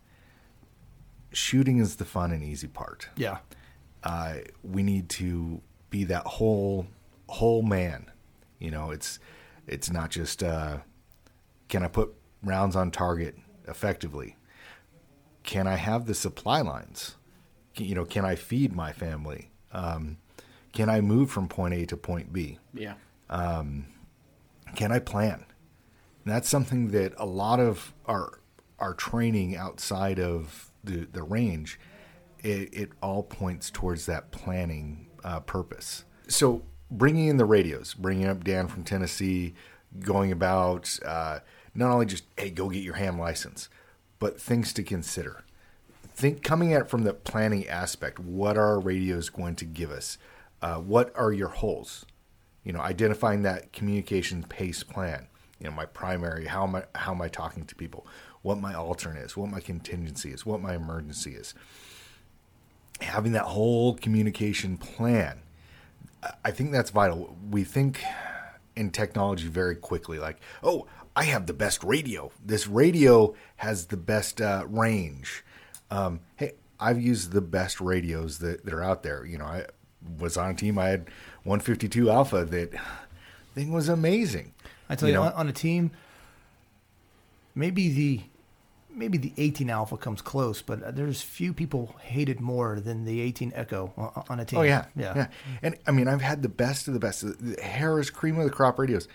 Shooting 1.37 1.77
is 1.77 1.97
the 1.97 2.05
fun 2.05 2.31
and 2.31 2.43
easy 2.43 2.67
part. 2.67 3.09
Yeah. 3.15 3.37
Uh, 4.03 4.37
we 4.63 4.81
need 4.81 5.07
to 5.09 5.61
be 5.91 6.03
that 6.05 6.25
whole 6.25 6.87
whole 7.29 7.61
man. 7.61 8.09
You 8.57 8.71
know, 8.71 8.89
it's 8.89 9.19
it's 9.67 9.91
not 9.91 10.09
just 10.09 10.41
uh, 10.41 10.77
can 11.69 11.83
I 11.83 11.89
put 11.89 12.11
rounds 12.41 12.75
on 12.75 12.89
target 12.89 13.37
effectively? 13.67 14.35
Can 15.43 15.67
I 15.67 15.75
have 15.75 16.07
the 16.07 16.15
supply 16.15 16.61
lines? 16.61 17.17
You 17.75 17.93
know, 17.93 18.05
can 18.05 18.25
I 18.25 18.33
feed 18.33 18.75
my 18.75 18.91
family? 18.91 19.51
Um, 19.71 20.17
can 20.73 20.89
I 20.89 21.01
move 21.01 21.29
from 21.29 21.47
point 21.47 21.75
A 21.75 21.85
to 21.85 21.97
point 21.97 22.33
B? 22.33 22.57
Yeah. 22.73 22.95
Um, 23.29 23.85
Can 24.75 24.91
I 24.91 24.97
plan? 24.99 25.45
And 26.25 26.33
that's 26.33 26.49
something 26.49 26.89
that 26.89 27.13
a 27.17 27.25
lot 27.27 27.59
of 27.59 27.93
our 28.07 28.39
our 28.79 28.95
training 28.95 29.55
outside 29.55 30.19
of 30.19 30.71
the 30.87 31.07
the 31.11 31.23
range, 31.23 31.79
it, 32.39 32.73
it 32.73 32.89
all 33.01 33.23
points 33.23 33.69
towards 33.69 34.05
that 34.07 34.31
planning 34.31 35.07
uh, 35.23 35.39
purpose. 35.41 36.05
So 36.27 36.63
bringing 36.89 37.27
in 37.27 37.37
the 37.37 37.45
radios, 37.45 37.93
bringing 37.93 38.27
up 38.27 38.43
Dan 38.43 38.67
from 38.67 38.83
Tennessee, 38.83 39.53
going 39.99 40.31
about 40.31 40.97
uh, 41.05 41.39
not 41.75 41.91
only 41.91 42.05
just 42.05 42.23
hey 42.37 42.49
go 42.49 42.69
get 42.69 42.83
your 42.83 42.95
ham 42.95 43.19
license, 43.19 43.69
but 44.19 44.41
things 44.41 44.73
to 44.73 44.83
consider. 44.83 45.43
Think 46.07 46.41
coming 46.41 46.73
at 46.73 46.81
it 46.81 46.89
from 46.89 47.03
the 47.03 47.13
planning 47.13 47.67
aspect. 47.67 48.19
What 48.19 48.57
are 48.57 48.79
radios 48.79 49.29
going 49.29 49.55
to 49.57 49.65
give 49.65 49.91
us? 49.91 50.17
Uh, 50.63 50.77
what 50.77 51.13
are 51.15 51.31
your 51.31 51.49
holes? 51.49 52.05
you 52.67 52.73
know, 52.73 52.81
identifying 52.81 53.43
that 53.43 53.71
communication 53.71 54.43
pace 54.43 54.83
plan. 54.83 55.27
You 55.57 55.67
know, 55.67 55.71
my 55.71 55.85
primary, 55.85 56.47
how 56.47 56.63
am 56.63 56.75
I, 56.75 56.83
how 56.95 57.13
am 57.13 57.21
I 57.21 57.29
talking 57.29 57.63
to 57.63 57.73
people? 57.73 58.05
What 58.41 58.59
my 58.59 58.73
alternate 58.73 59.25
is, 59.25 59.35
what 59.37 59.49
my 59.49 59.59
contingency 59.59 60.31
is, 60.31 60.45
what 60.45 60.61
my 60.61 60.75
emergency 60.75 61.31
is. 61.33 61.53
Having 63.01 63.33
that 63.33 63.43
whole 63.43 63.95
communication 63.95 64.77
plan, 64.77 65.41
I- 66.43 66.51
think 66.51 66.71
that's 66.71 66.89
vital. 66.89 67.37
We 67.49 67.63
think 67.63 68.01
in 68.75 68.91
technology 68.91 69.47
very 69.47 69.75
quickly, 69.75 70.19
like, 70.19 70.37
oh, 70.63 70.87
I 71.15 71.23
have 71.23 71.47
the 71.47 71.53
best 71.53 71.83
radio. 71.83 72.31
This 72.43 72.67
radio 72.67 73.35
has 73.57 73.87
the 73.87 73.97
best 73.97 74.39
uh, 74.39 74.65
range. 74.67 75.43
Um, 75.89 76.19
hey, 76.35 76.53
I've 76.79 77.01
used 77.01 77.31
the 77.31 77.41
best 77.41 77.81
radios 77.81 78.39
that, 78.39 78.65
that 78.65 78.73
are 78.73 78.83
out 78.83 79.03
there. 79.03 79.25
You 79.25 79.39
know, 79.39 79.45
I 79.45 79.65
was 80.19 80.37
on 80.37 80.51
a 80.51 80.53
team. 80.53 80.77
I 80.77 80.89
had 80.89 81.09
152 81.43 82.09
Alpha. 82.09 82.45
That 82.45 82.73
thing 83.55 83.71
was 83.71 83.89
amazing. 83.89 84.53
I 84.89 84.95
tell 84.95 85.09
you, 85.09 85.15
know? 85.15 85.23
on, 85.23 85.33
on 85.33 85.47
a 85.47 85.53
team, 85.53 85.91
maybe 87.57 87.89
the 87.89 88.21
maybe 88.89 89.17
the 89.17 89.33
18 89.37 89.69
Alpha 89.69 89.97
comes 89.97 90.21
close, 90.21 90.61
but 90.61 90.95
there's 90.95 91.21
few 91.21 91.53
people 91.53 91.95
hated 92.01 92.39
more 92.39 92.79
than 92.79 93.05
the 93.05 93.19
18 93.21 93.51
Echo 93.55 93.93
on, 94.29 94.39
a 94.39 94.45
team. 94.45 94.59
Oh 94.59 94.63
yeah, 94.63 94.85
yeah, 94.95 95.13
yeah. 95.15 95.27
And 95.61 95.77
I 95.85 95.91
mean, 95.91 96.07
I've 96.07 96.21
had 96.21 96.41
the 96.41 96.49
best 96.49 96.87
of 96.87 96.93
the 96.93 96.99
best. 96.99 97.21
The 97.21 97.61
Harris 97.61 98.09
cream 98.09 98.37
of 98.39 98.45
the 98.45 98.51
crop 98.51 98.79
radios, 98.79 99.07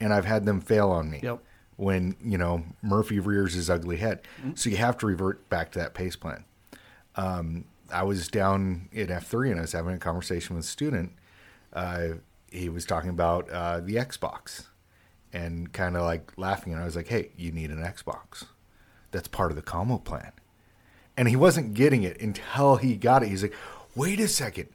and 0.00 0.12
I've 0.12 0.24
had 0.24 0.44
them 0.44 0.60
fail 0.60 0.90
on 0.90 1.10
me. 1.10 1.20
Yep. 1.22 1.42
When 1.76 2.16
you 2.22 2.36
know 2.36 2.64
Murphy 2.82 3.20
rears 3.20 3.54
his 3.54 3.70
ugly 3.70 3.96
head, 3.96 4.22
so 4.54 4.68
you 4.68 4.76
have 4.76 4.98
to 4.98 5.06
revert 5.06 5.48
back 5.48 5.72
to 5.72 5.78
that 5.78 5.94
pace 5.94 6.16
plan. 6.16 6.44
Um, 7.16 7.64
I 7.92 8.02
was 8.02 8.28
down 8.28 8.88
at 8.94 9.10
F 9.10 9.26
three 9.26 9.50
and 9.50 9.58
I 9.58 9.62
was 9.62 9.72
having 9.72 9.94
a 9.94 9.98
conversation 9.98 10.56
with 10.56 10.66
a 10.66 10.68
student. 10.68 11.12
Uh, 11.72 12.08
he 12.50 12.68
was 12.68 12.84
talking 12.84 13.10
about 13.10 13.48
uh, 13.50 13.80
the 13.80 13.94
Xbox, 13.94 14.66
and 15.32 15.72
kind 15.72 15.96
of 15.96 16.02
like 16.02 16.32
laughing, 16.36 16.72
and 16.72 16.82
I 16.82 16.84
was 16.84 16.96
like, 16.96 17.08
"Hey, 17.08 17.30
you 17.36 17.52
need 17.52 17.70
an 17.70 17.82
Xbox. 17.82 18.44
That's 19.10 19.28
part 19.28 19.50
of 19.50 19.56
the 19.56 19.62
combo 19.62 19.98
plan." 19.98 20.32
And 21.16 21.28
he 21.28 21.36
wasn't 21.36 21.74
getting 21.74 22.02
it 22.02 22.20
until 22.20 22.76
he 22.76 22.96
got 22.96 23.22
it. 23.22 23.28
He's 23.28 23.42
like, 23.42 23.54
"Wait 23.94 24.20
a 24.20 24.28
second 24.28 24.68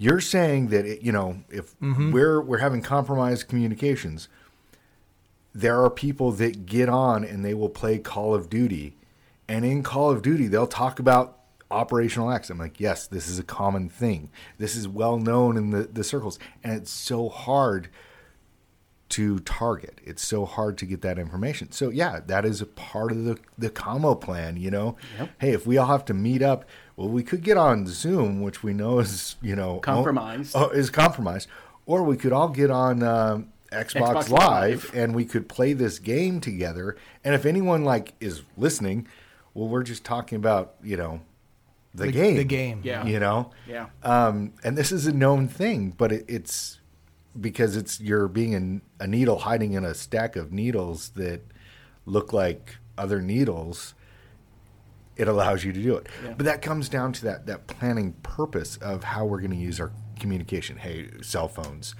you're 0.00 0.20
saying 0.20 0.68
that 0.68 0.86
it, 0.86 1.02
you 1.02 1.12
know 1.12 1.36
if 1.50 1.78
mm-hmm. 1.78 2.10
we're 2.10 2.40
we're 2.40 2.58
having 2.58 2.80
compromised 2.82 3.46
communications 3.46 4.28
there 5.54 5.82
are 5.82 5.90
people 5.90 6.32
that 6.32 6.64
get 6.64 6.88
on 6.88 7.22
and 7.22 7.44
they 7.44 7.54
will 7.54 7.68
play 7.68 7.98
call 7.98 8.34
of 8.34 8.48
duty 8.48 8.96
and 9.46 9.64
in 9.64 9.82
call 9.82 10.10
of 10.10 10.22
duty 10.22 10.48
they'll 10.48 10.66
talk 10.66 10.98
about 10.98 11.38
operational 11.70 12.32
x 12.32 12.50
i'm 12.50 12.58
like 12.58 12.80
yes 12.80 13.06
this 13.06 13.28
is 13.28 13.38
a 13.38 13.44
common 13.44 13.88
thing 13.88 14.30
this 14.58 14.74
is 14.74 14.88
well 14.88 15.18
known 15.18 15.56
in 15.56 15.70
the, 15.70 15.82
the 15.82 16.02
circles 16.02 16.38
and 16.64 16.72
it's 16.72 16.90
so 16.90 17.28
hard 17.28 17.88
to 19.10 19.38
target 19.40 20.00
it's 20.04 20.24
so 20.26 20.44
hard 20.44 20.78
to 20.78 20.86
get 20.86 21.02
that 21.02 21.18
information 21.18 21.70
so 21.72 21.90
yeah 21.90 22.20
that 22.26 22.44
is 22.44 22.60
a 22.60 22.66
part 22.66 23.10
of 23.12 23.24
the 23.24 23.38
the 23.58 23.68
combo 23.70 24.14
plan 24.14 24.56
you 24.56 24.70
know 24.70 24.96
Yep. 25.18 25.30
hey 25.40 25.50
if 25.52 25.66
we 25.66 25.76
all 25.78 25.86
have 25.88 26.04
to 26.06 26.14
meet 26.14 26.42
up 26.42 26.64
well 26.96 27.08
we 27.08 27.22
could 27.22 27.42
get 27.42 27.56
on 27.56 27.86
zoom 27.86 28.40
which 28.40 28.62
we 28.62 28.72
know 28.72 28.98
is 29.00 29.36
you 29.42 29.54
know 29.56 29.78
Compromised. 29.80 30.52
oh, 30.56 30.68
is 30.70 30.90
compromised 30.90 31.48
or 31.86 32.02
we 32.04 32.16
could 32.16 32.32
all 32.32 32.48
get 32.48 32.70
on 32.70 33.02
um, 33.02 33.52
Xbox, 33.72 34.24
Xbox 34.24 34.28
Live, 34.30 34.84
Live. 34.84 34.90
and 34.94 35.14
we 35.14 35.24
could 35.24 35.48
play 35.48 35.72
this 35.74 36.00
game 36.00 36.40
together. 36.40 36.96
And 37.22 37.36
if 37.36 37.46
anyone 37.46 37.84
like 37.84 38.14
is 38.18 38.42
listening, 38.56 39.06
well, 39.54 39.68
we're 39.68 39.84
just 39.84 40.02
talking 40.04 40.34
about 40.36 40.74
you 40.82 40.96
know 40.96 41.20
the, 41.94 42.06
The- 42.06 42.12
game, 42.12 42.36
the 42.36 42.44
game. 42.44 42.80
Yeah. 42.82 43.06
you 43.06 43.20
know, 43.20 43.52
Yeah. 43.68 43.86
um, 44.02 44.54
and 44.64 44.76
this 44.76 44.90
is 44.90 45.06
a 45.06 45.12
known 45.12 45.46
thing, 45.46 45.94
but 45.96 46.10
it, 46.10 46.24
it's 46.26 46.79
because 47.38 47.76
it's 47.76 48.00
you're 48.00 48.28
being 48.28 48.82
a, 49.00 49.04
a 49.04 49.06
needle 49.06 49.40
hiding 49.40 49.72
in 49.74 49.84
a 49.84 49.94
stack 49.94 50.36
of 50.36 50.52
needles 50.52 51.10
that 51.10 51.42
look 52.06 52.32
like 52.32 52.76
other 52.98 53.20
needles. 53.20 53.94
It 55.16 55.28
allows 55.28 55.64
you 55.64 55.72
to 55.72 55.82
do 55.82 55.96
it, 55.96 56.06
Yeah. 56.24 56.34
but 56.36 56.46
that 56.46 56.62
comes 56.62 56.88
down 56.88 57.12
to 57.14 57.24
that 57.24 57.46
that 57.46 57.66
planning 57.66 58.14
purpose 58.22 58.76
of 58.78 59.04
how 59.04 59.26
we're 59.26 59.40
going 59.40 59.50
to 59.50 59.56
use 59.56 59.78
our 59.78 59.92
communication. 60.18 60.78
Hey, 60.78 61.10
cell 61.20 61.46
phones, 61.48 61.94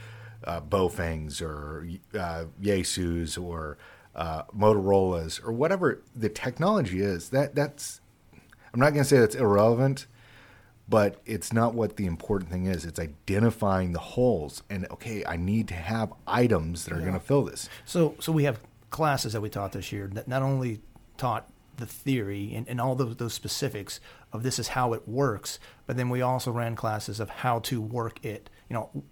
uh, 0.44 0.60
Baofengs 0.62 1.42
or 1.42 1.86
uh, 2.14 2.44
Yaesus 2.62 3.40
or 3.42 3.76
uh, 4.14 4.44
Motorola's 4.56 5.38
or 5.44 5.52
whatever 5.52 6.02
the 6.16 6.28
technology 6.30 7.00
is. 7.02 7.28
That 7.28 7.54
that's 7.54 8.00
I'm 8.72 8.80
not 8.80 8.90
going 8.90 9.02
to 9.02 9.08
say 9.08 9.18
that's 9.18 9.34
irrelevant, 9.34 10.06
but 10.90 11.20
it's 11.24 11.52
not 11.52 11.72
what 11.74 11.96
the 11.96 12.04
important 12.06 12.50
thing 12.50 12.66
is. 12.66 12.84
It's 12.84 12.98
identifying 12.98 13.92
the 13.92 14.00
holes 14.00 14.62
and 14.68 14.86
okay, 14.90 15.24
I 15.24 15.36
need 15.36 15.68
to 15.68 15.74
have 15.74 16.12
items 16.26 16.84
that 16.84 16.94
are 16.94 17.00
going 17.00 17.14
to 17.14 17.20
fill 17.20 17.44
this. 17.44 17.68
So, 17.84 18.16
so 18.20 18.32
we 18.32 18.44
have 18.44 18.58
classes 18.90 19.32
that 19.34 19.40
we 19.40 19.48
taught 19.48 19.72
this 19.72 19.92
year 19.92 20.10
that 20.14 20.26
not 20.28 20.42
only 20.42 20.80
taught 21.16 21.48
the 21.76 21.86
theory 21.86 22.52
and, 22.54 22.68
and 22.68 22.80
all 22.80 22.94
those, 22.96 23.16
those 23.16 23.32
specifics 23.34 24.00
of 24.32 24.42
this 24.42 24.58
is 24.58 24.68
how 24.68 24.92
it 24.92 25.08
works, 25.08 25.58
but 25.86 25.96
then 25.96 26.10
we 26.10 26.20
also 26.22 26.50
ran 26.50 26.74
classes 26.76 27.20
of 27.20 27.30
how 27.30 27.60
to 27.60 27.80
work 27.80 28.22
it. 28.24 28.50
You 28.68 28.74
know, 28.74 29.04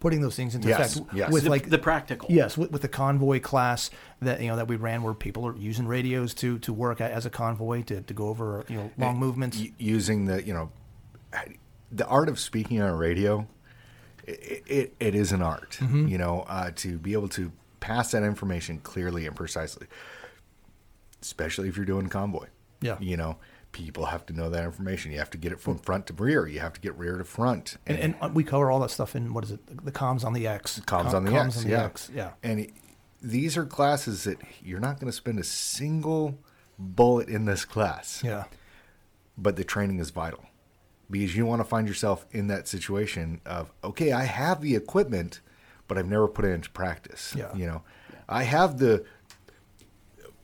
putting 0.00 0.20
those 0.22 0.36
things 0.36 0.54
into 0.54 0.68
Yes, 0.68 0.96
effect 0.96 1.14
yes. 1.14 1.30
with 1.30 1.44
The- 1.44 1.50
like 1.50 1.68
the 1.70 1.78
practical. 1.78 2.28
Yes, 2.30 2.56
with, 2.56 2.70
with 2.72 2.82
the 2.82 2.88
convoy 2.88 3.40
class 3.40 3.90
that 4.20 4.40
you 4.40 4.48
know 4.48 4.56
that 4.56 4.68
we 4.68 4.76
ran, 4.76 5.02
where 5.02 5.14
people 5.14 5.46
are 5.46 5.56
using 5.56 5.86
radios 5.86 6.34
to 6.34 6.58
to 6.60 6.72
work 6.72 7.00
as 7.00 7.26
a 7.26 7.30
convoy 7.30 7.82
to, 7.84 8.00
to 8.02 8.14
go 8.14 8.28
over 8.28 8.64
you 8.68 8.76
know 8.76 8.90
long 8.98 9.16
eh, 9.16 9.18
movements. 9.18 9.58
Y- 9.58 9.72
using 9.78 10.24
the 10.26 10.42
you 10.42 10.52
know 10.54 10.70
the 11.92 12.06
art 12.06 12.28
of 12.28 12.38
speaking 12.38 12.80
on 12.80 12.92
radio 12.96 13.46
it, 14.26 14.62
it, 14.66 14.94
it 14.98 15.14
is 15.14 15.30
an 15.32 15.42
art 15.42 15.78
you 15.80 16.18
know 16.18 16.44
uh, 16.48 16.70
to 16.76 16.98
be 16.98 17.12
able 17.12 17.28
to 17.28 17.52
pass 17.80 18.10
that 18.12 18.22
information 18.24 18.78
clearly 18.78 19.26
and 19.26 19.36
precisely 19.36 19.86
especially 21.22 21.68
if 21.68 21.76
you're 21.76 21.86
doing 21.86 22.08
convoy 22.08 22.46
Yeah. 22.80 22.96
you 23.00 23.16
know 23.16 23.36
people 23.72 24.06
have 24.06 24.24
to 24.26 24.32
know 24.32 24.48
that 24.50 24.64
information 24.64 25.12
you 25.12 25.18
have 25.18 25.30
to 25.30 25.38
get 25.38 25.52
it 25.52 25.60
from 25.60 25.78
front 25.78 26.06
to 26.06 26.12
rear 26.14 26.46
you 26.46 26.60
have 26.60 26.72
to 26.72 26.80
get 26.80 26.96
rear 26.96 27.18
to 27.18 27.24
front 27.24 27.76
and, 27.86 27.98
and 27.98 28.14
uh, 28.20 28.30
we 28.32 28.42
cover 28.42 28.70
all 28.70 28.80
that 28.80 28.90
stuff 28.90 29.14
in 29.14 29.32
what 29.34 29.44
is 29.44 29.50
it? 29.52 29.66
The, 29.66 29.74
the 29.84 29.92
comms 29.92 30.24
on 30.24 30.32
the 30.32 30.46
X. 30.46 30.80
comms 30.80 30.86
Com- 30.86 31.14
on 31.14 31.24
the 31.24 31.30
comms 31.30 31.46
X, 31.48 31.56
on 31.58 31.64
the 31.64 31.70
yeah. 31.70 31.84
X. 31.84 32.10
Yeah. 32.14 32.30
And 32.42 32.60
it, 32.60 32.70
these 33.22 33.56
are 33.56 33.64
classes 33.66 34.24
that 34.24 34.38
you're 34.62 34.80
not 34.80 34.98
going 35.00 35.10
to 35.10 35.16
spend 35.16 35.38
a 35.38 35.44
single 35.44 36.38
bullet 36.78 37.28
in 37.28 37.44
this 37.44 37.64
class. 37.64 38.22
Yeah. 38.24 38.44
But 39.38 39.56
the 39.56 39.64
training 39.64 39.98
is 39.98 40.10
vital 40.10 40.44
because 41.10 41.36
you 41.36 41.46
want 41.46 41.60
to 41.60 41.64
find 41.64 41.86
yourself 41.86 42.26
in 42.32 42.48
that 42.48 42.68
situation 42.68 43.40
of 43.46 43.72
okay, 43.84 44.12
I 44.12 44.24
have 44.24 44.60
the 44.60 44.74
equipment, 44.74 45.40
but 45.88 45.98
I've 45.98 46.08
never 46.08 46.28
put 46.28 46.44
it 46.44 46.48
into 46.48 46.70
practice. 46.70 47.34
Yeah. 47.36 47.54
You 47.54 47.66
know, 47.66 47.82
I 48.28 48.44
have 48.44 48.78
the 48.78 49.04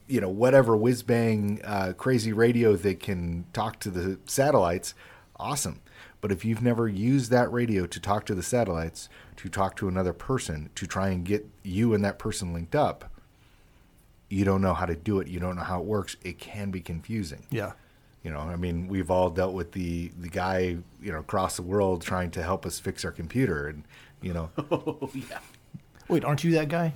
you 0.07 0.21
know 0.21 0.29
whatever 0.29 0.77
whiz 0.77 1.03
bang 1.03 1.61
uh, 1.65 1.93
crazy 1.97 2.33
radio 2.33 2.77
that 2.77 3.01
can 3.01 3.47
talk 3.53 3.79
to 3.81 3.91
the 3.91 4.19
satellites 4.27 4.95
awesome 5.37 5.81
but 6.21 6.31
if 6.31 6.45
you've 6.45 6.61
never 6.61 6.89
used 6.89 7.31
that 7.31 7.51
radio 7.53 7.87
to 7.87 8.01
talk 8.01 8.27
to 8.27 8.35
the 8.35 8.43
satellites 8.43 9.09
to 9.37 9.49
talk 9.49 9.77
to 9.77 9.89
another 9.89 10.13
person 10.13 10.69
to 10.75 10.87
try 10.87 11.09
and 11.09 11.25
get 11.25 11.49
you 11.63 11.95
and 11.95 12.05
that 12.05 12.19
person 12.19 12.53
linked 12.53 12.75
up 12.75 13.13
you 14.33 14.47
don't 14.47 14.63
know 14.63 14.73
how 14.73 14.87
to 14.87 14.97
do 14.97 15.21
it, 15.21 15.29
you 15.29 15.39
don't 15.39 15.57
know 15.57 15.63
how 15.63 15.79
it 15.81 15.85
works, 15.85 16.17
it 16.23 16.39
can 16.39 16.71
be 16.71 16.81
confusing. 16.81 17.45
Yeah. 17.51 17.73
You 18.23 18.31
know, 18.31 18.39
I 18.39 18.57
mean, 18.57 18.86
we've 18.89 19.11
all 19.11 19.31
dealt 19.31 19.53
with 19.53 19.73
the 19.73 20.12
the 20.19 20.28
guy, 20.28 20.77
you 21.03 21.12
know, 21.12 21.19
across 21.19 21.57
the 21.57 21.62
world 21.62 22.03
trying 22.03 22.31
to 22.32 22.43
help 22.43 22.65
us 22.65 22.78
fix 22.78 23.05
our 23.05 23.11
computer, 23.11 23.66
and 23.69 23.85
you 24.20 24.32
know, 24.32 24.51
Oh 24.70 25.11
yeah. 25.15 25.39
Wait, 26.09 26.24
aren't 26.24 26.44
you 26.44 26.53
that 26.53 26.69
guy? 26.69 26.93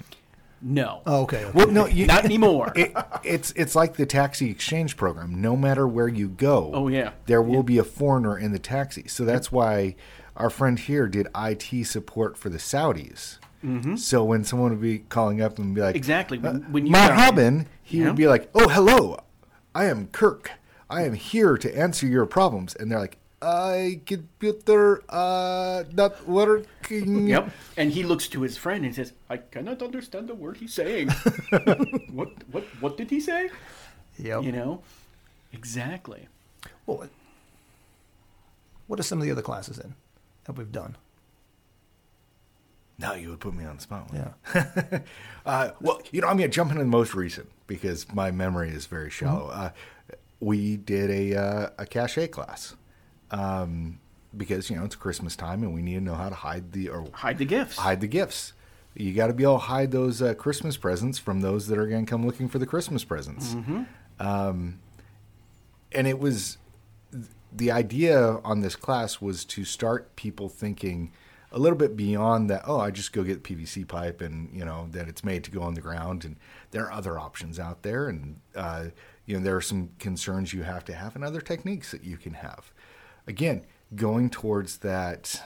No. 0.63 1.03
Oh, 1.05 1.23
okay. 1.23 1.45
okay. 1.45 1.51
well, 1.53 1.67
no, 1.69 1.87
you, 1.87 2.07
Not 2.07 2.25
anymore. 2.25 2.73
it, 2.77 2.93
it's 3.25 3.53
it's 3.57 3.75
like 3.75 3.97
the 3.97 4.07
taxi 4.07 4.51
exchange 4.51 4.97
program. 4.97 5.41
No 5.41 5.57
matter 5.57 5.87
where 5.87 6.09
you 6.09 6.29
go, 6.29 6.71
Oh, 6.73 6.89
yeah. 6.89 7.11
there 7.27 7.43
will 7.43 7.63
be 7.63 7.79
a 7.79 7.85
foreigner 7.85 8.39
in 8.39 8.53
the 8.53 8.59
taxi. 8.59 9.07
So 9.09 9.25
that's 9.25 9.53
why 9.53 9.97
our 10.37 10.49
friend 10.51 10.79
here 10.79 11.09
did 11.09 11.29
IT 11.37 11.87
support 11.87 12.37
for 12.39 12.49
the 12.49 12.59
Saudis. 12.59 13.39
Mm-hmm. 13.65 13.97
So 13.97 14.25
when 14.25 14.45
someone 14.45 14.71
would 14.73 14.81
be 14.81 15.01
calling 15.01 15.41
up 15.43 15.59
and 15.59 15.75
be 15.75 15.81
like, 15.83 15.95
Exactly. 15.97 16.39
When, 16.39 16.57
uh, 16.57 16.69
when 16.71 16.87
you 16.87 16.93
Marhaban, 16.93 17.67
he 17.83 17.99
Yeah. 17.99 18.07
would 18.07 18.17
be 18.17 18.27
like, 18.29 18.49
"Oh, 18.55 18.69
hello, 18.69 19.19
I 19.75 19.87
am 19.87 20.07
Kirk. 20.09 20.53
I 20.89 21.03
am 21.03 21.15
here 21.15 21.57
to 21.59 21.79
answer 21.79 22.07
your 22.07 22.27
problems." 22.27 22.75
And 22.75 22.91
they're 22.91 23.01
like, 23.01 23.19
"I 23.43 24.01
computer 24.07 25.03
uh 25.09 25.85
not 25.93 26.27
working." 26.29 27.29
Yep. 27.35 27.51
And 27.77 27.91
he 27.93 28.03
looks 28.05 28.29
to 28.29 28.43
his 28.43 28.57
friend 28.57 28.85
and 28.85 28.95
says, 28.95 29.13
"I 29.29 29.39
cannot 29.39 29.83
understand 29.83 30.29
the 30.29 30.35
word 30.35 30.59
he's 30.59 30.75
saying. 30.75 31.09
what 32.13 32.31
what 32.51 32.65
what 32.81 32.97
did 32.97 33.11
he 33.11 33.21
say?" 33.21 33.51
Yep. 34.19 34.43
You 34.45 34.53
know. 34.53 34.83
Exactly. 35.53 36.29
Well, 36.87 37.09
what 38.87 39.01
are 39.01 39.03
some 39.03 39.19
of 39.19 39.25
the 39.25 39.31
other 39.33 39.43
classes 39.43 39.79
in 39.79 39.95
that 40.45 40.57
we've 40.57 40.71
done? 40.73 40.97
Now 42.99 43.15
you 43.15 43.31
would 43.31 43.41
put 43.41 43.55
me 43.55 43.65
on 43.65 43.77
the 43.77 43.83
spot. 43.83 44.11
wouldn't 44.11 44.33
Yeah. 44.55 45.01
uh, 45.47 45.71
well, 45.81 46.01
you 46.13 46.21
know, 46.23 46.29
I'm 46.29 46.37
going 46.39 46.51
to 46.51 46.55
jump 46.55 46.71
into 46.71 46.83
the 46.83 46.89
most 46.89 47.15
recent 47.15 47.51
because 47.67 48.07
my 48.15 48.31
memory 48.31 48.71
is 48.71 48.87
very 48.87 49.11
Mm-hmm. 49.11 49.27
shallow. 49.27 49.49
Uh, 49.49 49.71
we 50.41 50.77
did 50.77 51.11
a 51.11 51.35
uh, 51.39 51.71
a 51.79 51.87
cache 51.87 52.19
class 52.31 52.75
um, 53.31 53.99
because 54.37 54.69
you 54.71 54.77
know 54.77 54.85
it's 54.85 54.95
Christmas 54.97 55.37
time 55.37 55.63
and 55.63 55.73
we 55.75 55.83
need 55.83 55.95
to 55.95 56.01
know 56.01 56.15
how 56.15 56.29
to 56.29 56.35
hide 56.35 56.73
the 56.73 56.89
or 56.89 57.07
Hide 57.13 57.39
the 57.39 57.45
gifts. 57.45 57.77
hide 57.77 58.01
the 58.01 58.07
gifts. 58.07 58.53
You 58.95 59.13
got 59.13 59.27
to 59.27 59.35
be 59.35 59.43
able 59.43 59.55
to 59.55 59.67
hide 59.67 59.91
those 59.93 60.23
uh, 60.23 60.33
Christmas 60.35 60.77
presents 60.79 61.19
from 61.19 61.41
those 61.43 61.67
that 61.67 61.79
are 61.79 61.87
going 61.87 62.07
to 62.07 62.11
come 62.11 62.25
looking 62.25 62.49
for 62.49 62.59
the 62.59 62.65
Christmas 62.67 63.05
presents. 63.05 63.55
Um, 64.19 64.79
and 65.93 66.07
it 66.07 66.19
was 66.19 66.57
the 67.55 67.71
idea 67.71 68.39
on 68.45 68.61
this 68.61 68.75
class 68.77 69.21
was 69.21 69.45
to 69.47 69.65
start 69.65 70.17
people 70.17 70.49
thinking 70.49 71.13
a 71.53 71.59
little 71.59 71.79
bit 71.79 71.97
beyond 71.97 72.51
that. 72.51 72.63
Oh, 72.67 72.81
I 72.81 72.91
just 72.91 73.13
go 73.13 73.23
get 73.23 73.43
PVC 73.43 73.87
pipe, 73.87 74.21
and 74.21 74.53
you 74.53 74.65
know 74.65 74.89
that 74.91 75.09
it's 75.09 75.25
made 75.25 75.45
to 75.45 75.51
go 75.51 75.63
on 75.63 75.75
the 75.75 75.81
ground, 75.81 76.25
and 76.25 76.37
there 76.71 76.85
are 76.85 76.93
other 76.93 77.19
options 77.19 77.59
out 77.59 77.83
there, 77.83 78.09
and 78.09 78.41
uh, 78.55 78.87
you 79.25 79.37
know 79.37 79.45
there 79.45 79.57
are 79.57 79.63
some 79.63 79.91
concerns 79.99 80.53
you 80.53 80.63
have 80.63 80.85
to 80.87 80.95
have, 80.95 81.15
and 81.15 81.25
other 81.25 81.41
techniques 81.41 81.91
that 81.91 82.05
you 82.05 82.17
can 82.17 82.35
have. 82.35 82.73
Again, 83.27 83.65
going 83.95 84.31
towards 84.31 84.79
that 84.79 85.43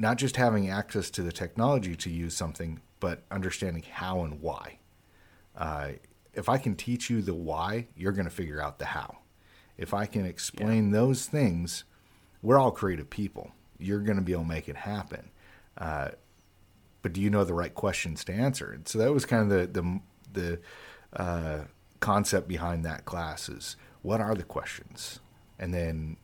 not 0.00 0.16
just 0.16 0.36
having 0.36 0.70
access 0.70 1.10
to 1.10 1.22
the 1.22 1.32
technology 1.32 1.94
to 1.94 2.10
use 2.10 2.34
something, 2.34 2.80
but 3.00 3.22
understanding 3.30 3.84
how 3.92 4.22
and 4.22 4.40
why. 4.40 4.78
Uh, 5.54 5.90
if 6.32 6.48
I 6.48 6.56
can 6.56 6.74
teach 6.74 7.10
you 7.10 7.20
the 7.20 7.34
why, 7.34 7.88
you're 7.94 8.12
going 8.12 8.24
to 8.24 8.30
figure 8.30 8.62
out 8.62 8.78
the 8.78 8.86
how. 8.86 9.18
If 9.76 9.92
I 9.92 10.06
can 10.06 10.24
explain 10.24 10.90
those 10.90 11.26
things, 11.26 11.84
we're 12.40 12.58
all 12.58 12.70
creative 12.70 13.10
people. 13.10 13.52
You're 13.80 14.00
going 14.00 14.18
to 14.18 14.22
be 14.22 14.32
able 14.32 14.42
to 14.42 14.48
make 14.48 14.68
it 14.68 14.76
happen. 14.76 15.30
Uh, 15.76 16.10
but 17.02 17.12
do 17.12 17.20
you 17.20 17.30
know 17.30 17.44
the 17.44 17.54
right 17.54 17.74
questions 17.74 18.24
to 18.24 18.32
answer? 18.32 18.72
And 18.72 18.86
so 18.86 18.98
that 18.98 19.12
was 19.12 19.24
kind 19.24 19.50
of 19.50 19.72
the 19.72 19.80
the 19.80 20.00
the 20.32 20.60
uh, 21.20 21.64
concept 22.00 22.48
behind 22.48 22.84
that 22.84 23.04
class 23.04 23.48
is 23.48 23.76
what 24.02 24.20
are 24.20 24.34
the 24.34 24.42
questions, 24.42 25.20
and 25.58 25.72
then 25.72 26.16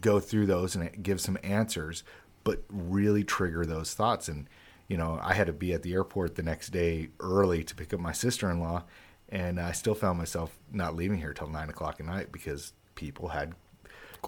go 0.00 0.20
through 0.20 0.46
those 0.46 0.76
and 0.76 1.02
give 1.02 1.20
some 1.20 1.38
answers, 1.42 2.04
but 2.44 2.62
really 2.68 3.24
trigger 3.24 3.64
those 3.64 3.94
thoughts. 3.94 4.28
And 4.28 4.46
you 4.88 4.96
know, 4.96 5.18
I 5.22 5.34
had 5.34 5.46
to 5.46 5.52
be 5.52 5.72
at 5.72 5.82
the 5.82 5.94
airport 5.94 6.34
the 6.34 6.42
next 6.42 6.70
day 6.70 7.08
early 7.20 7.62
to 7.64 7.74
pick 7.74 7.94
up 7.94 8.00
my 8.00 8.12
sister 8.12 8.50
in 8.50 8.60
law, 8.60 8.84
and 9.28 9.60
I 9.60 9.72
still 9.72 9.94
found 9.94 10.18
myself 10.18 10.58
not 10.72 10.96
leaving 10.96 11.18
here 11.18 11.32
till 11.32 11.48
nine 11.48 11.70
o'clock 11.70 11.96
at 12.00 12.06
night 12.06 12.32
because 12.32 12.72
people 12.94 13.28
had 13.28 13.54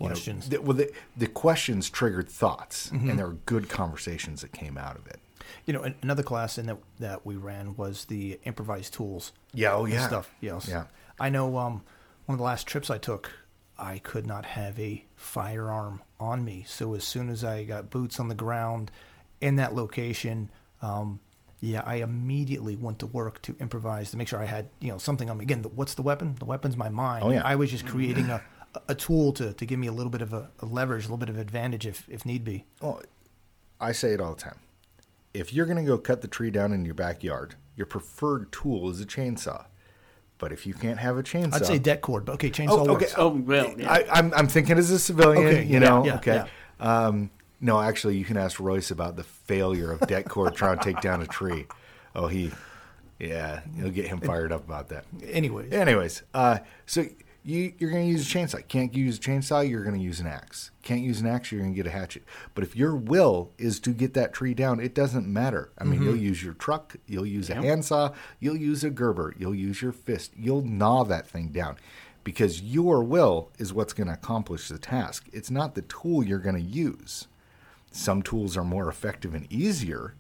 you 0.01 0.07
know, 0.07 0.13
Questions. 0.13 0.49
the, 0.49 0.61
well, 0.61 0.77
the, 0.77 0.91
the 1.17 1.27
questions 1.27 1.91
triggered 1.91 2.29
thoughts, 2.29 2.91
and 2.91 3.19
there 3.19 3.27
were 3.27 3.39
good 3.47 3.69
conversations 3.69 4.41
that 4.43 4.53
came 4.53 4.77
out 4.79 4.97
of 4.97 5.07
it. 5.07 5.21
You 5.67 5.75
know, 5.75 5.93
another 6.03 6.23
class 6.23 6.57
in 6.59 6.67
that 6.67 6.79
that 6.99 7.27
we 7.27 7.37
ran 7.37 7.77
was 7.77 8.07
the 8.07 8.39
improvised 8.45 8.95
tools. 8.95 9.33
Yeah, 9.53 9.75
oh 9.75 9.85
yeah, 9.85 10.07
stuff. 10.07 10.35
Yes. 10.41 10.67
yeah. 10.69 10.85
I 11.21 11.29
know. 11.29 11.59
Um, 11.59 11.83
one 12.27 12.35
of 12.35 12.39
the 12.39 12.45
last 12.45 12.67
trips 12.67 12.89
I 12.89 12.99
took, 12.99 13.31
I 13.79 13.99
could 13.99 14.27
not 14.27 14.45
have 14.47 14.79
a 14.79 15.05
firearm 15.17 16.03
on 16.21 16.45
me. 16.45 16.65
So 16.67 16.95
as 16.95 17.05
soon 17.05 17.29
as 17.29 17.45
I 17.45 17.65
got 17.65 17.91
boots 17.91 18.21
on 18.21 18.29
the 18.29 18.35
ground 18.35 18.91
in 19.41 19.57
that 19.57 19.75
location, 19.75 20.51
um, 20.81 21.21
yeah, 21.61 21.83
I 21.85 21.97
immediately 21.97 22.77
went 22.77 23.01
to 23.01 23.07
work 23.07 23.43
to 23.43 23.57
improvise 23.61 24.11
to 24.13 24.17
make 24.17 24.29
sure 24.29 24.41
I 24.41 24.47
had 24.47 24.69
you 24.81 24.89
know 24.89 24.99
something 24.99 25.29
on 25.29 25.39
me. 25.39 25.45
Again, 25.45 25.63
the, 25.63 25.69
what's 25.69 25.95
the 25.95 26.03
weapon? 26.03 26.37
The 26.39 26.45
weapon's 26.45 26.77
my 26.77 26.89
mind. 26.89 27.25
Oh, 27.25 27.31
yeah. 27.31 27.43
I 27.45 27.57
was 27.57 27.71
just 27.71 27.87
creating 27.87 28.31
a 28.31 28.43
a 28.89 28.95
tool 28.95 29.33
to, 29.35 29.53
to 29.53 29.67
give 29.67 29.79
me 29.79 29.87
a 29.87 29.93
little 29.93 30.11
bit 30.11 30.23
of 30.23 30.33
a, 30.33 30.51
a 30.61 30.67
leverage, 30.67 31.03
a 31.05 31.07
little 31.07 31.19
bit 31.19 31.29
of 31.29 31.39
advantage 31.39 31.87
if, 31.87 32.07
if 32.09 32.25
need 32.25 32.45
be. 32.45 32.65
Well, 32.81 33.03
I 33.81 33.93
say 33.93 34.13
it 34.13 34.21
all 34.21 34.35
the 34.35 34.41
time. 34.41 34.59
If 35.35 35.53
you're 35.53 35.67
going 35.67 35.79
to 35.79 35.85
go 35.85 35.99
cut 35.99 36.21
the 36.23 36.29
tree 36.29 36.51
down 36.51 36.73
in 36.73 36.85
your 36.85 36.95
backyard, 36.95 37.55
your 37.77 37.87
preferred 37.87 38.53
tool 38.53 38.91
is 38.91 39.01
a 39.01 39.07
chainsaw. 39.07 39.65
But 40.39 40.53
if 40.53 40.67
you 40.67 40.75
can't 40.75 40.99
have 40.99 41.17
a 41.17 41.23
chainsaw, 41.23 41.55
I'd 41.55 41.67
say 41.67 41.79
det 41.79 42.01
cord, 42.01 42.25
but 42.25 42.33
okay, 42.35 42.51
chainsaw 42.51 42.71
Oh, 42.71 42.81
okay. 42.81 42.91
works. 42.93 43.15
Oh 43.17 43.29
well. 43.29 43.73
Yeah. 43.79 43.91
I, 43.93 44.05
I'm, 44.11 44.35
I'm 44.35 44.49
thinking 44.49 44.77
as 44.77 44.91
a 44.91 44.99
civilian, 44.99 45.47
Okay, 45.47 45.63
you 45.65 45.75
yeah, 45.75 45.79
know. 45.79 46.05
yeah, 46.05 46.17
okay. 46.17 46.45
yeah. 46.81 47.07
Um, 47.07 47.31
no, 47.61 47.81
actually, 47.81 48.17
you 48.17 48.25
can 48.25 48.37
ask 48.37 48.59
Royce 48.59 48.91
about 48.91 49.15
the 49.15 49.23
failure 49.23 49.93
of 49.93 50.01
det 50.01 50.25
cord 50.29 50.57
trying 50.57 50.79
to 50.79 50.85
take 50.85 51.01
down 51.01 51.23
a 51.23 51.27
tree. 51.27 51.67
Oh, 52.17 52.27
he, 52.27 52.51
yeah, 53.21 53.61
you'll 53.77 53.91
get 53.91 54.09
him 54.09 54.21
fired 54.21 54.51
up 54.51 54.65
about 54.67 54.89
that. 54.89 55.05
Anyways, 55.31 55.73
Anyways, 55.73 56.25
uh, 56.35 56.59
so 56.87 57.07
you, 57.45 57.73
you're 57.79 57.91
going 57.91 58.07
to 58.07 58.11
use 58.11 58.33
a 58.33 58.39
chainsaw. 58.39 58.67
Can't 58.69 58.95
use 58.95 59.19
a 59.19 59.21
chainsaw, 59.21 59.69
you're 59.69 59.83
going 59.83 59.97
to 59.97 60.03
use 60.03 60.21
an 60.21 60.27
axe. 60.27 60.71
Can't 60.83 61.01
use 61.01 61.21
an 61.21 61.27
axe, 61.27 61.51
you're 61.51 61.61
going 61.61 61.73
to 61.73 61.77
get 61.77 61.87
a 61.87 61.91
hatchet. 61.91 62.25
But 62.55 62.65
if 62.65 62.77
your 62.77 62.95
will 62.95 63.51
is 63.59 63.81
to 63.81 63.91
get 63.91 64.15
that 64.15 64.33
tree 64.33 64.55
down, 64.55 64.81
it 64.81 64.95
doesn't 64.95 65.27
matter. 65.27 65.71
I 65.79 65.85
mean, 65.85 66.03
you'll 66.03 66.17
use 66.17 66.43
your 66.43 66.55
truck, 66.55 66.97
you'll 67.07 67.27
use 67.27 67.51
a 67.51 67.55
handsaw, 67.55 68.13
you'll 68.39 68.57
use 68.57 68.85
a 68.85 68.91
Gerber, 68.91 69.35
you'll 69.37 69.55
use 69.55 69.83
your 69.83 69.93
fist, 69.93 70.33
you'll 70.37 70.63
gnaw 70.63 71.05
that 71.05 71.27
thing 71.27 71.49
down. 71.49 71.77
Because 72.25 72.63
your 72.63 73.03
will 73.03 73.51
is 73.59 73.73
what's 73.73 73.93
going 73.93 74.07
to 74.07 74.13
accomplish 74.13 74.69
the 74.69 74.79
task. 74.79 75.27
It's 75.33 75.51
not 75.51 75.75
the 75.75 75.83
tool 75.83 76.23
you're 76.23 76.39
going 76.39 76.55
to 76.55 76.61
use. 76.61 77.27
Some 77.91 78.23
tools 78.23 78.57
are 78.57 78.65
more 78.65 78.89
effective 78.89 79.35
and 79.35 79.53
easier, 79.53 80.15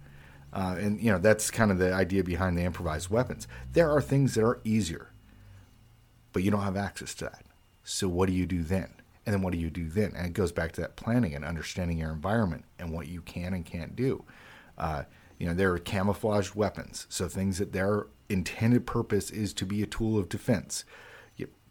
uh, 0.52 0.76
and 0.78 1.00
you 1.00 1.10
know 1.10 1.18
that's 1.18 1.50
kind 1.50 1.70
of 1.70 1.78
the 1.78 1.94
idea 1.94 2.22
behind 2.24 2.58
the 2.58 2.62
improvised 2.62 3.08
weapons. 3.08 3.46
There 3.72 3.90
are 3.90 4.02
things 4.02 4.34
that 4.34 4.44
are 4.44 4.60
easier 4.64 5.11
but 6.32 6.42
you 6.42 6.50
don't 6.50 6.62
have 6.62 6.76
access 6.76 7.14
to 7.14 7.24
that. 7.24 7.44
So 7.84 8.08
what 8.08 8.28
do 8.28 8.34
you 8.34 8.46
do 8.46 8.62
then? 8.62 8.90
And 9.24 9.34
then 9.34 9.42
what 9.42 9.52
do 9.52 9.58
you 9.58 9.70
do 9.70 9.88
then? 9.88 10.12
And 10.16 10.26
it 10.26 10.32
goes 10.32 10.52
back 10.52 10.72
to 10.72 10.80
that 10.80 10.96
planning 10.96 11.34
and 11.34 11.44
understanding 11.44 11.98
your 11.98 12.12
environment 12.12 12.64
and 12.78 12.92
what 12.92 13.08
you 13.08 13.20
can 13.22 13.54
and 13.54 13.64
can't 13.64 13.94
do. 13.94 14.24
Uh, 14.76 15.04
you 15.38 15.46
know, 15.46 15.54
there 15.54 15.72
are 15.72 15.78
camouflaged 15.78 16.54
weapons, 16.54 17.06
so 17.08 17.28
things 17.28 17.58
that 17.58 17.72
their 17.72 18.06
intended 18.28 18.86
purpose 18.86 19.30
is 19.30 19.52
to 19.54 19.66
be 19.66 19.82
a 19.82 19.86
tool 19.86 20.18
of 20.18 20.28
defense. 20.28 20.84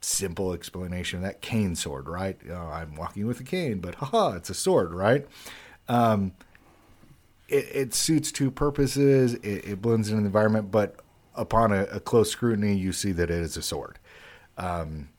Simple 0.03 0.51
explanation 0.51 1.17
of 1.17 1.23
that 1.25 1.41
cane 1.41 1.75
sword, 1.75 2.09
right? 2.09 2.43
Know, 2.43 2.55
I'm 2.55 2.95
walking 2.95 3.27
with 3.27 3.39
a 3.39 3.43
cane, 3.43 3.81
but 3.81 3.93
haha, 3.93 4.31
it's 4.31 4.49
a 4.49 4.55
sword, 4.55 4.95
right? 4.95 5.27
Um, 5.87 6.31
it, 7.47 7.67
it 7.71 7.93
suits 7.93 8.31
two 8.31 8.49
purposes. 8.49 9.35
It, 9.35 9.63
it 9.63 9.79
blends 9.79 10.09
in 10.09 10.17
the 10.17 10.25
environment, 10.25 10.71
but 10.71 10.95
upon 11.35 11.71
a, 11.71 11.83
a 11.83 11.99
close 11.99 12.31
scrutiny, 12.31 12.73
you 12.75 12.93
see 12.93 13.11
that 13.11 13.29
it 13.29 13.43
is 13.43 13.55
a 13.57 13.61
sword. 13.61 13.99
Um, 14.61 15.09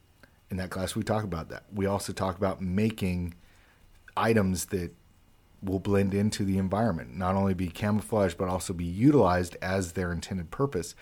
in 0.51 0.57
that 0.59 0.71
class, 0.71 0.95
we 0.95 1.03
talk 1.03 1.25
about 1.25 1.49
that. 1.49 1.65
We 1.75 1.87
also 1.87 2.13
talk 2.13 2.37
about 2.37 2.63
making 2.63 3.35
items 4.17 4.67
that 4.67 4.93
will 5.63 5.81
blend 5.81 6.15
into 6.15 6.45
the 6.45 6.59
environment, 6.59 7.17
not 7.17 7.35
only 7.35 7.55
be 7.55 7.69
camouflaged, 7.69 8.39
but 8.39 8.49
also 8.49 8.73
be 8.73 8.85
utilized 8.85 9.57
as 9.61 9.93
their 9.93 10.13
intended 10.13 10.51
purpose. 10.51 10.95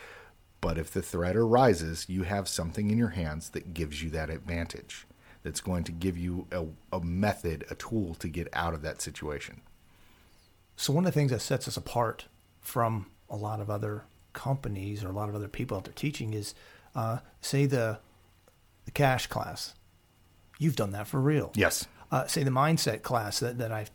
But 0.61 0.79
if 0.79 0.91
the 0.91 1.03
threat 1.03 1.37
arises, 1.37 2.07
you 2.09 2.23
have 2.23 2.49
something 2.49 2.91
in 2.91 2.97
your 2.97 3.09
hands 3.11 3.51
that 3.51 3.75
gives 3.75 4.03
you 4.03 4.11
that 4.11 4.31
advantage, 4.31 5.07
that's 5.43 5.61
going 5.61 5.85
to 5.85 5.93
give 5.93 6.17
you 6.17 6.47
a, 6.51 6.67
a 6.93 7.01
method, 7.01 7.65
a 7.71 7.75
tool 7.75 8.15
to 8.17 8.29
get 8.29 8.49
out 8.53 8.75
of 8.75 8.83
that 8.83 9.03
situation. 9.03 9.61
So 10.77 10.93
one 10.93 11.05
of 11.05 11.13
the 11.13 11.19
things 11.19 11.31
that 11.31 11.41
sets 11.41 11.69
us 11.69 11.77
apart 11.77 12.27
from 12.61 13.07
a 13.29 13.37
lot 13.37 13.61
of 13.61 13.69
other 13.69 14.05
companies 14.33 15.03
or 15.05 15.09
a 15.09 15.13
lot 15.13 15.29
of 15.29 15.35
other 15.35 15.49
people 15.49 15.77
out 15.77 15.85
there 15.85 15.93
teaching 15.95 16.33
is, 16.33 16.55
uh, 16.95 17.19
say 17.41 17.67
the 17.67 17.99
the 18.91 19.03
cache 19.03 19.29
class. 19.29 19.75
You've 20.59 20.77
done 20.77 20.91
that 20.93 21.07
for 21.07 21.21
real. 21.21 21.53
Yes. 21.55 21.87
Uh, 22.11 22.27
say 22.27 22.43
the 22.43 22.51
mindset 22.51 23.03
class 23.03 23.39
that 23.41 23.59
that 23.59 23.73
I 23.73 23.87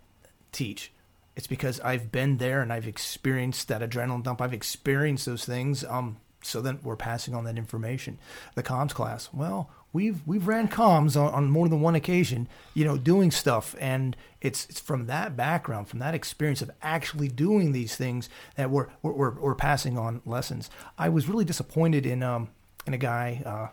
teach. 0.51 0.91
It's 1.35 1.47
because 1.47 1.81
I've 1.81 2.13
been 2.13 2.37
there 2.37 2.61
and 2.61 2.71
I've 2.71 2.87
experienced 2.87 3.67
that 3.67 3.81
adrenaline 3.81 4.23
dump. 4.23 4.41
I've 4.41 4.53
experienced 4.53 5.25
those 5.25 5.43
things. 5.43 5.83
Um, 5.83 6.17
so 6.41 6.61
then 6.61 6.79
we're 6.81 6.95
passing 6.95 7.35
on 7.35 7.43
that 7.43 7.57
information. 7.57 8.19
The 8.55 8.63
comms 8.63 8.93
class, 8.93 9.29
well, 9.33 9.69
we've 9.91 10.25
we've 10.25 10.47
ran 10.47 10.69
comms 10.69 11.19
on, 11.19 11.33
on 11.33 11.49
more 11.49 11.67
than 11.67 11.81
one 11.81 11.95
occasion, 11.95 12.47
you 12.73 12.85
know, 12.85 12.97
doing 12.97 13.31
stuff, 13.31 13.75
and 13.79 14.15
it's 14.39 14.65
it's 14.69 14.79
from 14.79 15.07
that 15.07 15.35
background, 15.35 15.89
from 15.89 15.99
that 15.99 16.15
experience 16.15 16.61
of 16.61 16.71
actually 16.81 17.27
doing 17.27 17.73
these 17.73 17.97
things 17.97 18.29
that 18.55 18.69
we're 18.69 18.87
we're, 19.01 19.11
we're, 19.11 19.39
we're 19.41 19.55
passing 19.55 19.97
on 19.97 20.21
lessons. 20.25 20.69
I 20.97 21.09
was 21.09 21.27
really 21.27 21.45
disappointed 21.45 22.05
in 22.05 22.23
um 22.23 22.47
in 22.87 22.93
a 22.93 22.97
guy 22.97 23.41
uh, 23.45 23.67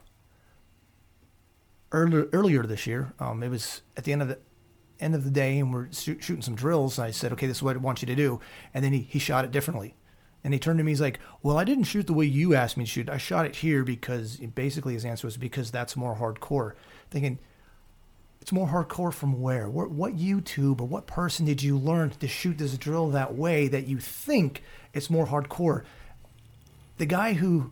earlier 1.92 2.28
earlier 2.32 2.62
this 2.64 2.86
year. 2.86 3.12
Um, 3.20 3.42
it 3.42 3.48
was 3.48 3.82
at 3.96 4.04
the 4.04 4.12
end 4.12 4.22
of 4.22 4.28
the 4.28 4.38
end 5.00 5.14
of 5.14 5.24
the 5.24 5.30
day, 5.30 5.58
and 5.58 5.72
we're 5.72 5.90
shoot, 5.92 6.22
shooting 6.22 6.42
some 6.42 6.54
drills. 6.54 6.98
I 6.98 7.10
said, 7.10 7.32
"Okay, 7.32 7.46
this 7.46 7.58
is 7.58 7.62
what 7.62 7.76
I 7.76 7.78
want 7.78 8.02
you 8.02 8.06
to 8.06 8.14
do," 8.14 8.40
and 8.72 8.84
then 8.84 8.92
he 8.92 9.00
he 9.00 9.18
shot 9.18 9.44
it 9.44 9.50
differently. 9.50 9.94
And 10.44 10.52
he 10.52 10.58
turned 10.58 10.78
to 10.78 10.84
me. 10.84 10.90
He's 10.90 11.00
like, 11.00 11.20
"Well, 11.42 11.56
I 11.56 11.64
didn't 11.64 11.84
shoot 11.84 12.06
the 12.06 12.12
way 12.12 12.24
you 12.24 12.54
asked 12.54 12.76
me 12.76 12.84
to 12.84 12.90
shoot. 12.90 13.08
I 13.08 13.18
shot 13.18 13.46
it 13.46 13.56
here 13.56 13.84
because 13.84 14.38
basically 14.38 14.94
his 14.94 15.04
answer 15.04 15.26
was 15.26 15.36
because 15.36 15.70
that's 15.70 15.96
more 15.96 16.16
hardcore." 16.16 16.72
Thinking, 17.10 17.38
it's 18.40 18.50
more 18.50 18.66
hardcore 18.66 19.12
from 19.12 19.40
where? 19.40 19.68
What, 19.68 19.92
what 19.92 20.16
YouTube 20.16 20.80
or 20.80 20.88
what 20.88 21.06
person 21.06 21.46
did 21.46 21.62
you 21.62 21.78
learn 21.78 22.10
to 22.10 22.26
shoot 22.26 22.58
this 22.58 22.76
drill 22.76 23.10
that 23.10 23.36
way 23.36 23.68
that 23.68 23.86
you 23.86 23.98
think 24.00 24.64
it's 24.92 25.08
more 25.08 25.26
hardcore? 25.26 25.84
The 26.98 27.06
guy 27.06 27.34
who 27.34 27.70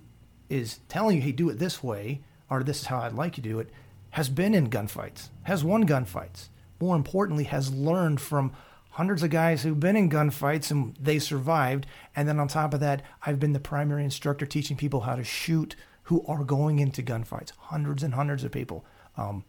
is 0.48 0.78
telling 0.88 1.16
you, 1.16 1.22
"Hey, 1.22 1.32
do 1.32 1.48
it 1.50 1.58
this 1.58 1.82
way," 1.82 2.20
or 2.48 2.62
"This 2.62 2.82
is 2.82 2.86
how 2.86 3.00
I'd 3.00 3.14
like 3.14 3.36
you 3.36 3.42
to 3.42 3.48
do 3.48 3.58
it," 3.58 3.70
has 4.10 4.28
been 4.28 4.54
in 4.54 4.70
gunfights, 4.70 5.28
has 5.44 5.64
won 5.64 5.86
gunfights. 5.86 6.48
More 6.80 6.96
importantly, 6.96 7.44
has 7.44 7.72
learned 7.72 8.20
from 8.20 8.52
hundreds 8.90 9.22
of 9.22 9.30
guys 9.30 9.62
who've 9.62 9.78
been 9.78 9.96
in 9.96 10.10
gunfights 10.10 10.70
and 10.70 10.96
they 11.00 11.18
survived. 11.18 11.86
And 12.16 12.28
then 12.28 12.40
on 12.40 12.48
top 12.48 12.74
of 12.74 12.80
that, 12.80 13.02
I've 13.24 13.38
been 13.38 13.52
the 13.52 13.60
primary 13.60 14.04
instructor 14.04 14.46
teaching 14.46 14.76
people 14.76 15.02
how 15.02 15.16
to 15.16 15.24
shoot 15.24 15.76
who 16.04 16.24
are 16.26 16.42
going 16.42 16.80
into 16.80 17.02
gunfights, 17.02 17.52
hundreds 17.56 18.02
and 18.02 18.14
hundreds 18.14 18.42
of 18.42 18.50
people. 18.50 18.84
Um, 19.16 19.44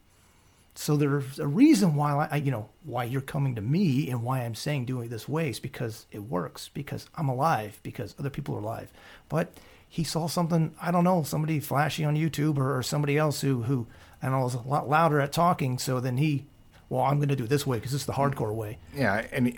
so 0.76 0.96
there's 0.96 1.40
a 1.40 1.48
reason 1.48 1.96
why 1.96 2.28
I, 2.32 2.38
you 2.38 2.52
know, 2.52 2.70
why 2.84 3.04
you're 3.04 3.20
coming 3.20 3.56
to 3.56 3.62
me 3.62 4.10
and 4.10 4.24
why 4.24 4.42
I'm 4.42 4.56
saying 4.56 4.86
doing 4.86 5.08
it 5.08 5.10
this 5.10 5.28
way 5.28 5.50
is 5.50 5.60
because 5.60 6.06
it 6.12 6.20
works, 6.20 6.70
because 6.74 7.10
I'm 7.16 7.28
alive, 7.28 7.80
because 7.84 8.16
other 8.20 8.30
people 8.30 8.56
are 8.56 8.60
alive. 8.60 8.92
But 9.28 9.52
he 9.90 10.04
saw 10.04 10.28
something, 10.28 10.74
I 10.82 10.92
don't 10.92 11.04
know, 11.04 11.24
somebody 11.24 11.60
flashy 11.60 12.06
on 12.06 12.16
YouTube 12.16 12.58
or, 12.58 12.78
or 12.78 12.84
somebody 12.84 13.18
else 13.18 13.42
who, 13.42 13.64
who 13.64 13.88
I 14.22 14.30
don't 14.30 14.40
know, 14.40 14.48
is 14.48 14.54
a 14.54 14.62
lot 14.62 14.90
louder 14.90 15.20
at 15.20 15.32
talking. 15.32 15.78
So 15.78 16.00
then 16.00 16.18
he 16.18 16.46
well, 16.92 17.04
I'm 17.04 17.18
going 17.18 17.30
to 17.30 17.38
do 17.38 17.46
it 17.46 17.50
this 17.50 17.66
way 17.66 17.78
because 17.78 17.94
it's 17.94 18.04
the 18.04 18.12
hardcore 18.12 18.54
way. 18.54 18.78
Yeah, 18.94 19.26
and 19.32 19.58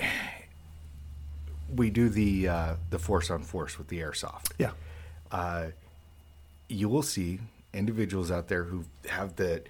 we 1.76 1.90
do 1.90 2.08
the 2.08 2.48
uh, 2.48 2.76
the 2.92 3.00
force 3.00 3.32
on 3.32 3.42
force 3.42 3.80
with 3.80 3.88
the 3.88 4.00
airsoft. 4.00 4.52
Yeah. 4.60 4.72
Uh, 5.32 5.68
you 6.70 6.88
will 6.88 7.02
see 7.02 7.40
individuals 7.74 8.30
out 8.30 8.50
there 8.50 8.66
who 8.66 8.86
have 9.10 9.36
the 9.36 9.64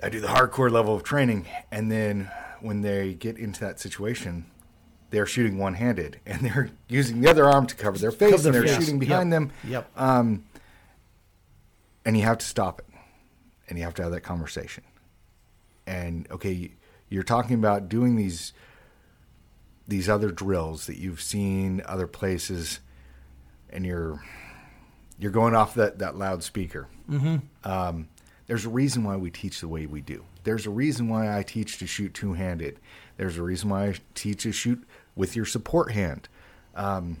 I 0.00 0.08
do 0.10 0.20
the 0.20 0.28
hardcore 0.28 0.70
level 0.70 0.94
of 0.94 1.02
training, 1.02 1.46
and 1.72 1.90
then 1.90 2.30
when 2.60 2.82
they 2.82 3.14
get 3.14 3.36
into 3.36 3.58
that 3.60 3.80
situation, 3.80 4.46
they're 5.10 5.26
shooting 5.26 5.58
one 5.58 5.74
handed, 5.74 6.20
and 6.26 6.40
they're 6.42 6.70
using 6.88 7.20
the 7.20 7.28
other 7.28 7.46
arm 7.46 7.66
to 7.66 7.74
cover 7.74 7.98
their 7.98 8.12
face, 8.12 8.30
cover 8.30 8.42
their 8.44 8.60
and 8.60 8.68
they're 8.68 8.76
face. 8.76 8.84
shooting 8.84 9.00
behind 9.00 9.32
yep. 9.32 9.40
them. 9.40 9.52
Yep. 9.66 9.90
Um, 9.96 10.44
and 12.04 12.16
you 12.16 12.22
have 12.22 12.38
to 12.38 12.46
stop 12.46 12.78
it, 12.78 12.86
and 13.68 13.78
you 13.78 13.84
have 13.84 13.94
to 13.94 14.02
have 14.02 14.12
that 14.12 14.22
conversation 14.22 14.82
and 15.88 16.30
okay, 16.30 16.70
you're 17.08 17.22
talking 17.22 17.54
about 17.54 17.88
doing 17.88 18.16
these 18.16 18.52
these 19.88 20.08
other 20.08 20.30
drills 20.30 20.86
that 20.86 20.98
you've 20.98 21.22
seen 21.22 21.82
other 21.86 22.06
places, 22.06 22.80
and 23.70 23.86
you're 23.86 24.22
you're 25.18 25.32
going 25.32 25.54
off 25.54 25.74
that 25.74 25.98
that 25.98 26.16
loudspeaker. 26.16 26.86
Mm-hmm. 27.10 27.36
Um, 27.68 28.08
there's 28.46 28.66
a 28.66 28.68
reason 28.68 29.02
why 29.02 29.16
we 29.16 29.30
teach 29.30 29.60
the 29.60 29.68
way 29.68 29.86
we 29.86 30.00
do. 30.00 30.24
There's 30.44 30.66
a 30.66 30.70
reason 30.70 31.08
why 31.08 31.36
I 31.36 31.42
teach 31.42 31.78
to 31.78 31.86
shoot 31.86 32.14
two 32.14 32.34
handed. 32.34 32.78
There's 33.16 33.38
a 33.38 33.42
reason 33.42 33.70
why 33.70 33.88
I 33.88 33.94
teach 34.14 34.42
to 34.42 34.52
shoot 34.52 34.86
with 35.16 35.34
your 35.34 35.44
support 35.44 35.92
hand. 35.92 36.28
Um, 36.74 37.18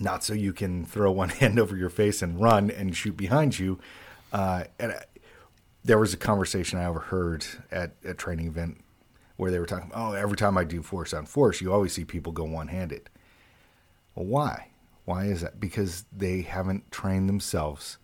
not 0.00 0.24
so 0.24 0.34
you 0.34 0.52
can 0.52 0.84
throw 0.84 1.12
one 1.12 1.28
hand 1.40 1.58
over 1.58 1.76
your 1.76 1.90
face 1.90 2.22
and 2.22 2.40
run 2.40 2.70
and 2.70 2.96
shoot 2.96 3.16
behind 3.16 3.58
you. 3.58 3.78
Uh, 4.32 4.64
and 4.78 4.94
there 5.84 5.98
was 5.98 6.14
a 6.14 6.16
conversation 6.16 6.78
I 6.78 6.86
overheard 6.86 7.44
at 7.70 7.94
a 8.04 8.14
training 8.14 8.46
event 8.46 8.78
where 9.36 9.50
they 9.50 9.58
were 9.58 9.66
talking, 9.66 9.90
oh, 9.94 10.12
every 10.12 10.36
time 10.36 10.56
I 10.56 10.64
do 10.64 10.82
force 10.82 11.12
on 11.12 11.26
force, 11.26 11.60
you 11.60 11.72
always 11.72 11.92
see 11.92 12.04
people 12.04 12.32
go 12.32 12.44
one 12.44 12.68
handed. 12.68 13.10
Well, 14.14 14.26
why? 14.26 14.68
Why 15.04 15.24
is 15.24 15.40
that? 15.40 15.58
Because 15.58 16.04
they 16.16 16.42
haven't 16.42 16.90
trained 16.92 17.28
themselves. 17.28 17.98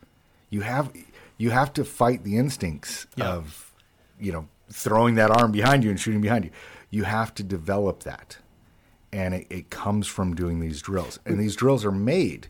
You 0.50 0.62
have 0.62 0.92
you 1.36 1.50
have 1.50 1.72
to 1.74 1.84
fight 1.84 2.24
the 2.24 2.36
instincts 2.36 3.06
yeah. 3.16 3.28
of, 3.28 3.72
you 4.18 4.32
know, 4.32 4.48
throwing 4.70 5.14
that 5.14 5.30
arm 5.30 5.52
behind 5.52 5.84
you 5.84 5.90
and 5.90 6.00
shooting 6.00 6.20
behind 6.20 6.44
you. 6.44 6.50
You 6.90 7.04
have 7.04 7.34
to 7.34 7.42
develop 7.44 8.02
that. 8.02 8.38
And 9.12 9.34
it, 9.34 9.46
it 9.48 9.70
comes 9.70 10.06
from 10.06 10.34
doing 10.34 10.60
these 10.60 10.82
drills. 10.82 11.18
And 11.24 11.38
these 11.38 11.54
drills 11.54 11.84
are 11.84 11.92
made 11.92 12.48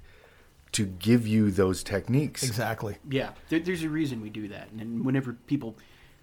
to 0.73 0.87
give 0.87 1.27
you 1.27 1.51
those 1.51 1.83
techniques. 1.83 2.43
Exactly. 2.43 2.99
Yeah, 3.09 3.31
there, 3.49 3.61
there's 3.61 3.83
a 3.83 3.89
reason 3.89 4.21
we 4.21 4.31
do 4.31 4.49
that. 4.49 4.71
And 4.71 5.05
whenever 5.05 5.33
people 5.33 5.77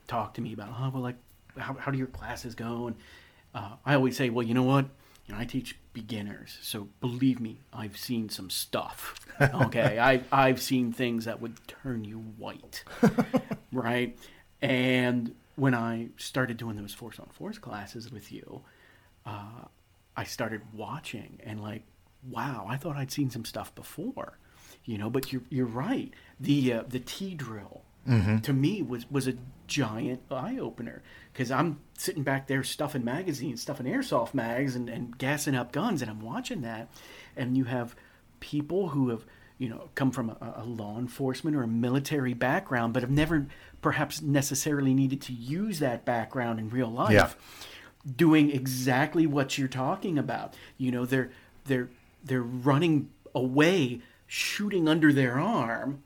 talk 0.07 0.33
to 0.35 0.41
me 0.41 0.53
about, 0.53 0.69
oh, 0.79 0.89
well, 0.93 1.03
like, 1.03 1.17
how, 1.57 1.73
how 1.73 1.91
do 1.91 1.97
your 1.97 2.07
classes 2.07 2.55
go? 2.55 2.87
And 2.87 2.95
uh, 3.53 3.71
I 3.85 3.95
always 3.95 4.17
say, 4.17 4.29
well, 4.29 4.45
you 4.45 4.53
know 4.53 4.63
what? 4.63 4.85
You 5.25 5.33
know, 5.33 5.39
I 5.39 5.45
teach 5.45 5.75
beginners, 5.93 6.59
so 6.61 6.89
believe 7.01 7.39
me, 7.39 7.61
I've 7.73 7.97
seen 7.97 8.29
some 8.29 8.49
stuff. 8.49 9.19
Okay, 9.41 9.99
I 9.99 10.21
I've 10.31 10.61
seen 10.61 10.93
things 10.93 11.25
that 11.25 11.41
would 11.41 11.57
turn 11.67 12.05
you 12.05 12.19
white, 12.37 12.85
right? 13.73 14.17
And 14.61 15.35
when 15.57 15.73
I 15.73 16.07
started 16.15 16.55
doing 16.55 16.77
those 16.77 16.93
force 16.93 17.19
on 17.19 17.27
force 17.27 17.57
classes 17.57 18.09
with 18.09 18.31
you, 18.31 18.61
uh, 19.25 19.65
I 20.15 20.23
started 20.23 20.61
watching 20.73 21.41
and 21.43 21.61
like 21.61 21.83
wow, 22.29 22.65
I 22.69 22.77
thought 22.77 22.95
I'd 22.95 23.11
seen 23.11 23.29
some 23.29 23.45
stuff 23.45 23.73
before, 23.75 24.37
you 24.83 24.97
know. 24.97 25.09
But 25.09 25.31
you're 25.31 25.43
you're 25.49 25.65
right. 25.65 26.13
The 26.39 26.73
uh, 26.73 26.83
the 26.87 26.99
T 26.99 27.33
drill 27.33 27.83
mm-hmm. 28.07 28.39
to 28.39 28.53
me 28.53 28.81
was 28.81 29.09
was 29.09 29.27
a 29.27 29.33
giant 29.67 30.21
eye 30.31 30.57
opener 30.59 31.01
because 31.33 31.51
I'm 31.51 31.79
sitting 31.97 32.23
back 32.23 32.47
there 32.47 32.63
stuffing 32.63 33.03
magazines, 33.03 33.61
stuffing 33.61 33.85
airsoft 33.85 34.33
mags, 34.33 34.75
and, 34.75 34.89
and 34.89 35.17
gassing 35.17 35.55
up 35.55 35.71
guns, 35.71 36.01
and 36.01 36.09
I'm 36.09 36.21
watching 36.21 36.61
that, 36.61 36.89
and 37.35 37.57
you 37.57 37.65
have 37.65 37.95
people 38.39 38.89
who 38.89 39.09
have 39.09 39.25
you 39.57 39.69
know 39.69 39.89
come 39.95 40.11
from 40.11 40.29
a, 40.29 40.55
a 40.57 40.65
law 40.65 40.97
enforcement 40.97 41.55
or 41.55 41.63
a 41.63 41.67
military 41.67 42.33
background, 42.33 42.93
but 42.93 43.03
have 43.03 43.11
never 43.11 43.47
perhaps 43.81 44.21
necessarily 44.21 44.93
needed 44.93 45.21
to 45.21 45.33
use 45.33 45.79
that 45.79 46.05
background 46.05 46.59
in 46.59 46.69
real 46.69 46.89
life. 46.89 47.11
Yeah. 47.11 47.29
Doing 48.15 48.51
exactly 48.51 49.25
what 49.25 49.57
you're 49.57 49.67
talking 49.67 50.19
about, 50.19 50.55
you 50.77 50.91
know, 50.91 51.05
they're 51.05 51.31
they're 51.65 51.89
they're 52.25 52.41
running 52.41 53.09
away, 53.33 54.01
shooting 54.27 54.87
under 54.87 55.13
their 55.13 55.39
arm. 55.39 56.03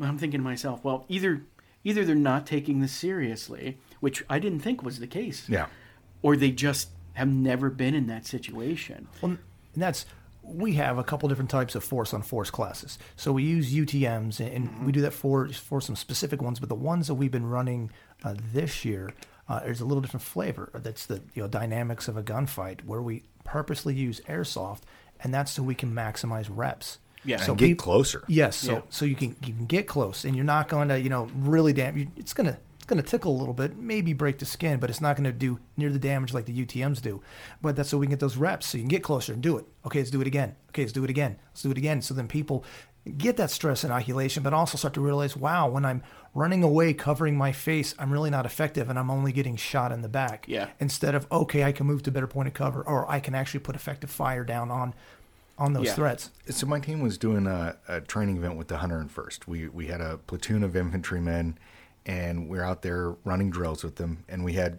I'm 0.00 0.18
thinking 0.18 0.40
to 0.40 0.44
myself, 0.44 0.84
well, 0.84 1.04
either 1.08 1.42
either 1.84 2.04
they're 2.04 2.14
not 2.14 2.46
taking 2.46 2.80
this 2.80 2.92
seriously, 2.92 3.78
which 4.00 4.24
I 4.28 4.38
didn't 4.38 4.60
think 4.60 4.82
was 4.82 4.98
the 4.98 5.06
case. 5.06 5.48
Yeah. 5.48 5.66
Or 6.22 6.36
they 6.36 6.50
just 6.50 6.88
have 7.14 7.28
never 7.28 7.70
been 7.70 7.94
in 7.94 8.08
that 8.08 8.26
situation. 8.26 9.08
Well, 9.22 9.38
and 9.74 9.82
that's 9.82 10.04
we 10.42 10.74
have 10.74 10.98
a 10.98 11.04
couple 11.04 11.28
different 11.28 11.50
types 11.50 11.74
of 11.74 11.82
force 11.82 12.14
on 12.14 12.22
force 12.22 12.50
classes. 12.50 12.98
So 13.16 13.32
we 13.32 13.42
use 13.42 13.72
UTM's, 13.72 14.40
and 14.40 14.68
mm-hmm. 14.68 14.86
we 14.86 14.92
do 14.92 15.00
that 15.02 15.12
for 15.12 15.48
for 15.48 15.80
some 15.80 15.96
specific 15.96 16.42
ones. 16.42 16.60
But 16.60 16.68
the 16.68 16.74
ones 16.74 17.08
that 17.08 17.14
we've 17.14 17.30
been 17.30 17.48
running 17.48 17.90
uh, 18.24 18.34
this 18.52 18.84
year, 18.84 19.12
uh, 19.48 19.60
there's 19.60 19.80
a 19.80 19.84
little 19.84 20.00
different 20.00 20.24
flavor. 20.24 20.70
That's 20.74 21.06
the 21.06 21.22
you 21.34 21.42
know 21.42 21.48
dynamics 21.48 22.08
of 22.08 22.16
a 22.16 22.22
gunfight, 22.22 22.84
where 22.84 23.02
we 23.02 23.24
purposely 23.44 23.94
use 23.94 24.20
airsoft 24.28 24.82
and 25.20 25.32
that's 25.32 25.52
so 25.52 25.62
we 25.62 25.74
can 25.74 25.92
maximize 25.94 26.48
reps. 26.50 26.98
Yeah, 27.24 27.38
so 27.38 27.52
and 27.52 27.58
get 27.58 27.78
closer. 27.78 28.24
Yes, 28.28 28.56
so 28.56 28.72
yeah. 28.72 28.80
so 28.88 29.04
you 29.04 29.16
can 29.16 29.36
you 29.44 29.52
can 29.52 29.66
get 29.66 29.86
close, 29.86 30.24
and 30.24 30.36
you're 30.36 30.44
not 30.44 30.68
going 30.68 30.88
to 30.88 31.00
you 31.00 31.08
know 31.08 31.28
really 31.34 31.72
damn. 31.72 32.10
It's 32.16 32.32
gonna 32.32 32.58
it's 32.76 32.84
gonna 32.84 33.02
tickle 33.02 33.32
a 33.32 33.38
little 33.38 33.54
bit, 33.54 33.76
maybe 33.76 34.12
break 34.12 34.38
the 34.38 34.46
skin, 34.46 34.78
but 34.78 34.90
it's 34.90 35.00
not 35.00 35.16
gonna 35.16 35.32
do 35.32 35.58
near 35.76 35.90
the 35.90 35.98
damage 35.98 36.32
like 36.32 36.44
the 36.44 36.64
UTM's 36.64 37.00
do. 37.00 37.20
But 37.60 37.74
that's 37.74 37.88
so 37.88 37.98
we 37.98 38.06
can 38.06 38.12
get 38.12 38.20
those 38.20 38.36
reps, 38.36 38.66
so 38.66 38.78
you 38.78 38.82
can 38.82 38.88
get 38.88 39.02
closer 39.02 39.32
and 39.32 39.42
do 39.42 39.56
it. 39.58 39.66
Okay, 39.84 39.98
let's 39.98 40.10
do 40.10 40.20
it 40.20 40.26
again. 40.28 40.54
Okay, 40.68 40.82
let's 40.82 40.92
do 40.92 41.02
it 41.02 41.10
again. 41.10 41.36
Let's 41.50 41.62
do 41.62 41.70
it 41.72 41.78
again. 41.78 42.00
So 42.00 42.14
then 42.14 42.28
people 42.28 42.64
get 43.18 43.36
that 43.36 43.50
stress 43.50 43.84
inoculation, 43.84 44.42
but 44.42 44.52
also 44.52 44.76
start 44.76 44.94
to 44.94 45.00
realize, 45.00 45.36
wow, 45.36 45.68
when 45.68 45.84
I'm 45.84 46.02
running 46.34 46.62
away, 46.62 46.92
covering 46.92 47.36
my 47.36 47.52
face, 47.52 47.94
I'm 47.98 48.12
really 48.12 48.30
not 48.30 48.46
effective 48.46 48.90
and 48.90 48.98
I'm 48.98 49.10
only 49.10 49.32
getting 49.32 49.56
shot 49.56 49.92
in 49.92 50.02
the 50.02 50.08
back. 50.08 50.44
Yeah. 50.48 50.68
Instead 50.80 51.14
of, 51.14 51.26
okay, 51.30 51.64
I 51.64 51.72
can 51.72 51.86
move 51.86 52.02
to 52.04 52.10
a 52.10 52.12
better 52.12 52.26
point 52.26 52.48
of 52.48 52.54
cover 52.54 52.82
or 52.82 53.10
I 53.10 53.20
can 53.20 53.34
actually 53.34 53.60
put 53.60 53.74
effective 53.74 54.10
fire 54.10 54.44
down 54.44 54.70
on 54.70 54.94
on 55.58 55.72
those 55.72 55.86
yeah. 55.86 55.94
threats. 55.94 56.30
So 56.50 56.66
my 56.66 56.80
team 56.80 57.00
was 57.00 57.16
doing 57.16 57.46
a, 57.46 57.76
a 57.88 58.02
training 58.02 58.36
event 58.36 58.56
with 58.56 58.68
the 58.68 58.76
101st. 58.76 59.46
We 59.46 59.68
we 59.68 59.86
had 59.86 60.02
a 60.02 60.18
platoon 60.18 60.62
of 60.62 60.76
infantrymen, 60.76 61.58
and 62.04 62.48
we 62.48 62.58
are 62.58 62.64
out 62.64 62.82
there 62.82 63.12
running 63.24 63.50
drills 63.50 63.82
with 63.82 63.96
them. 63.96 64.24
And 64.28 64.44
we 64.44 64.52
had, 64.52 64.78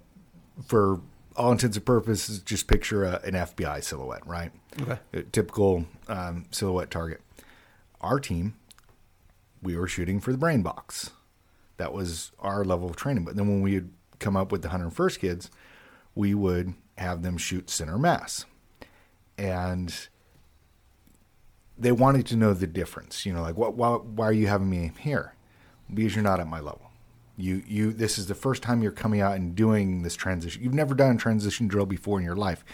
for 0.67 1.01
all 1.35 1.51
intents 1.51 1.77
and 1.77 1.85
purposes, 1.85 2.39
just 2.39 2.67
picture 2.67 3.05
a, 3.05 3.21
an 3.23 3.33
FBI 3.33 3.83
silhouette, 3.83 4.25
right? 4.27 4.51
Okay. 4.79 4.99
A 5.13 5.23
typical 5.23 5.85
um, 6.07 6.45
silhouette 6.51 6.91
target. 6.91 7.21
Our 8.01 8.19
team 8.19 8.55
we 9.61 9.75
were 9.75 9.87
shooting 9.87 10.19
for 10.19 10.31
the 10.31 10.37
brain 10.37 10.61
box. 10.61 11.11
That 11.77 11.93
was 11.93 12.31
our 12.39 12.63
level 12.63 12.89
of 12.89 12.95
training. 12.95 13.25
But 13.25 13.35
then 13.35 13.47
when 13.47 13.61
we 13.61 13.75
would 13.75 13.93
come 14.19 14.35
up 14.35 14.51
with 14.51 14.61
the 14.61 14.69
101st 14.69 15.19
kids, 15.19 15.51
we 16.15 16.33
would 16.33 16.73
have 16.97 17.21
them 17.21 17.37
shoot 17.37 17.69
center 17.69 17.97
mass. 17.97 18.45
And 19.37 20.07
they 21.77 21.91
wanted 21.91 22.25
to 22.27 22.35
know 22.35 22.53
the 22.53 22.65
difference. 22.65 23.25
You 23.25 23.33
know, 23.33 23.41
like, 23.41 23.57
what, 23.57 23.75
why, 23.75 23.95
why 23.95 24.25
are 24.25 24.33
you 24.33 24.47
having 24.47 24.69
me 24.69 24.91
here? 24.99 25.33
Because 25.93 26.15
you're 26.15 26.23
not 26.23 26.39
at 26.39 26.47
my 26.47 26.59
level. 26.59 26.89
You, 27.37 27.61
you, 27.67 27.93
this 27.93 28.17
is 28.17 28.25
the 28.25 28.35
first 28.35 28.63
time 28.63 28.81
you're 28.81 28.91
coming 28.91 29.21
out 29.21 29.35
and 29.35 29.53
doing 29.53 30.01
this 30.01 30.15
transition. 30.15 30.63
You've 30.63 30.73
never 30.73 30.95
done 30.95 31.15
a 31.15 31.19
transition 31.19 31.67
drill 31.67 31.85
before 31.85 32.17
in 32.17 32.25
your 32.25 32.35
life. 32.35 32.65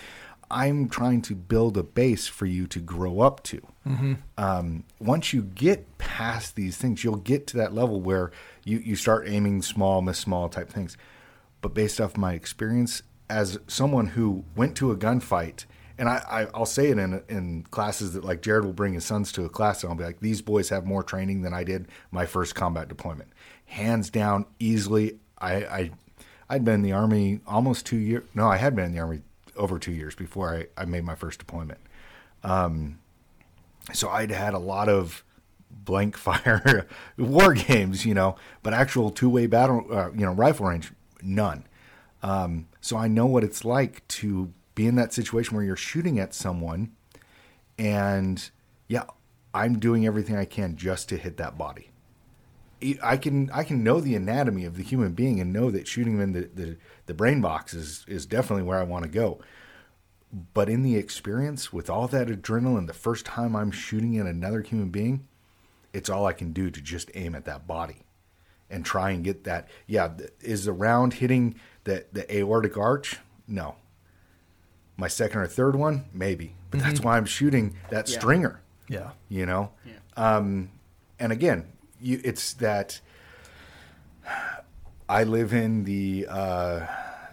I'm 0.54 0.88
trying 0.88 1.24
to 1.24 1.36
build 1.36 1.78
a 1.78 1.84
base 1.84 2.28
for 2.28 2.46
you 2.46 2.68
to 2.68 2.80
grow 2.80 3.22
up 3.22 3.42
to. 3.44 3.62
Mm-hmm. 3.88 4.14
Um, 4.38 4.84
once 5.00 5.34
you 5.34 5.42
get 5.42 5.98
past 5.98 6.56
these 6.56 6.78
things, 6.78 7.04
you'll 7.04 7.16
get 7.16 7.48
to 7.48 7.58
that 7.58 7.74
level 7.74 8.00
where 8.00 8.32
you, 8.64 8.78
you 8.78 8.96
start 8.96 9.28
aiming 9.28 9.64
small, 9.64 10.02
miss 10.04 10.20
small 10.20 10.50
type 10.50 10.70
things. 10.70 10.96
But 11.62 11.74
based 11.74 12.00
off 12.00 12.18
my 12.18 12.34
experience 12.34 13.02
as 13.30 13.58
someone 13.68 14.08
who 14.08 14.46
went 14.56 14.78
to 14.78 14.92
a 14.92 14.96
gunfight, 14.96 15.66
and 15.98 16.08
I, 16.08 16.48
I, 16.54 16.58
will 16.58 16.66
say 16.66 16.90
it 16.90 17.00
in 17.00 17.24
in 17.30 17.64
classes 17.72 18.14
that 18.14 18.24
like 18.24 18.42
Jared 18.42 18.66
will 18.66 18.74
bring 18.74 18.94
his 18.94 19.06
sons 19.06 19.32
to 19.34 19.46
a 19.46 19.50
class, 19.50 19.84
and 19.84 19.92
I'll 19.92 19.98
be 19.98 20.04
like, 20.04 20.20
these 20.20 20.42
boys 20.42 20.70
have 20.70 20.86
more 20.86 21.04
training 21.04 21.42
than 21.42 21.54
I 21.54 21.64
did 21.64 21.88
my 22.12 22.26
first 22.26 22.56
combat 22.56 22.88
deployment, 22.88 23.32
hands 23.66 24.10
down, 24.10 24.46
easily. 24.60 25.20
I, 25.40 25.54
I 25.56 25.92
I'd 26.50 26.64
been 26.66 26.76
in 26.76 26.82
the 26.84 26.92
army 26.92 27.40
almost 27.48 27.86
two 27.86 27.98
years. 27.98 28.24
No, 28.36 28.48
I 28.48 28.58
had 28.58 28.76
been 28.76 28.86
in 28.86 28.92
the 28.92 29.00
army 29.00 29.22
over 29.56 29.80
two 29.80 29.92
years 29.92 30.16
before 30.16 30.56
I, 30.56 30.82
I 30.82 30.86
made 30.86 31.04
my 31.04 31.16
first 31.16 31.40
deployment. 31.40 31.80
Um, 32.44 33.00
so 33.92 34.10
I'd 34.10 34.32
had 34.32 34.54
a 34.54 34.60
lot 34.60 34.90
of 34.90 35.24
blank 35.70 36.18
fire 36.18 36.88
war 37.18 37.54
games, 37.54 38.06
you 38.06 38.14
know, 38.14 38.36
but 38.62 38.74
actual 38.74 39.10
two 39.10 39.30
way 39.30 39.48
battle, 39.48 39.86
uh, 39.92 40.12
you 40.12 40.26
know, 40.26 40.34
rifle 40.34 40.68
range, 40.68 40.92
none. 41.22 41.66
Um, 42.22 42.68
so 42.80 42.96
I 42.96 43.08
know 43.08 43.26
what 43.26 43.44
it's 43.44 43.66
like 43.66 44.08
to 44.10 44.54
be 44.76 44.88
in 44.88 44.96
that 44.96 45.14
situation 45.14 45.56
where 45.56 45.66
you're 45.66 45.76
shooting 45.76 46.20
at 46.20 46.34
someone, 46.34 46.94
and 47.78 48.50
yeah, 48.88 49.04
I'm 49.54 49.78
doing 49.78 50.06
everything 50.06 50.36
I 50.36 50.46
can 50.46 50.76
just 50.78 51.10
to 51.10 51.18
hit 51.18 51.38
that 51.38 51.58
body. 51.58 51.90
I 53.02 53.18
can 53.18 53.50
I 53.52 53.64
can 53.64 53.84
know 53.84 54.02
the 54.02 54.16
anatomy 54.16 54.66
of 54.66 54.76
the 54.76 54.84
human 54.84 55.14
being 55.14 55.40
and 55.40 55.54
know 55.54 55.72
that 55.72 55.88
shooting 55.88 56.18
them 56.18 56.36
in 56.36 56.42
the, 56.42 56.50
the, 56.54 56.78
the 57.06 57.14
brain 57.14 57.42
box 57.42 57.74
is, 57.74 58.06
is 58.08 58.26
definitely 58.26 58.64
where 58.64 58.80
I 58.80 58.84
want 58.84 59.04
to 59.04 59.10
go. 59.10 59.40
But 60.54 60.70
in 60.70 60.82
the 60.82 60.96
experience, 60.96 61.72
with 61.72 61.90
all 61.90 62.08
that 62.08 62.28
adrenaline, 62.28 62.88
the 62.88 62.94
first 62.94 63.26
time 63.26 63.56
I'm 63.56 63.72
shooting 63.72 64.18
at 64.18 64.26
another 64.26 64.62
human 64.62 64.90
being, 64.90 65.28
it's 65.94 66.10
all 66.10 66.26
I 66.26 66.34
can 66.34 66.54
do 66.54 66.72
to 66.72 66.82
just 66.82 67.12
aim 67.14 67.36
at 67.36 67.46
that 67.46 67.68
body 67.68 68.04
and 68.70 68.84
try 68.84 69.12
and 69.12 69.24
get 69.24 69.44
that. 69.44 69.70
Yeah, 69.86 70.10
is 70.42 70.66
the 70.66 70.74
round 70.74 71.16
hitting 71.16 71.56
the, 71.84 72.06
the 72.12 72.36
aortic 72.36 72.78
arch? 72.78 73.20
No. 73.48 73.76
My 74.98 75.08
second 75.08 75.42
or 75.42 75.48
third 75.48 75.76
one, 75.76 76.06
maybe. 76.14 76.56
But 76.72 76.80
mm-hmm. 76.80 76.90
that's 76.90 77.02
why 77.02 77.18
I'm 77.18 77.26
shooting 77.26 77.76
that 77.92 78.10
yeah. 78.10 78.18
stringer. 78.18 78.62
Yeah. 78.88 79.12
You 79.30 79.46
know? 79.46 79.72
Yeah. 79.86 79.94
Um, 80.38 80.72
and 81.20 81.32
again, 81.32 81.68
you, 82.02 82.20
it's 82.24 82.54
that 82.54 83.02
I 85.14 85.26
live 85.26 85.54
in 85.54 85.84
the 85.84 86.26
uh, 86.28 86.88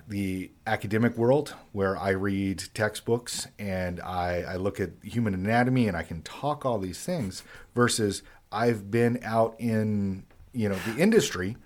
the 0.07 0.51
academic 0.67 1.17
world 1.17 1.55
where 1.73 1.97
I 1.97 2.11
read 2.11 2.63
textbooks 2.75 3.49
and 3.59 4.01
I, 4.01 4.45
I 4.47 4.57
look 4.57 4.79
at 4.81 4.91
human 5.03 5.33
anatomy 5.33 5.89
and 5.89 5.97
I 5.97 6.03
can 6.03 6.21
talk 6.21 6.67
all 6.67 6.79
these 6.79 7.03
things 7.03 7.43
versus 7.75 8.23
I've 8.53 8.91
been 8.91 9.19
out 9.25 9.57
in 9.59 10.25
you 10.53 10.69
know 10.69 10.75
the 10.75 11.01
industry 11.01 11.57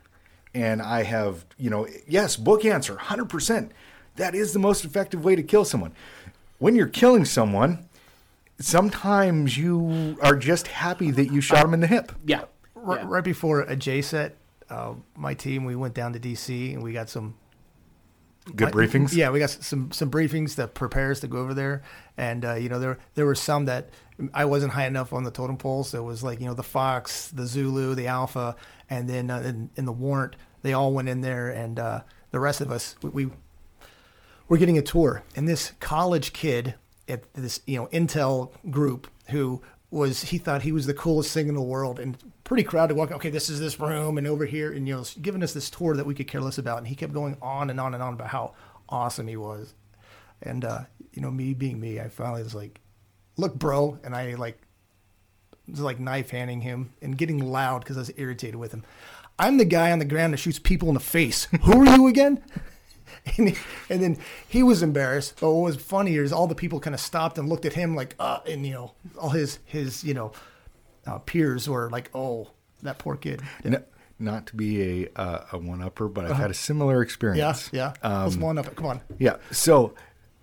and 0.54 0.80
I 0.80 1.02
have 1.02 1.46
you 1.58 1.68
know 1.68 1.88
yes 2.06 2.36
book 2.36 2.64
answer 2.64 2.94
100% 2.94 3.70
that 4.14 4.36
is 4.36 4.52
the 4.52 4.60
most 4.60 4.84
effective 4.84 5.24
way 5.24 5.34
to 5.34 5.42
kill 5.42 5.64
someone. 5.64 5.94
When 6.58 6.76
you're 6.76 6.86
killing 6.86 7.24
someone 7.24 7.88
sometimes 8.60 9.58
you 9.58 10.16
are 10.22 10.36
just 10.36 10.68
happy 10.68 11.10
that 11.10 11.32
you 11.32 11.40
shot 11.40 11.64
him 11.64 11.74
in 11.74 11.80
the 11.80 11.88
hip. 11.88 12.12
Yeah. 12.24 12.44
R- 12.76 12.98
yeah. 12.98 13.04
right 13.04 13.24
before 13.24 13.62
a 13.62 13.74
JCET, 13.74 14.30
uh, 14.70 14.94
my 15.16 15.34
team 15.34 15.64
we 15.64 15.76
went 15.76 15.94
down 15.94 16.12
to 16.12 16.20
DC 16.20 16.74
and 16.74 16.82
we 16.82 16.92
got 16.92 17.08
some 17.08 17.34
good 18.56 18.72
briefings. 18.72 19.14
Yeah, 19.14 19.30
we 19.30 19.38
got 19.38 19.50
some 19.50 19.90
some 19.92 20.10
briefings 20.10 20.56
that 20.56 20.74
prepare 20.74 21.10
us 21.10 21.20
to 21.20 21.28
go 21.28 21.38
over 21.38 21.54
there, 21.54 21.82
and 22.16 22.44
uh, 22.44 22.54
you 22.54 22.68
know 22.68 22.78
there 22.78 22.98
there 23.14 23.26
were 23.26 23.34
some 23.34 23.64
that 23.66 23.90
I 24.32 24.44
wasn't 24.44 24.72
high 24.72 24.86
enough 24.86 25.12
on 25.12 25.24
the 25.24 25.30
totem 25.30 25.56
pole, 25.56 25.84
so 25.84 25.98
it 25.98 26.06
was 26.06 26.22
like 26.22 26.40
you 26.40 26.46
know 26.46 26.54
the 26.54 26.62
Fox, 26.62 27.28
the 27.28 27.46
Zulu, 27.46 27.94
the 27.94 28.06
Alpha, 28.06 28.56
and 28.90 29.08
then 29.08 29.30
uh, 29.30 29.40
in, 29.40 29.70
in, 29.76 29.84
the 29.84 29.92
Warrant, 29.92 30.36
they 30.62 30.72
all 30.72 30.92
went 30.92 31.08
in 31.08 31.20
there, 31.20 31.48
and 31.48 31.78
uh, 31.78 32.02
the 32.30 32.40
rest 32.40 32.60
of 32.60 32.70
us 32.70 32.96
we, 33.02 33.10
we 33.10 33.30
we're 34.48 34.58
getting 34.58 34.78
a 34.78 34.82
tour, 34.82 35.22
and 35.36 35.48
this 35.48 35.72
college 35.80 36.32
kid 36.32 36.74
at 37.08 37.32
this 37.34 37.60
you 37.66 37.78
know 37.78 37.86
Intel 37.86 38.50
group 38.70 39.08
who 39.30 39.62
was 39.90 40.22
he 40.24 40.38
thought 40.38 40.62
he 40.62 40.72
was 40.72 40.86
the 40.86 40.94
coolest 40.94 41.32
thing 41.32 41.48
in 41.48 41.54
the 41.54 41.62
world 41.62 42.00
and 42.00 42.16
pretty 42.54 42.68
crowded 42.68 42.96
walking 42.96 43.16
okay 43.16 43.30
this 43.30 43.50
is 43.50 43.58
this 43.58 43.80
room 43.80 44.16
and 44.16 44.28
over 44.28 44.46
here 44.46 44.72
and 44.72 44.86
you 44.86 44.94
know 44.94 45.04
giving 45.20 45.42
us 45.42 45.52
this 45.52 45.68
tour 45.68 45.96
that 45.96 46.06
we 46.06 46.14
could 46.14 46.28
care 46.28 46.40
less 46.40 46.56
about 46.56 46.78
and 46.78 46.86
he 46.86 46.94
kept 46.94 47.12
going 47.12 47.36
on 47.42 47.68
and 47.68 47.80
on 47.80 47.94
and 47.94 48.00
on 48.00 48.14
about 48.14 48.28
how 48.28 48.54
awesome 48.88 49.26
he 49.26 49.36
was. 49.36 49.74
And 50.40 50.64
uh, 50.64 50.82
you 51.12 51.20
know 51.20 51.32
me 51.32 51.52
being 51.52 51.80
me 51.80 51.98
i 51.98 52.06
finally 52.06 52.44
was 52.44 52.54
like 52.54 52.80
look 53.36 53.56
bro 53.56 53.98
and 54.04 54.14
i 54.14 54.34
like 54.34 54.60
was 55.66 55.80
like 55.80 55.98
knife 55.98 56.30
handing 56.30 56.60
him 56.60 56.92
and 57.02 57.18
getting 57.18 57.40
loud 57.40 57.80
because 57.80 57.96
i 57.96 58.00
was 58.00 58.12
irritated 58.16 58.54
with 58.54 58.70
him. 58.70 58.84
I'm 59.36 59.56
the 59.56 59.64
guy 59.64 59.90
on 59.90 59.98
the 59.98 60.04
ground 60.04 60.32
that 60.32 60.36
shoots 60.36 60.60
people 60.60 60.86
in 60.86 60.94
the 60.94 61.00
face. 61.00 61.48
Who 61.62 61.80
are 61.80 61.96
you 61.96 62.06
again? 62.06 62.40
And, 63.38 63.56
and 63.88 64.02
then 64.02 64.18
he 64.46 64.62
was 64.62 64.82
embarrassed. 64.82 65.40
But 65.40 65.50
what 65.50 65.62
was 65.62 65.76
funny 65.76 66.16
is 66.16 66.30
all 66.30 66.46
the 66.46 66.54
people 66.54 66.78
kind 66.78 66.92
of 66.92 67.00
stopped 67.00 67.38
and 67.38 67.48
looked 67.48 67.64
at 67.64 67.72
him 67.72 67.96
like, 67.96 68.14
uh, 68.18 68.40
and 68.46 68.66
you 68.66 68.74
know, 68.74 68.92
all 69.18 69.30
his 69.30 69.60
his 69.64 70.04
you 70.04 70.12
know 70.12 70.32
uh, 71.06 71.18
peers 71.18 71.68
were 71.68 71.90
like, 71.90 72.10
oh, 72.14 72.48
that 72.82 72.98
poor 72.98 73.16
kid. 73.16 73.42
No, 73.64 73.82
not 74.18 74.46
to 74.48 74.56
be 74.56 75.04
a 75.04 75.08
uh, 75.16 75.44
a 75.52 75.58
one 75.58 75.82
upper, 75.82 76.08
but 76.08 76.24
I've 76.24 76.32
uh-huh. 76.32 76.42
had 76.42 76.50
a 76.50 76.54
similar 76.54 77.02
experience. 77.02 77.70
Yeah, 77.72 77.94
yeah. 78.02 78.08
Um, 78.08 78.24
Let's 78.24 78.36
one 78.36 78.58
up 78.58 78.66
it. 78.66 78.76
Come 78.76 78.86
on. 78.86 79.00
Yeah. 79.18 79.36
So 79.50 79.94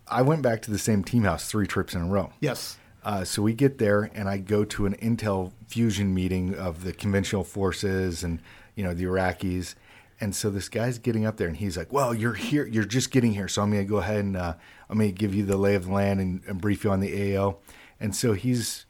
I 0.08 0.22
went 0.22 0.42
back 0.42 0.62
to 0.64 0.72
the 0.72 0.80
same 0.80 1.04
team 1.04 1.24
house 1.24 1.50
three 1.50 1.68
trips 1.68 1.94
in 1.94 2.02
a 2.02 2.08
row. 2.08 2.32
Yes. 2.40 2.78
Uh, 3.04 3.24
so 3.24 3.42
we 3.42 3.54
get 3.54 3.80
there, 3.80 4.12
and 4.14 4.30
I 4.30 4.38
go 4.38 4.64
to 4.64 4.86
an 4.86 4.96
Intel 4.98 5.54
fusion 5.68 6.14
meeting 6.14 6.54
of 6.54 6.84
the 6.84 6.94
conventional 6.94 7.44
forces 7.44 8.24
and 8.24 8.40
you 8.76 8.84
know 8.84 8.94
the 8.94 9.06
Iraqis, 9.06 9.76
and 10.22 10.36
so 10.36 10.52
this 10.52 10.70
guy's 10.70 11.00
getting 11.00 11.26
up 11.26 11.38
there 11.38 11.48
and 11.48 11.58
he's 11.58 11.76
like, 11.76 11.92
Well, 11.92 12.14
you're 12.14 12.36
here, 12.36 12.66
you're 12.66 12.86
just 12.86 13.10
getting 13.10 13.34
here. 13.34 13.48
So 13.48 13.64
I'm 13.64 13.72
going 13.72 13.84
to 13.84 13.90
go 13.90 13.98
ahead 13.98 14.20
and 14.20 14.38
uh, 14.38 14.54
I'm 14.88 15.00
going 15.00 15.10
to 15.10 15.18
give 15.18 15.34
you 15.34 15.44
the 15.44 15.58
lay 15.58 15.74
of 15.74 15.86
the 15.86 15.92
land 15.92 16.22
and, 16.22 16.42
and, 16.48 16.62
brief 16.62 16.84
you 16.84 16.92
on 16.92 17.00
the 17.00 17.36
AO. 17.36 17.58
And 18.00 18.16
so 18.16 18.34
he's 18.34 18.86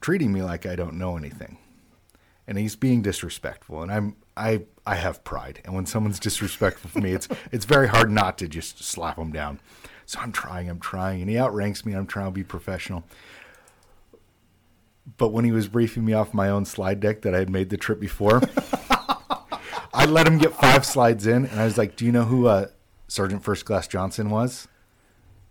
treating 0.00 0.32
me 0.32 0.42
like 0.42 0.66
I 0.66 0.76
don't 0.76 0.94
know 0.94 1.16
anything. 1.16 1.58
And 2.46 2.56
he's 2.56 2.76
being 2.76 3.02
disrespectful. 3.02 3.82
And 3.82 3.92
I'm, 3.92 4.16
I, 4.36 4.62
I 4.86 4.94
have 4.94 5.22
pride. 5.22 5.60
And 5.64 5.74
when 5.74 5.86
someone's 5.86 6.18
disrespectful 6.20 6.90
to 6.90 7.00
me, 7.00 7.12
it's, 7.12 7.28
it's 7.52 7.64
very 7.64 7.88
hard 7.88 8.10
not 8.10 8.38
to 8.38 8.48
just 8.48 8.82
slap 8.82 9.16
them 9.16 9.32
down. 9.32 9.60
So 10.06 10.18
I'm 10.20 10.32
trying, 10.32 10.70
I'm 10.70 10.80
trying. 10.80 11.20
And 11.20 11.30
he 11.30 11.36
outranks 11.38 11.84
me. 11.84 11.92
I'm 11.92 12.06
trying 12.06 12.28
to 12.28 12.32
be 12.32 12.44
professional. 12.44 13.04
But 15.16 15.28
when 15.28 15.44
he 15.44 15.52
was 15.52 15.68
briefing 15.68 16.04
me 16.04 16.12
off 16.12 16.34
my 16.34 16.48
own 16.48 16.64
slide 16.64 17.00
deck 17.00 17.22
that 17.22 17.34
I 17.34 17.38
had 17.38 17.50
made 17.50 17.70
the 17.70 17.76
trip 17.76 18.00
before, 18.00 18.40
I 19.92 20.04
let 20.06 20.26
him 20.26 20.38
get 20.38 20.54
five 20.54 20.84
slides 20.84 21.26
in, 21.26 21.46
and 21.46 21.60
I 21.60 21.64
was 21.64 21.78
like, 21.78 21.96
"Do 21.96 22.04
you 22.04 22.12
know 22.12 22.24
who 22.24 22.46
uh, 22.46 22.66
Sergeant 23.08 23.42
First 23.42 23.64
Class 23.64 23.88
Johnson 23.88 24.30
was?" 24.30 24.68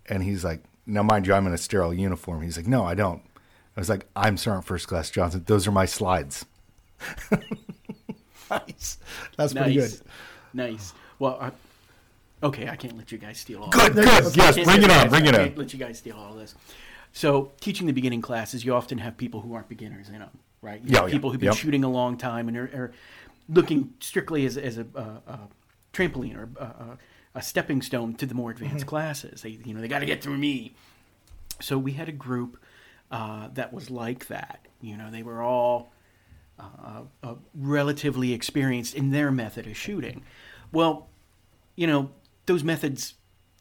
And 0.06 0.24
he's 0.24 0.44
like, 0.44 0.64
"Now, 0.86 1.04
mind 1.04 1.28
you, 1.28 1.34
I'm 1.34 1.48
in 1.48 1.54
a 1.54 1.58
sterile 1.58 1.94
uniform." 1.94 2.44
He's 2.44 2.56
like, 2.56 2.68
"No, 2.68 2.86
I 2.86 2.94
don't." 2.94 3.24
I 3.78 3.80
was 3.80 3.90
like, 3.90 4.08
"I'm 4.16 4.38
Sergeant 4.38 4.66
First 4.66 4.88
Class 4.88 5.12
Johnson. 5.12 5.44
Those 5.46 5.68
are 5.68 5.72
my 5.72 5.86
slides." 5.86 6.46
nice. 8.50 8.98
That's 9.38 9.54
nice. 9.54 9.64
pretty 9.64 9.76
good. 9.76 10.02
Nice. 10.54 10.94
Well, 11.20 11.38
I, 11.40 11.52
okay, 12.46 12.68
I 12.68 12.76
can't 12.76 12.98
let 12.98 13.12
you 13.12 13.20
guys 13.20 13.38
steal 13.38 13.62
all. 13.62 13.70
Good, 13.70 13.94
good. 13.94 14.36
Yes, 14.36 14.56
bring 14.56 14.82
it 14.82 14.90
on. 14.90 15.10
Bring 15.10 15.28
it 15.28 15.36
on. 15.36 15.54
Let 15.56 15.74
you 15.74 15.80
guys 15.80 16.00
steal 16.00 16.18
all 16.18 16.34
this. 16.34 16.56
So, 17.14 17.52
teaching 17.62 17.86
the 17.86 17.94
beginning 17.94 18.22
classes, 18.22 18.66
you 18.66 18.74
often 18.74 18.98
have 18.98 19.16
people 19.16 19.42
who 19.42 19.54
aren't 19.54 19.70
beginners 19.70 20.10
in 20.10 20.20
them, 20.20 20.30
right? 20.62 20.82
You 20.84 20.96
yeah, 20.96 21.08
people 21.08 21.30
who've 21.30 21.40
been 21.40 21.48
yep. 21.48 21.58
shooting 21.58 21.84
a 21.84 21.90
long 21.90 22.18
time 22.18 22.48
and 22.48 22.58
are, 22.58 22.64
are 22.74 22.92
looking 23.48 23.94
strictly 24.00 24.46
as, 24.46 24.58
as 24.58 24.80
a, 24.80 24.86
a, 24.96 25.32
a 25.32 25.40
trampoline 25.94 26.36
or 26.36 26.50
a, 26.60 26.98
a, 27.36 27.42
stepping 27.42 27.82
stone 27.82 28.14
to 28.16 28.26
the 28.26 28.36
more 28.36 28.52
advanced 28.52 28.78
mm-hmm. 28.78 28.90
classes. 28.90 29.42
They, 29.42 29.50
you 29.50 29.74
know, 29.74 29.82
they 29.82 29.88
got 29.88 30.00
to 30.00 30.06
get 30.06 30.22
through 30.22 30.38
me. 30.38 30.74
So 31.60 31.78
we 31.78 31.94
had 31.94 32.10
a 32.10 32.12
group 32.12 32.60
uh, 33.12 33.50
that 33.54 33.74
was 33.74 33.90
like 33.90 34.28
that. 34.28 34.66
You 34.82 34.98
know, 34.98 35.12
they 35.12 35.24
were 35.24 35.42
all 35.42 35.92
uh, 36.60 37.02
uh, 37.24 37.36
relatively 37.54 38.34
experienced 38.34 38.96
in 38.96 39.12
their 39.12 39.32
method 39.32 39.68
of 39.68 39.78
shooting. 39.78 40.24
Well, 40.72 41.10
you 41.76 41.88
know, 41.88 42.12
those 42.46 42.64
methods 42.64 43.16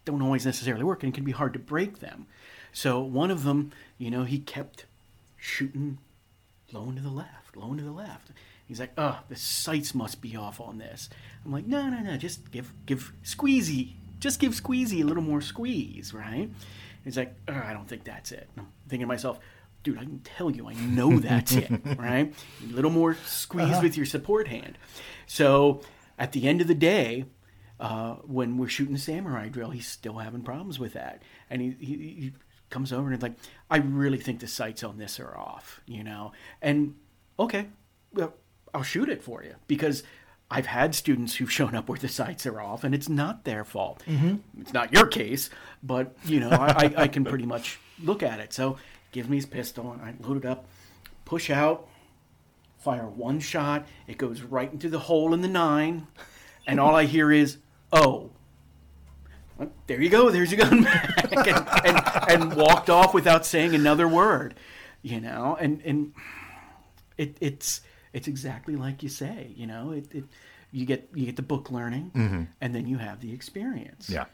don't 0.05 0.23
always 0.23 0.47
necessarily 0.47 0.85
work 0.85 1.03
and 1.03 1.13
it 1.13 1.15
can 1.15 1.25
be 1.25 1.33
hard 1.33 1.53
to 1.53 1.59
break 1.59 1.99
them. 1.99 2.27
So 2.73 3.01
one 3.01 3.31
of 3.31 3.45
them, 3.45 3.73
you 3.99 4.11
know, 4.11 4.25
he 4.25 4.39
kept 4.39 4.87
shooting 5.37 5.99
low 6.73 6.91
to 6.93 7.01
the 7.01 7.11
left, 7.11 7.57
low 7.57 7.75
to 7.75 7.83
the 7.83 7.93
left 7.93 8.31
He's 8.67 8.81
like, 8.81 8.93
oh, 8.99 9.21
the 9.29 9.37
sights 9.37 9.95
must 9.95 10.21
be 10.21 10.37
off 10.37 10.61
on 10.61 10.79
this. 10.79 11.09
I'm 11.45 11.53
like, 11.53 11.67
no, 11.67 11.89
no, 11.89 12.01
no, 12.01 12.17
just 12.17 12.51
give 12.51 12.73
give 12.85 13.13
squeezy, 13.25 13.93
just 14.19 14.41
give 14.41 14.53
squeezy 14.53 15.03
a 15.03 15.07
little 15.07 15.23
more 15.23 15.41
squeeze, 15.41 16.13
right? 16.13 16.51
He's 17.05 17.17
like, 17.17 17.35
oh, 17.47 17.63
I 17.65 17.73
don't 17.73 17.89
think 17.89 18.03
that's 18.03 18.33
it. 18.33 18.49
Thinking 18.89 19.05
to 19.05 19.07
myself, 19.07 19.39
dude, 19.83 19.99
I 19.99 20.03
can 20.03 20.21
tell 20.21 20.51
you, 20.51 20.69
I 20.69 20.75
know 20.75 21.19
that's 21.19 21.53
it, 21.53 21.71
right? 21.99 22.35
A 22.63 22.73
little 22.73 22.91
more 22.91 23.17
squeeze 23.27 23.81
with 23.83 23.97
your 23.97 24.07
support 24.07 24.49
hand. 24.49 24.79
So 25.27 25.81
at 26.19 26.33
the 26.33 26.49
end 26.49 26.61
of 26.61 26.67
the 26.67 26.75
day, 26.75 27.27
uh, 27.79 28.15
when 28.25 28.57
we're 28.59 28.69
shooting 28.69 28.95
the 28.95 29.01
samurai 29.01 29.49
drill, 29.49 29.71
he's 29.71 29.87
still 29.87 30.19
having 30.19 30.43
problems 30.43 30.79
with 30.79 30.95
that, 30.95 31.23
and 31.51 31.61
he, 31.63 31.77
he, 31.79 31.95
he 31.97 32.33
comes 32.71 32.93
over 32.93 33.07
and 33.07 33.15
he's 33.15 33.23
like, 33.23 33.37
I 33.71 33.77
really 33.79 34.19
think 34.19 34.41
the 34.41 34.49
sights 34.49 34.83
on 34.83 34.99
this 34.99 35.21
are 35.21 35.37
off, 35.37 35.81
you 35.87 36.03
know, 36.03 36.33
and 36.63 36.95
okay, 37.39 37.69
well, 38.13 38.35
I'll 38.75 38.83
shoot 38.83 39.09
it 39.09 39.23
for 39.23 39.45
you 39.45 39.55
because 39.69 40.03
I've 40.51 40.67
had 40.67 40.95
students 40.95 41.35
who've 41.37 41.53
shown 41.53 41.75
up 41.75 41.89
where 41.89 41.99
the 41.99 42.09
sights 42.09 42.47
are 42.47 42.61
off, 42.61 42.83
and 42.85 42.95
it's 42.95 43.09
not 43.09 43.45
their 43.45 43.65
fault. 43.65 44.03
It's 44.61 44.73
not 44.73 44.93
your 44.93 45.07
case, 45.07 45.51
but 45.83 46.17
you 46.25 46.41
know, 46.41 46.51
I, 46.51 46.93
I 46.97 47.09
can 47.09 47.25
pretty 47.25 47.47
much 47.47 47.79
look 48.03 48.23
at 48.23 48.41
it. 48.41 48.53
So, 48.53 48.77
give 49.13 49.29
me 49.29 49.37
his 49.37 49.47
pistol, 49.47 49.93
and 49.93 50.03
I 50.03 50.15
load 50.27 50.39
it 50.39 50.45
up, 50.45 50.67
push 51.25 51.51
out, 51.51 51.89
fire 52.79 53.07
one 53.07 53.41
shot. 53.41 53.87
It 54.07 54.19
goes 54.19 54.43
right 54.43 54.73
into 54.73 54.89
the 54.89 54.99
hole 54.99 55.35
in 55.35 55.41
the 55.41 55.49
nine, 55.49 56.07
and 56.67 56.81
all 56.81 56.95
I 56.95 57.05
hear 57.05 57.33
is, 57.33 57.59
"Oh." 57.93 58.31
Well, 59.59 59.71
there 59.87 60.03
you 60.03 60.11
go. 60.11 60.29
There's 60.29 60.53
your 60.53 60.61
gun 60.61 60.83
back, 60.83 61.33
and, 61.33 61.67
and, 61.87 62.43
and 62.43 62.57
walked 62.57 62.91
off 62.91 63.15
without 63.15 63.47
saying 63.47 63.75
another 63.75 64.07
word. 64.07 64.55
You 65.01 65.21
know, 65.21 65.57
and 65.59 65.81
and 65.83 66.13
it, 67.17 67.37
it's 67.41 67.81
it's 68.13 68.29
exactly 68.29 68.77
like 68.77 69.03
you 69.03 69.09
say. 69.09 69.53
You 69.57 69.67
know, 69.67 69.93
it, 69.93 70.07
it 70.13 70.25
you 70.73 70.85
get 70.85 71.09
you 71.15 71.27
get 71.27 71.37
the 71.37 71.43
book 71.43 71.71
learning, 71.71 72.13
mm-hmm. 72.15 72.43
and 72.61 72.75
then 72.75 72.87
you 72.87 72.99
have 72.99 73.21
the 73.21 73.33
experience. 73.33 74.11
Yeah. 74.11 74.27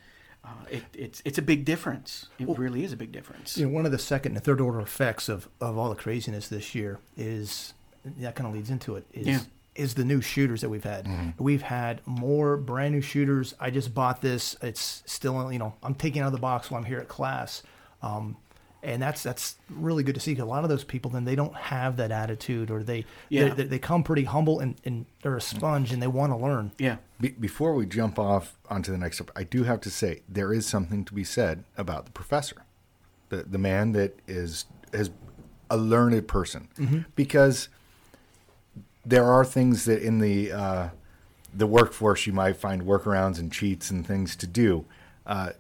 Uh, 0.45 0.49
it, 0.71 0.83
it's 0.95 1.23
it's 1.25 1.39
a 1.39 1.43
big 1.43 1.65
difference. 1.65 2.27
It 2.39 2.49
really 2.59 2.85
is 2.85 2.93
a 2.93 2.97
big 2.97 3.13
difference. 3.13 3.57
You 3.57 3.67
know, 3.67 3.73
one 3.73 3.87
of 3.87 3.93
the 3.93 3.99
second 3.99 4.35
and 4.37 4.45
third 4.45 4.61
order 4.61 4.81
effects 4.81 5.29
of, 5.29 5.49
of 5.61 5.79
all 5.79 5.89
the 5.89 5.95
craziness 5.95 6.49
this 6.49 6.75
year 6.75 6.99
is 7.17 7.75
that 8.19 8.35
kind 8.35 8.49
of 8.49 8.55
leads 8.55 8.69
into 8.71 8.97
it 8.97 9.07
is 9.13 9.27
Yeah. 9.27 9.41
is 9.77 9.95
the 9.95 10.05
new 10.05 10.21
shooters 10.21 10.61
that 10.63 10.69
we've 10.69 10.83
had. 10.85 11.07
We've 11.39 11.63
had 11.63 12.01
more 12.07 12.57
brand 12.57 12.95
new 12.95 13.01
shooters. 13.01 13.55
I 13.61 13.71
just 13.71 13.95
bought 13.95 14.21
this. 14.21 14.57
It's 14.63 15.03
still 15.07 15.53
you 15.53 15.59
know 15.61 15.75
I'm 15.83 15.95
taking 15.95 16.21
it 16.21 16.25
out 16.25 16.29
of 16.29 16.33
the 16.33 16.39
box 16.41 16.71
while 16.71 16.81
I'm 16.81 16.87
here 16.87 16.99
at 16.99 17.09
class. 17.09 17.63
Um, 18.03 18.37
and 18.83 19.01
that's 19.01 19.23
that's 19.23 19.57
really 19.71 20.03
good 20.03 20.15
to 20.17 20.21
see. 20.21 20.37
a 20.39 20.45
lot 20.45 20.65
of 20.65 20.69
those 20.71 20.83
people, 20.85 21.11
then 21.11 21.25
they 21.25 21.37
don't 21.37 21.55
have 21.55 21.97
that 21.99 22.11
attitude, 22.11 22.71
or 22.71 22.83
they 22.83 23.05
Yeah. 23.29 23.55
they, 23.55 23.65
they 23.65 23.79
come 23.79 24.03
pretty 24.03 24.25
humble 24.25 24.59
and, 24.61 24.75
and 24.85 25.07
they're 25.23 25.37
a 25.37 25.41
sponge 25.41 25.93
and 25.93 26.03
they 26.03 26.07
want 26.09 26.33
to 26.33 26.37
learn. 26.37 26.73
Yeah, 26.79 26.97
Be- 27.21 27.29
before 27.31 27.75
we 27.75 27.87
jump 27.87 28.19
off 28.19 28.59
onto 28.69 28.91
the 28.91 28.99
next 28.99 29.17
step, 29.19 29.31
I 29.37 29.45
do 29.45 29.65
have 29.65 29.81
to 29.83 29.91
say 29.91 30.23
there 30.29 30.53
is 30.53 30.67
something 30.67 31.05
to 31.05 31.15
be 31.15 31.25
said 31.25 31.65
about 31.77 32.07
the 32.07 32.13
professor, 32.13 32.65
the 33.29 33.45
the 33.45 33.59
man 33.59 33.93
that 33.93 34.19
is 34.27 34.65
is 34.93 35.11
a 35.71 35.77
learned 35.77 36.27
person, 36.29 36.69
because 37.15 37.69
there 39.05 39.25
are 39.25 39.45
things 39.45 39.85
that 39.85 40.03
in 40.03 40.19
the 40.19 40.53
uh, 40.53 40.89
the 41.55 41.67
workforce 41.67 42.27
you 42.27 42.33
might 42.33 42.57
find 42.57 42.83
workarounds 42.83 43.39
and 43.39 43.53
cheats 43.53 43.91
and 43.91 44.07
things 44.07 44.37
to 44.37 44.47
do. 44.47 44.85
Uh, 45.27 45.51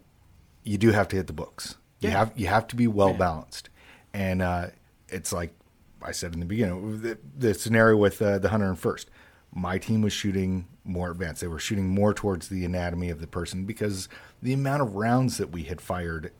you 0.64 0.78
do 0.78 0.90
have 0.90 1.08
to 1.08 1.16
hit 1.16 1.26
the 1.26 1.32
books. 1.32 1.76
You 2.02 2.08
Yeah. 2.10 2.18
have 2.18 2.32
you 2.36 2.46
have 2.48 2.66
to 2.68 2.76
be 2.76 2.86
well 2.86 3.14
balanced, 3.14 3.70
and 4.12 4.42
uh, 4.42 4.66
it's 5.08 5.32
like 5.32 5.54
I 6.02 6.12
said 6.12 6.34
in 6.34 6.40
the 6.40 6.46
beginning, 6.46 7.00
the, 7.02 7.18
the 7.38 7.54
scenario 7.54 7.96
with 7.96 8.20
uh, 8.20 8.38
the 8.38 8.48
hundred 8.48 8.68
and 8.70 8.78
first. 8.78 9.08
My 9.54 9.76
team 9.78 10.00
was 10.00 10.12
shooting 10.14 10.66
more 10.82 11.10
advanced. 11.10 11.42
They 11.42 11.46
were 11.46 11.58
shooting 11.58 11.88
more 11.88 12.14
towards 12.14 12.48
the 12.48 12.64
anatomy 12.64 13.10
of 13.10 13.20
the 13.20 13.26
person 13.26 13.66
because 13.66 14.08
the 14.42 14.54
amount 14.54 14.80
of 14.82 14.94
rounds 14.94 15.36
that 15.36 15.50
we 15.52 15.64
had 15.64 15.80
fired, 15.80 16.32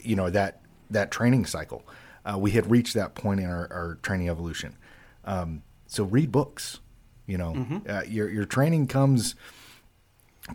you 0.00 0.14
know 0.16 0.30
that 0.30 0.60
that 0.88 1.10
training 1.10 1.44
cycle, 1.46 1.82
uh, 2.24 2.38
we 2.38 2.52
had 2.52 2.70
reached 2.70 2.94
that 2.94 3.14
point 3.16 3.40
in 3.40 3.46
our, 3.46 3.66
our 3.72 3.98
training 4.02 4.28
evolution. 4.28 4.76
Um, 5.24 5.62
so 5.88 6.04
read 6.04 6.30
books. 6.32 6.78
You 7.26 7.38
know, 7.38 7.82
uh, 7.88 8.02
your 8.06 8.30
your 8.30 8.44
training 8.44 8.86
comes 8.86 9.34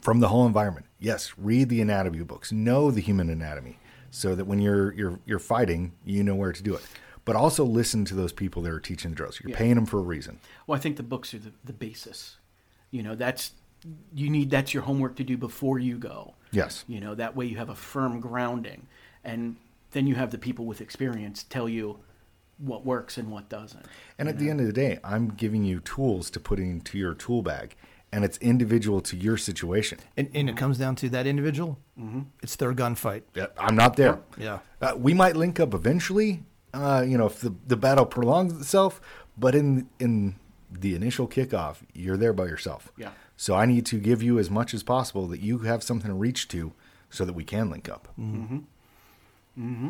from 0.02 0.20
the 0.20 0.30
whole 0.30 0.46
environment. 0.48 0.86
Yes, 1.00 1.34
read 1.38 1.70
the 1.70 1.82
anatomy 1.82 2.24
books, 2.24 2.52
know 2.52 2.90
the 2.92 3.02
human 3.02 3.30
anatomy, 3.30 3.78
so 4.12 4.36
that 4.36 4.46
when 4.46 4.60
you're 4.60 4.94
you're 4.94 5.20
you're 5.26 5.40
fighting, 5.40 5.94
you 6.06 6.24
know 6.24 6.36
where 6.36 6.54
to 6.54 6.64
do 6.64 6.76
it. 6.76 6.82
But 7.26 7.36
also 7.36 7.66
listen 7.66 8.06
to 8.06 8.16
those 8.16 8.32
people 8.32 8.62
that 8.62 8.72
are 8.72 8.80
teaching 8.80 9.12
the 9.12 9.16
drills. 9.16 9.42
You're 9.44 9.56
paying 9.56 9.76
them 9.76 9.86
for 9.86 9.98
a 9.98 10.02
reason. 10.02 10.40
Well, 10.66 10.78
I 10.78 10.82
think 10.82 10.96
the 10.96 11.04
books 11.04 11.34
are 11.34 11.40
the, 11.40 11.52
the 11.66 11.74
basis. 11.74 12.38
You 12.90 13.04
know, 13.04 13.16
that's 13.16 13.52
you 14.14 14.30
need 14.30 14.50
that's 14.50 14.74
your 14.74 14.84
homework 14.84 15.16
to 15.18 15.24
do 15.24 15.38
before 15.38 15.80
you 15.80 15.98
go. 15.98 16.36
Yes. 16.52 16.86
You 16.88 17.02
know, 17.02 17.16
that 17.16 17.36
way 17.36 17.46
you 17.46 17.58
have 17.58 17.70
a 17.70 17.76
firm 17.76 18.20
grounding, 18.20 18.88
and 19.24 19.58
then 19.92 20.08
you 20.08 20.16
have 20.16 20.32
the 20.32 20.38
people 20.38 20.66
with 20.66 20.82
experience 20.82 21.44
tell 21.44 21.68
you 21.68 22.00
what 22.58 22.86
works 22.86 23.18
and 23.18 23.30
what 23.30 23.50
doesn't. 23.50 23.86
And 24.18 24.28
at 24.28 24.40
the 24.40 24.50
end 24.50 24.60
of 24.60 24.66
the 24.66 24.74
day, 24.74 25.00
I'm 25.04 25.30
giving 25.30 25.64
you 25.64 25.80
tools 25.80 26.30
to 26.32 26.40
put 26.40 26.60
into 26.60 26.98
your 26.98 27.14
tool 27.14 27.42
bag, 27.42 27.76
and 28.12 28.24
it's 28.24 28.38
individual 28.38 29.02
to 29.02 29.18
your 29.18 29.38
situation. 29.38 30.00
And, 30.16 30.30
and 30.34 30.50
it 30.50 30.58
comes 30.58 30.78
down 30.78 30.96
to 30.98 31.10
that 31.10 31.28
individual. 31.28 31.78
Mm-hmm. 32.00 32.22
It's 32.42 32.56
their 32.56 32.74
gunfight. 32.74 33.24
Yeah, 33.36 33.48
I'm 33.58 33.76
not 33.76 33.96
there. 33.96 34.20
Yeah. 34.38 34.60
Uh, 34.82 34.94
we 34.98 35.14
might 35.14 35.36
link 35.36 35.60
up 35.60 35.74
eventually, 35.74 36.44
uh, 36.74 37.04
you 37.06 37.18
know, 37.18 37.26
if 37.26 37.40
the, 37.42 37.54
the 37.66 37.78
battle 37.78 38.06
prolongs 38.06 38.54
itself, 38.54 39.02
but 39.38 39.56
in 39.56 39.90
in 40.00 40.36
the 40.72 40.96
initial 40.96 41.28
kickoff, 41.28 41.78
you're 41.94 42.18
there 42.18 42.34
by 42.34 42.46
yourself. 42.46 42.92
Yeah. 42.98 43.12
So 43.36 43.56
I 43.56 43.66
need 43.66 43.86
to 43.88 44.00
give 44.00 44.22
you 44.24 44.40
as 44.40 44.50
much 44.50 44.74
as 44.74 44.84
possible 44.84 45.28
that 45.28 45.40
you 45.40 45.60
have 45.60 45.84
something 45.84 46.10
to 46.10 46.16
reach 46.16 46.48
to 46.50 46.74
so 47.10 47.24
that 47.24 47.34
we 47.34 47.44
can 47.44 47.70
link 47.70 47.88
up. 47.88 48.08
Mm-hmm. 48.20 48.58
Mm-hmm. 49.60 49.90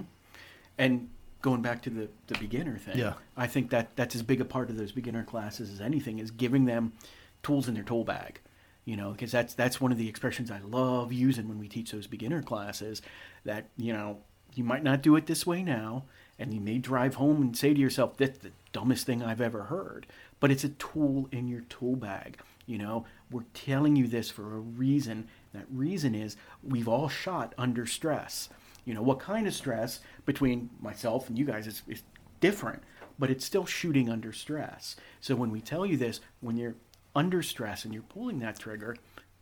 And 0.77 1.09
going 1.41 1.61
back 1.61 1.81
to 1.83 1.89
the, 1.89 2.09
the 2.27 2.37
beginner 2.37 2.77
thing, 2.77 2.97
Yeah. 2.97 3.13
I 3.35 3.47
think 3.47 3.69
that 3.71 3.95
that's 3.95 4.15
as 4.15 4.21
big 4.21 4.41
a 4.41 4.45
part 4.45 4.69
of 4.69 4.77
those 4.77 4.91
beginner 4.91 5.23
classes 5.23 5.71
as 5.71 5.81
anything 5.81 6.19
is 6.19 6.29
giving 6.29 6.65
them 6.65 6.93
tools 7.43 7.67
in 7.67 7.73
their 7.73 7.83
tool 7.83 8.03
bag. 8.03 8.39
You 8.85 8.95
know, 8.95 9.11
because 9.11 9.31
that's 9.31 9.53
that's 9.53 9.81
one 9.81 9.91
of 9.91 9.97
the 9.97 10.07
expressions 10.07 10.49
I 10.49 10.59
love 10.59 11.11
using 11.11 11.49
when 11.49 11.59
we 11.59 11.67
teach 11.67 11.91
those 11.91 12.07
beginner 12.07 12.41
classes. 12.41 13.01
That 13.43 13.67
you 13.75 13.91
know, 13.91 14.19
you 14.55 14.63
might 14.63 14.83
not 14.83 15.01
do 15.01 15.15
it 15.17 15.25
this 15.25 15.45
way 15.45 15.61
now, 15.61 16.05
and 16.39 16.53
you 16.53 16.61
may 16.61 16.77
drive 16.77 17.15
home 17.15 17.41
and 17.41 17.57
say 17.57 17.73
to 17.73 17.79
yourself, 17.79 18.15
"That's 18.15 18.39
the 18.39 18.51
dumbest 18.71 19.05
thing 19.05 19.21
I've 19.21 19.41
ever 19.41 19.63
heard." 19.63 20.07
But 20.39 20.51
it's 20.51 20.63
a 20.63 20.69
tool 20.69 21.27
in 21.31 21.49
your 21.49 21.61
tool 21.61 21.97
bag. 21.97 22.39
You 22.65 22.77
know, 22.77 23.05
we're 23.31 23.45
telling 23.53 23.95
you 23.95 24.07
this 24.07 24.29
for 24.29 24.55
a 24.55 24.59
reason. 24.59 25.27
That 25.53 25.65
reason 25.69 26.15
is 26.15 26.37
we've 26.63 26.87
all 26.87 27.09
shot 27.09 27.55
under 27.57 27.85
stress. 27.85 28.49
You 28.85 28.93
know, 28.93 29.01
what 29.01 29.19
kind 29.19 29.47
of 29.47 29.53
stress 29.53 29.99
between 30.25 30.69
myself 30.79 31.27
and 31.27 31.37
you 31.37 31.43
guys 31.43 31.67
is, 31.67 31.81
is 31.87 32.03
different, 32.39 32.83
but 33.19 33.29
it's 33.29 33.43
still 33.45 33.65
shooting 33.65 34.09
under 34.09 34.31
stress. 34.31 34.95
So 35.19 35.35
when 35.35 35.51
we 35.51 35.59
tell 35.59 35.85
you 35.85 35.97
this, 35.97 36.21
when 36.39 36.55
you're 36.55 36.75
under 37.17 37.41
stress 37.41 37.83
and 37.83 37.93
you're 37.93 38.03
pulling 38.03 38.39
that 38.39 38.59
trigger, 38.59 38.95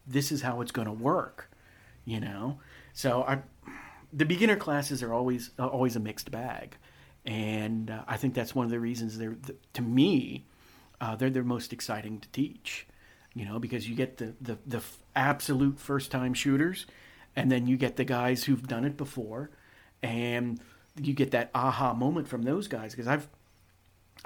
this 0.08 0.32
is 0.32 0.42
how 0.42 0.62
it's 0.62 0.72
going 0.72 0.88
to 0.88 0.94
work. 0.94 1.52
You 2.06 2.20
know, 2.20 2.60
so 2.94 3.24
I, 3.24 3.40
the 4.14 4.26
beginner 4.26 4.56
classes 4.56 5.02
are 5.02 5.12
always 5.12 5.50
always 5.58 5.96
a 5.96 6.00
mixed 6.00 6.30
bag, 6.30 6.78
and 7.26 7.90
uh, 7.90 8.04
I 8.08 8.18
think 8.18 8.36
that's 8.36 8.54
one 8.54 8.66
of 8.66 8.72
the 8.72 8.80
reasons 8.80 9.18
they're 9.18 9.34
th- 9.34 9.58
to 9.74 9.82
me 9.82 10.46
uh, 11.02 11.16
they're 11.16 11.30
they're 11.30 11.44
most 11.44 11.74
exciting 11.74 12.20
to 12.20 12.30
teach. 12.30 12.88
You 13.34 13.46
know, 13.46 13.60
because 13.60 13.90
you 13.90 13.96
get 13.96 14.18
the 14.18 14.34
the, 14.40 14.58
the 14.66 14.82
absolute 15.16 15.80
first 15.80 16.12
time 16.12 16.34
shooters, 16.34 16.86
and 17.36 17.52
then 17.52 17.68
you 17.68 17.78
get 17.78 17.98
the 17.98 18.06
guys 18.06 18.44
who've 18.46 18.66
done 18.66 18.86
it 18.86 18.98
before, 18.98 19.52
and 20.02 20.60
you 21.02 21.14
get 21.14 21.32
that 21.32 21.52
aha 21.54 21.94
moment 21.94 22.28
from 22.28 22.44
those 22.44 22.68
guys. 22.68 22.92
Because 22.92 23.08
I've 23.08 23.28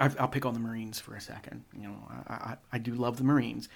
I've, 0.00 0.18
I'll 0.18 0.28
pick 0.28 0.46
on 0.46 0.54
the 0.54 0.60
Marines 0.60 0.98
for 0.98 1.14
a 1.14 1.20
second. 1.20 1.64
You 1.72 1.88
know, 1.88 1.96
I, 2.26 2.32
I, 2.32 2.56
I 2.72 2.78
do 2.78 2.94
love 2.94 3.18
the 3.18 3.24
Marines, 3.24 3.68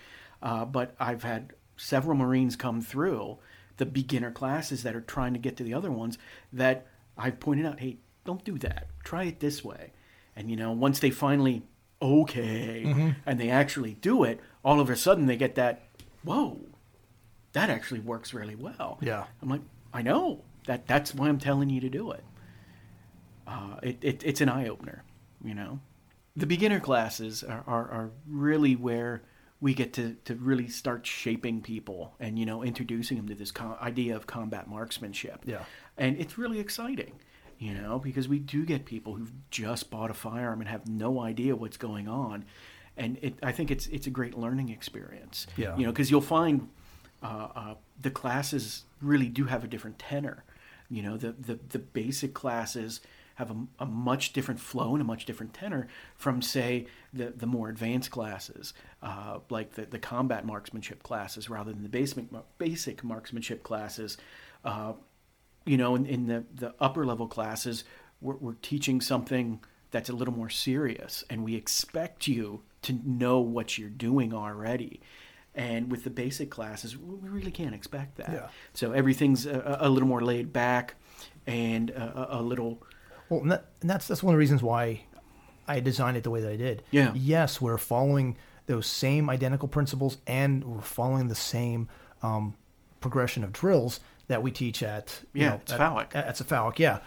uh, 0.43 0.65
but 0.65 0.95
I've 0.99 1.23
had 1.23 1.53
several 1.77 2.17
Marines 2.17 2.57
come 2.57 2.81
through 2.81 3.39
the 3.77 3.87
beginner 3.87 4.31
classes 4.31 4.83
that 4.85 4.97
are 4.97 5.01
trying 5.01 5.35
to 5.35 5.39
get 5.39 5.57
to 5.59 5.65
the 5.65 5.75
other 5.75 5.91
ones 5.91 6.17
that 6.53 6.87
I've 7.19 7.41
pointed 7.41 7.67
out, 7.67 7.81
hey, 7.81 7.99
don't 8.25 8.45
do 8.45 8.59
that. 8.59 8.87
Try 9.05 9.25
it 9.25 9.41
this 9.41 9.63
way. 9.63 9.93
And 10.35 10.51
you 10.51 10.57
know, 10.57 10.73
once 10.73 10.99
they 10.99 11.11
finally 11.11 11.63
okay 12.01 13.15
and 13.27 13.39
they 13.39 13.51
actually 13.51 13.95
do 13.95 14.25
it, 14.25 14.41
all 14.65 14.81
of 14.81 14.91
a 14.91 14.97
sudden 14.97 15.27
they 15.27 15.37
get 15.37 15.55
that, 15.57 15.83
whoa, 16.23 16.61
that 17.53 17.71
actually 17.71 18.01
works 18.01 18.35
really 18.35 18.57
well. 18.57 18.99
Yeah. 19.01 19.25
I'm 19.43 19.49
like, 19.49 19.61
I 19.93 20.03
know 20.03 20.43
that. 20.67 20.87
That's 20.87 21.15
why 21.15 21.29
I'm 21.29 21.39
telling 21.39 21.71
you 21.71 21.81
to 21.81 21.89
do 21.89 22.11
it. 22.13 22.25
Uh, 23.47 23.77
it, 23.83 23.99
it 24.03 24.23
it's 24.25 24.41
an 24.41 24.49
eye 24.49 24.69
opener, 24.69 25.05
you 25.45 25.55
know. 25.55 25.81
The 26.37 26.47
beginner 26.47 26.81
classes 26.81 27.45
are, 27.45 27.65
are, 27.67 27.91
are 27.91 28.11
really 28.27 28.75
where 28.75 29.23
we 29.61 29.73
get 29.73 29.93
to, 29.95 30.15
to 30.25 30.35
really 30.35 30.69
start 30.69 31.07
shaping 31.07 31.63
people 31.63 32.15
and 32.21 32.39
you 32.39 32.45
know 32.45 32.63
introducing 32.63 33.17
them 33.17 33.29
to 33.29 33.35
this 33.35 33.53
idea 33.81 34.15
of 34.15 34.27
combat 34.27 34.69
marksmanship. 34.69 35.43
Yeah. 35.47 35.65
and 35.97 36.19
it's 36.19 36.37
really 36.37 36.59
exciting, 36.61 37.13
you 37.59 37.73
know, 37.73 37.99
because 37.99 38.29
we 38.29 38.39
do 38.39 38.67
get 38.67 38.85
people 38.85 39.15
who've 39.15 39.33
just 39.51 39.91
bought 39.91 40.11
a 40.11 40.15
firearm 40.15 40.61
and 40.61 40.69
have 40.69 40.87
no 40.87 41.21
idea 41.21 41.57
what's 41.57 41.77
going 41.79 42.09
on, 42.09 42.45
and 42.97 43.17
it, 43.23 43.39
I 43.43 43.53
think 43.53 43.71
it's 43.71 43.87
it's 43.87 44.07
a 44.07 44.11
great 44.11 44.37
learning 44.37 44.69
experience. 44.69 45.47
Yeah. 45.57 45.77
you 45.77 45.87
know, 45.87 45.93
because 45.93 46.11
you'll 46.11 46.21
find 46.21 46.69
uh, 47.23 47.49
uh, 47.57 47.75
the 48.03 48.11
classes 48.11 48.85
really 49.01 49.29
do 49.29 49.47
have 49.47 49.65
a 49.65 49.69
different 49.69 49.99
tenor. 49.99 50.45
You 50.91 51.03
know, 51.03 51.17
the 51.17 51.33
the, 51.33 51.59
the 51.71 51.79
basic 51.79 52.35
classes 52.35 53.01
have 53.35 53.51
a, 53.51 53.57
a 53.81 53.87
much 53.87 54.33
different 54.33 54.61
flow 54.61 54.93
and 54.93 55.01
a 55.01 55.05
much 55.05 55.25
different 55.25 55.53
tenor 55.53 55.89
from, 56.17 56.41
say, 56.41 56.87
the, 57.13 57.33
the 57.37 57.47
more 57.47 57.69
advanced 57.69 58.11
classes, 58.11 58.75
uh, 59.03 59.39
like 59.51 59.75
the, 59.75 59.87
the 59.87 59.99
combat 59.99 60.47
marksmanship 60.47 61.03
classes, 61.03 61.51
rather 61.51 61.73
than 61.73 61.83
the 61.83 61.89
basic 61.89 62.27
basic 62.59 63.03
marksmanship 63.03 63.63
classes. 63.63 64.17
Uh, 64.65 64.93
you 65.67 65.77
know, 65.77 65.95
in, 65.97 66.07
in 66.07 66.27
the, 66.27 66.45
the 66.55 66.75
upper 66.79 67.05
level 67.05 67.27
classes, 67.27 67.85
we're, 68.21 68.37
we're 68.37 68.57
teaching 68.63 69.01
something 69.01 69.61
that's 69.91 70.09
a 70.09 70.13
little 70.13 70.35
more 70.35 70.51
serious, 70.51 71.25
and 71.29 71.45
we 71.45 71.55
expect 71.57 72.29
you 72.29 72.63
to 72.83 72.93
know 73.05 73.41
what 73.41 73.79
you're 73.79 73.89
doing 73.89 74.33
already. 74.33 75.01
And 75.55 75.91
with 75.91 76.05
the 76.05 76.11
basic 76.11 76.51
classes, 76.51 76.97
we 76.97 77.29
really 77.29 77.53
can't 77.53 77.75
expect 77.75 78.17
that. 78.17 78.33
Yeah. 78.33 78.49
So 78.73 78.93
everything's 78.93 79.47
a, 79.47 79.79
a 79.81 79.89
little 79.89 80.09
more 80.09 80.21
laid 80.21 80.53
back 80.53 80.95
and 81.47 81.91
a, 81.91 82.39
a 82.39 82.43
little. 82.43 82.83
Well, 83.29 83.41
and, 83.41 83.51
that, 83.53 83.67
and 83.81 83.89
that's 83.91 84.07
that's 84.07 84.23
one 84.23 84.35
of 84.35 84.37
the 84.37 84.41
reasons 84.41 84.63
why 84.63 85.03
I 85.67 85.81
designed 85.81 86.17
it 86.17 86.25
the 86.25 86.31
way 86.31 86.41
that 86.41 86.51
I 86.53 86.57
did. 86.57 86.83
Yeah. 86.91 87.13
Yes, 87.15 87.61
we're 87.61 87.79
following 87.79 88.37
those 88.67 88.87
same 88.87 89.29
identical 89.31 89.69
principles, 89.69 90.19
and 90.27 90.65
we're 90.65 90.81
following 90.83 91.29
the 91.29 91.35
same 91.35 91.89
um, 92.23 92.55
progression 93.01 93.45
of 93.45 93.53
drills 93.53 94.01
that 94.29 94.43
we 94.43 94.51
teach 94.51 94.83
at 94.83 95.21
you 95.35 95.43
Yeah, 95.43 95.49
know, 95.51 95.55
it's 95.57 95.73
at, 95.73 95.79
phallic. 95.79 96.11
At, 96.15 96.27
at 96.29 96.37
Cephalic, 96.39 96.79
yeah. 96.79 97.01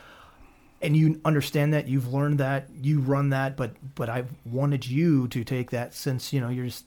And 0.82 0.96
you 0.96 1.20
understand 1.26 1.74
that 1.74 1.88
you've 1.88 2.14
learned 2.14 2.38
that 2.40 2.68
you 2.82 3.00
run 3.00 3.30
that, 3.30 3.58
but 3.58 3.72
but 3.96 4.10
I 4.10 4.26
wanted 4.46 4.86
you 4.88 5.28
to 5.30 5.44
take 5.44 5.72
that 5.72 5.96
since 5.96 6.32
you 6.32 6.40
know 6.40 6.50
you're 6.50 6.66
just 6.66 6.86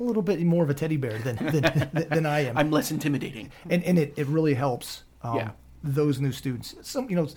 a 0.00 0.02
little 0.02 0.22
bit 0.22 0.40
more 0.42 0.64
of 0.64 0.70
a 0.70 0.74
teddy 0.74 0.96
bear 0.96 1.18
than 1.18 1.36
than, 1.36 2.06
than 2.08 2.24
I 2.26 2.46
am 2.46 2.56
I'm 2.60 2.70
less 2.70 2.90
intimidating. 2.90 3.50
and 3.68 3.84
and 3.84 3.98
it, 3.98 4.14
it 4.16 4.26
really 4.28 4.54
helps 4.54 5.02
um, 5.22 5.36
Yeah. 5.36 5.50
those 5.84 6.18
new 6.20 6.32
students. 6.32 6.74
Some 6.80 7.10
you 7.10 7.16
know, 7.16 7.28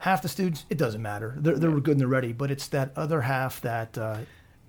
half 0.00 0.20
the 0.22 0.28
students 0.28 0.66
it 0.68 0.76
doesn't 0.78 1.00
matter. 1.02 1.36
They're 1.38 1.56
they're 1.58 1.70
good 1.80 1.92
and 1.92 2.00
they're 2.00 2.08
ready, 2.08 2.32
but 2.32 2.50
it's 2.50 2.66
that 2.68 2.92
other 2.96 3.20
half 3.22 3.60
that 3.62 3.96
uh, 3.96 4.18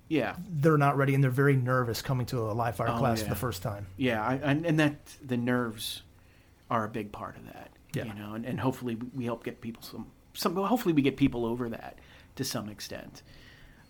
Yeah. 0.08 0.36
they're 0.48 0.78
not 0.78 0.96
ready 0.96 1.14
and 1.14 1.22
they're 1.22 1.30
very 1.30 1.56
nervous 1.56 2.00
coming 2.02 2.26
to 2.26 2.38
a 2.50 2.52
live 2.52 2.76
fire 2.76 2.88
Oh, 2.90 2.98
class 2.98 3.22
for 3.22 3.28
the 3.30 3.34
first 3.36 3.62
time. 3.62 3.86
Yeah, 3.96 4.24
I, 4.24 4.34
and, 4.36 4.64
and 4.64 4.78
that 4.80 4.96
the 5.24 5.36
nerves 5.36 6.02
are 6.70 6.84
a 6.84 6.88
big 6.88 7.12
part 7.12 7.36
of 7.36 7.44
that. 7.46 7.70
Yeah. 7.94 8.04
You 8.06 8.14
know, 8.14 8.34
and, 8.34 8.46
and 8.46 8.58
hopefully 8.60 8.94
we- 8.94 9.08
we 9.18 9.24
help 9.24 9.44
get 9.44 9.60
people 9.60 9.82
some 9.82 10.06
some. 10.34 10.56
Hopefully 10.56 10.94
we 10.94 11.02
get 11.02 11.16
people 11.18 11.44
over 11.44 11.68
that 11.68 11.98
to 12.36 12.44
some 12.44 12.68
extent. 12.70 13.22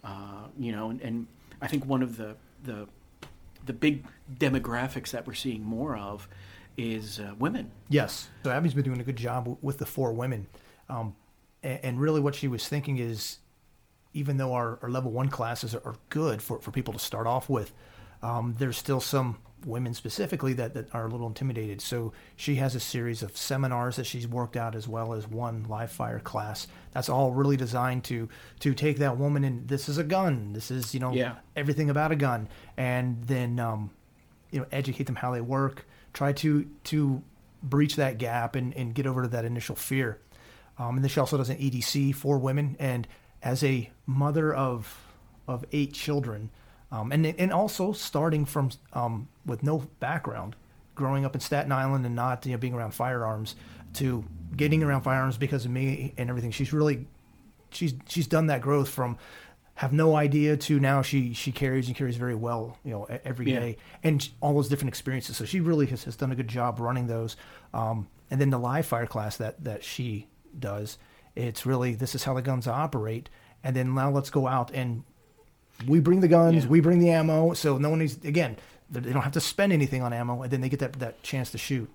Uh, 0.02 0.48
you 0.59 0.73
know, 0.73 0.90
and, 0.90 1.01
and 1.01 1.27
I 1.60 1.69
think 1.69 1.86
one 1.86 2.02
of 2.02 2.16
the 2.16 2.35
the 2.64 2.89
the 3.64 3.73
big 3.73 4.05
demographics 4.39 5.10
that 5.12 5.24
we're 5.27 5.35
seeing 5.35 5.62
more 5.62 5.97
of 5.97 6.27
is 6.77 7.20
uh, 7.20 7.35
women. 7.39 7.70
Yes. 7.89 8.28
So 8.43 8.51
Abby's 8.51 8.74
been 8.74 8.82
doing 8.85 9.01
a 9.01 9.05
good 9.05 9.14
job 9.16 9.44
w- 9.44 9.59
with 9.62 9.78
the 9.78 9.86
four 9.86 10.12
women, 10.12 10.47
um, 10.89 11.14
and, 11.62 12.01
really 12.01 12.20
what 12.20 12.34
she 12.34 12.48
was 12.48 12.66
thinking 12.68 12.98
is, 12.98 13.39
even 14.14 14.36
though 14.36 14.52
our, 14.52 14.78
our 14.82 14.90
level 14.90 15.10
one 15.10 15.28
classes 15.28 15.74
are, 15.74 15.82
are 15.84 15.97
good 16.09 16.43
for, 16.43 16.60
for 16.60 16.70
people 16.70 16.93
to 16.93 16.98
start 16.98 17.26
off 17.26 17.48
with, 17.48 17.72
um, 18.22 18.55
there's 18.59 18.76
still 18.76 19.01
some 19.01 19.39
women 19.64 19.94
specifically 19.94 20.52
that, 20.55 20.74
that 20.74 20.93
are 20.94 21.06
a 21.06 21.09
little 21.09 21.26
intimidated. 21.26 21.80
So 21.80 22.12
she 22.36 22.56
has 22.56 22.74
a 22.74 22.80
series 22.80 23.22
of 23.22 23.36
seminars 23.36 23.97
that 23.97 24.05
she's 24.06 24.26
worked 24.26 24.56
out 24.56 24.74
as 24.74 24.89
well 24.89 25.12
as 25.14 25.28
one 25.28 25.64
live 25.68 25.90
fire 25.90 26.18
class. 26.18 26.66
That's 26.93 27.09
all 27.09 27.32
really 27.32 27.56
designed 27.56 28.05
to 28.05 28.28
to 28.60 28.74
take 28.74 28.98
that 28.98 29.18
woman 29.18 29.44
and 29.44 29.68
this 29.68 29.89
is 29.89 29.98
a 29.98 30.05
gun. 30.05 30.52
This 30.52 30.70
is 30.70 30.94
you 30.94 31.01
know 31.01 31.12
Yeah. 31.12 31.36
everything 31.56 31.90
about 31.90 32.12
a 32.12 32.16
gun, 32.16 32.48
and 32.76 33.22
then 33.24 33.59
um, 33.60 33.90
you 34.51 34.60
know 34.60 34.66
educate 34.72 35.05
them 35.05 35.16
how 35.16 35.32
they 35.32 35.40
work. 35.40 35.86
Try 36.12 36.32
to 36.34 36.64
to 36.84 37.22
breach 37.62 37.94
that 37.97 38.18
gap 38.18 38.56
and, 38.56 38.74
and 38.74 38.94
get 38.94 39.06
over 39.06 39.22
to 39.22 39.28
that 39.28 39.44
initial 39.44 39.76
fear. 39.76 40.18
Um, 40.82 40.96
and 40.96 41.04
then 41.04 41.09
she 41.10 41.20
also 41.20 41.36
does 41.36 41.48
an 41.48 41.59
EDC 41.59 42.14
for 42.14 42.38
women. 42.38 42.76
And 42.80 43.06
as 43.42 43.62
a 43.62 43.90
mother 44.06 44.52
of 44.52 44.98
of 45.46 45.64
eight 45.72 45.92
children, 45.92 46.50
um, 46.90 47.12
and 47.12 47.26
and 47.26 47.52
also 47.52 47.92
starting 47.92 48.44
from 48.44 48.70
um, 48.92 49.28
with 49.46 49.62
no 49.62 49.78
background, 50.00 50.56
growing 50.94 51.24
up 51.24 51.34
in 51.34 51.40
Staten 51.40 51.72
Island 51.72 52.04
and 52.06 52.14
not 52.14 52.44
you 52.46 52.52
know 52.52 52.59
being 52.59 52.74
around 52.74 52.92
firearms, 52.94 53.54
to 53.94 54.24
getting 54.56 54.82
around 54.82 55.02
firearms 55.02 55.36
because 55.38 55.64
of 55.64 55.70
me 55.70 56.14
and 56.16 56.28
everything. 56.30 56.50
She's 56.50 56.72
really 56.72 57.06
she's 57.70 57.94
she's 58.09 58.26
done 58.26 58.46
that 58.46 58.60
growth 58.60 58.88
from 58.88 59.18
have 59.74 59.92
no 59.92 60.14
idea 60.16 60.56
to 60.56 60.78
now 60.78 61.00
she 61.02 61.32
she 61.32 61.50
carries 61.50 61.86
and 61.88 61.96
carries 61.96 62.16
very 62.16 62.34
well 62.34 62.76
you 62.84 62.90
know 62.90 63.06
every 63.24 63.50
Yeah. 63.50 63.60
day 63.60 63.76
and 64.02 64.28
all 64.40 64.52
those 64.54 64.68
different 64.68 64.90
experiences 64.90 65.38
so 65.38 65.46
she 65.46 65.60
really 65.60 65.86
has, 65.86 66.04
has 66.04 66.14
done 66.14 66.30
a 66.30 66.34
good 66.36 66.46
job 66.48 66.78
running 66.78 67.06
those 67.06 67.36
um, 67.72 68.06
and 68.30 68.38
then 68.38 68.50
the 68.50 68.59
live 68.59 68.84
fire 68.84 69.06
class 69.06 69.38
that 69.38 69.64
that 69.64 69.82
she 69.82 70.26
does 70.58 70.98
it's 71.34 71.64
really 71.64 71.94
this 71.94 72.14
is 72.14 72.24
how 72.24 72.34
the 72.34 72.42
guns 72.42 72.66
operate 72.66 73.28
and 73.64 73.74
then 73.76 73.94
now 73.94 74.10
let's 74.10 74.30
go 74.30 74.46
out 74.46 74.70
and 74.72 75.02
we 75.86 75.98
bring 76.00 76.20
the 76.20 76.28
guns 76.28 76.64
Yeah. 76.64 76.70
we 76.70 76.80
bring 76.80 76.98
the 76.98 77.10
ammo 77.10 77.54
so 77.54 77.78
no 77.78 77.90
one 77.90 77.98
needs 78.00 78.16
again 78.24 78.56
they 78.90 79.12
don't 79.12 79.22
have 79.22 79.32
to 79.32 79.40
spend 79.40 79.72
anything 79.72 80.02
on 80.02 80.12
ammo 80.12 80.42
and 80.42 80.50
then 80.52 80.60
they 80.60 80.68
get 80.68 80.80
that 80.80 80.92
that 80.94 81.22
chance 81.22 81.50
to 81.52 81.58
shoot 81.58 81.88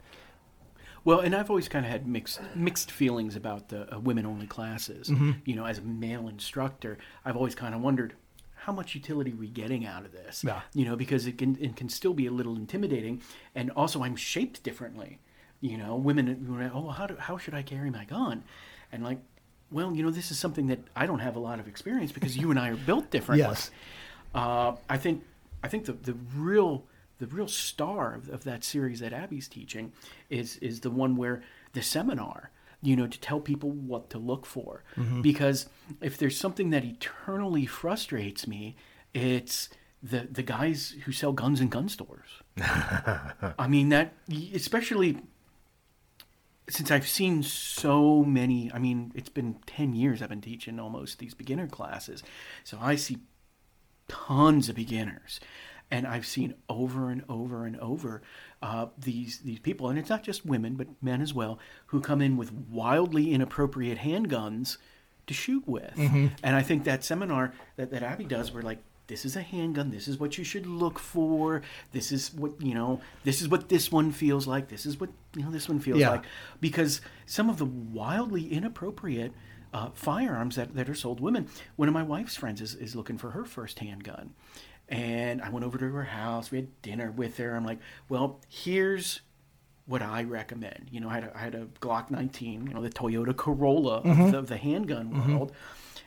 Well, 1.06 1.22
and 1.22 1.34
I've 1.36 1.50
always 1.50 1.70
kind 1.70 1.86
of 1.86 1.92
had 1.92 2.06
mixed 2.08 2.40
mixed 2.56 2.92
feelings 2.92 3.36
about 3.38 3.70
the 3.70 3.94
uh, 3.96 4.00
women 4.00 4.26
only 4.26 4.46
classes. 4.48 5.08
Mm-hmm. 5.10 5.32
You 5.46 5.56
know, 5.56 5.66
as 5.66 5.78
a 5.78 5.82
male 5.82 6.28
instructor, 6.28 6.98
I've 7.24 7.38
always 7.38 7.56
kind 7.56 7.74
of 7.74 7.80
wondered 7.82 8.14
how 8.56 8.74
much 8.74 8.94
utility 8.94 9.32
are 9.32 9.36
we 9.38 9.48
getting 9.48 9.86
out 9.86 10.04
of 10.06 10.12
this. 10.12 10.44
Yeah. 10.44 10.62
You 10.74 10.84
know, 10.84 10.98
because 10.98 11.26
it 11.26 11.38
can 11.38 11.56
it 11.62 11.78
can 11.78 11.88
still 11.88 12.14
be 12.14 12.26
a 12.28 12.32
little 12.32 12.58
intimidating, 12.58 13.22
and 13.56 13.72
also 13.72 14.04
I'm 14.04 14.18
shaped 14.18 14.64
differently. 14.64 15.20
You 15.62 15.78
know, 15.78 15.96
women, 15.96 16.72
oh, 16.74 16.90
how 16.90 17.08
do 17.08 17.16
how 17.18 17.38
should 17.38 17.54
I 17.54 17.64
carry 17.64 17.90
my 17.90 18.06
gun? 18.06 18.44
And 18.92 19.04
like, 19.04 19.20
well, 19.72 19.94
you 19.96 20.04
know, 20.04 20.12
this 20.12 20.32
is 20.32 20.38
something 20.40 20.68
that 20.68 20.80
I 20.96 21.06
don't 21.06 21.20
have 21.20 21.36
a 21.36 21.40
lot 21.40 21.60
of 21.60 21.68
experience 21.68 22.12
because 22.12 22.38
you 22.38 22.52
and 22.52 22.60
I 22.60 22.70
are 22.70 22.76
built 22.76 23.10
differently. 23.10 23.48
Yes. 23.48 23.72
Uh, 24.36 24.76
I 24.90 24.98
think 24.98 25.24
I 25.64 25.68
think 25.68 25.86
the, 25.86 25.94
the 25.94 26.14
real 26.36 26.84
the 27.20 27.28
real 27.28 27.48
star 27.48 28.14
of, 28.14 28.30
of 28.30 28.44
that 28.44 28.64
series 28.64 29.00
that 29.00 29.14
Abby's 29.14 29.48
teaching 29.48 29.92
is 30.30 30.58
is 30.58 30.82
the 30.82 30.92
one 30.92 31.16
where 31.16 31.42
the 31.74 31.82
seminar, 31.82 32.52
you 32.82 32.96
know, 32.96 33.08
to 33.08 33.20
tell 33.20 33.40
people 33.40 33.72
what 33.72 34.10
to 34.12 34.20
look 34.20 34.46
for. 34.46 34.84
Because 35.22 35.68
if 36.02 36.18
there's 36.18 36.38
something 36.38 36.70
that 36.70 36.86
eternally 36.86 37.66
frustrates 37.66 38.48
me, 38.48 38.76
it's 39.14 39.70
the 40.04 40.28
the 40.32 40.44
guys 40.44 40.96
who 41.06 41.12
sell 41.12 41.34
guns 41.34 41.60
in 41.60 41.70
gun 41.70 41.90
stores. 41.90 42.30
I 42.60 43.68
mean 43.68 43.90
that 43.90 44.14
especially 44.54 45.18
since 46.70 46.92
I've 46.92 47.08
seen 47.08 47.44
so 47.44 48.24
many, 48.24 48.72
I 48.74 48.80
mean, 48.80 49.12
it's 49.16 49.30
been 49.30 49.58
10 49.66 49.94
years 49.94 50.22
I've 50.22 50.30
been 50.30 50.42
teaching 50.42 50.80
almost 50.80 51.20
these 51.20 51.34
beginner 51.34 51.68
classes. 51.68 52.24
So 52.64 52.78
I 52.82 52.96
see 52.96 53.20
tons 54.08 54.70
of 54.70 54.76
beginners. 54.76 55.40
And 55.90 56.06
I've 56.06 56.26
seen 56.26 56.54
over 56.68 57.10
and 57.10 57.24
over 57.30 57.66
and 57.66 57.80
over 57.80 58.22
uh, 58.62 58.88
these 58.98 59.40
these 59.40 59.60
people, 59.60 59.88
and 59.88 59.98
it's 59.98 60.10
not 60.10 60.22
just 60.22 60.46
women, 60.46 60.76
but 60.76 60.88
men 61.02 61.22
as 61.22 61.34
well, 61.34 61.60
who 61.88 62.02
come 62.02 62.22
in 62.22 62.36
with 62.36 62.52
wildly 62.52 63.32
inappropriate 63.34 64.00
handguns 64.00 64.78
to 65.28 65.34
shoot 65.34 65.66
with. 65.66 65.94
And 66.44 66.58
I 66.58 66.62
think 66.62 66.84
that 66.84 67.06
seminar 67.06 67.54
that, 67.78 67.92
that 67.92 68.04
Abby 68.04 68.26
does, 68.26 68.52
where 68.52 68.64
like, 68.64 68.80
this 69.08 69.26
is 69.26 69.36
a 69.36 69.42
handgun, 69.42 69.90
this 69.90 70.08
is 70.08 70.20
what 70.20 70.38
you 70.38 70.44
should 70.44 70.68
look 70.68 71.00
for, 71.00 71.62
this 71.94 72.12
is 72.12 72.34
what, 72.34 72.62
you 72.62 72.74
know, 72.74 73.00
this 73.24 73.42
is 73.42 73.48
what 73.48 73.70
this 73.70 73.92
one 73.92 74.12
feels 74.12 74.46
like, 74.48 74.68
this 74.68 74.86
is 74.86 75.00
what, 75.00 75.10
you 75.36 75.44
know, 75.44 75.52
this 75.52 75.68
one 75.70 75.80
feels 75.80 76.00
Yeah. 76.00 76.10
like. 76.12 76.26
Because 76.60 77.02
some 77.26 77.50
of 77.50 77.58
the 77.58 77.66
wildly 77.66 78.52
inappropriate 78.52 79.32
uh, 79.74 79.90
firearms 79.94 80.56
that, 80.56 80.74
that 80.76 80.90
are 80.90 80.96
sold 80.96 81.20
women. 81.20 81.48
One 81.76 81.88
of 81.90 81.94
my 81.94 82.02
wife's 82.04 82.36
friends 82.38 82.62
is, 82.62 82.74
is 82.76 82.96
looking 82.96 83.18
for 83.18 83.32
her 83.32 83.44
first 83.46 83.80
handgun. 83.80 84.34
And 84.90 85.42
I 85.42 85.50
went 85.50 85.66
over 85.66 85.78
to 85.78 85.86
her 85.92 86.04
house. 86.06 86.52
We 86.52 86.60
had 86.60 86.82
dinner 86.82 87.12
with 87.12 87.38
her. 87.38 87.54
I'm 87.56 87.66
like, 87.66 87.80
well, 88.08 88.40
here's 88.50 89.20
what 89.86 90.02
I 90.02 90.24
recommend. 90.24 90.88
You 90.92 91.02
know, 91.02 91.10
I 91.10 91.16
had 91.16 91.24
a, 91.26 91.36
I 91.38 91.40
had 91.40 91.56
a 91.56 91.66
Glock 91.82 92.10
19, 92.12 92.68
you 92.68 92.74
know, 92.74 92.82
the 92.82 92.90
Toyota 92.90 93.36
Corolla 93.36 93.98
of, 93.98 94.32
the, 94.32 94.38
of 94.38 94.48
the 94.48 94.58
handgun 94.58 95.28
world. 95.34 95.52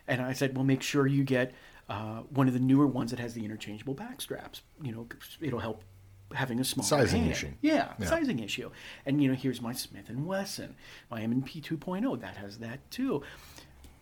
And 0.08 0.22
I 0.22 0.32
said, 0.32 0.56
well, 0.56 0.64
make 0.64 0.82
sure 0.82 1.06
you 1.06 1.22
get 1.22 1.52
uh, 1.90 2.20
one 2.30 2.46
of 2.48 2.54
the 2.54 2.60
newer 2.60 2.86
ones 2.86 3.10
that 3.10 3.20
has 3.20 3.34
the 3.34 3.44
interchangeable 3.44 3.92
back 3.94 4.20
straps. 4.22 4.62
You 4.82 4.92
know, 4.92 5.06
it'll 5.40 5.58
help 5.58 5.82
having 6.32 6.60
a 6.60 6.64
small 6.64 6.84
Sizing 6.86 7.22
hand. 7.22 7.32
issue. 7.32 7.48
Yeah, 7.60 7.92
Yeah. 7.98 8.06
sizing 8.06 8.38
issue. 8.38 8.70
And 9.04 9.20
you 9.22 9.28
know, 9.28 9.34
here's 9.34 9.60
my 9.60 9.72
Smith 9.72 10.08
and 10.08 10.24
Wesson, 10.26 10.76
my 11.10 11.20
M&P 11.22 11.60
2.0 11.60 12.20
that 12.20 12.36
has 12.36 12.58
that 12.58 12.88
too. 12.90 13.22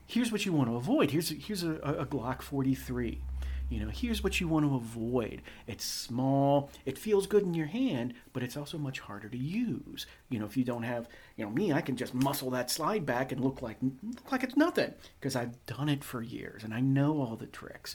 Here's 0.07 0.31
what 0.31 0.45
you 0.47 0.53
want 0.53 0.69
to 0.71 0.77
avoid. 0.77 1.11
Here's 1.11 1.31
here's 1.31 1.63
a, 1.63 1.73
a 1.77 2.07
Glock 2.07 2.43
43. 2.43 3.21
You 3.69 3.81
know, 3.81 3.91
here's 3.91 4.25
what 4.25 4.41
you 4.41 4.49
want 4.49 4.65
to 4.67 4.75
avoid. 4.75 5.43
It's 5.67 5.85
small. 5.85 6.71
It 6.87 6.97
feels 6.97 7.27
good 7.27 7.43
in 7.43 7.55
your 7.55 7.67
hand, 7.67 8.15
but 8.33 8.43
it's 8.43 8.57
also 8.57 8.79
much 8.79 9.01
harder 9.01 9.29
to 9.29 9.37
use. 9.37 10.07
You 10.31 10.39
know, 10.39 10.47
if 10.47 10.57
you 10.57 10.65
don't 10.65 10.85
have, 10.85 11.09
you 11.37 11.45
know, 11.45 11.51
me, 11.51 11.73
I 11.73 11.83
can 11.83 11.97
just 11.97 12.15
muscle 12.15 12.51
that 12.51 12.71
slide 12.71 13.05
back 13.05 13.31
and 13.31 13.43
look 13.43 13.61
like 13.61 13.77
look 13.83 14.33
like 14.33 14.43
it's 14.43 14.57
nothing 14.57 14.95
because 15.21 15.37
I've 15.37 15.65
done 15.67 15.89
it 15.89 16.03
for 16.03 16.23
years 16.23 16.65
and 16.65 16.73
I 16.73 16.81
know 16.81 17.21
all 17.21 17.37
the 17.37 17.47
tricks. 17.47 17.95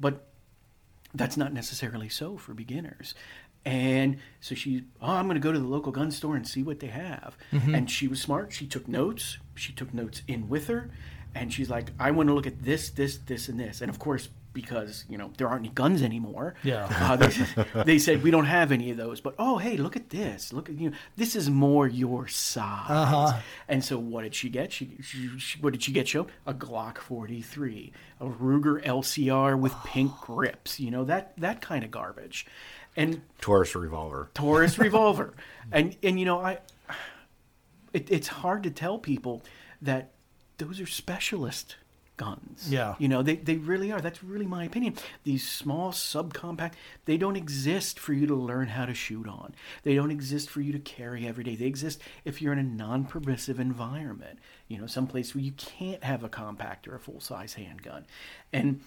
But 0.00 0.26
that's 1.14 1.36
not 1.36 1.52
necessarily 1.52 2.08
so 2.08 2.36
for 2.36 2.54
beginners. 2.54 3.14
And 3.64 4.16
so 4.40 4.54
she, 4.54 4.84
oh, 5.00 5.12
I'm 5.12 5.26
going 5.26 5.36
to 5.36 5.40
go 5.40 5.52
to 5.52 5.58
the 5.58 5.66
local 5.66 5.92
gun 5.92 6.10
store 6.10 6.34
and 6.34 6.46
see 6.46 6.62
what 6.62 6.80
they 6.80 6.88
have. 6.88 7.36
Mm-hmm. 7.52 7.74
And 7.74 7.90
she 7.90 8.08
was 8.08 8.20
smart. 8.20 8.52
She 8.52 8.66
took 8.66 8.88
notes. 8.88 9.38
She 9.54 9.72
took 9.72 9.94
notes 9.94 10.22
in 10.26 10.48
with 10.48 10.66
her. 10.66 10.90
And 11.34 11.52
she's 11.52 11.70
like, 11.70 11.90
I 11.98 12.10
want 12.10 12.28
to 12.28 12.34
look 12.34 12.46
at 12.46 12.64
this, 12.64 12.90
this, 12.90 13.18
this, 13.18 13.48
and 13.48 13.60
this. 13.60 13.80
And 13.80 13.88
of 13.88 13.98
course, 13.98 14.28
because 14.52 15.04
you 15.08 15.16
know 15.18 15.30
there 15.36 15.48
aren't 15.48 15.64
any 15.64 15.74
guns 15.74 16.02
anymore. 16.02 16.54
Yeah. 16.62 16.88
Uh, 16.90 17.16
they, 17.16 17.82
they 17.84 17.98
said 17.98 18.22
we 18.22 18.30
don't 18.30 18.46
have 18.46 18.72
any 18.72 18.90
of 18.90 18.96
those. 18.96 19.20
But 19.20 19.34
oh, 19.38 19.58
hey, 19.58 19.76
look 19.76 19.96
at 19.96 20.10
this. 20.10 20.52
Look 20.52 20.68
at 20.68 20.78
you. 20.78 20.90
Know, 20.90 20.96
this 21.16 21.34
is 21.36 21.50
more 21.50 21.86
your 21.86 22.28
size. 22.28 22.90
Uh-huh. 22.90 23.40
And 23.68 23.84
so 23.84 23.98
what 23.98 24.22
did 24.22 24.34
she 24.34 24.48
get? 24.48 24.72
She, 24.72 24.96
she, 25.02 25.38
she 25.38 25.60
what 25.60 25.72
did 25.72 25.82
she 25.82 25.92
get? 25.92 26.08
Show 26.08 26.26
a 26.46 26.54
Glock 26.54 26.98
43, 26.98 27.92
a 28.20 28.26
Ruger 28.26 28.82
LCR 28.84 29.58
with 29.58 29.74
pink 29.84 30.12
grips. 30.20 30.80
You 30.80 30.90
know 30.90 31.04
that 31.04 31.32
that 31.38 31.60
kind 31.60 31.84
of 31.84 31.90
garbage. 31.90 32.46
And 32.96 33.22
Taurus 33.40 33.74
revolver. 33.74 34.30
Taurus 34.34 34.78
revolver. 34.78 35.34
And 35.70 35.96
and 36.02 36.18
you 36.18 36.26
know, 36.26 36.40
I 36.40 36.58
it, 37.92 38.10
it's 38.10 38.28
hard 38.28 38.62
to 38.64 38.70
tell 38.70 38.98
people 38.98 39.42
that 39.80 40.12
those 40.58 40.80
are 40.80 40.86
specialist 40.86 41.76
guns. 42.22 42.68
Yeah. 42.70 42.94
You 42.98 43.08
know, 43.08 43.22
they, 43.22 43.36
they 43.36 43.56
really 43.56 43.90
are. 43.90 44.00
That's 44.00 44.22
really 44.22 44.46
my 44.46 44.64
opinion. 44.64 44.94
These 45.24 45.48
small 45.48 45.92
subcompact, 45.92 46.74
they 47.04 47.16
don't 47.16 47.36
exist 47.36 47.98
for 47.98 48.12
you 48.12 48.26
to 48.26 48.34
learn 48.34 48.68
how 48.68 48.86
to 48.86 48.94
shoot 48.94 49.26
on. 49.26 49.54
They 49.82 49.94
don't 49.94 50.10
exist 50.10 50.48
for 50.48 50.60
you 50.60 50.72
to 50.72 50.78
carry 50.78 51.26
every 51.26 51.44
day. 51.44 51.56
They 51.56 51.66
exist 51.66 52.00
if 52.24 52.40
you're 52.40 52.52
in 52.52 52.58
a 52.58 52.62
non-permissive 52.62 53.58
environment. 53.58 54.38
You 54.68 54.78
know, 54.78 54.86
someplace 54.86 55.34
where 55.34 55.42
you 55.42 55.52
can't 55.52 56.04
have 56.04 56.22
a 56.22 56.28
compact 56.28 56.86
or 56.86 56.94
a 56.94 57.00
full-size 57.00 57.54
handgun. 57.54 58.06
And 58.52 58.80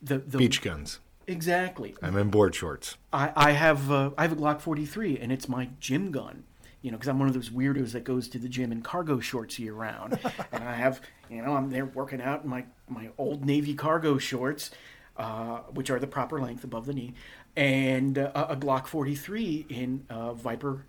the 0.00 0.18
the 0.18 0.38
Beach 0.38 0.62
guns. 0.62 1.00
Exactly. 1.26 1.94
I'm 2.02 2.16
in 2.16 2.28
board 2.28 2.54
shorts. 2.54 2.96
I, 3.12 3.32
I 3.34 3.50
have 3.52 3.90
uh, 3.90 4.10
I 4.18 4.22
have 4.22 4.32
a 4.32 4.36
Glock 4.36 4.60
43, 4.60 5.18
and 5.18 5.32
it's 5.32 5.48
my 5.48 5.70
gym 5.80 6.10
gun. 6.10 6.44
You 6.84 6.90
know, 6.90 6.98
because 6.98 7.08
I'm 7.08 7.18
one 7.18 7.28
of 7.28 7.34
those 7.34 7.48
weirdos 7.48 7.92
that 7.92 8.04
goes 8.04 8.28
to 8.28 8.38
the 8.38 8.46
gym 8.46 8.70
in 8.70 8.82
cargo 8.82 9.18
shorts 9.18 9.58
year 9.58 9.72
round, 9.72 10.18
and 10.52 10.62
I 10.62 10.74
have 10.74 11.00
you 11.30 11.40
know 11.40 11.56
I'm 11.56 11.70
there 11.70 11.86
working 11.86 12.20
out 12.20 12.44
in 12.44 12.50
my 12.50 12.66
my 12.88 13.08
old 13.16 13.42
Navy 13.42 13.72
cargo 13.72 14.18
shorts, 14.18 14.70
uh, 15.16 15.60
which 15.72 15.88
are 15.88 15.98
the 15.98 16.06
proper 16.06 16.38
length 16.38 16.62
above 16.62 16.84
the 16.84 16.92
knee, 16.92 17.14
and 17.56 18.18
uh, 18.18 18.48
a 18.50 18.54
Glock 18.54 18.86
43 18.86 19.64
in 19.70 20.04
uh, 20.10 20.34
Viper 20.34 20.84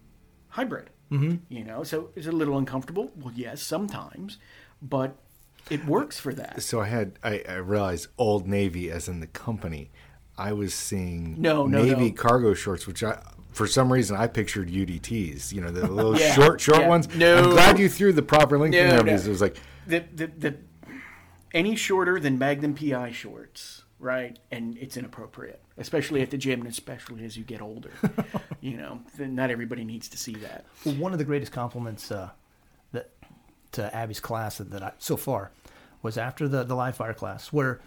hybrid. 0.50 0.90
Mm-hmm. 1.12 1.36
You 1.48 1.64
know, 1.64 1.84
so 1.84 2.10
is 2.16 2.28
it 2.28 2.34
a 2.34 2.38
little 2.38 2.58
uncomfortable? 2.58 3.12
Well, 3.16 3.32
yes, 3.34 3.62
sometimes, 3.62 4.38
but 4.82 5.16
it 5.70 5.86
works 5.86 6.20
for 6.20 6.34
that. 6.34 6.62
So 6.62 6.82
I 6.82 6.88
had 6.88 7.20
I, 7.24 7.42
I 7.48 7.56
realized 7.56 8.08
Old 8.18 8.48
Navy 8.50 8.92
as 8.92 9.08
in 9.08 9.22
the 9.22 9.28
company. 9.28 9.92
I 10.38 10.52
was 10.52 10.74
seeing 10.74 11.42
No, 11.42 11.66
no, 11.66 11.82
Navy 11.82 12.10
no. 12.10 12.16
cargo 12.16 12.54
shorts, 12.54 12.86
which 12.86 13.02
I 13.02 13.22
for 13.56 13.68
some 13.68 13.92
reason 13.92 14.16
I 14.18 14.28
pictured 14.28 14.68
UDTs. 14.70 15.52
You 15.54 15.62
know, 15.62 15.72
the 15.72 15.88
little 15.88 16.16
Yeah, 16.20 16.34
short 16.34 16.60
short 16.62 16.82
yeah. 16.82 16.88
ones. 16.90 17.14
No. 17.16 17.38
I'm 17.38 17.50
glad 17.50 17.80
you 17.80 17.90
threw 17.90 18.12
the 18.14 18.22
proper 18.22 18.60
length 18.60 18.76
in 18.76 18.84
No, 18.84 18.90
there 18.90 18.98
no. 19.00 19.04
because 19.06 19.26
it 19.26 19.30
was 19.30 19.42
like 19.42 19.58
the, 19.88 20.04
the, 20.14 20.28
the 20.28 20.56
any 21.54 21.76
shorter 21.76 22.20
than 22.20 22.38
Magnum 22.38 22.76
PI 22.76 23.12
shorts, 23.12 23.84
right? 24.00 24.38
And 24.52 24.78
it's 24.78 24.98
inappropriate, 24.98 25.62
especially 25.78 26.22
at 26.22 26.30
the 26.32 26.38
gym, 26.38 26.60
and 26.62 26.70
especially 26.70 27.24
as 27.24 27.38
you 27.38 27.44
get 27.46 27.62
older. 27.62 27.92
you 28.62 28.76
know, 28.78 29.00
not 29.18 29.50
everybody 29.50 29.86
needs 29.86 30.10
to 30.10 30.18
see 30.18 30.36
that. 30.36 30.66
Well, 30.84 30.96
one 30.96 31.14
of 31.14 31.18
the 31.20 31.24
greatest 31.26 31.54
compliments 31.54 32.12
uh, 32.12 32.32
that 32.92 33.12
to 33.72 33.96
Abby's 33.96 34.20
class 34.20 34.58
that, 34.58 34.70
that 34.72 34.84
I 34.84 34.92
so 34.98 35.16
far 35.16 35.52
was 36.02 36.18
after 36.18 36.48
the 36.50 36.64
the 36.66 36.76
live 36.76 36.98
fire 36.98 37.14
class, 37.14 37.54
where 37.54 37.80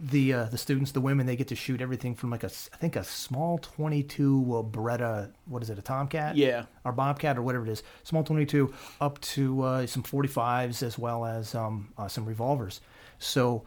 the 0.00 0.32
uh, 0.32 0.44
the 0.44 0.58
students, 0.58 0.92
the 0.92 1.00
women, 1.00 1.26
they 1.26 1.36
get 1.36 1.48
to 1.48 1.56
shoot 1.56 1.80
everything 1.80 2.14
from 2.14 2.30
like 2.30 2.44
a 2.44 2.50
I 2.72 2.76
think 2.76 2.96
a 2.96 3.04
small 3.04 3.58
22 3.58 4.44
uh, 4.48 4.62
Beretta, 4.62 5.30
what 5.46 5.62
is 5.62 5.70
it, 5.70 5.78
a 5.78 5.82
Tomcat? 5.82 6.36
Yeah. 6.36 6.66
or 6.84 6.92
Bobcat 6.92 7.36
or 7.36 7.42
whatever 7.42 7.66
it 7.66 7.70
is, 7.70 7.82
small 8.04 8.22
22 8.22 8.72
up 9.00 9.20
to 9.20 9.62
uh, 9.62 9.86
some 9.86 10.02
45s 10.02 10.82
as 10.82 10.98
well 10.98 11.24
as 11.24 11.54
um, 11.54 11.92
uh, 11.98 12.08
some 12.08 12.24
revolvers. 12.24 12.80
So. 13.18 13.64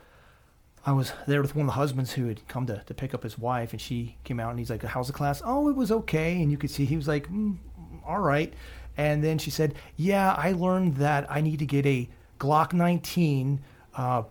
I 0.83 0.93
was 0.93 1.13
there 1.27 1.43
with 1.43 1.55
one 1.55 1.67
of 1.67 1.67
the 1.67 1.73
husbands 1.73 2.13
who 2.13 2.25
had 2.25 2.47
come 2.47 2.65
to, 2.65 2.81
to 2.87 2.93
pick 2.95 3.13
up 3.13 3.21
his 3.21 3.37
wife, 3.37 3.71
and 3.71 3.79
she 3.79 4.17
came 4.23 4.39
out 4.39 4.49
and 4.49 4.57
he's 4.57 4.71
like, 4.71 4.81
How's 4.81 5.05
the 5.05 5.13
class? 5.13 5.39
Oh, 5.45 5.69
it 5.69 5.75
was 5.75 5.91
okay. 5.91 6.41
And 6.41 6.49
you 6.49 6.57
could 6.57 6.71
see 6.71 6.85
he 6.85 6.95
was 6.95 7.07
like, 7.07 7.29
mm, 7.29 7.55
All 8.03 8.17
right. 8.17 8.51
And 8.97 9.23
then 9.23 9.37
she 9.37 9.51
said, 9.51 9.75
Yeah, 9.95 10.33
I 10.33 10.53
learned 10.53 10.95
that 10.95 11.29
I 11.29 11.41
need 11.41 11.59
to 11.59 11.67
get 11.67 11.85
a 11.85 12.09
Glock 12.39 12.73
19 12.73 13.59
uh, 13.95 14.23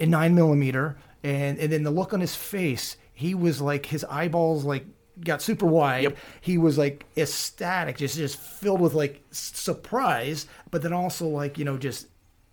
in 0.00 0.10
9 0.10 0.34
millimeter. 0.34 0.96
And, 1.22 1.58
and 1.58 1.70
then 1.70 1.84
the 1.84 1.90
look 1.90 2.12
on 2.12 2.20
his 2.20 2.34
face, 2.34 2.96
he 3.12 3.34
was 3.34 3.60
like, 3.60 3.86
his 3.86 4.04
eyeballs 4.04 4.64
like 4.64 4.86
got 5.22 5.42
super 5.42 5.66
wide. 5.66 6.04
Yep. 6.04 6.16
He 6.40 6.58
was 6.58 6.78
like 6.78 7.04
ecstatic, 7.16 7.98
just, 7.98 8.16
just 8.16 8.36
filled 8.38 8.80
with 8.80 8.94
like 8.94 9.22
surprise, 9.30 10.46
but 10.70 10.82
then 10.82 10.92
also 10.92 11.28
like, 11.28 11.58
you 11.58 11.64
know, 11.64 11.76
just 11.76 12.06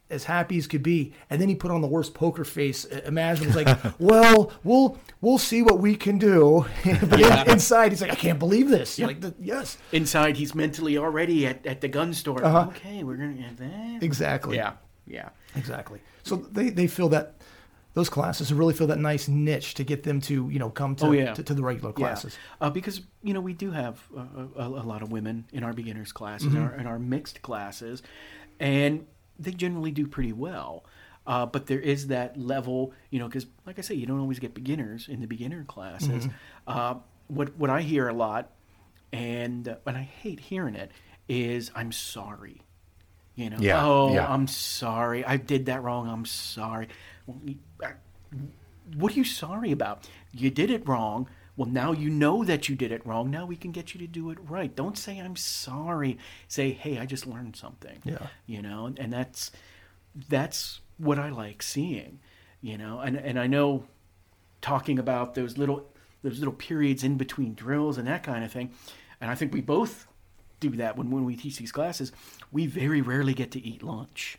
as 0.09 0.23
happy 0.23 0.57
as 0.57 0.67
could 0.67 0.83
be, 0.83 1.13
and 1.29 1.41
then 1.41 1.49
he 1.49 1.55
put 1.55 1.71
on 1.71 1.81
the 1.81 1.87
worst 1.87 2.13
poker 2.13 2.45
face 2.45 2.85
uh, 2.85 3.01
imaginable. 3.05 3.59
He's 3.59 3.65
like, 3.65 3.77
"Well, 3.99 4.53
we'll 4.63 4.97
we'll 5.21 5.37
see 5.37 5.61
what 5.61 5.79
we 5.79 5.95
can 5.95 6.17
do." 6.17 6.65
but 6.85 7.19
in- 7.19 7.49
inside, 7.49 7.91
he's 7.91 8.01
like, 8.01 8.11
"I 8.11 8.15
can't 8.15 8.39
believe 8.39 8.69
this." 8.69 8.97
Like, 8.99 9.21
the, 9.21 9.33
yes, 9.39 9.77
Inside, 9.91 10.37
he's 10.37 10.55
mentally 10.55 10.97
already 10.97 11.45
at, 11.45 11.65
at 11.65 11.81
the 11.81 11.87
gun 11.87 12.13
store. 12.13 12.43
Uh-huh. 12.43 12.67
Okay, 12.69 13.03
we're 13.03 13.17
gonna 13.17 13.33
get 13.33 13.57
that. 13.57 14.01
exactly. 14.01 14.55
Yeah, 14.55 14.73
yeah. 15.05 15.29
exactly. 15.55 15.99
So 16.23 16.35
they 16.35 16.69
they 16.69 16.87
feel 16.87 17.09
that 17.09 17.35
those 17.97 18.09
classes 18.09 18.53
really 18.53 18.75
fill 18.75 18.85
that 18.87 18.99
nice 18.99 19.27
niche 19.27 19.73
to 19.73 19.83
get 19.83 20.03
them 20.03 20.21
to 20.21 20.49
you 20.49 20.59
know 20.59 20.69
come 20.69 20.95
to 20.97 21.05
Oh, 21.07 21.11
yeah. 21.13 21.33
to, 21.33 21.41
to 21.41 21.53
the 21.55 21.63
regular 21.63 21.91
classes. 21.91 22.37
Yeah. 22.61 22.67
Uh, 22.67 22.69
because 22.69 23.01
you 23.23 23.33
know 23.33 23.41
we 23.41 23.53
do 23.53 23.71
have 23.71 23.95
uh, 24.15 24.21
a, 24.55 24.67
a 24.67 24.85
lot 24.91 25.01
of 25.01 25.11
women 25.11 25.45
in 25.51 25.63
our 25.63 25.73
beginners 25.73 26.11
classes 26.11 26.47
Mm-hmm. 26.49 26.57
and, 26.57 26.65
our, 26.65 26.75
in 26.81 26.85
our 26.87 26.99
mixed 26.99 27.41
classes, 27.41 28.03
and 28.59 29.07
they 29.39 29.51
generally 29.51 29.91
do 29.91 30.05
pretty 30.05 30.31
well. 30.33 30.85
Uh, 31.25 31.45
but 31.45 31.65
there 31.67 31.79
is 31.79 32.07
that 32.07 32.37
level, 32.39 32.93
you 33.09 33.19
know, 33.19 33.27
because 33.27 33.47
like 33.65 33.79
I 33.79 33.81
say, 33.81 33.95
you 33.95 34.05
don't 34.05 34.19
always 34.19 34.39
get 34.39 34.53
beginners 34.53 35.07
in 35.09 35.19
the 35.19 35.27
beginner 35.27 35.63
classes. 35.65 36.25
Mm-hmm. 36.27 36.29
Uh, 36.67 36.95
what 37.27 37.57
what 37.57 37.69
I 37.71 37.81
hear 37.81 38.07
a 38.07 38.13
lot, 38.13 38.51
and 39.11 39.67
uh, 39.67 39.75
and 39.87 39.97
I 39.97 40.03
hate 40.03 40.39
hearing 40.39 40.75
it, 40.75 40.91
is 41.27 41.71
I'm 41.75 41.91
sorry. 41.91 42.61
You 43.35 43.49
know, 43.51 43.57
Yeah, 43.59 43.85
oh, 43.85 44.13
yeah. 44.13 44.25
I'm 44.33 44.47
sorry. 44.47 45.23
I 45.23 45.37
did 45.37 45.65
that 45.67 45.83
wrong. 45.83 46.07
I'm 46.09 46.25
sorry. 46.25 46.87
What 48.95 49.11
are 49.11 49.15
you 49.15 49.23
sorry 49.23 49.71
about? 49.71 50.07
You 50.31 50.49
did 50.49 50.69
it 50.69 50.87
wrong. 50.87 51.29
Well, 51.55 51.67
now 51.67 51.91
you 51.91 52.09
know 52.09 52.43
that 52.43 52.69
you 52.69 52.75
did 52.75 52.91
it 52.91 53.05
wrong. 53.05 53.31
Now 53.31 53.45
we 53.45 53.55
can 53.55 53.71
get 53.71 53.93
you 53.93 53.99
to 53.99 54.07
do 54.07 54.29
it 54.29 54.37
right. 54.47 54.73
Don't 54.75 54.97
say 54.97 55.17
I'm 55.17 55.35
sorry. 55.35 56.17
Say, 56.47 56.71
"Hey, 56.71 56.99
I 56.99 57.05
just 57.05 57.25
learned 57.25 57.55
something." 57.55 57.99
Yeah. 58.03 58.27
You 58.45 58.61
know, 58.61 58.93
and 58.95 59.11
that's 59.11 59.51
that's 60.29 60.81
what 60.97 61.17
I 61.17 61.29
like 61.29 61.63
seeing. 61.63 62.19
You 62.61 62.77
know, 62.77 62.99
and 62.99 63.17
and 63.17 63.39
I 63.39 63.47
know 63.47 63.85
talking 64.61 64.99
about 64.99 65.33
those 65.33 65.57
little 65.57 65.89
those 66.21 66.39
little 66.39 66.53
periods 66.53 67.03
in 67.03 67.17
between 67.17 67.53
drills 67.53 67.97
and 67.97 68.07
that 68.07 68.23
kind 68.23 68.43
of 68.43 68.51
thing. 68.51 68.71
And 69.19 69.31
I 69.31 69.35
think 69.35 69.53
we 69.53 69.61
both 69.61 70.07
do 70.59 70.69
that 70.71 70.97
when, 70.97 71.09
when 71.09 71.25
we 71.25 71.35
teach 71.35 71.57
these 71.57 71.71
classes. 71.71 72.11
We 72.51 72.65
very 72.67 73.01
rarely 73.01 73.33
get 73.33 73.51
to 73.51 73.65
eat 73.65 73.83
lunch, 73.83 74.37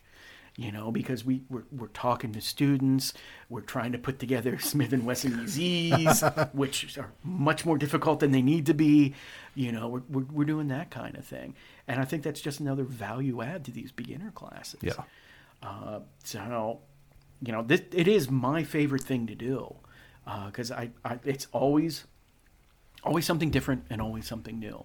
you 0.58 0.72
know, 0.72 0.90
because 0.90 1.24
we, 1.24 1.42
we're, 1.48 1.62
we're 1.70 1.86
talking 1.86 2.32
to 2.32 2.40
students. 2.40 3.12
We're 3.48 3.60
trying 3.60 3.92
to 3.92 3.98
put 3.98 4.18
together 4.18 4.58
Smith 4.60 4.92
& 4.92 5.04
Wesson 5.04 5.44
EZs, 5.44 6.52
which 6.52 6.98
are 6.98 7.12
much 7.22 7.64
more 7.64 7.78
difficult 7.78 8.18
than 8.18 8.32
they 8.32 8.42
need 8.42 8.66
to 8.66 8.74
be. 8.74 9.14
You 9.54 9.70
know, 9.70 9.86
we're, 9.86 10.02
we're, 10.10 10.26
we're 10.32 10.44
doing 10.44 10.66
that 10.68 10.90
kind 10.90 11.16
of 11.16 11.24
thing. 11.24 11.54
And 11.86 12.00
I 12.00 12.04
think 12.04 12.24
that's 12.24 12.40
just 12.40 12.58
another 12.58 12.82
value 12.82 13.40
add 13.40 13.64
to 13.66 13.70
these 13.70 13.92
beginner 13.92 14.32
classes. 14.32 14.80
Yeah. 14.82 14.94
Uh, 15.62 16.00
so, 16.24 16.80
you 17.40 17.52
know, 17.52 17.62
this, 17.62 17.82
it 17.92 18.08
is 18.08 18.28
my 18.28 18.64
favorite 18.64 19.04
thing 19.04 19.28
to 19.28 19.36
do 19.36 19.76
because 20.46 20.72
I, 20.72 20.90
I, 21.04 21.20
it's 21.24 21.46
always, 21.52 22.04
always 23.04 23.24
something 23.24 23.50
different 23.50 23.84
and 23.90 24.02
always 24.02 24.26
something 24.26 24.58
new. 24.58 24.84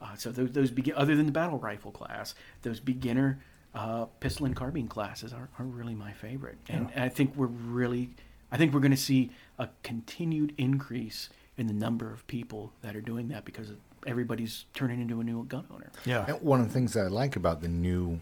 Uh, 0.00 0.14
so 0.14 0.30
those, 0.30 0.52
those 0.52 0.70
begin, 0.70 0.94
other 0.94 1.16
than 1.16 1.26
the 1.26 1.32
battle 1.32 1.58
rifle 1.58 1.90
class, 1.90 2.36
those 2.62 2.78
beginner 2.78 3.40
uh, 3.74 4.06
pistol 4.20 4.46
and 4.46 4.56
carbine 4.56 4.88
classes 4.88 5.32
are, 5.32 5.48
are 5.58 5.64
really 5.64 5.94
my 5.94 6.12
favorite. 6.12 6.58
And, 6.68 6.90
and 6.94 7.04
I 7.04 7.08
think 7.08 7.34
we're 7.36 7.46
really, 7.46 8.10
I 8.50 8.56
think 8.56 8.72
we're 8.72 8.80
going 8.80 8.90
to 8.90 8.96
see 8.96 9.30
a 9.58 9.68
continued 9.82 10.54
increase 10.58 11.28
in 11.56 11.66
the 11.66 11.74
number 11.74 12.12
of 12.12 12.26
people 12.26 12.72
that 12.82 12.96
are 12.96 13.00
doing 13.00 13.28
that 13.28 13.44
because 13.44 13.72
everybody's 14.06 14.64
turning 14.74 15.00
into 15.00 15.20
a 15.20 15.24
new 15.24 15.44
gun 15.44 15.66
owner. 15.72 15.90
Yeah. 16.04 16.24
And 16.26 16.40
one 16.40 16.60
of 16.60 16.68
the 16.68 16.72
things 16.72 16.92
that 16.94 17.04
I 17.04 17.08
like 17.08 17.36
about 17.36 17.60
the 17.60 17.68
new 17.68 18.20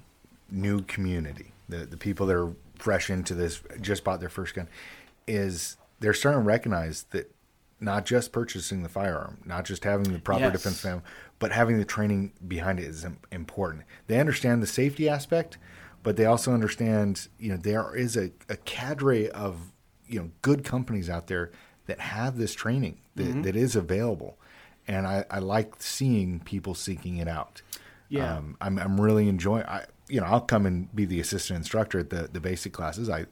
new 0.51 0.83
community, 0.83 1.53
the 1.69 1.79
the 1.79 1.97
people 1.97 2.27
that 2.27 2.37
are 2.37 2.53
fresh 2.77 3.11
into 3.11 3.35
this, 3.35 3.61
just 3.81 4.05
bought 4.05 4.21
their 4.21 4.29
first 4.29 4.55
gun, 4.55 4.69
is 5.27 5.77
they're 6.01 6.15
starting 6.15 6.43
to 6.43 6.47
recognize 6.47 7.05
that 7.11 7.33
not 7.79 8.07
just 8.07 8.33
purchasing 8.33 8.83
the 8.83 8.89
firearm, 8.89 9.37
not 9.45 9.65
just 9.65 9.85
having 9.85 10.11
the 10.13 10.19
proper 10.19 10.45
Yes. 10.45 10.53
defense 10.53 10.81
family, 10.81 11.03
but 11.39 11.53
having 11.53 11.79
the 11.79 11.85
training 11.85 12.33
behind 12.47 12.81
it 12.81 12.87
is 12.87 13.07
important. 13.31 13.85
They 14.07 14.19
understand 14.19 14.63
the 14.63 14.67
safety 14.67 15.09
aspect, 15.09 15.59
but 16.03 16.17
they 16.17 16.25
also 16.25 16.53
understand, 16.53 17.29
you 17.39 17.51
know, 17.51 17.57
there 17.57 17.95
is 17.95 18.17
a, 18.17 18.31
a 18.49 18.57
cadre 18.57 19.29
of, 19.31 19.73
you 20.07 20.19
know, 20.21 20.31
good 20.43 20.65
companies 20.65 21.11
out 21.11 21.27
there 21.27 21.51
that 21.87 22.01
have 22.01 22.37
this 22.39 22.55
training 22.55 22.99
that, 23.17 23.43
that 23.43 23.57
is 23.57 23.77
available, 23.77 24.39
and 24.87 25.07
I, 25.07 25.25
I 25.31 25.39
like 25.39 25.75
seeing 25.79 26.41
people 26.41 26.75
seeking 26.75 27.17
it 27.17 27.29
out. 27.29 27.63
Yeah. 28.09 28.37
um, 28.37 28.57
I'm 28.61 28.79
I'm 28.79 29.01
really 29.01 29.29
enjoying. 29.29 29.65
I 29.65 29.87
you 30.09 30.21
know 30.21 30.27
I'll 30.27 30.41
come 30.41 30.67
and 30.67 30.95
be 30.95 31.05
the 31.05 31.21
assistant 31.21 31.59
instructor 31.59 31.99
at 31.99 32.11
the 32.11 32.29
the 32.33 32.41
basic 32.41 32.73
classes. 32.73 33.09
I 33.11 33.27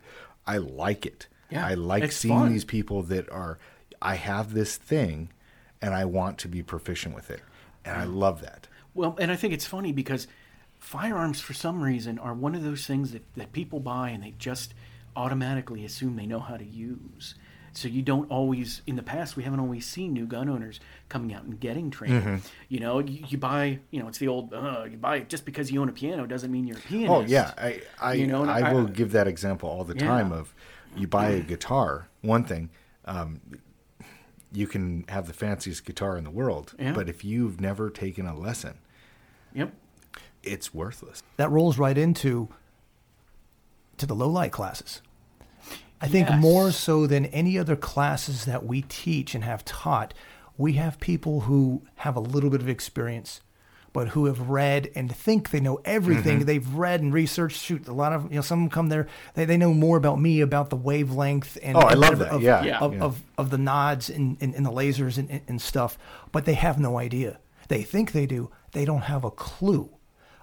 I 0.47 0.59
like 0.59 1.07
it. 1.07 1.29
Yeah, 1.51 1.67
I 1.67 1.75
like 1.75 2.11
seeing 2.13 2.35
fun. 2.35 2.53
these 2.53 2.65
people 2.65 3.03
that 3.05 3.31
are. 3.31 3.59
I 4.03 4.17
have 4.17 4.53
this 4.53 4.77
thing, 4.77 5.31
and 5.81 5.95
I 5.95 6.05
want 6.05 6.39
to 6.39 6.49
be 6.49 6.63
proficient 6.63 7.15
with 7.15 7.31
it, 7.31 7.41
and 7.85 7.97
I 7.97 8.05
love 8.05 8.41
that. 8.43 8.69
Well, 8.95 9.17
and 9.21 9.31
I 9.31 9.37
think 9.37 9.53
it's 9.55 9.67
funny 9.67 9.93
because 9.93 10.27
firearms, 10.79 11.41
for 11.41 11.53
some 11.55 11.83
reason, 11.83 12.19
are 12.19 12.35
one 12.35 12.55
of 12.55 12.63
those 12.63 12.87
things 12.87 13.13
that, 13.13 13.23
that 13.37 13.53
people 13.53 13.81
buy 13.81 14.11
and 14.11 14.23
they 14.23 14.35
just 14.39 14.75
automatically 15.17 15.85
assume 15.85 16.17
they 16.17 16.27
know 16.27 16.41
how 16.41 16.57
to 16.57 16.65
use. 16.65 17.35
So 17.73 17.89
you 17.89 18.03
don't 18.03 18.31
always, 18.31 18.83
in 18.87 18.95
the 18.95 19.03
past, 19.03 19.37
we 19.37 19.43
haven't 19.43 19.59
always 19.59 19.85
seen 19.85 20.13
new 20.13 20.27
gun 20.27 20.49
owners 20.49 20.79
coming 21.09 21.35
out 21.35 21.43
and 21.43 21.59
getting 21.59 21.91
training. 21.91 22.21
Mm-hmm. 22.23 22.37
You 22.69 22.79
know, 22.81 23.01
you, 23.01 23.25
you 23.29 23.37
buy, 23.39 23.81
you 23.91 23.99
know, 24.01 24.07
it's 24.07 24.19
the 24.19 24.29
old, 24.29 24.55
uh, 24.55 24.85
you 24.89 24.97
buy 24.97 25.21
just 25.21 25.45
because 25.45 25.73
you 25.73 25.81
own 25.81 25.89
a 25.89 25.93
piano 25.93 26.25
doesn't 26.27 26.53
mean 26.53 26.69
you're 26.69 26.77
a 26.79 26.81
pianist. 26.83 27.11
Oh 27.11 27.21
yeah, 27.27 27.53
I 27.59 27.81
I, 28.01 28.13
You 28.15 28.29
know, 28.29 28.45
I, 28.45 28.61
I- 28.61 28.73
will 28.73 28.85
give 28.87 29.11
that 29.13 29.27
example 29.27 29.69
all 29.69 29.83
the 29.83 29.97
Yeah. 29.97 30.07
time. 30.07 30.31
Of 30.31 30.55
you 30.97 31.09
buy 31.09 31.31
a 31.31 31.41
guitar, 31.41 32.07
one 32.21 32.45
thing, 32.45 32.71
um, 33.07 33.41
you 34.55 34.67
can 34.67 35.05
have 35.09 35.27
the 35.27 35.33
fanciest 35.33 35.85
guitar 35.85 36.17
in 36.17 36.25
the 36.25 36.31
world, 36.31 36.75
Yeah. 36.79 36.93
but 36.93 37.09
if 37.09 37.25
you've 37.25 37.61
never 37.61 37.91
taken 37.91 38.27
a 38.27 38.37
lesson, 38.37 38.75
Yep. 39.53 39.73
it's 40.43 40.73
worthless. 40.73 41.23
that 41.37 41.51
rolls 41.51 41.77
right 41.79 41.99
into 41.99 42.49
to 43.99 44.07
the 44.07 44.15
low 44.15 44.29
light 44.29 44.53
classes. 44.53 45.01
I 46.01 46.09
think 46.09 46.29
Yes. 46.29 46.41
more 46.41 46.71
so 46.73 47.07
than 47.07 47.27
any 47.27 47.59
other 47.59 47.77
classes 47.77 48.45
that 48.45 48.65
we 48.67 48.83
teach 48.83 49.35
and 49.35 49.43
have 49.45 49.65
taught, 49.65 50.13
we 50.59 50.75
have 50.75 51.01
people 51.01 51.43
who 51.43 51.83
have 51.97 52.15
a 52.17 52.21
little 52.21 52.51
bit 52.51 52.61
of 52.61 52.69
experience, 52.69 53.41
but 53.95 54.09
who 54.09 54.27
have 54.27 54.51
read 54.51 54.91
and 54.95 55.11
think 55.15 55.51
they 55.51 55.61
know 55.61 55.81
everything. 55.87 56.39
Mm-hmm. 56.41 56.47
They've 56.47 56.75
read 56.75 57.01
and 57.01 57.15
researched. 57.15 57.59
Shoot, 57.63 57.89
a 57.89 57.93
lot 57.93 58.13
of 58.13 58.25
you 58.31 58.35
know, 58.35 58.41
some 58.43 58.69
come 58.69 58.89
there. 58.91 59.07
They, 59.35 59.47
they 59.47 59.57
know 59.57 59.73
more 59.73 59.97
about 59.97 60.21
me 60.21 60.41
about 60.43 60.69
the 60.69 60.77
wavelength 60.77 61.57
and 61.63 61.77
Oh, 61.77 61.81
I 61.81 61.95
love 61.95 62.15
of, 62.15 62.19
that. 62.19 62.29
of, 62.33 62.43
Yeah. 62.43 62.63
Yeah. 62.65 62.79
of, 62.81 62.93
Yeah. 62.95 63.01
of 63.05 63.23
of 63.39 63.51
the 63.51 63.59
nods 63.59 64.11
and, 64.11 64.37
and, 64.43 64.55
and 64.55 64.67
the 64.67 64.71
lasers 64.73 65.17
and, 65.17 65.31
and, 65.31 65.41
and 65.49 65.63
stuff, 65.63 65.97
but 66.33 66.45
they 66.45 66.55
have 66.55 66.79
no 66.79 66.99
idea. 66.99 67.39
They 67.69 67.83
think 67.83 68.13
they 68.13 68.27
do. 68.27 68.51
They 68.73 68.85
don't 68.85 69.03
have 69.03 69.25
a 69.25 69.31
clue. 69.31 69.89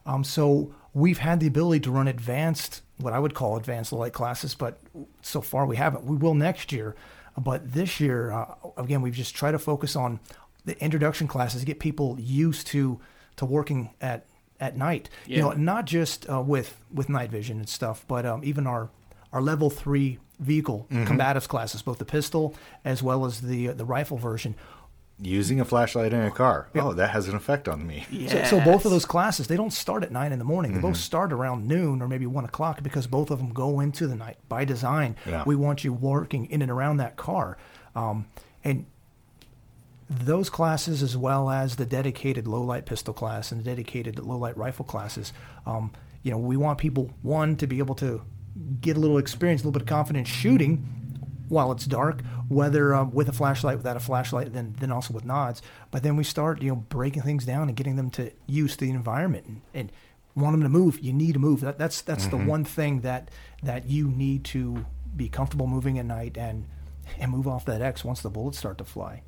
Um, 0.06 0.24
so 0.24 0.74
we've 0.94 1.20
had 1.20 1.40
the 1.42 1.48
ability 1.48 1.82
to 1.82 1.92
run 1.92 2.08
advanced, 2.08 2.82
what 2.98 3.14
I 3.14 3.20
would 3.20 3.34
call 3.34 3.58
advanced 3.58 3.92
light 3.94 4.14
classes, 4.14 4.56
but 4.56 4.80
so 5.22 5.42
far 5.42 5.66
we 5.66 5.76
haven't. 5.76 6.06
We 6.06 6.16
will 6.18 6.34
next 6.34 6.72
year, 6.72 6.96
but 7.38 7.74
this 7.74 8.00
year, 8.00 8.32
uh, 8.32 8.56
again, 8.78 9.02
we've 9.02 9.14
just 9.14 9.36
tried 9.36 9.52
to 9.52 9.60
focus 9.60 9.96
on 9.96 10.20
the 10.66 10.82
introduction 10.84 11.28
classes, 11.28 11.64
get 11.66 11.80
people 11.80 12.18
used 12.20 12.66
to 12.68 13.00
to 13.42 13.46
working 13.46 13.90
at 14.00 14.26
at 14.60 14.78
night. 14.78 15.10
You 15.26 15.40
know, 15.42 15.52
not 15.52 15.86
just 15.86 16.30
uh, 16.30 16.42
with 16.42 16.78
with 16.94 17.10
night 17.10 17.32
vision 17.32 17.58
and 17.60 17.68
stuff, 17.68 18.06
but 18.08 18.26
um, 18.26 18.44
even 18.44 18.68
our 18.68 18.90
our 19.34 19.42
level 19.42 19.70
three 19.70 20.20
vehicle 20.40 20.88
combatives 20.92 21.48
classes, 21.48 21.82
both 21.82 21.98
the 21.98 22.06
pistol 22.06 22.56
as 22.86 23.02
well 23.04 23.26
as 23.26 23.42
the 23.42 23.68
the 23.68 23.86
rifle 23.86 24.18
version. 24.18 24.56
Using 25.24 25.60
a 25.60 25.66
flashlight 25.66 26.14
in 26.14 26.22
a 26.22 26.32
car, 26.32 26.68
oh, 26.76 26.94
that 26.94 27.12
has 27.12 27.28
an 27.28 27.36
effect 27.36 27.68
on 27.70 27.86
me. 27.86 28.08
So, 28.28 28.44
so 28.44 28.60
both 28.62 28.86
of 28.86 28.92
those 28.92 29.06
classes, 29.06 29.48
they 29.48 29.56
don't 29.56 29.72
start 29.74 30.02
at 30.04 30.12
nine 30.12 30.32
in 30.32 30.40
the 30.40 30.46
morning. 30.46 30.72
They 30.72 30.80
Mm-hmm. 30.80 30.88
both 30.88 30.98
start 30.98 31.32
around 31.32 31.68
noon 31.68 32.02
or 32.02 32.08
maybe 32.08 32.26
one 32.26 32.44
o'clock 32.44 32.82
because 32.82 33.06
both 33.06 33.30
of 33.30 33.38
them 33.38 33.54
go 33.54 33.82
into 33.82 34.08
the 34.08 34.16
night 34.16 34.38
by 34.50 34.66
design. 34.66 35.16
Yeah. 35.28 35.44
We 35.46 35.56
want 35.56 35.84
you 35.84 35.94
working 35.94 36.48
in 36.48 36.64
and 36.64 36.72
around 36.72 36.98
that 36.98 37.18
car, 37.18 37.58
um, 37.96 38.26
and 38.64 38.86
those 40.12 40.50
classes, 40.50 41.02
as 41.02 41.16
well 41.16 41.50
as 41.50 41.78
the 41.78 41.86
dedicated 41.86 42.46
low 42.46 42.62
light 42.62 42.86
pistol 42.86 43.14
class 43.14 43.52
and 43.52 43.62
the 43.62 43.66
dedicated 43.66 44.20
low 44.20 44.38
light 44.38 44.58
rifle 44.58 44.84
classes, 44.84 45.32
um, 45.66 45.92
you 46.22 46.32
know, 46.32 46.38
we 46.38 46.58
want 46.58 46.78
people 46.78 47.12
one 47.22 47.56
to 47.56 47.66
be 47.66 47.80
able 47.80 47.96
to 47.96 48.22
get 48.82 48.98
a 48.98 49.00
little 49.00 49.18
experience, 49.18 49.62
a 49.62 49.64
little 49.64 49.72
bit 49.72 49.84
of 49.84 49.88
confidence 49.88 50.28
shooting 50.28 50.78
while 51.48 51.72
it's 51.72 51.86
dark, 51.86 52.22
whether 52.50 52.94
um, 52.94 53.12
with 53.12 53.30
a 53.30 53.34
flashlight, 53.34 53.78
without 53.78 53.96
a 53.96 54.02
flashlight, 54.02 54.54
then 54.54 54.76
then 54.80 54.92
also 54.92 55.14
with 55.14 55.24
nods. 55.24 55.62
But 55.92 56.04
then 56.04 56.18
we 56.18 56.26
start, 56.26 56.62
you 56.62 56.70
know, 56.70 56.76
breaking 56.76 57.24
things 57.24 57.46
down 57.46 57.70
and 57.70 57.78
getting 57.78 57.96
them 57.96 58.10
to 58.12 58.32
use 58.48 58.76
the 58.76 58.90
environment 58.90 59.46
and, 59.48 59.62
and 59.74 59.92
want 60.36 60.54
them 60.54 60.64
to 60.64 60.70
move. 60.70 61.00
You 61.00 61.14
need 61.14 61.34
to 61.34 61.40
move. 61.40 61.62
That, 61.62 61.78
that's 61.78 62.02
that's 62.02 62.28
the 62.28 62.38
one 62.38 62.66
thing 62.66 63.02
that 63.02 63.32
that 63.64 63.90
you 63.90 64.10
need 64.10 64.44
to 64.46 64.86
be 65.16 65.30
comfortable 65.30 65.68
moving 65.68 65.98
at 66.00 66.06
night 66.06 66.38
and 66.38 66.68
and 67.18 67.32
move 67.32 67.48
off 67.48 67.64
that 67.66 67.82
X 67.82 68.04
once 68.04 68.22
the 68.22 68.30
bullets 68.30 68.58
start 68.58 68.78
to 68.80 68.84
fly. 68.84 69.24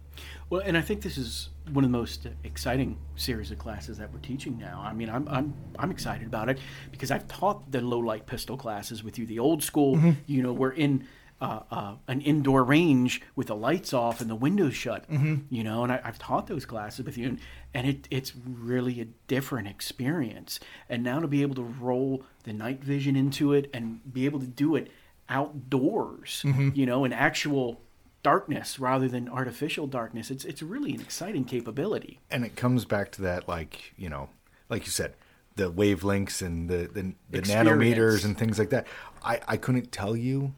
Well, 0.49 0.61
and 0.63 0.77
I 0.77 0.81
think 0.81 1.01
this 1.01 1.17
is 1.17 1.49
one 1.71 1.83
of 1.83 1.91
the 1.91 1.97
most 1.97 2.27
exciting 2.43 2.97
series 3.15 3.51
of 3.51 3.57
classes 3.57 3.97
that 3.97 4.11
we're 4.13 4.19
teaching 4.19 4.57
now. 4.57 4.83
I 4.85 4.93
mean, 4.93 5.09
I'm 5.09 5.27
I'm 5.27 5.53
I'm 5.79 5.91
excited 5.91 6.27
about 6.27 6.49
it 6.49 6.59
because 6.91 7.09
I've 7.11 7.27
taught 7.27 7.71
the 7.71 7.81
low 7.81 7.99
light 7.99 8.25
pistol 8.27 8.57
classes 8.57 9.03
with 9.03 9.17
you, 9.17 9.25
the 9.25 9.39
old 9.39 9.63
school. 9.63 9.97
You 10.27 10.43
know, 10.43 10.53
we're 10.53 10.71
in. 10.71 11.07
Uh, 11.41 11.61
uh, 11.71 11.95
an 12.07 12.21
indoor 12.21 12.63
range 12.63 13.21
with 13.35 13.47
the 13.47 13.55
lights 13.55 13.91
off 13.93 14.21
and 14.21 14.29
the 14.29 14.35
windows 14.35 14.73
shut, 14.73 15.03
you 15.49 15.61
know, 15.61 15.83
and 15.83 15.91
I, 15.91 15.99
I've 16.01 16.17
taught 16.17 16.47
those 16.47 16.63
classes 16.65 17.03
with 17.05 17.17
you, 17.17 17.27
and, 17.27 17.39
and 17.73 17.85
it, 17.85 18.07
it's 18.09 18.31
really 18.47 19.01
a 19.01 19.05
different 19.27 19.67
experience. 19.67 20.61
And 20.87 21.03
now 21.03 21.19
to 21.19 21.27
be 21.27 21.41
able 21.41 21.55
to 21.55 21.63
roll 21.63 22.23
the 22.45 22.53
night 22.53 22.81
vision 22.81 23.17
into 23.17 23.51
it 23.51 23.69
and 23.73 23.99
be 24.13 24.23
able 24.23 24.39
to 24.39 24.47
do 24.47 24.77
it 24.77 24.89
outdoors, 25.27 26.43
you 26.73 26.85
know, 26.85 27.03
an 27.03 27.11
actual 27.11 27.81
darkness 28.23 28.79
rather 28.79 29.07
than 29.07 29.29
artificial 29.29 29.85
darkness. 29.87 30.31
It's 30.31 30.45
it's 30.45 30.61
really 30.63 30.93
an 30.93 31.01
exciting 31.01 31.45
capability. 31.45 32.19
and 32.31 32.43
it 32.45 32.55
comes 32.55 32.85
back 32.85 33.11
to 33.13 33.21
that 33.23 33.47
like 33.47 33.93
you 33.97 34.09
know 34.09 34.29
like 34.69 34.85
you 34.85 34.91
said 34.91 35.13
the 35.55 35.71
wavelengths 35.71 36.41
and 36.41 36.69
the 36.69 36.89
the, 36.91 37.13
the 37.29 37.41
nanometers 37.41 38.25
and 38.25 38.37
things 38.37 38.57
like 38.57 38.71
that 38.71 38.87
i 39.23 39.39
i 39.47 39.55
couldn't 39.57 39.91
tell 39.91 40.15
you 40.15 40.53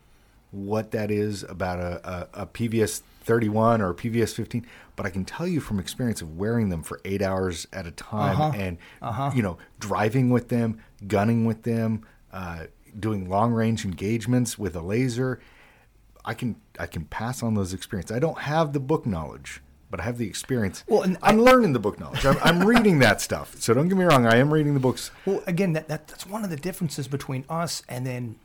what 0.52 0.92
that 0.92 1.12
is 1.12 1.44
about 1.44 1.80
a, 1.80 2.10
a, 2.34 2.44
a 2.44 2.48
pvs 2.48 3.02
31 3.22 3.82
or 3.82 3.90
a 3.90 3.94
pvs 3.96 4.34
15 4.34 4.66
but 4.96 5.06
i 5.06 5.10
can 5.10 5.26
tell 5.26 5.46
you 5.48 5.60
from 5.60 5.80
experience 5.80 6.22
of 6.22 6.38
wearing 6.38 6.70
them 6.70 6.82
for 6.82 7.02
eight 7.04 7.22
hours 7.22 7.68
at 7.74 7.86
a 7.86 7.92
time 7.92 8.38
and 8.56 8.78
you 9.36 9.42
know 9.44 9.58
driving 9.80 10.30
with 10.30 10.48
them 10.48 10.80
gunning 11.08 11.44
with 11.46 11.64
them 11.64 12.06
uh, 12.32 12.66
doing 12.98 13.28
long 13.30 13.52
range 13.52 13.84
engagements 13.84 14.58
with 14.58 14.76
a 14.78 14.82
laser 14.82 15.40
I 16.26 16.34
can 16.34 16.56
I 16.80 16.88
can 16.88 17.06
pass 17.06 17.44
on 17.44 17.54
those 17.54 17.74
experiences. 17.74 18.16
I 18.16 18.20
don't 18.20 18.40
have 18.40 18.74
the 18.74 18.80
book 18.80 19.06
knowledge, 19.06 19.62
but 19.92 20.00
I 20.00 20.04
have 20.04 20.18
the 20.18 20.28
experience. 20.28 20.84
Well, 20.88 21.04
and 21.04 21.18
I'm 21.22 21.40
learning 21.40 21.74
the 21.74 21.80
book 21.80 22.00
knowledge. 22.00 22.26
I'm, 22.26 22.38
I'm 22.42 22.66
reading 22.66 23.00
that 23.00 23.22
stuff. 23.22 23.56
So 23.62 23.74
don't 23.74 23.88
get 23.88 23.98
me 23.98 24.06
wrong. 24.06 24.26
I 24.26 24.38
am 24.38 24.52
reading 24.52 24.74
the 24.74 24.80
books. 24.80 25.12
Well, 25.26 25.44
again, 25.46 25.74
that, 25.74 25.88
that 25.88 26.08
that's 26.08 26.26
one 26.26 26.44
of 26.44 26.50
the 26.50 26.58
differences 26.58 27.08
between 27.08 27.46
us 27.48 27.84
and 27.88 28.06
then 28.06 28.38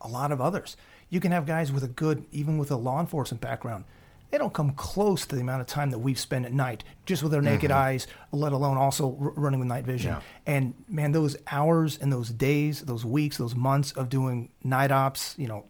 a 0.00 0.08
lot 0.08 0.32
of 0.32 0.40
others. 0.40 0.76
You 1.08 1.20
can 1.20 1.30
have 1.30 1.46
guys 1.46 1.70
with 1.70 1.84
a 1.84 1.88
good, 1.88 2.24
even 2.32 2.58
with 2.58 2.70
a 2.72 2.76
law 2.76 3.00
enforcement 3.00 3.40
background. 3.40 3.84
They 4.30 4.38
don't 4.38 4.52
come 4.52 4.72
close 4.72 5.24
to 5.26 5.36
the 5.36 5.40
amount 5.40 5.60
of 5.60 5.68
time 5.68 5.90
that 5.92 6.00
we've 6.00 6.18
spent 6.18 6.44
at 6.46 6.52
night, 6.52 6.82
just 7.06 7.22
with 7.22 7.32
our 7.32 7.40
naked 7.40 7.70
mm-hmm. 7.70 7.78
eyes, 7.78 8.08
let 8.32 8.52
alone 8.52 8.76
also 8.76 9.16
r- 9.20 9.30
running 9.36 9.60
with 9.60 9.68
night 9.68 9.84
vision. 9.84 10.14
Yeah. 10.14 10.20
And 10.46 10.74
man, 10.88 11.12
those 11.12 11.36
hours 11.46 11.96
and 12.02 12.12
those 12.12 12.30
days, 12.30 12.80
those 12.80 13.04
weeks, 13.04 13.38
those 13.38 13.54
months 13.54 13.92
of 13.92 14.08
doing 14.08 14.50
night 14.64 14.90
ops, 14.90 15.36
you 15.38 15.46
know, 15.46 15.66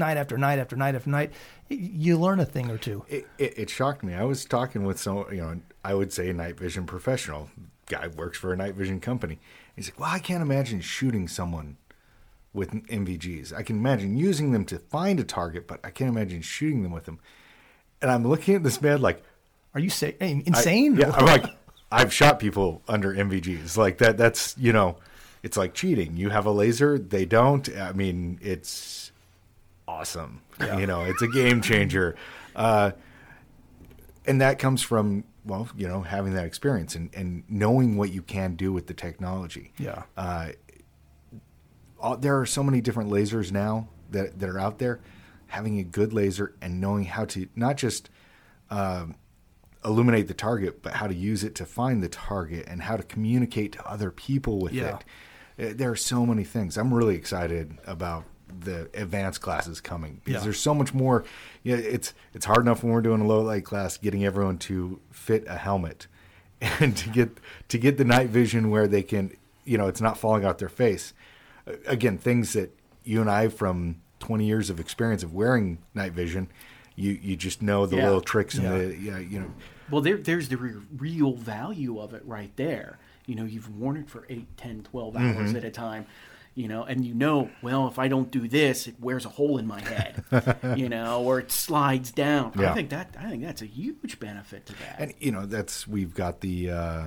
night 0.00 0.16
after 0.16 0.36
night 0.36 0.58
after 0.58 0.74
night 0.74 0.96
after 0.96 1.08
night, 1.10 1.32
you 1.68 2.18
learn 2.18 2.40
a 2.40 2.44
thing 2.44 2.68
or 2.70 2.78
two. 2.78 3.04
It, 3.08 3.28
it, 3.38 3.54
it 3.56 3.70
shocked 3.70 4.02
me. 4.02 4.14
I 4.14 4.24
was 4.24 4.44
talking 4.44 4.84
with 4.84 4.98
some, 4.98 5.26
you 5.30 5.40
know, 5.40 5.60
I 5.84 5.94
would 5.94 6.12
say 6.12 6.28
a 6.30 6.32
night 6.34 6.58
vision 6.58 6.84
professional. 6.86 7.48
Guy 7.86 8.08
works 8.08 8.38
for 8.38 8.52
a 8.52 8.56
night 8.56 8.74
vision 8.74 8.98
company. 9.00 9.38
He's 9.76 9.86
like, 9.88 10.00
well, 10.00 10.10
I 10.10 10.18
can't 10.18 10.42
imagine 10.42 10.80
shooting 10.80 11.28
someone 11.28 11.76
with 12.52 12.72
NVGs. 12.72 13.52
I 13.52 13.62
can 13.62 13.76
imagine 13.76 14.16
using 14.16 14.50
them 14.50 14.64
to 14.66 14.78
find 14.78 15.20
a 15.20 15.24
target, 15.24 15.68
but 15.68 15.78
I 15.84 15.90
can't 15.90 16.10
imagine 16.10 16.42
shooting 16.42 16.82
them 16.82 16.90
with 16.90 17.04
them. 17.04 17.20
And 18.02 18.10
I'm 18.10 18.26
looking 18.26 18.54
at 18.56 18.64
this 18.64 18.80
man 18.82 19.00
like, 19.00 19.22
Are 19.74 19.80
you 19.80 19.90
say, 19.90 20.16
I- 20.20 20.42
insane? 20.46 20.96
yeah, 20.96 21.12
I'm 21.12 21.26
like, 21.26 21.44
I've 21.92 22.12
shot 22.12 22.38
people 22.40 22.82
under 22.88 23.14
NVGs. 23.14 23.76
Like 23.76 23.98
that. 23.98 24.16
That's 24.16 24.56
you 24.58 24.72
know, 24.72 24.96
it's 25.42 25.56
like 25.56 25.74
cheating. 25.74 26.16
You 26.16 26.30
have 26.30 26.46
a 26.46 26.50
laser, 26.50 26.98
they 26.98 27.24
don't. 27.24 27.68
I 27.76 27.92
mean, 27.92 28.38
it's 28.42 29.09
awesome. 29.90 30.40
You 30.78 30.86
know, 30.86 31.02
it's 31.02 31.22
a 31.22 31.28
game 31.28 31.60
changer. 31.62 32.14
Uh, 32.54 32.92
and 34.26 34.40
that 34.40 34.58
comes 34.58 34.82
from 34.82 35.24
well, 35.44 35.68
you 35.76 35.88
know, 35.88 36.02
having 36.02 36.34
that 36.34 36.44
experience 36.44 36.94
and, 36.94 37.08
and 37.14 37.44
knowing 37.48 37.96
what 37.96 38.12
you 38.12 38.20
can 38.22 38.56
do 38.56 38.72
with 38.72 38.86
the 38.86 38.94
technology. 38.94 39.72
Yeah. 39.78 40.02
Uh, 40.16 40.48
all, 41.98 42.16
there 42.16 42.38
are 42.38 42.46
so 42.46 42.62
many 42.62 42.80
different 42.80 43.10
lasers 43.10 43.50
now 43.50 43.88
that 44.10 44.38
that 44.38 44.48
are 44.48 44.58
out 44.58 44.78
there. 44.78 45.00
Having 45.46 45.78
a 45.80 45.82
good 45.82 46.12
laser 46.12 46.54
and 46.62 46.80
knowing 46.80 47.04
how 47.04 47.24
to 47.26 47.48
not 47.56 47.76
just 47.76 48.08
um, 48.70 49.16
illuminate 49.84 50.28
the 50.28 50.34
target, 50.34 50.82
but 50.82 50.92
how 50.92 51.06
to 51.08 51.14
use 51.14 51.42
it 51.42 51.54
to 51.56 51.66
find 51.66 52.02
the 52.02 52.08
target 52.08 52.66
and 52.68 52.82
how 52.82 52.96
to 52.96 53.02
communicate 53.02 53.72
to 53.72 53.84
other 53.84 54.10
people 54.10 54.58
with 54.60 54.72
Yeah. 54.72 54.98
it. 55.58 55.70
Uh, 55.70 55.74
There 55.76 55.90
are 55.90 55.96
so 55.96 56.24
many 56.24 56.44
things. 56.44 56.76
I'm 56.76 56.94
really 56.94 57.16
excited 57.16 57.78
about 57.84 58.24
the 58.60 58.88
advanced 58.94 59.40
classes 59.40 59.80
coming 59.80 60.20
because 60.24 60.40
Yeah. 60.40 60.44
there's 60.44 60.58
so 60.60 60.74
much 60.74 60.92
more. 60.94 61.24
Yeah, 61.62 61.76
it's 61.76 62.14
it's 62.34 62.44
hard 62.46 62.60
enough 62.60 62.82
when 62.82 62.92
we're 62.92 63.02
doing 63.02 63.20
a 63.20 63.26
low 63.26 63.40
light 63.42 63.64
class 63.64 63.96
getting 63.96 64.24
everyone 64.24 64.58
to 64.58 65.00
fit 65.10 65.44
a 65.46 65.56
helmet 65.56 66.06
and 66.60 66.96
to 66.96 67.08
get 67.10 67.38
to 67.68 67.78
get 67.78 67.96
the 67.98 68.04
night 68.04 68.28
vision 68.30 68.70
where 68.70 68.86
they 68.88 69.02
can, 69.02 69.32
you 69.64 69.78
know, 69.78 69.86
it's 69.88 70.00
not 70.00 70.18
falling 70.18 70.44
out 70.44 70.58
their 70.58 70.68
face. 70.68 71.12
Again, 71.86 72.18
things 72.18 72.52
that 72.54 72.76
you 73.04 73.20
and 73.20 73.30
I 73.30 73.48
from 73.48 74.00
20 74.20 74.44
years 74.46 74.70
of 74.70 74.80
experience 74.80 75.22
of 75.22 75.32
wearing 75.32 75.78
night 75.94 76.12
vision, 76.12 76.48
you 76.96 77.12
you 77.22 77.36
just 77.36 77.62
know 77.62 77.86
the 77.86 77.96
Yeah. 77.96 78.04
little 78.06 78.20
tricks 78.20 78.54
and 78.56 78.64
Yeah. 78.64 78.78
the 78.78 78.96
yeah, 78.96 79.18
you 79.18 79.40
know. 79.40 79.50
Well, 79.90 80.00
there, 80.02 80.16
there's 80.18 80.48
the 80.48 80.56
re- 80.56 80.74
real 80.96 81.32
value 81.32 81.98
of 81.98 82.14
it 82.14 82.22
right 82.24 82.54
there. 82.56 82.98
You 83.26 83.34
know, 83.34 83.44
you've 83.44 83.68
worn 83.76 83.96
it 83.96 84.08
for 84.08 84.24
8, 84.28 84.56
10, 84.56 84.82
12 84.82 85.16
hours 85.16 85.48
Mm-hmm. 85.48 85.56
at 85.56 85.64
a 85.64 85.70
time, 85.70 86.06
you 86.54 86.68
know, 86.68 86.82
and 86.84 87.04
you 87.04 87.14
know, 87.14 87.50
well, 87.62 87.86
if 87.88 87.98
I 87.98 88.08
don't 88.08 88.30
do 88.30 88.48
this, 88.48 88.86
it 88.86 88.96
wears 89.00 89.24
a 89.24 89.28
hole 89.28 89.56
in 89.58 89.66
my 89.66 89.80
head, 89.80 90.24
you 90.76 90.88
know, 90.88 91.22
or 91.22 91.38
it 91.38 91.52
slides 91.52 92.10
down. 92.10 92.52
Yeah. 92.58 92.72
I 92.72 92.74
think 92.74 92.90
that 92.90 93.14
I 93.18 93.30
think 93.30 93.42
that's 93.42 93.62
a 93.62 93.66
huge 93.66 94.18
benefit 94.18 94.66
to 94.66 94.72
that. 94.74 94.96
And 94.98 95.14
you 95.18 95.30
know, 95.32 95.46
that's 95.46 95.86
we've 95.86 96.14
got 96.14 96.40
the 96.40 96.70
uh, 96.70 97.04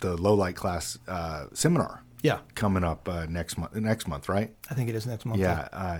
the 0.00 0.16
low 0.16 0.34
light 0.34 0.56
class 0.56 0.98
uh, 1.08 1.46
seminar 1.52 2.02
Yeah, 2.22 2.40
coming 2.54 2.84
up 2.84 3.08
uh, 3.08 3.26
next 3.26 3.56
month. 3.58 3.74
Next 3.74 4.08
month, 4.08 4.28
right? 4.28 4.52
I 4.70 4.74
think 4.74 4.88
it 4.88 4.94
is 4.94 5.06
next 5.06 5.24
month. 5.24 5.40
Yeah. 5.40 5.68
Uh, 5.72 5.98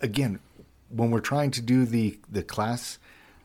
again, 0.00 0.40
when 0.90 1.10
we're 1.10 1.20
trying 1.20 1.50
to 1.52 1.62
do 1.62 1.84
the 1.84 2.18
the 2.30 2.42
class 2.42 2.98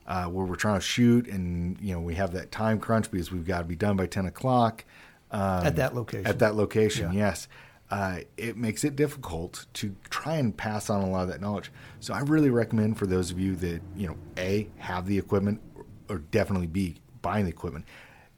uh, 0.08 0.26
where 0.26 0.46
we're 0.46 0.56
trying 0.56 0.80
to 0.80 0.86
shoot, 0.86 1.28
and 1.28 1.80
you 1.80 1.94
know 1.94 2.02
we 2.02 2.16
have 2.16 2.34
that 2.34 2.52
time 2.52 2.80
crunch 2.80 3.12
because 3.12 3.32
we've 3.32 3.46
got 3.48 3.60
to 3.60 3.66
be 3.66 3.76
done 3.76 3.96
by 3.96 4.08
ten 4.08 4.26
o'clock 4.26 4.84
um, 5.32 5.66
At 5.66 5.76
that 5.78 5.96
location. 5.96 6.28
At 6.28 6.40
that 6.40 6.56
location, 6.56 7.14
Yeah. 7.14 7.28
yes. 7.28 7.48
Uh, 7.94 8.22
it 8.38 8.58
makes 8.58 8.84
it 8.84 8.96
difficult 8.96 9.68
to 9.74 9.96
try 10.10 10.38
and 10.38 10.58
pass 10.58 10.90
on 10.90 11.04
a 11.04 11.08
lot 11.10 11.22
of 11.22 11.28
that 11.28 11.40
knowledge. 11.40 11.72
So 12.00 12.12
I 12.16 12.22
really 12.22 12.50
recommend 12.50 12.98
for 12.98 13.06
those 13.06 13.30
of 13.30 13.40
you 13.40 13.56
that 13.58 13.82
you 13.96 14.08
know, 14.08 14.16
a 14.36 14.68
have 14.80 15.06
the 15.06 15.16
equipment, 15.20 15.62
or 16.10 16.18
definitely 16.18 16.66
b 16.66 16.96
buying 17.22 17.46
the 17.46 17.52
equipment, 17.52 17.86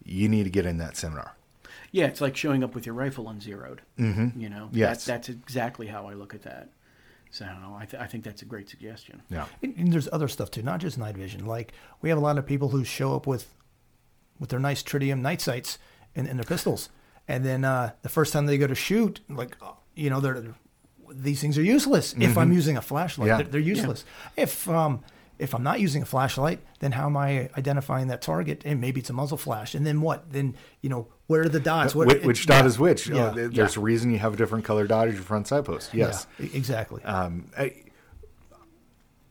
you 0.03 0.27
need 0.27 0.43
to 0.43 0.49
get 0.49 0.65
in 0.65 0.77
that 0.79 0.97
seminar. 0.97 1.37
Yeah, 1.93 2.07
it's 2.07 2.19
like 2.19 2.35
showing 2.35 2.65
up 2.65 2.75
with 2.75 2.85
your 2.85 2.95
rifle 2.95 3.25
unzeroed. 3.25 3.79
Mm-hmm. 3.97 4.37
You 4.37 4.49
know, 4.49 4.67
Yes. 4.73 5.05
that, 5.05 5.13
that's 5.13 5.29
exactly 5.29 5.87
how 5.87 6.07
I 6.07 6.15
look 6.15 6.33
at 6.33 6.41
that. 6.41 6.67
So 7.31 7.45
I, 7.45 7.85
th- 7.85 8.01
I 8.03 8.07
think 8.07 8.25
that's 8.25 8.41
a 8.41 8.45
great 8.45 8.67
suggestion. 8.69 9.21
Yeah. 9.29 9.45
And, 9.63 9.73
and 9.77 9.93
there's 9.93 10.09
other 10.11 10.27
stuff 10.27 10.51
too, 10.51 10.63
not 10.63 10.81
just 10.81 10.97
night 10.97 11.15
vision. 11.15 11.45
Like 11.45 11.71
we 12.01 12.09
have 12.09 12.17
a 12.17 12.21
lot 12.21 12.37
of 12.37 12.45
people 12.45 12.69
who 12.69 12.83
show 12.83 13.15
up 13.15 13.25
with 13.25 13.53
with 14.37 14.49
their 14.49 14.59
nice 14.59 14.83
tritium 14.83 15.21
night 15.21 15.39
sights 15.39 15.77
and, 16.13 16.27
and 16.27 16.37
their 16.37 16.43
pistols, 16.45 16.89
and 17.27 17.43
then 17.45 17.63
uh, 17.65 17.91
the 18.01 18.09
first 18.09 18.33
time 18.33 18.45
they 18.45 18.57
go 18.57 18.67
to 18.67 18.75
shoot, 18.75 19.19
like 19.29 19.55
uh, 19.61 19.71
you 19.95 20.09
know, 20.09 20.19
they're 20.19 20.55
these 21.09 21.39
things 21.39 21.57
are 21.57 21.63
useless. 21.63 22.13
If 22.19 22.37
I'm 22.37 22.51
using 22.51 22.77
a 22.77 22.81
flashlight, 22.81 23.27
Yeah. 23.27 23.37
they're, 23.37 23.45
they're 23.47 23.61
useless. 23.61 24.03
If 24.35 24.67
um 24.69 25.03
if 25.37 25.53
I'm 25.53 25.63
not 25.63 25.81
using 25.81 26.01
a 26.01 26.05
flashlight, 26.05 26.59
then 26.79 26.93
how 26.93 27.07
am 27.07 27.17
I 27.17 27.49
identifying 27.57 28.07
that 28.07 28.21
target? 28.21 28.61
And 28.63 28.79
maybe 28.79 29.01
it's 29.01 29.09
a 29.09 29.13
muzzle 29.13 29.37
flash. 29.37 29.75
And 29.75 29.85
then 29.85 30.01
what? 30.01 30.31
Then 30.31 30.55
you 30.81 30.89
know 30.89 31.07
where 31.27 31.41
are 31.41 31.49
the 31.49 31.59
dots? 31.59 31.93
What, 31.95 32.07
which, 32.07 32.23
which 32.23 32.45
dot 32.45 32.63
yeah. 32.63 32.67
is 32.67 32.79
which? 32.79 33.07
Yeah. 33.07 33.29
Oh, 33.31 33.33
there- 33.33 33.49
there's 33.49 33.77
a 33.77 33.81
reason 33.81 34.11
you 34.11 34.19
have 34.19 34.33
a 34.33 34.37
different 34.37 34.65
color 34.65 34.87
dot 34.87 35.07
as 35.07 35.15
your 35.15 35.23
front 35.23 35.47
side 35.47 35.65
post. 35.65 35.93
Yes. 35.93 36.27
Yeah, 36.39 36.47
exactly. 36.53 37.03
Um, 37.03 37.45
I, 37.57 37.73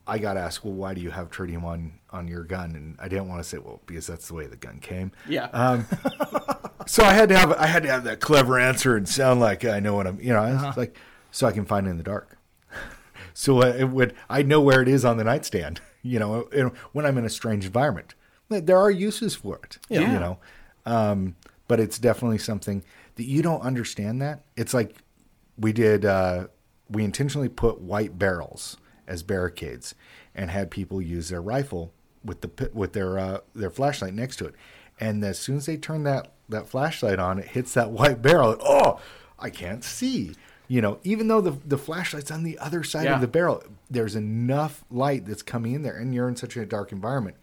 I 0.06 0.18
got 0.18 0.36
asked, 0.36 0.64
well, 0.64 0.74
why 0.74 0.92
do 0.94 1.00
you 1.00 1.10
have 1.10 1.30
tritium 1.30 1.64
on 1.64 1.92
on 2.14 2.28
your 2.28 2.44
gun? 2.44 2.74
And 2.76 2.96
I 3.00 3.08
didn't 3.08 3.28
want 3.28 3.42
to 3.42 3.48
say, 3.48 3.58
well, 3.58 3.80
because 3.86 4.06
that's 4.06 4.28
the 4.28 4.34
way 4.34 4.46
the 4.46 4.56
gun 4.56 4.78
came. 4.80 5.12
Yeah. 5.28 5.46
Um, 5.52 5.86
so 6.86 7.04
I 7.04 7.12
had 7.12 7.28
to 7.30 7.36
have 7.38 7.52
I 7.52 7.66
had 7.66 7.82
to 7.82 7.90
have 7.90 8.04
that 8.04 8.20
clever 8.20 8.58
answer 8.58 8.96
and 8.96 9.08
sound 9.08 9.40
like 9.40 9.64
I 9.64 9.80
know 9.80 9.94
what 9.94 10.06
I'm. 10.06 10.20
You 10.20 10.32
know, 10.32 10.42
Uh-huh. 10.42 10.72
like, 10.76 10.96
so 11.30 11.46
I 11.46 11.52
can 11.52 11.64
find 11.64 11.86
it 11.86 11.90
in 11.90 11.96
the 11.98 12.02
dark. 12.02 12.38
so 13.34 13.62
it 13.62 13.84
would 13.84 14.14
I 14.30 14.42
know 14.42 14.60
where 14.60 14.80
it 14.80 14.88
is 14.88 15.04
on 15.04 15.16
the 15.16 15.24
nightstand. 15.24 15.80
You 16.02 16.18
know, 16.18 16.72
when 16.92 17.06
I'm 17.06 17.16
in 17.18 17.24
a 17.24 17.30
strange 17.30 17.64
environment, 17.66 18.14
there 18.48 18.78
are 18.78 18.90
uses 18.90 19.34
for 19.34 19.58
it. 19.64 19.78
Yeah. 19.88 20.00
You 20.12 20.18
know, 20.20 20.38
um, 20.86 21.36
but 21.66 21.80
it's 21.80 21.98
definitely 21.98 22.38
something 22.38 22.84
that 23.16 23.24
you 23.24 23.42
don't 23.42 23.62
understand. 23.62 24.20
That 24.22 24.44
it's 24.56 24.74
like 24.74 24.96
we 25.58 25.72
did. 25.72 26.04
Uh, 26.04 26.48
we 26.90 27.02
intentionally 27.02 27.48
put 27.48 27.80
white 27.80 28.18
barrels 28.18 28.76
as 29.06 29.22
barricades 29.22 29.94
and 30.34 30.50
had 30.50 30.70
people 30.70 31.00
use 31.00 31.30
their 31.30 31.40
rifle 31.40 31.94
with 32.24 32.40
the 32.40 32.70
with 32.72 32.92
their 32.92 33.18
uh, 33.18 33.38
their 33.54 33.70
flashlight 33.70 34.14
next 34.14 34.36
to 34.36 34.46
it. 34.46 34.54
And 35.00 35.24
as 35.24 35.38
soon 35.38 35.56
as 35.56 35.66
they 35.66 35.76
turn 35.76 36.04
that 36.04 36.32
that 36.48 36.66
flashlight 36.68 37.18
on, 37.18 37.38
it 37.38 37.46
hits 37.48 37.74
that 37.74 37.90
white 37.98 38.22
barrel. 38.22 38.56
Oh, 38.60 39.00
I 39.38 39.50
can't 39.50 39.84
see. 39.84 40.34
You 40.66 40.80
know, 40.80 40.98
even 41.04 41.28
though 41.28 41.40
the 41.40 41.52
the 41.66 41.78
flashlight's 41.78 42.30
on 42.30 42.42
the 42.42 42.58
other 42.58 42.82
side 42.82 43.04
Yeah. 43.04 43.16
of 43.16 43.20
the 43.20 43.28
barrel, 43.28 43.62
there's 43.90 44.16
enough 44.16 44.84
light 44.90 45.26
that's 45.26 45.42
coming 45.42 45.72
in 45.74 45.82
there, 45.82 45.96
and 45.96 46.14
you're 46.14 46.28
in 46.28 46.36
such 46.36 46.56
a 46.56 46.64
dark 46.64 46.90
environment. 46.92 47.36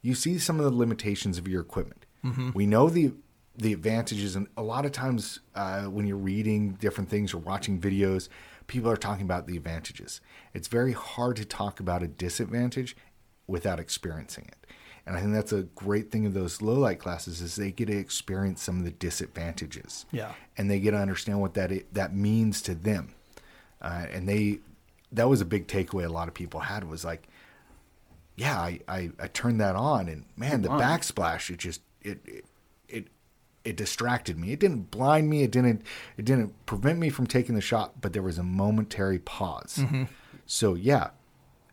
You 0.00 0.14
see 0.14 0.38
some 0.38 0.58
of 0.58 0.64
the 0.64 0.70
limitations 0.76 1.38
of 1.38 1.46
your 1.46 1.60
equipment. 1.60 2.06
We 2.54 2.66
know 2.66 2.88
the 2.88 3.12
the 3.58 3.72
advantages, 3.74 4.34
and 4.36 4.46
a 4.56 4.62
lot 4.62 4.86
of 4.86 4.92
times 4.92 5.40
uh, 5.54 5.82
when 5.82 6.06
you're 6.06 6.16
reading 6.16 6.70
different 6.80 7.10
things 7.10 7.34
or 7.34 7.38
watching 7.38 7.78
videos, 7.80 8.28
people 8.68 8.88
are 8.90 8.96
talking 8.96 9.24
about 9.24 9.46
the 9.46 9.56
advantages. 9.58 10.20
It's 10.54 10.68
very 10.68 10.92
hard 10.92 11.36
to 11.36 11.44
talk 11.44 11.78
about 11.80 12.02
a 12.02 12.06
disadvantage 12.08 12.96
without 13.46 13.78
experiencing 13.80 14.44
it. 14.48 14.66
And 15.04 15.16
I 15.16 15.20
think 15.20 15.32
that's 15.32 15.52
a 15.52 15.62
great 15.62 16.10
thing 16.12 16.26
of 16.26 16.32
those 16.34 16.62
low 16.62 16.74
light 16.78 17.00
classes 17.00 17.40
is 17.40 17.56
they 17.56 17.72
get 17.72 17.86
to 17.86 17.96
experience 17.96 18.62
some 18.62 18.78
of 18.78 18.84
the 18.84 18.92
disadvantages. 18.92 20.06
Yeah. 20.12 20.32
And 20.56 20.70
they 20.70 20.78
get 20.78 20.92
to 20.92 20.98
understand 20.98 21.40
what 21.40 21.54
that 21.54 21.72
i- 21.72 21.84
that 21.92 22.14
means 22.14 22.62
to 22.62 22.74
them. 22.74 23.14
Uh, 23.80 24.06
and 24.12 24.28
they 24.28 24.60
that 25.10 25.28
was 25.28 25.40
a 25.40 25.44
big 25.44 25.66
takeaway 25.66 26.04
a 26.06 26.08
lot 26.08 26.28
of 26.28 26.34
people 26.34 26.60
had 26.60 26.84
was 26.84 27.04
like, 27.04 27.26
yeah, 28.36 28.58
I, 28.58 28.80
I, 28.88 29.10
I 29.20 29.26
turned 29.26 29.60
that 29.60 29.76
on 29.76 30.08
and 30.08 30.24
man, 30.36 30.62
the 30.62 30.70
Wow. 30.70 30.78
backsplash, 30.80 31.50
it 31.50 31.58
just 31.58 31.82
it, 32.00 32.20
it 32.24 32.44
it 32.88 33.08
it 33.64 33.76
distracted 33.76 34.38
me. 34.38 34.52
It 34.52 34.60
didn't 34.60 34.90
blind 34.90 35.28
me. 35.28 35.42
It 35.42 35.50
didn't 35.50 35.82
it 36.16 36.24
didn't 36.24 36.64
prevent 36.66 36.98
me 36.98 37.10
from 37.10 37.26
taking 37.26 37.54
the 37.56 37.60
shot, 37.60 38.00
but 38.00 38.12
there 38.12 38.22
was 38.22 38.38
a 38.38 38.42
momentary 38.42 39.18
pause. 39.18 39.84
So 40.46 40.74
yeah, 40.74 41.10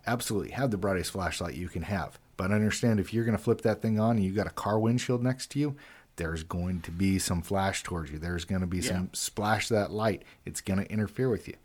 absolutely 0.10 0.52
have 0.52 0.72
the 0.72 0.78
brightest 0.78 1.12
flashlight 1.12 1.56
you 1.56 1.70
can 1.70 1.84
have. 1.84 2.20
But 2.38 2.52
understand 2.52 3.00
if 3.00 3.14
you're 3.14 3.26
going 3.26 3.38
to 3.38 3.44
flip 3.44 3.62
that 3.62 3.82
thing 3.82 4.00
on 4.00 4.18
and 4.18 4.24
you've 4.26 4.36
got 4.36 4.48
a 4.48 4.52
car 4.52 4.80
windshield 4.80 5.22
next 5.22 5.52
to 5.52 5.60
you, 5.60 5.76
there's 6.16 6.44
going 6.44 6.82
to 6.82 6.92
be 6.92 7.20
some 7.20 7.42
flash 7.42 7.84
towards 7.84 8.12
you. 8.12 8.18
There's 8.20 8.46
going 8.46 8.62
to 8.62 8.68
be 8.68 8.78
Yeah. 8.78 8.88
some 8.94 9.10
splash 9.14 9.70
of 9.72 9.76
that 9.76 9.92
light. 9.92 10.24
It's 10.46 10.62
going 10.62 10.80
to 10.84 10.92
interfere 10.92 11.30
with 11.30 11.48
you. 11.48 11.56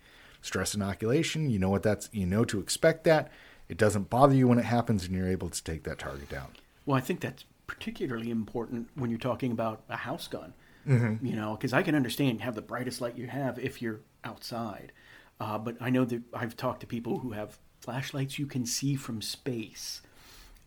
Stress 0.43 0.75
inoculation, 0.75 1.49
you 1.49 1.59
know 1.59 1.71
what 1.71 1.83
that's 1.83 2.11
you 2.13 2.27
know 2.27 2.45
to 2.45 2.61
expect 2.61 3.05
that. 3.05 3.31
It 3.69 3.79
doesn't 3.79 4.11
bother 4.11 4.35
you 4.35 4.47
when 4.49 4.59
it 4.59 4.67
happens 4.67 5.05
and 5.05 5.15
you're 5.15 5.29
able 5.29 5.49
to 5.49 5.65
take 5.65 5.85
that 5.85 5.99
target 5.99 6.29
down. 6.29 6.49
Well, 6.85 6.99
I 6.99 7.01
think 7.01 7.21
that's 7.21 7.45
particularly 7.67 8.31
important 8.31 8.89
when 8.95 9.09
you're 9.11 9.19
talking 9.19 9.53
about 9.53 9.83
a 9.89 9.97
house 9.97 10.29
gun. 10.29 10.53
Mm-hmm. 10.87 11.25
You 11.25 11.35
know, 11.35 11.57
because 11.57 11.73
I 11.73 11.83
can 11.83 11.95
understand 11.95 12.43
have 12.43 12.55
the 12.55 12.61
brightest 12.63 13.01
light 13.01 13.17
you 13.17 13.27
have 13.27 13.59
if 13.59 13.81
you're 13.81 14.01
outside, 14.23 14.93
uh, 15.41 15.57
but 15.57 15.79
I 15.81 15.89
know 15.89 16.05
that 16.05 16.21
I've 16.35 16.57
talked 16.59 16.81
to 16.81 16.87
people 16.87 17.21
who 17.21 17.31
have 17.33 17.59
flashlights 17.85 18.39
you 18.39 18.47
can 18.47 18.67
see 18.67 18.95
from 18.95 19.21
space, 19.21 20.01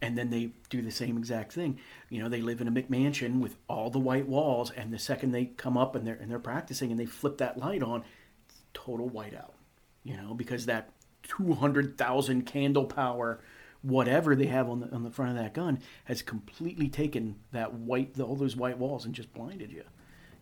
and 0.01 0.17
then 0.17 0.29
they 0.29 0.51
do 0.69 0.81
the 0.81 0.91
same 0.91 1.17
exact 1.17 1.51
thing. 1.51 1.79
You 2.09 2.21
know, 2.21 2.29
they 2.29 2.41
live 2.41 2.61
in 2.61 2.67
a 2.67 2.71
McMansion 2.71 3.39
with 3.39 3.55
all 3.67 3.89
the 3.89 3.99
white 3.99 4.27
walls, 4.27 4.71
and 4.71 4.93
the 4.93 4.99
second 4.99 5.31
they 5.31 5.45
come 5.45 5.77
up 5.77 5.95
and 5.95 6.05
they're 6.05 6.15
and 6.15 6.29
they're 6.29 6.39
practicing 6.39 6.91
and 6.91 6.99
they 6.99 7.05
flip 7.05 7.37
that 7.39 7.57
light 7.57 7.83
on, 7.83 8.03
total 8.73 9.09
whiteout. 9.09 9.51
You 10.03 10.17
know, 10.17 10.33
because 10.33 10.65
that 10.67 10.91
two 11.23 11.53
hundred 11.53 11.97
thousand 11.97 12.43
candle 12.45 12.85
power 12.85 13.41
whatever 13.81 14.35
they 14.35 14.47
have 14.47 14.69
on 14.69 14.79
the 14.79 14.91
on 14.91 15.03
the 15.03 15.11
front 15.11 15.31
of 15.31 15.37
that 15.37 15.53
gun 15.53 15.79
has 16.05 16.21
completely 16.21 16.89
taken 16.89 17.35
that 17.51 17.73
white 17.73 18.19
all 18.19 18.35
those 18.35 18.55
white 18.55 18.77
walls 18.77 19.05
and 19.05 19.13
just 19.13 19.33
blinded 19.33 19.71
you. 19.71 19.83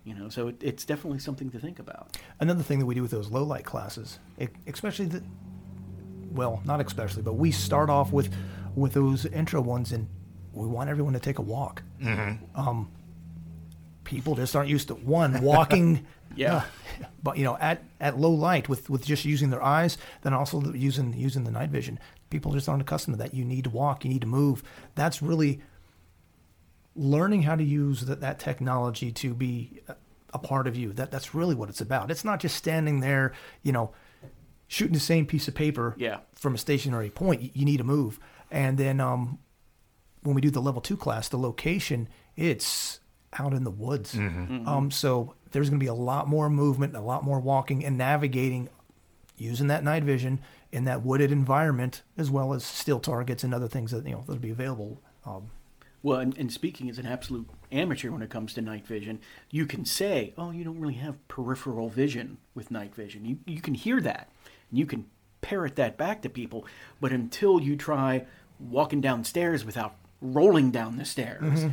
You 0.04 0.14
know, 0.14 0.30
so 0.30 0.50
it, 0.50 0.58
it's 0.62 0.86
definitely 0.86 1.20
something 1.20 1.50
to 1.50 1.60
think 1.60 1.80
about. 1.80 2.18
Another 2.40 2.62
thing 2.62 2.78
that 2.78 2.86
we 2.86 2.94
do 2.94 3.02
with 3.02 3.10
those 3.10 3.30
low 3.32 3.44
light 3.44 3.66
classes, 3.66 4.20
especially 4.68 5.08
the, 5.08 5.24
well, 6.36 6.62
not 6.66 6.80
especially, 6.86 7.24
but 7.24 7.34
we 7.34 7.52
start 7.52 7.90
off 7.90 8.12
with 8.12 8.34
with 8.76 8.94
those 8.94 9.26
intro 9.26 9.62
ones, 9.62 9.92
and 9.92 10.08
we 10.54 10.68
want 10.68 10.90
everyone 10.90 11.14
to 11.14 11.20
take 11.20 11.40
a 11.40 11.42
walk. 11.42 11.82
Um, 12.56 12.92
people 14.04 14.36
just 14.36 14.56
aren't 14.56 14.70
used 14.70 14.90
to 14.90 14.96
one 14.96 15.42
walking. 15.42 16.06
Yeah. 16.36 16.56
uh, 16.56 16.62
but 17.24 17.38
you 17.38 17.46
know, 17.46 17.56
at, 17.62 17.82
at 18.02 18.20
low 18.20 18.32
light 18.32 18.68
with, 18.68 18.90
with 18.90 19.06
just 19.06 19.24
using 19.24 19.52
their 19.52 19.64
eyes, 19.64 19.98
then 20.24 20.34
also 20.34 20.60
using 20.74 21.14
using 21.14 21.46
the 21.46 21.52
night 21.52 21.70
vision. 21.70 21.98
People 22.30 22.52
just 22.52 22.68
aren't 22.68 22.82
accustomed 22.82 23.18
to 23.18 23.24
that. 23.24 23.34
You 23.34 23.46
need 23.46 23.64
to 23.66 23.70
walk. 23.70 24.04
You 24.04 24.10
need 24.10 24.22
to 24.22 24.28
move. 24.28 24.62
That's 24.96 25.22
really 25.22 25.62
learning 26.96 27.44
how 27.44 27.56
to 27.56 27.64
use 27.64 28.02
that, 28.02 28.22
that 28.22 28.40
technology 28.40 29.12
to 29.14 29.34
be 29.34 29.82
a, 29.88 29.96
a 30.34 30.40
part 30.40 30.68
of 30.68 30.76
you. 30.76 30.92
That 30.94 31.12
that's 31.12 31.34
really 31.34 31.56
what 31.56 31.70
it's 31.70 31.80
about. 31.80 32.12
It's 32.12 32.26
not 32.26 32.42
just 32.42 32.56
standing 32.58 33.00
there, 33.00 33.32
you 33.64 33.72
know, 33.72 33.92
shooting 34.68 34.94
the 34.94 35.00
same 35.00 35.26
piece 35.26 35.48
of 35.48 35.56
paper 35.56 35.94
Yeah. 35.98 36.20
from 36.36 36.56
a 36.56 36.58
stationary 36.58 37.10
point. 37.10 37.42
You, 37.42 37.50
you 37.54 37.66
need 37.66 37.78
to 37.78 37.84
move. 37.84 38.20
And 38.52 38.78
then 38.78 39.00
um, 39.00 39.40
when 40.24 40.36
we 40.36 40.42
do 40.42 40.50
the 40.50 40.62
level 40.62 40.82
two 40.82 40.98
class, 40.98 41.30
the 41.30 41.38
location 41.38 42.08
it's 42.36 43.00
out 43.38 43.54
in 43.54 43.64
the 43.64 43.72
woods. 43.72 44.16
Um, 44.16 44.90
so 44.92 45.36
there's 45.52 45.70
going 45.70 45.80
to 45.80 45.84
be 45.84 45.88
a 45.90 45.94
lot 45.94 46.28
more 46.28 46.50
movement, 46.50 46.96
a 46.96 47.02
lot 47.02 47.24
more 47.24 47.40
walking 47.40 47.84
and 47.86 47.98
navigating 47.98 48.70
using 49.38 49.68
that 49.68 49.84
night 49.84 50.04
vision 50.04 50.40
in 50.72 50.86
that 50.86 51.04
wooded 51.04 51.32
environment, 51.32 52.02
as 52.18 52.30
well 52.32 52.54
as 52.54 52.64
still 52.64 53.00
targets 53.00 53.44
and 53.44 53.54
other 53.54 53.68
things 53.68 53.92
that 53.92 54.06
you 54.06 54.12
know 54.14 54.24
that'll 54.26 54.42
be 54.42 54.50
available. 54.50 55.02
Um, 55.26 55.50
Well, 56.04 56.20
and, 56.20 56.38
and 56.38 56.52
speaking 56.52 56.90
as 56.90 56.98
an 56.98 57.06
absolute 57.06 57.50
amateur 57.72 58.12
when 58.12 58.22
it 58.22 58.30
comes 58.30 58.54
to 58.54 58.62
night 58.62 58.86
vision, 58.88 59.20
you 59.50 59.66
can 59.66 59.84
say, 59.86 60.34
"Oh, 60.38 60.52
you 60.52 60.64
don't 60.64 60.80
really 60.80 60.94
have 60.96 61.26
peripheral 61.28 61.90
vision 61.90 62.38
with 62.54 62.72
night 62.72 62.96
vision." 62.96 63.26
You 63.26 63.38
you 63.46 63.60
can 63.62 63.74
hear 63.74 64.00
that, 64.02 64.30
and 64.70 64.80
you 64.80 64.86
can 64.86 65.06
parrot 65.42 65.76
that 65.76 65.98
back 65.98 66.22
to 66.24 66.30
people. 66.30 66.66
But 67.00 67.12
until 67.12 67.60
you 67.60 67.76
try 67.76 68.26
walking 68.60 69.02
downstairs 69.02 69.66
without 69.66 69.96
rolling 70.22 70.72
down 70.72 70.98
the 70.98 71.06
stairs, 71.06 71.42
mm-hmm. 71.42 71.70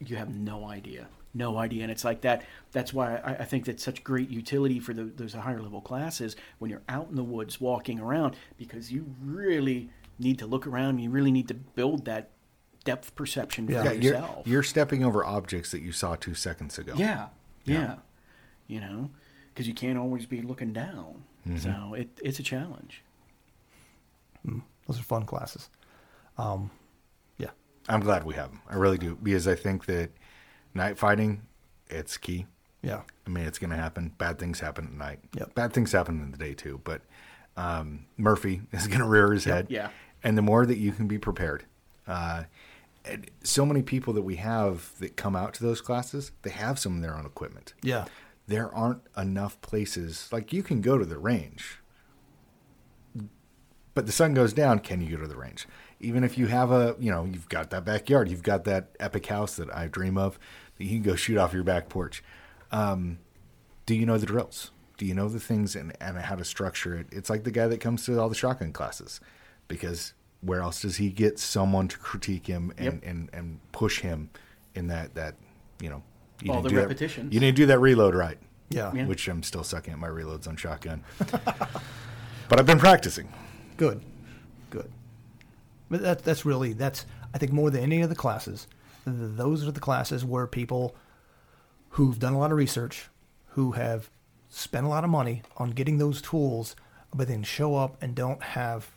you 0.00 0.16
have 0.16 0.34
no 0.34 0.66
idea, 0.66 1.08
no 1.34 1.58
idea. 1.58 1.82
And 1.82 1.92
it's 1.92 2.04
like 2.04 2.22
that. 2.22 2.44
That's 2.72 2.92
why 2.92 3.16
I, 3.16 3.34
I 3.34 3.44
think 3.44 3.64
that's 3.64 3.82
such 3.82 4.02
great 4.02 4.30
utility 4.30 4.80
for 4.80 4.92
the, 4.92 5.04
those 5.04 5.34
higher 5.34 5.62
level 5.62 5.80
classes 5.80 6.36
when 6.58 6.70
you're 6.70 6.82
out 6.88 7.08
in 7.10 7.16
the 7.16 7.24
woods 7.24 7.60
walking 7.60 8.00
around, 8.00 8.36
because 8.56 8.90
you 8.90 9.14
really 9.22 9.90
need 10.18 10.38
to 10.38 10.46
look 10.46 10.66
around. 10.66 10.98
You 10.98 11.10
really 11.10 11.32
need 11.32 11.48
to 11.48 11.54
build 11.54 12.04
that 12.06 12.30
depth 12.84 13.14
perception 13.14 13.66
for 13.66 13.74
Yeah. 13.74 13.84
Yeah, 13.84 13.92
you're, 13.92 14.14
yourself. 14.14 14.46
you're 14.46 14.62
stepping 14.62 15.04
over 15.04 15.24
objects 15.24 15.70
that 15.70 15.82
you 15.82 15.92
saw 15.92 16.16
two 16.16 16.34
seconds 16.34 16.78
ago. 16.78 16.94
Yeah, 16.96 17.28
yeah. 17.64 17.96
You 18.66 18.80
know, 18.80 19.10
because 19.52 19.68
you 19.68 19.74
can't 19.74 19.98
always 19.98 20.26
be 20.26 20.42
looking 20.42 20.72
down. 20.72 21.24
Mm-hmm. 21.46 21.56
So 21.58 21.94
it, 21.94 22.08
it's 22.22 22.38
a 22.38 22.42
challenge. 22.42 23.02
those 24.44 24.98
are 24.98 25.02
fun 25.02 25.24
classes. 25.24 25.68
Um, 26.38 26.70
yeah, 27.38 27.50
I'm 27.88 28.00
glad 28.00 28.24
we 28.24 28.34
have 28.34 28.50
them. 28.50 28.60
I 28.68 28.76
really 28.76 28.98
do 28.98 29.16
because 29.22 29.46
I 29.48 29.54
think 29.54 29.86
that 29.86 30.10
night 30.74 30.98
fighting, 30.98 31.42
it's 31.88 32.16
key. 32.16 32.46
yeah, 32.82 33.02
I 33.26 33.30
mean, 33.30 33.44
it's 33.44 33.58
going 33.58 33.70
to 33.70 33.76
happen. 33.76 34.12
Bad 34.18 34.38
things 34.38 34.60
happen 34.60 34.86
at 34.86 34.92
night. 34.92 35.20
Yep. 35.36 35.54
Bad 35.54 35.72
things 35.72 35.92
happen 35.92 36.20
in 36.20 36.30
the 36.30 36.38
day 36.38 36.54
too. 36.54 36.80
But 36.84 37.02
um, 37.56 38.06
Murphy 38.16 38.62
is 38.72 38.86
going 38.86 39.00
to 39.00 39.06
rear 39.06 39.32
his 39.32 39.44
head. 39.44 39.66
yeah. 39.68 39.90
And 40.24 40.38
the 40.38 40.42
more 40.42 40.64
that 40.64 40.78
you 40.78 40.92
can 40.92 41.08
be 41.08 41.18
prepared, 41.18 41.64
uh, 42.06 42.44
and 43.04 43.28
so 43.42 43.66
many 43.66 43.82
people 43.82 44.12
that 44.14 44.22
we 44.22 44.36
have 44.36 44.92
that 45.00 45.16
come 45.16 45.34
out 45.34 45.52
to 45.54 45.64
those 45.64 45.80
classes, 45.80 46.30
they 46.42 46.50
have 46.50 46.78
some 46.78 46.94
of 46.96 47.02
their 47.02 47.16
own 47.16 47.26
equipment. 47.26 47.74
yeah, 47.82 48.04
There 48.46 48.74
aren't 48.74 49.02
enough 49.16 49.60
places 49.60 50.28
like 50.32 50.52
you 50.52 50.62
can 50.62 50.80
go 50.80 50.98
to 50.98 51.04
the 51.04 51.18
range, 51.18 51.78
but 53.94 54.06
the 54.06 54.12
sun 54.12 54.34
goes 54.34 54.52
down. 54.52 54.80
Can 54.80 55.00
you 55.00 55.16
go 55.16 55.22
to 55.22 55.28
the 55.28 55.36
range? 55.36 55.66
Even 56.00 56.24
if 56.24 56.36
you 56.36 56.46
have 56.46 56.70
a, 56.70 56.96
you 56.98 57.10
know, 57.10 57.24
you've 57.24 57.48
got 57.48 57.70
that 57.70 57.84
backyard, 57.84 58.28
you've 58.28 58.42
got 58.42 58.64
that 58.64 58.90
epic 58.98 59.26
house 59.26 59.56
that 59.56 59.74
I 59.74 59.86
dream 59.86 60.18
of 60.18 60.38
that 60.78 60.84
you 60.84 60.90
can 61.00 61.02
go 61.02 61.14
shoot 61.14 61.38
off 61.38 61.52
your 61.52 61.62
back 61.62 61.88
porch. 61.88 62.22
Um, 62.70 63.18
do 63.86 63.94
you 63.94 64.06
know 64.06 64.18
the 64.18 64.26
drills? 64.26 64.70
Do 64.96 65.06
you 65.06 65.14
know 65.14 65.28
the 65.28 65.40
things 65.40 65.76
and, 65.76 65.92
and 66.00 66.16
how 66.18 66.34
to 66.36 66.44
structure 66.44 66.94
it? 66.96 67.06
It's 67.12 67.30
like 67.30 67.44
the 67.44 67.50
guy 67.50 67.68
that 67.68 67.78
comes 67.80 68.04
to 68.06 68.18
all 68.20 68.28
the 68.28 68.34
shotgun 68.34 68.72
classes 68.72 69.20
because 69.68 70.14
where 70.40 70.60
else 70.60 70.82
does 70.82 70.96
he 70.96 71.10
get 71.10 71.38
someone 71.38 71.86
to 71.88 71.98
critique 71.98 72.46
him 72.46 72.72
and, 72.76 72.94
Yep. 72.94 73.02
and, 73.04 73.30
and 73.32 73.60
push 73.72 74.00
him 74.00 74.30
in 74.74 74.88
that, 74.88 75.14
that, 75.14 75.36
you 75.80 75.88
know, 75.90 76.02
you 76.44 76.52
All 76.52 76.62
didn't 76.62 76.74
the 76.88 76.94
do 76.94 77.06
that- 77.06 77.32
you 77.32 77.40
didn't 77.40 77.56
do 77.56 77.66
that 77.66 77.78
reload 77.80 78.14
right. 78.14 78.38
yeah, 78.70 78.92
Yeah. 78.94 79.06
Which 79.06 79.28
I'm 79.28 79.42
still 79.42 79.64
sucking 79.64 79.92
at 79.92 79.98
my 79.98 80.08
reloads 80.08 80.46
on 80.48 80.56
shotgun. 80.56 81.02
but 81.18 82.58
I've 82.58 82.66
been 82.66 82.78
practicing. 82.78 83.28
Good, 83.76 84.02
good. 84.70 84.90
But 85.90 86.02
that, 86.02 86.24
that's 86.24 86.44
really 86.44 86.72
that's 86.72 87.06
I 87.34 87.38
think 87.38 87.52
more 87.52 87.70
than 87.70 87.82
any 87.82 88.02
of 88.02 88.08
the 88.08 88.14
classes, 88.14 88.66
those 89.06 89.66
are 89.66 89.72
the 89.72 89.80
classes 89.80 90.24
where 90.24 90.46
people 90.46 90.94
who've 91.90 92.18
done 92.18 92.32
a 92.34 92.38
lot 92.38 92.50
of 92.52 92.56
research, 92.58 93.08
who 93.50 93.72
have 93.72 94.10
spent 94.48 94.86
a 94.86 94.88
lot 94.88 95.04
of 95.04 95.10
money 95.10 95.42
on 95.56 95.70
getting 95.70 95.98
those 95.98 96.20
tools, 96.22 96.76
but 97.14 97.28
then 97.28 97.42
show 97.42 97.74
up 97.76 97.96
and 98.02 98.14
don't 98.14 98.42
have 98.42 98.90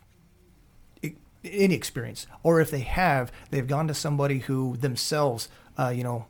any 1.44 1.76
experience, 1.76 2.26
or 2.44 2.60
if 2.60 2.72
they 2.72 2.80
have, 2.80 3.32
they've 3.52 3.68
gone 3.68 3.88
to 3.88 3.94
somebody 3.94 4.40
who 4.40 4.76
themselves, 4.78 5.48
uh, 5.78 5.90
you 5.96 6.04
know, 6.04 6.26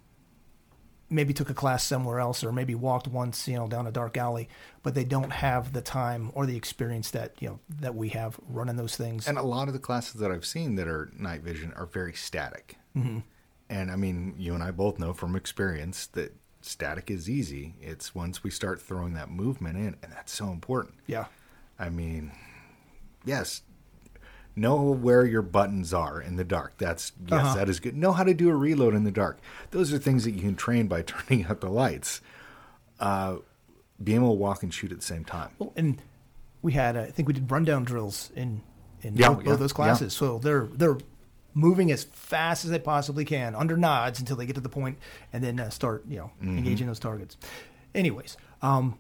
maybe 1.10 1.34
took 1.34 1.49
a 1.49 1.53
class 1.53 1.84
somewhere 1.84 2.19
else 2.19 2.44
or 2.44 2.52
maybe 2.52 2.73
walked 2.76 3.07
once, 3.07 3.48
you 3.48 3.56
know, 3.56 3.68
down 3.68 3.86
a 3.88 3.91
dark 3.91 4.18
alley, 4.18 4.49
but 4.84 4.95
they 4.95 5.03
don't 5.03 5.32
have 5.32 5.73
the 5.73 5.82
time 5.82 6.32
or 6.34 6.45
the 6.45 6.57
experience 6.57 7.11
that, 7.11 7.34
you 7.40 7.48
know, 7.48 7.60
that 7.69 7.95
we 7.95 8.10
have 8.10 8.40
running 8.48 8.76
those 8.76 8.95
things. 8.95 9.27
And 9.27 9.38
a 9.38 9.44
lot 9.44 9.68
of 9.68 9.73
the 9.73 9.80
classes 9.80 10.19
that 10.22 10.32
I've 10.32 10.45
seen 10.45 10.76
that 10.76 10.88
are 10.88 11.11
night 11.18 11.41
vision 11.41 11.73
are 11.76 11.86
very 11.86 12.14
static. 12.14 12.77
Mm-hmm. 12.98 13.19
And 13.69 13.91
I 13.91 13.95
mean, 13.95 14.36
you 14.38 14.53
and 14.53 14.64
I 14.64 14.72
both 14.72 14.99
know 14.99 15.14
from 15.14 15.36
experience 15.36 16.07
that 16.07 16.36
static 16.61 17.11
is 17.11 17.30
easy. 17.30 17.76
It's 17.80 18.15
once 18.15 18.44
we 18.44 18.49
start 18.49 18.82
throwing 18.82 19.14
that 19.14 19.30
movement 19.30 19.77
in, 19.77 19.95
and 20.02 20.11
that's 20.11 20.32
so 20.32 20.49
important. 20.49 20.95
yeah. 21.07 21.26
I 21.77 21.90
mean, 21.90 22.32
yes, 23.26 23.61
know 24.56 24.76
where 24.91 25.26
your 25.26 25.41
buttons 25.41 25.94
are 25.94 26.22
in 26.22 26.36
the 26.38 26.44
dark. 26.44 26.73
That's 26.77 27.11
yes, 27.27 27.40
Uh-huh. 27.44 27.56
that 27.56 27.69
is 27.69 27.80
good. 27.80 27.95
Know 27.95 28.11
how 28.14 28.23
to 28.23 28.34
do 28.34 28.49
a 28.49 28.56
reload 28.56 28.94
in 28.95 29.03
the 29.03 29.11
dark. 29.11 29.40
Those 29.72 29.91
are 29.94 29.98
things 29.98 30.23
that 30.23 30.32
you 30.32 30.41
can 30.41 30.56
train 30.56 30.88
by 30.88 31.02
turning 31.06 31.45
out 31.45 31.61
the 31.61 31.69
lights. 31.69 32.22
Uh, 32.99 33.38
being 34.03 34.18
able 34.19 34.30
to 34.30 34.34
walk 34.40 34.64
and 34.64 34.73
shoot 34.73 34.91
at 34.91 34.99
the 34.99 35.06
same 35.06 35.23
time. 35.26 35.49
Well, 35.60 35.72
and 35.76 36.02
we 36.61 36.73
had, 36.73 36.95
uh, 36.98 37.02
I 37.02 37.11
think 37.11 37.27
we 37.27 37.34
did 37.34 37.49
rundown 37.52 37.84
drills 37.84 38.32
in, 38.36 38.61
in 39.02 39.15
Yeah, 39.15 39.30
both, 39.30 39.38
both 39.40 39.48
yeah, 39.48 39.56
those 39.56 39.72
yeah. 39.72 39.76
classes. 39.76 40.14
So 40.14 40.38
they're, 40.40 40.68
they're 40.73 40.98
moving 41.53 41.91
as 41.91 42.03
fast 42.06 42.65
as 42.65 42.72
they 42.72 42.80
possibly 42.80 43.23
can 43.23 43.56
under 43.56 43.77
nods 43.77 44.19
until 44.19 44.36
they 44.36 44.45
get 44.45 44.56
to 44.56 44.61
the 44.61 44.68
point 44.69 44.98
and 45.32 45.41
then 45.44 45.60
uh, 45.60 45.69
start, 45.69 46.03
you 46.10 46.18
know, 46.18 46.32
Mm-hmm. 46.41 46.57
engaging 46.57 46.88
those 46.88 46.99
targets. 46.99 47.38
Anyways, 47.94 48.36
um, 48.61 48.98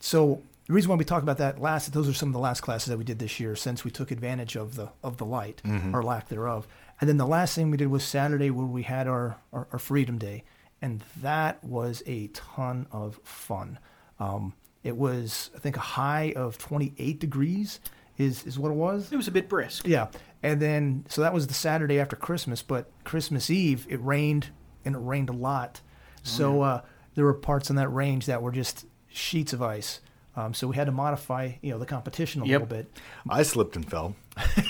so 0.00 0.42
the 0.70 0.74
reason 0.76 0.88
why 0.88 0.94
we 0.94 1.04
talk 1.04 1.24
about 1.24 1.38
that 1.38 1.60
last, 1.60 1.92
those 1.92 2.08
are 2.08 2.12
some 2.12 2.28
of 2.28 2.32
the 2.32 2.38
last 2.38 2.60
classes 2.60 2.86
that 2.90 2.96
we 2.96 3.02
did 3.02 3.18
this 3.18 3.40
year 3.40 3.56
since 3.56 3.84
we 3.84 3.90
took 3.90 4.12
advantage 4.12 4.54
of 4.54 4.76
the 4.76 4.88
of 5.02 5.16
the 5.16 5.24
light 5.24 5.60
Mm-hmm. 5.64 5.96
or 5.96 6.04
lack 6.04 6.28
thereof. 6.28 6.68
And 7.00 7.08
then 7.08 7.16
the 7.16 7.26
last 7.26 7.56
thing 7.56 7.72
we 7.72 7.76
did 7.76 7.88
was 7.88 8.04
Saturday 8.04 8.50
where 8.50 8.66
we 8.66 8.84
had 8.84 9.08
our, 9.08 9.38
our, 9.52 9.66
our 9.72 9.80
Freedom 9.80 10.16
Day, 10.16 10.44
and 10.80 11.02
that 11.20 11.64
was 11.64 12.04
a 12.06 12.28
ton 12.28 12.86
of 12.92 13.18
fun. 13.24 13.80
Um, 14.20 14.52
it 14.84 14.96
was 14.96 15.50
I 15.56 15.58
think 15.58 15.76
a 15.76 15.80
high 15.80 16.34
of 16.36 16.56
28 16.56 17.18
degrees 17.18 17.80
is 18.16 18.46
is 18.46 18.56
what 18.56 18.70
it 18.70 18.76
was. 18.76 19.12
It 19.12 19.16
was 19.16 19.26
a 19.26 19.32
bit 19.32 19.48
brisk. 19.48 19.88
Yeah. 19.88 20.06
And 20.40 20.62
then, 20.62 21.04
so 21.08 21.20
that 21.22 21.34
was 21.34 21.48
the 21.48 21.54
Saturday 21.54 21.98
after 21.98 22.14
Christmas, 22.14 22.62
but 22.62 22.88
Christmas 23.02 23.50
Eve, 23.50 23.88
it 23.90 24.00
rained 24.04 24.50
and 24.84 24.94
it 24.94 25.00
rained 25.00 25.30
a 25.30 25.32
lot. 25.32 25.80
So 26.22 26.62
uh, 26.62 26.82
there 27.16 27.24
were 27.24 27.34
parts 27.34 27.70
in 27.70 27.76
that 27.76 27.88
range 27.88 28.26
that 28.26 28.40
were 28.40 28.52
just 28.52 28.86
sheets 29.08 29.52
of 29.52 29.62
ice. 29.62 29.98
Um, 30.46 30.54
so 30.54 30.66
we 30.68 30.76
had 30.76 30.86
to 30.86 30.92
modify, 30.92 31.52
you 31.62 31.70
know, 31.72 31.78
the 31.78 31.86
competition 31.86 32.42
a 32.42 32.46
Yep. 32.46 32.52
little 32.62 32.76
bit. 32.76 32.90
I 33.28 33.42
slipped 33.42 33.76
and 33.76 33.88
fell. 33.88 34.14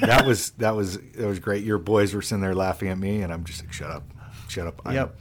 That 0.01 0.26
was 0.26 0.51
that 0.52 0.74
was 0.74 0.98
that 1.16 1.26
was 1.26 1.38
great. 1.38 1.64
Your 1.64 1.78
boys 1.78 2.14
were 2.14 2.22
sitting 2.22 2.42
there 2.42 2.55
laughing 2.55 2.88
at 2.88 2.98
me, 2.98 3.22
and 3.22 3.32
I'm 3.32 3.44
just 3.44 3.62
like, 3.62 3.72
"Shut 3.72 3.90
up, 3.90 4.02
shut 4.48 4.66
up." 4.66 4.82
I'm- 4.84 4.94
Yep. 4.94 5.16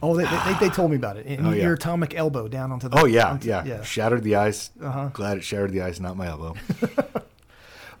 Oh, 0.00 0.16
they, 0.16 0.24
they, 0.24 0.56
they 0.60 0.68
told 0.68 0.92
me 0.92 0.96
about 0.96 1.16
it. 1.16 1.26
And 1.26 1.44
Oh, 1.44 1.50
yeah. 1.50 1.64
your 1.64 1.72
atomic 1.72 2.14
elbow 2.14 2.46
down 2.46 2.70
onto 2.70 2.88
the. 2.88 2.96
Oh 3.00 3.04
yeah, 3.04 3.30
onto- 3.32 3.48
yeah, 3.48 3.64
yeah. 3.64 3.82
Shattered 3.82 4.22
the 4.22 4.36
ice. 4.36 4.70
Uh-huh. 4.80 5.08
Glad 5.12 5.38
it 5.38 5.42
shattered 5.44 5.72
the 5.72 5.82
ice, 5.82 5.98
not 5.98 6.16
my 6.16 6.28
elbow. 6.28 6.54
But, 6.80 7.24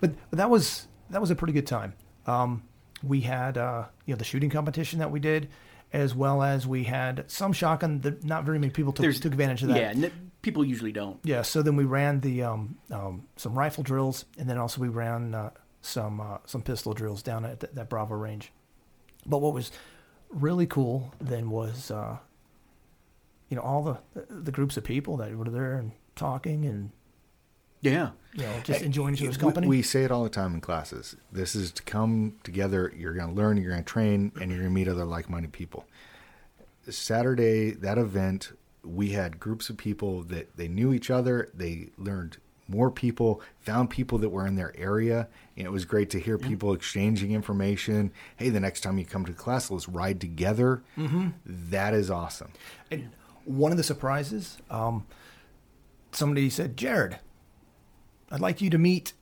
but 0.00 0.14
that 0.30 0.48
was 0.48 0.86
that 1.10 1.20
was 1.20 1.30
a 1.32 1.34
pretty 1.34 1.52
good 1.54 1.66
time. 1.66 1.94
Um, 2.26 2.62
we 3.02 3.20
had 3.22 3.58
uh, 3.58 3.86
you 4.06 4.14
know 4.14 4.18
the 4.18 4.24
shooting 4.24 4.50
competition 4.50 5.00
that 5.00 5.10
we 5.10 5.18
did, 5.18 5.48
as 5.92 6.14
well 6.14 6.42
as 6.42 6.68
we 6.68 6.84
had 6.84 7.24
some 7.28 7.52
shotgun 7.52 8.00
that 8.02 8.22
not 8.24 8.44
very 8.44 8.60
many 8.60 8.70
people 8.72 8.92
took, 8.92 9.12
took 9.16 9.24
advantage 9.32 9.62
of 9.64 9.70
that. 9.70 9.76
Yeah, 9.96 10.04
n- 10.06 10.27
people 10.42 10.64
usually 10.64 10.92
don't. 10.92 11.18
Yeah, 11.24 11.42
so 11.42 11.62
then 11.62 11.76
we 11.76 11.84
ran 11.84 12.20
the 12.20 12.42
um, 12.42 12.76
um, 12.90 13.26
some 13.36 13.58
rifle 13.58 13.82
drills, 13.82 14.24
and 14.38 14.48
then 14.48 14.58
also 14.58 14.80
we 14.80 14.88
ran 14.88 15.34
uh, 15.34 15.50
some 15.82 16.20
uh, 16.20 16.38
some 16.46 16.62
pistol 16.62 16.92
drills 16.94 17.22
down 17.22 17.44
at 17.44 17.60
th- 17.60 17.72
that 17.74 17.88
Bravo 17.88 18.14
range. 18.14 18.52
But 19.26 19.38
what 19.38 19.52
was 19.54 19.70
really 20.30 20.66
cool 20.66 21.12
then 21.20 21.50
was, 21.50 21.90
uh, 21.90 22.18
you 23.48 23.56
know, 23.56 23.62
all 23.62 23.82
the 23.82 23.98
the 24.28 24.52
groups 24.52 24.76
of 24.76 24.84
people 24.84 25.16
that 25.18 25.34
were 25.36 25.44
there 25.50 25.76
and 25.76 25.92
talking 26.16 26.64
and 26.64 26.90
Yeah. 27.80 28.10
you 28.34 28.42
know 28.42 28.60
just 28.64 28.82
enjoying 28.82 29.14
each 29.14 29.22
other's 29.22 29.36
We- 29.38 29.40
company. 29.42 29.66
We, 29.68 29.82
say 29.82 30.02
it 30.04 30.10
all 30.10 30.24
the 30.24 30.30
time 30.30 30.54
in 30.54 30.60
classes. 30.60 31.16
This 31.32 31.54
is 31.54 31.70
to 31.72 31.82
come 31.82 32.34
together. 32.42 32.92
You're 32.96 33.14
going 33.14 33.28
to 33.28 33.34
learn. 33.34 33.56
You're 33.56 33.70
going 33.70 33.84
to 33.84 33.92
train, 33.92 34.32
and 34.40 34.50
you're 34.50 34.60
going 34.60 34.70
to 34.70 34.74
meet 34.74 34.88
other 34.88 35.04
like-minded 35.04 35.52
people. 35.52 35.86
Saturday, 36.88 37.72
that 37.72 37.98
event, 37.98 38.52
we 38.82 39.10
had 39.10 39.40
groups 39.40 39.70
of 39.70 39.76
people 39.76 40.22
that 40.24 40.56
they 40.56 40.68
knew 40.68 40.92
each 40.92 41.10
other. 41.10 41.48
They 41.54 41.90
learned 41.96 42.38
more 42.68 42.90
people, 42.90 43.40
found 43.60 43.88
people 43.90 44.18
that 44.18 44.28
were 44.28 44.46
in 44.46 44.56
their 44.56 44.74
area, 44.76 45.28
and 45.56 45.66
it 45.66 45.70
was 45.70 45.84
great 45.84 46.10
to 46.10 46.20
hear 46.20 46.36
people 46.36 46.74
exchanging 46.74 47.32
information. 47.32 48.12
Hey, 48.36 48.50
the 48.50 48.60
next 48.60 48.82
time 48.82 48.98
you 48.98 49.06
come 49.06 49.24
to 49.24 49.32
class, 49.32 49.70
let's 49.70 49.88
ride 49.88 50.20
together. 50.20 50.82
Mm-hmm. 50.96 51.28
That 51.46 51.94
is 51.94 52.10
awesome. 52.10 52.52
And 52.90 53.10
one 53.44 53.72
of 53.72 53.78
the 53.78 53.84
surprises, 53.84 54.58
um, 54.70 55.06
somebody 56.12 56.50
said, 56.50 56.76
Jared, 56.76 57.18
I'd 58.30 58.40
like 58.40 58.60
you 58.60 58.68
to 58.70 58.78
meet. 58.78 59.14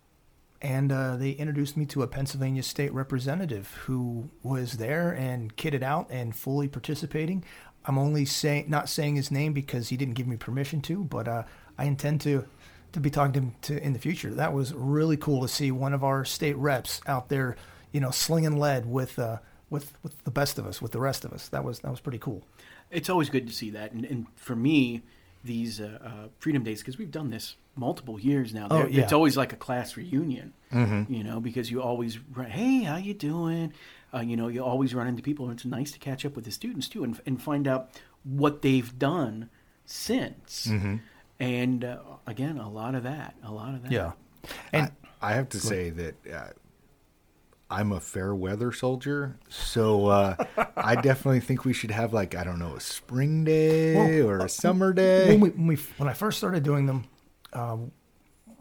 And 0.62 0.90
uh, 0.90 1.16
they 1.16 1.32
introduced 1.32 1.76
me 1.76 1.84
to 1.86 2.02
a 2.02 2.06
Pennsylvania 2.06 2.62
state 2.62 2.92
representative 2.92 3.74
who 3.84 4.30
was 4.42 4.78
there 4.78 5.12
and 5.12 5.54
kitted 5.54 5.82
out 5.82 6.08
and 6.10 6.34
fully 6.34 6.66
participating. 6.66 7.44
I'm 7.86 7.98
only 7.98 8.24
saying 8.24 8.66
not 8.68 8.88
saying 8.88 9.16
his 9.16 9.30
name 9.30 9.52
because 9.52 9.88
he 9.88 9.96
didn't 9.96 10.14
give 10.14 10.26
me 10.26 10.36
permission 10.36 10.80
to, 10.82 11.04
but 11.04 11.28
uh, 11.28 11.44
I 11.78 11.84
intend 11.84 12.20
to 12.22 12.44
to 12.92 13.00
be 13.00 13.10
talking 13.10 13.32
to, 13.32 13.38
him 13.40 13.54
to 13.62 13.82
in 13.82 13.92
the 13.92 13.98
future. 13.98 14.30
That 14.34 14.52
was 14.52 14.72
really 14.74 15.16
cool 15.16 15.42
to 15.42 15.48
see 15.48 15.70
one 15.70 15.92
of 15.92 16.02
our 16.02 16.24
state 16.24 16.56
reps 16.56 17.00
out 17.06 17.28
there, 17.28 17.56
you 17.92 18.00
know, 18.00 18.10
slinging 18.10 18.58
lead 18.58 18.86
with 18.86 19.18
uh, 19.18 19.38
with 19.70 19.92
with 20.02 20.22
the 20.24 20.30
best 20.30 20.58
of 20.58 20.66
us, 20.66 20.82
with 20.82 20.92
the 20.92 21.00
rest 21.00 21.24
of 21.24 21.32
us. 21.32 21.48
That 21.48 21.64
was 21.64 21.80
that 21.80 21.90
was 21.90 22.00
pretty 22.00 22.18
cool. 22.18 22.44
It's 22.90 23.10
always 23.10 23.30
good 23.30 23.46
to 23.48 23.52
see 23.52 23.70
that, 23.70 23.92
and, 23.92 24.04
and 24.04 24.26
for 24.36 24.54
me, 24.54 25.02
these 25.44 25.80
uh, 25.80 25.98
uh, 26.04 26.28
Freedom 26.38 26.62
Days 26.62 26.80
because 26.80 26.98
we've 26.98 27.10
done 27.10 27.30
this 27.30 27.56
multiple 27.76 28.18
years 28.18 28.54
now. 28.54 28.68
Oh, 28.70 28.86
yeah. 28.86 29.02
It's 29.02 29.12
always 29.12 29.36
like 29.36 29.52
a 29.52 29.56
class 29.56 29.96
reunion, 29.96 30.52
you 31.08 31.24
know, 31.24 31.40
because 31.40 31.70
you 31.70 31.82
always 31.82 32.18
hey, 32.48 32.82
how 32.82 32.96
you 32.96 33.14
doing? 33.14 33.72
Uh, 34.16 34.20
you 34.20 34.36
know, 34.36 34.48
you 34.48 34.64
always 34.64 34.94
run 34.94 35.06
into 35.06 35.22
people, 35.22 35.46
and 35.46 35.54
it's 35.54 35.64
nice 35.66 35.90
to 35.92 35.98
catch 35.98 36.24
up 36.24 36.34
with 36.34 36.44
the 36.46 36.50
students 36.50 36.88
too, 36.88 37.04
and, 37.04 37.20
and 37.26 37.42
find 37.42 37.68
out 37.68 37.90
what 38.24 38.62
they've 38.62 38.98
done 38.98 39.50
since. 39.84 40.70
And 41.38 41.84
uh, 41.84 41.98
again, 42.26 42.56
a 42.58 42.68
lot 42.68 42.94
of 42.94 43.02
that, 43.02 43.34
a 43.44 43.52
lot 43.52 43.74
of 43.74 43.82
that. 43.82 43.92
Yeah, 43.92 44.12
and 44.72 44.90
I 45.20 45.34
have 45.34 45.50
to 45.50 45.58
say 45.60 45.90
that 45.90 46.14
uh, 46.32 46.46
I'm 47.70 47.92
a 47.92 48.00
fair 48.00 48.34
weather 48.34 48.72
soldier, 48.72 49.36
so 49.50 50.06
uh, 50.06 50.36
I 50.76 50.94
definitely 50.94 51.40
think 51.40 51.64
we 51.66 51.74
should 51.74 51.90
have 51.90 52.14
like 52.14 52.34
I 52.34 52.42
don't 52.44 52.58
know 52.58 52.74
a 52.76 52.80
spring 52.80 53.44
day 53.44 53.94
Well, 53.94 54.28
or 54.28 54.38
a 54.38 54.48
summer 54.48 54.94
day. 54.94 55.28
when 55.28 55.40
we, 55.40 55.50
when 55.50 55.66
we 55.66 55.76
when 55.98 56.08
I 56.08 56.14
first 56.14 56.38
started 56.38 56.62
doing 56.62 56.86
them, 56.86 57.04
uh, 57.52 57.76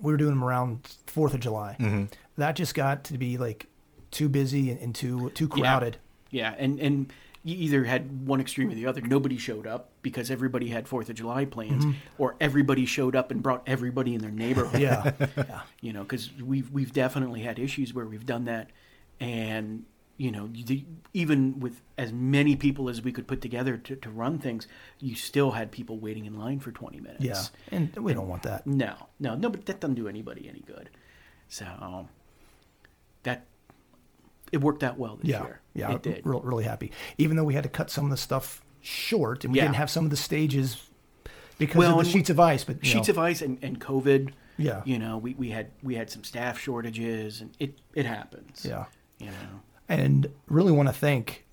we 0.01 0.11
were 0.11 0.17
doing 0.17 0.31
them 0.31 0.43
around 0.43 0.97
Fourth 1.07 1.33
of 1.33 1.39
July. 1.39 1.77
Mm-hmm. 1.79 2.05
That 2.37 2.57
just 2.57 2.75
got 2.75 3.05
to 3.05 3.17
be 3.17 3.37
like 3.37 3.67
too 4.15 4.29
busy 4.29 4.71
and, 4.71 4.79
and 4.79 4.95
too 4.95 5.29
too 5.31 5.47
crowded. 5.47 5.97
Yeah, 6.31 6.55
and 6.57 6.79
and 6.79 7.13
you 7.43 7.55
either 7.57 7.83
had 7.83 8.25
one 8.27 8.41
extreme 8.41 8.71
or 8.71 8.73
the 8.73 8.87
other. 8.87 9.01
Nobody 9.01 9.37
showed 9.37 9.67
up 9.67 9.91
because 10.01 10.31
everybody 10.31 10.69
had 10.69 10.87
Fourth 10.87 11.09
of 11.09 11.15
July 11.15 11.45
plans, 11.45 11.85
mm-hmm. 11.85 11.97
or 12.17 12.35
everybody 12.41 12.85
showed 12.85 13.15
up 13.15 13.29
and 13.29 13.43
brought 13.43 13.61
everybody 13.67 14.15
in 14.15 14.21
their 14.21 14.31
neighborhood. 14.31 14.81
Yeah, 14.81 15.11
yeah. 15.37 15.61
you 15.81 15.93
know, 15.93 16.01
because 16.01 16.31
we've 16.41 16.71
we've 16.71 16.93
definitely 16.93 17.41
had 17.41 17.59
issues 17.59 17.93
where 17.93 18.05
we've 18.05 18.25
done 18.25 18.45
that, 18.45 18.71
and 19.19 19.85
you 20.17 20.31
know, 20.31 20.47
the, 20.47 20.85
even 21.13 21.59
with 21.59 21.81
as 21.97 22.13
many 22.13 22.55
people 22.55 22.87
as 22.89 23.01
we 23.01 23.11
could 23.11 23.27
put 23.27 23.41
together 23.41 23.77
to, 23.77 23.97
to 23.97 24.09
run 24.09 24.39
things, 24.39 24.65
you 24.99 25.13
still 25.13 25.51
had 25.51 25.71
people 25.71 25.99
waiting 25.99 26.25
in 26.25 26.39
line 26.39 26.59
for 26.59 26.71
twenty 26.71 27.01
minutes. 27.01 27.23
Yeah, 27.23 27.43
and 27.69 27.93
we 27.97 28.13
don't 28.13 28.29
want 28.29 28.43
that. 28.43 28.65
No, 28.65 28.95
no, 29.19 29.35
no, 29.35 29.49
but 29.49 29.65
that 29.65 29.81
doesn't 29.81 29.95
do 29.95 30.07
anybody 30.07 30.47
any 30.49 30.61
good. 30.61 30.89
So 31.47 32.07
it 34.51 34.61
worked 34.61 34.83
out 34.83 34.97
well 34.97 35.17
this 35.17 35.29
Yeah, 35.29 35.43
year. 35.43 35.59
yeah, 35.73 35.91
it 35.93 36.03
did. 36.03 36.21
Real, 36.25 36.41
really 36.41 36.63
happy. 36.63 36.91
Even 37.17 37.37
though 37.37 37.43
we 37.43 37.53
had 37.53 37.63
to 37.63 37.69
cut 37.69 37.89
some 37.89 38.05
of 38.05 38.11
the 38.11 38.17
stuff 38.17 38.61
short, 38.81 39.43
and 39.43 39.53
we 39.53 39.57
Yeah. 39.59 39.65
didn't 39.65 39.75
have 39.77 39.89
some 39.89 40.03
of 40.05 40.11
the 40.11 40.17
stages 40.17 40.81
because 41.57 41.77
Well, 41.77 41.91
of 41.91 41.95
the 41.97 42.01
and 42.01 42.09
sheets 42.09 42.29
of 42.29 42.39
ice. 42.39 42.63
But 42.63 42.85
sheets 42.85 43.07
know, 43.07 43.13
of 43.13 43.17
ice 43.19 43.41
and, 43.41 43.57
and 43.61 43.79
COVID. 43.79 44.31
Yeah. 44.57 44.81
You 44.85 44.99
know, 44.99 45.17
we, 45.17 45.33
we 45.33 45.49
had 45.49 45.71
we 45.83 45.95
had 45.95 46.09
some 46.09 46.23
staff 46.23 46.59
shortages 46.59 47.41
and 47.41 47.51
it, 47.59 47.79
it 47.93 48.05
happens. 48.05 48.65
Yeah. 48.67 48.85
You 49.19 49.27
know. 49.27 49.61
and 49.89 50.27
really 50.47 50.71
want 50.71 50.87
to 50.89 50.93
thank 50.93 51.45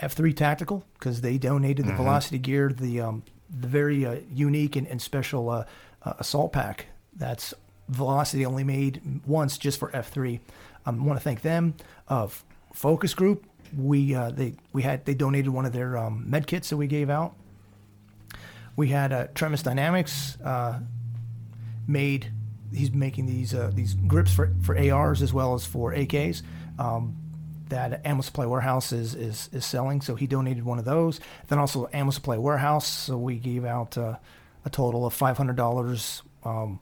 F3 0.00 0.34
Tactical 0.36 0.84
because 0.94 1.20
they 1.20 1.38
donated 1.38 1.84
the 1.86 1.90
Mm-hmm. 1.92 2.02
Velocity 2.02 2.38
gear, 2.38 2.70
the 2.70 3.00
um, 3.00 3.22
the 3.48 3.68
very 3.68 4.04
uh, 4.04 4.16
unique 4.32 4.74
and, 4.76 4.86
and 4.88 5.00
special 5.00 5.48
uh, 5.48 5.64
uh, 6.02 6.14
assault 6.18 6.52
pack 6.52 6.86
that's 7.14 7.54
Velocity 7.88 8.44
only 8.46 8.64
made 8.64 9.20
once 9.26 9.58
just 9.58 9.78
for 9.78 9.90
F3. 9.90 10.40
I 10.86 10.90
want 10.90 11.18
to 11.18 11.24
thank 11.24 11.42
them. 11.42 11.74
Uh, 12.08 12.28
Focus 12.72 13.14
Group, 13.14 13.46
we 13.76 14.14
uh, 14.14 14.30
they 14.30 14.54
we 14.72 14.82
had 14.82 15.04
they 15.04 15.14
donated 15.14 15.50
one 15.50 15.64
of 15.64 15.72
their 15.72 15.96
um, 15.96 16.28
med 16.28 16.46
kits 16.46 16.70
that 16.70 16.76
we 16.76 16.86
gave 16.86 17.10
out. 17.10 17.34
We 18.76 18.88
had 18.88 19.12
uh, 19.12 19.26
Tremis 19.34 19.62
Dynamics 19.62 20.38
uh, 20.42 20.80
made. 21.86 22.32
He's 22.72 22.92
making 22.92 23.26
these 23.26 23.54
uh, 23.54 23.70
these 23.72 23.94
grips 23.94 24.34
for, 24.34 24.52
for 24.62 24.76
ARs 24.76 25.22
as 25.22 25.32
well 25.32 25.54
as 25.54 25.64
for 25.64 25.94
AKs. 25.94 26.42
Um, 26.78 27.16
that 27.68 28.04
Ammo 28.04 28.20
Supply 28.20 28.46
Warehouse 28.46 28.92
is, 28.92 29.14
is 29.14 29.48
is 29.52 29.64
selling, 29.64 30.00
so 30.00 30.14
he 30.14 30.26
donated 30.26 30.64
one 30.64 30.78
of 30.78 30.84
those. 30.84 31.20
Then 31.48 31.58
also 31.58 31.88
Ammo 31.92 32.10
Supply 32.10 32.36
Warehouse, 32.36 32.86
so 32.86 33.16
we 33.16 33.38
gave 33.38 33.64
out 33.64 33.96
uh, 33.96 34.16
a 34.64 34.70
total 34.70 35.06
of 35.06 35.14
five 35.14 35.36
hundred 35.36 35.56
dollars 35.56 36.22
um, 36.44 36.80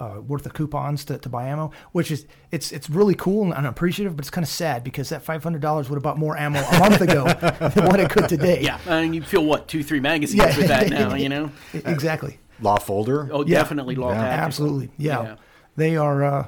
uh, 0.00 0.20
worth 0.26 0.44
of 0.46 0.52
coupons 0.54 1.04
to, 1.04 1.18
to 1.18 1.28
buy 1.28 1.46
ammo, 1.48 1.70
which 1.92 2.10
is 2.10 2.26
it's 2.50 2.72
it's 2.72 2.90
really 2.90 3.14
cool 3.14 3.52
and 3.52 3.66
appreciative, 3.66 4.16
but 4.16 4.24
it's 4.24 4.30
kind 4.30 4.44
of 4.44 4.48
sad 4.48 4.82
because 4.84 5.08
that 5.10 5.22
five 5.22 5.42
hundred 5.42 5.62
dollars 5.62 5.88
would 5.88 5.96
have 5.96 6.02
bought 6.02 6.18
more 6.18 6.36
ammo 6.36 6.60
a 6.60 6.78
month 6.80 7.00
ago 7.00 7.24
than 7.74 7.86
what 7.86 8.00
it 8.00 8.10
could 8.10 8.28
today. 8.28 8.60
Yeah. 8.60 8.78
And 8.86 9.14
you 9.14 9.22
feel 9.22 9.44
what, 9.44 9.68
two, 9.68 9.82
three 9.84 10.00
magazines 10.00 10.42
Yeah. 10.42 10.56
with 10.56 10.68
that 10.68 10.88
now, 10.90 11.14
you 11.14 11.28
know? 11.28 11.50
exactly. 11.72 12.38
Law 12.60 12.78
folder. 12.78 13.28
Oh, 13.32 13.44
Yeah. 13.44 13.58
definitely 13.58 13.94
law 13.94 14.10
Yeah. 14.10 14.16
tactical. 14.22 14.44
Absolutely, 14.46 14.90
yeah. 14.98 15.22
Yeah. 15.22 15.36
They 15.76 15.96
are 15.96 16.24
uh, 16.24 16.46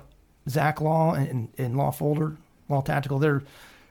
Zach 0.49 0.81
Law 0.81 1.15
and, 1.15 1.49
and 1.59 1.77
Law 1.77 1.91
Folder, 1.91 2.37
Law 2.69 2.81
Tactical. 2.81 3.19
They're 3.19 3.43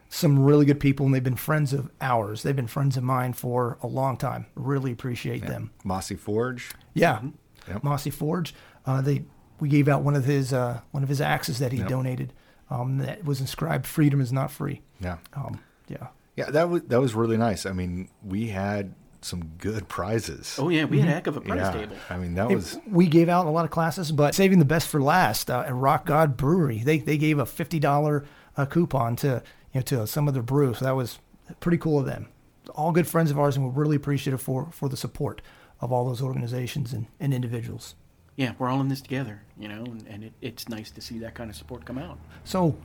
some 0.10 0.40
really 0.40 0.66
good 0.66 0.80
people, 0.80 1.06
and 1.06 1.14
they've 1.16 1.24
been 1.24 1.36
friends 1.36 1.74
of 1.74 1.90
ours. 2.00 2.44
They've 2.44 2.56
been 2.56 2.68
friends 2.68 2.96
of 2.96 3.04
mine 3.04 3.34
for 3.34 3.78
a 3.82 3.88
long 3.88 4.16
time. 4.16 4.46
Really 4.56 4.92
appreciate 4.94 5.46
them. 5.46 5.72
Mossy 5.84 6.16
Forge. 6.16 6.72
Yeah, 6.94 7.22
Yep. 7.68 7.84
Mossy 7.84 8.12
Forge. 8.12 8.54
Uh, 8.86 9.02
they 9.02 9.24
we 9.60 9.70
gave 9.70 9.88
out 9.88 10.02
one 10.04 10.16
of 10.16 10.26
his 10.26 10.54
uh, 10.54 10.82
one 10.92 11.04
of 11.04 11.10
his 11.10 11.22
axes 11.22 11.60
that 11.60 11.72
he 11.72 11.80
Yep. 11.80 11.88
donated. 11.90 12.34
Um, 12.70 12.98
that 12.98 13.24
was 13.26 13.40
inscribed 13.42 13.86
"Freedom 13.86 14.20
is 14.22 14.32
not 14.34 14.50
free." 14.52 14.82
Yeah. 15.00 15.18
Um, 15.34 15.60
yeah, 15.88 16.08
Yeah, 16.36 16.50
that 16.52 16.70
was 16.70 16.82
that 16.84 17.00
was 17.00 17.14
really 17.14 17.38
nice. 17.38 17.66
I 17.66 17.72
mean, 17.72 18.10
we 18.24 18.48
had 18.48 18.96
some 19.22 19.52
good 19.58 19.88
prizes. 19.88 20.56
Oh, 20.60 20.70
yeah. 20.70 20.86
We 20.86 21.00
had 21.00 21.10
a 21.10 21.12
heck 21.14 21.28
of 21.28 21.36
a 21.38 21.42
prize 21.42 21.58
yeah. 21.58 21.72
table. 21.72 21.96
I 22.12 22.18
mean, 22.18 22.36
that 22.36 22.48
Hey, 22.50 22.56
was 22.56 22.78
we 22.88 23.08
gave 23.08 23.28
out 23.30 23.46
a 23.48 23.50
lot 23.50 23.66
of 23.66 23.72
classes, 23.72 24.12
but 24.12 24.36
saving 24.36 24.60
the 24.60 24.66
best 24.66 24.88
for 24.88 25.02
last. 25.02 25.50
Uh, 25.50 25.64
at 25.66 25.74
Rock 25.76 26.06
God 26.06 26.38
Brewery, 26.38 26.80
they 26.80 27.00
they 27.00 27.18
gave 27.18 27.40
a 27.40 27.46
fifty 27.46 27.80
dollar 27.80 28.26
uh, 28.58 28.66
coupon 28.66 29.16
to 29.18 29.42
you 29.74 29.80
know 29.80 29.82
to 29.84 30.08
some 30.08 30.28
of 30.28 30.34
their 30.34 30.44
brews. 30.44 30.80
So 30.80 30.86
that 30.86 30.96
was 30.96 31.20
pretty 31.60 31.78
cool 31.78 32.00
of 32.00 32.06
them. 32.06 32.28
All 32.74 32.92
good 32.92 33.08
friends 33.08 33.30
of 33.32 33.38
ours, 33.40 33.56
and 33.56 33.66
we're 33.66 33.80
really 33.80 33.96
appreciative 33.96 34.42
for 34.42 34.70
for 34.72 34.90
the 34.90 34.98
support 34.98 35.42
of 35.82 35.92
all 35.92 36.06
those 36.06 36.22
organizations 36.22 36.94
and, 36.94 37.06
and 37.20 37.32
individuals. 37.34 37.94
Yeah, 38.36 38.54
we're 38.60 38.70
all 38.70 38.82
in 38.82 38.90
this 38.90 39.02
together, 39.02 39.42
you 39.58 39.68
know, 39.68 39.84
and, 39.86 40.06
and 40.08 40.24
it, 40.26 40.34
it's 40.42 40.68
nice 40.68 40.92
to 40.92 41.02
see 41.02 41.20
that 41.20 41.36
kind 41.36 41.50
of 41.50 41.56
support 41.56 41.86
come 41.86 41.98
out. 41.98 42.20
So, 42.44 42.76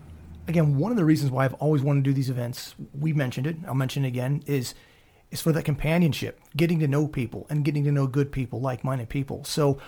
again, 0.46 0.78
one 0.78 0.92
of 0.92 0.96
the 0.96 1.04
reasons 1.04 1.30
why 1.32 1.44
I've 1.44 1.54
always 1.54 1.82
wanted 1.82 2.04
to 2.04 2.10
do 2.10 2.14
these 2.14 2.30
events, 2.30 2.74
we 2.98 3.12
mentioned 3.12 3.46
it, 3.46 3.56
I'll 3.66 3.74
mention 3.74 4.04
it 4.04 4.08
again, 4.08 4.42
is 4.46 4.74
is 5.30 5.40
for 5.40 5.52
that 5.52 5.64
companionship, 5.64 6.40
getting 6.56 6.80
to 6.80 6.88
know 6.88 7.06
people 7.06 7.46
and 7.48 7.64
getting 7.64 7.84
to 7.84 7.92
know 7.92 8.08
good 8.08 8.32
people, 8.32 8.60
like-minded 8.60 9.08
people. 9.08 9.44
So, 9.44 9.78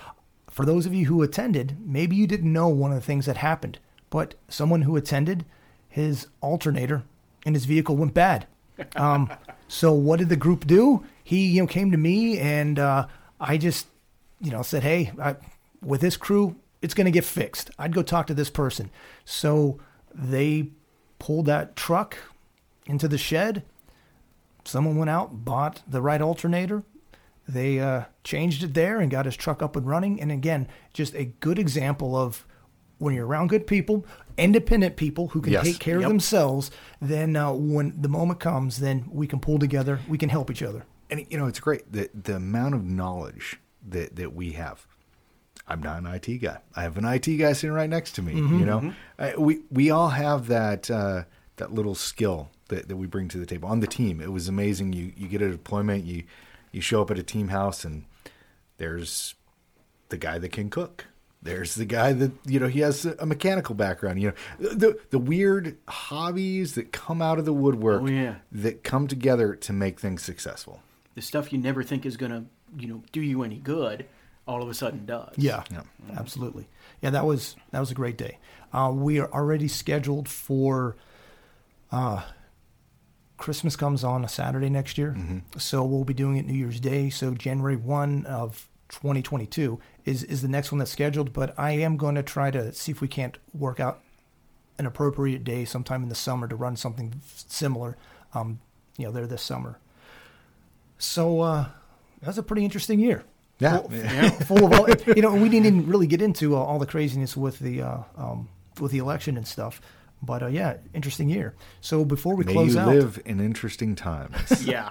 for 0.49 0.65
those 0.65 0.87
of 0.87 0.95
you 0.95 1.07
who 1.07 1.23
attended, 1.23 1.77
maybe 1.85 2.15
you 2.15 2.27
didn't 2.27 2.53
know 2.53 2.69
one 2.69 2.93
of 2.93 2.97
the 2.97 3.05
things 3.05 3.27
that 3.27 3.39
happened, 3.39 3.79
but 4.11 4.35
someone 4.49 4.83
who 4.83 4.97
attended, 4.97 5.45
his 5.89 6.29
alternator 6.41 7.03
in 7.45 7.55
his 7.55 7.65
vehicle 7.65 7.97
went 7.97 8.15
bad. 8.15 8.47
Um, 8.97 9.31
so, 9.69 9.93
what 9.93 10.19
did 10.19 10.29
the 10.29 10.37
group 10.37 10.67
do? 10.67 11.05
He, 11.23 11.47
you 11.47 11.63
know, 11.63 11.67
came 11.69 11.93
to 11.93 11.97
me 11.97 12.39
and 12.39 12.79
uh, 12.79 13.07
I 13.39 13.57
just 13.57 13.87
you 14.43 14.51
know, 14.51 14.63
said, 14.63 14.83
hey, 14.83 15.13
I, 15.21 15.37
with 15.85 16.01
this 16.01 16.17
crew, 16.17 16.57
it's 16.81 16.95
going 16.95 17.05
to 17.07 17.11
get 17.11 17.25
fixed. 17.25 17.71
I'd 17.79 17.95
go 17.95 18.03
talk 18.03 18.27
to 18.29 18.35
this 18.35 18.51
person. 18.51 18.91
So 19.25 19.79
they 20.15 20.71
pulled 21.19 21.47
that 21.47 21.77
truck 21.77 22.17
into 22.87 23.09
the 23.09 23.19
shed. 23.19 23.63
Someone 24.65 24.97
went 24.97 25.11
out, 25.11 25.45
bought 25.45 25.83
the 25.89 26.01
right 26.03 26.21
alternator. 26.21 26.83
They 27.49 27.81
uh, 27.81 28.05
changed 28.23 28.63
it 28.63 28.75
there 28.75 29.01
and 29.01 29.11
got 29.11 29.25
his 29.27 29.37
truck 29.37 29.63
up 29.63 29.75
and 29.77 29.87
running. 29.87 30.21
And 30.21 30.31
again, 30.31 30.69
just 30.93 31.15
a 31.15 31.25
good 31.41 31.59
example 31.59 32.17
of 32.17 32.47
when 32.99 33.15
you're 33.15 33.27
around 33.27 33.49
good 33.49 33.67
people, 33.67 34.07
independent 34.39 34.95
people 34.97 35.29
who 35.29 35.41
can 35.41 35.53
Yes. 35.53 35.65
take 35.65 35.79
care 35.81 35.97
Yep. 35.99 36.05
of 36.05 36.09
themselves, 36.09 36.71
then 37.01 37.35
uh, 37.35 37.53
when 37.53 38.01
the 38.01 38.09
moment 38.09 38.39
comes, 38.39 38.79
then 38.79 39.07
we 39.11 39.27
can 39.27 39.41
pull 39.41 39.59
together, 39.59 39.99
we 40.09 40.17
can 40.19 40.29
help 40.29 40.51
each 40.51 40.63
other. 40.63 40.85
and 41.11 41.27
you 41.29 41.37
know 41.37 41.47
it's 41.47 41.61
great 41.61 41.93
the 41.93 42.09
the 42.15 42.37
amount 42.37 42.75
of 42.75 42.85
knowledge 42.85 43.61
that 43.87 44.17
that 44.17 44.33
we 44.35 44.53
have. 44.53 44.87
I'm 45.73 45.83
not 45.83 45.99
an 46.03 46.07
IT 46.07 46.39
guy. 46.39 46.59
I 46.77 46.83
have 46.83 46.97
an 46.99 47.05
IT 47.05 47.27
guy 47.39 47.53
sitting 47.55 47.75
right 47.75 47.89
next 47.91 48.13
to 48.13 48.23
me. 48.23 48.35
You 48.35 48.67
know, 48.67 48.95
Uh, 49.19 49.33
we 49.39 49.61
we 49.71 49.91
all 49.91 50.11
have 50.11 50.47
that 50.49 50.91
uh, 50.91 51.25
that 51.57 51.73
little 51.73 51.95
skill 51.95 52.51
that, 52.69 52.89
that 52.89 52.97
we 52.97 53.07
bring 53.07 53.29
to 53.29 53.39
the 53.39 53.47
table 53.47 53.69
on 53.69 53.81
the 53.81 53.87
team. 53.87 54.21
It 54.21 54.31
was 54.33 54.49
amazing. 54.49 54.93
You 54.93 55.13
you 55.17 55.29
get 55.29 55.43
a 55.43 55.51
deployment. 55.51 56.05
You 56.05 56.25
you 56.73 56.81
show 56.81 57.03
up 57.03 57.11
at 57.11 57.19
a 57.19 57.23
team 57.23 57.49
house 57.49 57.85
and 57.85 58.05
there's 58.79 59.35
the 60.09 60.17
guy 60.17 60.39
that 60.39 60.51
can 60.53 60.71
cook. 60.71 61.07
There's 61.45 61.75
the 61.75 61.85
guy 61.85 62.13
that 62.13 62.31
you 62.47 62.61
know 62.61 62.69
he 62.69 62.81
has 62.81 63.05
a 63.05 63.27
mechanical 63.27 63.75
background. 63.75 64.21
You 64.23 64.29
know 64.61 64.69
the 64.69 64.99
the 65.11 65.19
weird 65.19 65.77
hobbies 65.89 66.75
that 66.75 66.93
come 66.93 67.21
out 67.21 67.39
of 67.39 67.45
the 67.45 67.53
woodwork 67.53 68.03
Oh, 68.03 68.07
yeah. 68.07 68.37
that 68.53 68.85
come 68.85 69.09
together 69.09 69.55
to 69.57 69.73
make 69.73 69.99
things 69.99 70.23
successful. 70.23 70.83
The 71.15 71.23
stuff 71.23 71.53
you 71.53 71.59
never 71.59 71.83
think 71.83 72.07
is 72.07 72.17
going 72.17 72.31
to, 72.33 72.45
you 72.79 72.89
know, 72.89 73.03
do 73.13 73.21
you 73.21 73.43
any 73.43 73.59
good, 73.59 74.07
all 74.47 74.63
of 74.63 74.69
a 74.69 74.75
sudden 74.75 75.07
does. 75.07 75.35
Yeah, 75.37 75.63
Yeah. 75.71 75.83
absolutely. 76.17 76.69
Yeah, 77.01 77.11
that 77.11 77.25
was 77.27 77.57
that 77.71 77.81
was 77.81 77.91
a 77.91 77.95
great 77.95 78.17
day. 78.19 78.39
Uh, 78.73 78.91
we 78.95 79.19
are 79.19 79.31
already 79.33 79.69
scheduled 79.69 80.29
for. 80.29 80.97
Uh, 81.91 82.23
Christmas 83.37 83.75
comes 83.75 84.05
on 84.05 84.25
a 84.25 84.29
Saturday 84.29 84.71
next 84.71 84.97
year, 84.97 85.17
so 85.59 85.85
we'll 85.85 86.05
be 86.05 86.15
doing 86.15 86.37
it 86.37 86.47
New 86.47 86.55
Year's 86.55 86.79
Day. 86.79 87.11
So 87.11 87.35
January 87.35 87.75
one 87.77 88.25
of 88.27 88.69
2022 88.91 89.81
is 90.05 90.23
is 90.25 90.43
the 90.43 90.49
next 90.49 90.71
one 90.71 90.79
that's 90.79 90.93
scheduled. 90.93 91.33
But 91.33 91.53
I 91.59 91.73
am 91.73 91.97
going 91.97 92.15
to 92.15 92.23
try 92.23 92.51
to 92.53 92.73
see 92.73 92.93
if 92.93 93.01
we 93.01 93.09
can't 93.09 93.37
work 93.53 93.81
out 93.81 94.01
an 94.79 94.87
appropriate 94.87 95.43
day 95.45 95.65
sometime 95.65 96.03
in 96.05 96.09
the 96.09 96.15
summer 96.15 96.47
to 96.47 96.55
run 96.55 96.77
something 96.77 97.15
similar. 97.35 97.97
Um, 98.33 98.61
you 98.97 99.07
know, 99.07 99.13
there 99.13 99.27
this 99.27 99.43
summer. 99.43 99.79
So 100.99 101.41
uh, 101.41 101.67
that's 102.21 102.39
a 102.39 102.43
pretty 102.43 102.65
interesting 102.65 103.01
year. 103.01 103.25
Yeah. 103.63 104.31
full, 104.31 104.59
full 104.59 104.67
of 104.67 104.73
all, 104.81 104.89
you 105.15 105.23
know, 105.23 105.35
we 105.35 105.49
didn't 105.49 105.67
even 105.67 105.87
really 105.87 106.07
get 106.07 106.21
into 106.21 106.57
uh, 106.57 106.61
all 106.61 106.79
the 106.79 106.87
craziness 106.87 107.37
with 107.37 107.59
the 107.59 107.83
uh, 107.83 107.99
um, 108.17 108.49
with 108.81 108.93
the 108.93 108.99
election 108.99 109.37
and 109.37 109.47
stuff. 109.47 109.81
But 110.23 110.43
uh, 110.43 110.47
yeah, 110.47 110.77
interesting 110.95 111.29
year. 111.29 111.55
So 111.81 112.05
before 112.05 112.37
we 112.37 112.45
May 112.45 112.53
close 112.53 112.75
you 112.75 112.81
out, 112.81 112.89
live 112.89 113.21
in 113.25 113.41
interesting 113.41 113.95
times. 113.95 114.67
Yeah. 114.67 114.91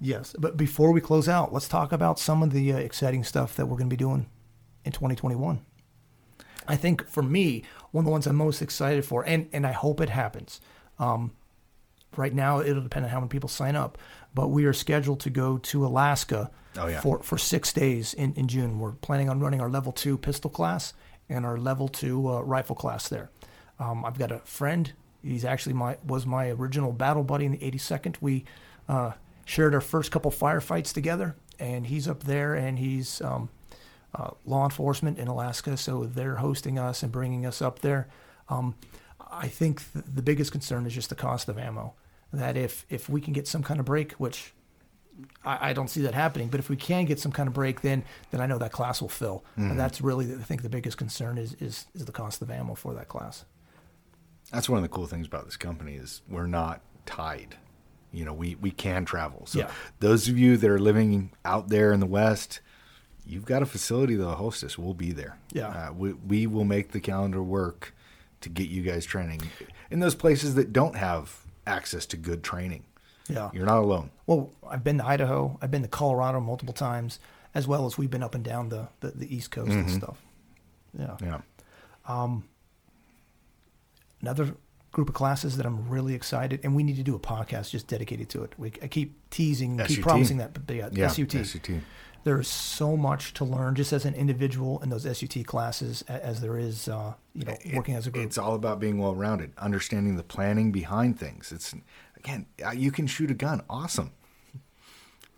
yes, 0.00 0.34
but 0.38 0.56
before 0.56 0.92
we 0.92 1.00
close 1.00 1.28
out, 1.28 1.52
let's 1.52 1.68
talk 1.68 1.92
about 1.92 2.18
some 2.18 2.42
of 2.42 2.52
the 2.52 2.72
uh, 2.72 2.76
exciting 2.76 3.24
stuff 3.24 3.54
that 3.56 3.66
we're 3.66 3.76
going 3.76 3.88
to 3.88 3.96
be 3.96 4.04
doing 4.04 4.26
in 4.84 4.92
2021. 4.92 5.60
I 6.66 6.76
think 6.76 7.06
for 7.08 7.22
me, 7.22 7.62
one 7.90 8.02
of 8.02 8.06
the 8.06 8.10
ones 8.12 8.26
I'm 8.26 8.36
most 8.36 8.62
excited 8.62 9.04
for, 9.04 9.22
and 9.26 9.48
and 9.52 9.66
I 9.66 9.72
hope 9.72 10.00
it 10.00 10.10
happens. 10.10 10.60
Um, 10.98 11.32
right 12.16 12.34
now, 12.34 12.60
it'll 12.60 12.82
depend 12.82 13.04
on 13.04 13.10
how 13.10 13.20
many 13.20 13.28
people 13.28 13.48
sign 13.48 13.76
up, 13.76 13.98
but 14.34 14.48
we 14.48 14.64
are 14.64 14.72
scheduled 14.72 15.20
to 15.20 15.30
go 15.30 15.58
to 15.58 15.84
Alaska 15.86 16.50
Oh, 16.76 16.86
yeah. 16.88 17.00
for 17.00 17.22
for 17.22 17.38
six 17.38 17.72
days 17.72 18.14
in 18.14 18.34
in 18.34 18.48
June. 18.48 18.78
We're 18.78 18.92
planning 18.92 19.28
on 19.28 19.40
running 19.40 19.60
our 19.60 19.70
level 19.70 19.92
two 19.92 20.18
pistol 20.18 20.50
class 20.50 20.92
and 21.28 21.46
our 21.46 21.56
level 21.56 21.88
two 21.88 22.28
uh, 22.28 22.40
rifle 22.40 22.76
class 22.76 23.08
there. 23.08 23.30
Um, 23.78 24.04
I've 24.04 24.18
got 24.18 24.30
a 24.30 24.38
friend. 24.40 24.92
He's 25.22 25.44
actually 25.44 25.74
my 25.74 25.96
was 26.06 26.26
my 26.26 26.50
original 26.50 26.92
battle 26.92 27.24
buddy 27.24 27.46
in 27.46 27.52
the 27.52 27.58
82nd. 27.58 28.16
We 28.20 28.44
uh, 28.88 29.12
shared 29.44 29.74
our 29.74 29.80
first 29.80 30.10
couple 30.10 30.30
firefights 30.30 30.92
together, 30.92 31.36
and 31.58 31.86
he's 31.86 32.06
up 32.06 32.24
there, 32.24 32.54
and 32.54 32.78
he's 32.78 33.20
um, 33.22 33.48
uh, 34.14 34.30
law 34.44 34.64
enforcement 34.64 35.18
in 35.18 35.28
Alaska, 35.28 35.76
so 35.76 36.04
they're 36.04 36.36
hosting 36.36 36.78
us 36.78 37.02
and 37.02 37.10
bringing 37.10 37.46
us 37.46 37.62
up 37.62 37.80
there. 37.80 38.06
Um, 38.48 38.74
I 39.30 39.48
think 39.48 39.80
th- 39.92 40.04
the 40.14 40.22
biggest 40.22 40.52
concern 40.52 40.86
is 40.86 40.92
just 40.94 41.08
the 41.08 41.14
cost 41.14 41.48
of 41.48 41.58
ammo. 41.58 41.94
That 42.32 42.56
if 42.56 42.84
if 42.90 43.08
we 43.08 43.20
can 43.20 43.32
get 43.32 43.48
some 43.48 43.62
kind 43.62 43.80
of 43.80 43.86
break, 43.86 44.12
which 44.12 44.52
I, 45.44 45.70
I 45.70 45.72
don't 45.72 45.88
see 45.88 46.00
that 46.02 46.14
happening, 46.14 46.48
but 46.48 46.58
if 46.60 46.68
we 46.68 46.76
can 46.76 47.04
get 47.04 47.20
some 47.20 47.30
kind 47.32 47.46
of 47.46 47.52
break, 47.54 47.80
then 47.82 48.04
then 48.30 48.40
I 48.40 48.46
know 48.46 48.58
that 48.58 48.72
class 48.72 49.00
will 49.00 49.08
fill. 49.08 49.44
And 49.56 49.78
that's 49.78 50.00
really, 50.00 50.32
I 50.34 50.38
think, 50.42 50.62
the 50.62 50.68
biggest 50.68 50.96
concern 50.96 51.38
is 51.38 51.54
is 51.54 51.86
is 51.94 52.04
the 52.04 52.12
cost 52.12 52.42
of 52.42 52.50
ammo 52.50 52.74
for 52.74 52.94
that 52.94 53.08
class. 53.08 53.44
That's 54.52 54.68
one 54.68 54.78
of 54.78 54.82
the 54.82 54.88
cool 54.88 55.06
things 55.06 55.26
about 55.26 55.44
this 55.46 55.56
company 55.56 55.94
is 55.94 56.22
we're 56.28 56.46
not 56.46 56.80
tied. 57.06 57.56
You 58.12 58.24
know, 58.24 58.32
we, 58.34 58.54
we 58.56 58.70
can 58.70 59.04
travel. 59.04 59.46
So 59.46 59.60
Yeah. 59.60 59.70
those 60.00 60.28
of 60.28 60.38
you 60.38 60.56
that 60.56 60.70
are 60.70 60.78
living 60.78 61.30
out 61.44 61.68
there 61.68 61.92
in 61.92 61.98
the 61.98 62.06
West, 62.06 62.60
you've 63.26 63.44
got 63.46 63.62
a 63.62 63.66
facility 63.66 64.14
that'll 64.14 64.34
host 64.36 64.62
us. 64.62 64.78
We'll 64.78 64.94
be 64.94 65.10
there. 65.12 65.36
Yeah. 65.52 65.68
Uh, 65.68 65.92
we, 65.92 66.12
we 66.12 66.46
will 66.46 66.64
make 66.64 66.92
the 66.92 67.00
calendar 67.00 67.42
work 67.42 67.92
to 68.42 68.48
get 68.48 68.68
you 68.68 68.82
guys 68.82 69.04
training 69.04 69.40
in 69.90 69.98
those 70.00 70.14
places 70.14 70.54
that 70.54 70.72
don't 70.72 70.94
have 70.96 71.44
access 71.66 72.06
to 72.06 72.16
good 72.16 72.44
training. 72.44 72.84
Yeah. 73.28 73.50
You're 73.54 73.66
not 73.66 73.78
alone. 73.78 74.10
Well, 74.26 74.50
I've 74.68 74.84
been 74.84 74.98
to 74.98 75.06
Idaho. 75.06 75.58
I've 75.62 75.70
been 75.70 75.82
to 75.82 75.88
Colorado 75.88 76.40
multiple 76.40 76.74
times, 76.74 77.18
as 77.54 77.66
well 77.66 77.86
as 77.86 77.96
we've 77.96 78.10
been 78.10 78.22
up 78.22 78.34
and 78.34 78.44
down 78.44 78.68
the, 78.68 78.88
the, 79.00 79.12
the 79.12 79.34
East 79.34 79.50
Coast 79.50 79.70
and 79.72 79.90
stuff. 79.90 80.20
Yeah. 80.98 81.16
Yeah. 81.22 81.40
Another 84.20 84.54
group 84.92 85.08
of 85.08 85.14
classes 85.14 85.56
that 85.56 85.66
I'm 85.66 85.88
really 85.88 86.14
excited, 86.14 86.60
and 86.62 86.74
we 86.74 86.82
need 86.82 86.96
to 86.96 87.02
do 87.02 87.14
a 87.14 87.18
podcast 87.18 87.70
just 87.70 87.86
dedicated 87.88 88.28
to 88.30 88.44
it. 88.44 88.52
We, 88.56 88.68
I 88.82 88.86
keep 88.88 89.14
teasing, 89.30 89.78
keep 89.86 90.02
promising 90.02 90.38
that, 90.38 90.66
but 90.66 90.74
yeah, 90.74 90.88
Yeah. 90.92 91.08
SUT. 91.08 91.32
SUT. 91.44 91.70
There's 92.22 92.48
so 92.48 92.96
much 92.96 93.34
to 93.34 93.44
learn 93.44 93.74
just 93.74 93.92
as 93.92 94.06
an 94.06 94.14
individual 94.14 94.80
in 94.82 94.88
those 94.88 95.02
SUT 95.02 95.44
classes 95.44 96.00
as 96.08 96.40
there 96.40 96.56
is, 96.56 96.88
uh, 96.88 97.12
you 97.34 97.44
know, 97.44 97.54
working 97.74 97.96
as 97.96 98.06
a 98.06 98.10
group. 98.10 98.24
It's 98.24 98.38
all 98.38 98.54
about 98.54 98.80
being 98.80 98.96
well 98.98 99.14
rounded, 99.14 99.52
understanding 99.58 100.16
the 100.16 100.22
planning 100.22 100.72
behind 100.72 101.18
things. 101.20 101.52
It's 101.52 101.74
again, 102.24 102.46
uh, 102.64 102.70
you 102.70 102.90
can 102.90 103.06
shoot 103.06 103.30
a 103.30 103.34
gun, 103.34 103.62
awesome, 103.68 104.12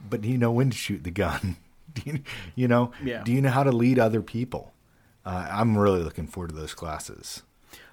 but 0.09 0.21
do 0.23 0.29
you 0.29 0.39
know 0.39 0.53
when 0.53 0.71
to 0.71 0.77
shoot 0.77 1.03
the 1.05 1.11
gun? 1.11 1.57
do 1.95 2.03
you, 2.05 2.21
you 2.55 2.69
know, 2.69 2.93
Yeah. 3.03 3.23
do 3.25 3.33
you 3.33 3.41
know 3.41 3.51
how 3.51 3.63
to 3.65 3.73
lead 3.73 3.99
other 3.99 4.23
people? 4.23 4.73
Uh, 5.25 5.49
I'm 5.51 5.77
really 5.77 6.03
looking 6.03 6.27
forward 6.29 6.51
to 6.51 6.55
those 6.55 6.75
classes. 6.75 7.43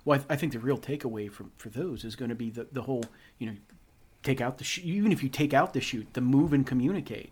Well, 0.05 0.15
I, 0.15 0.17
th- 0.19 0.27
I 0.29 0.35
think 0.35 0.53
the 0.53 0.59
real 0.59 0.77
takeaway 0.77 1.31
from 1.31 1.51
for 1.57 1.69
those 1.69 2.03
is 2.05 2.15
going 2.15 2.29
to 2.29 2.35
be 2.35 2.49
the, 2.51 2.67
the 2.71 2.83
whole, 2.83 3.03
you 3.39 3.47
know, 3.47 3.55
take 4.21 4.39
out 4.39 4.57
the 4.59 4.63
shoot. 4.63 4.85
Even 4.85 5.11
if 5.11 5.23
you 5.23 5.29
take 5.29 5.53
out 5.53 5.73
the 5.73 5.81
shoot, 5.81 6.07
the 6.13 6.21
move 6.21 6.53
and 6.53 6.67
communicate. 6.67 7.31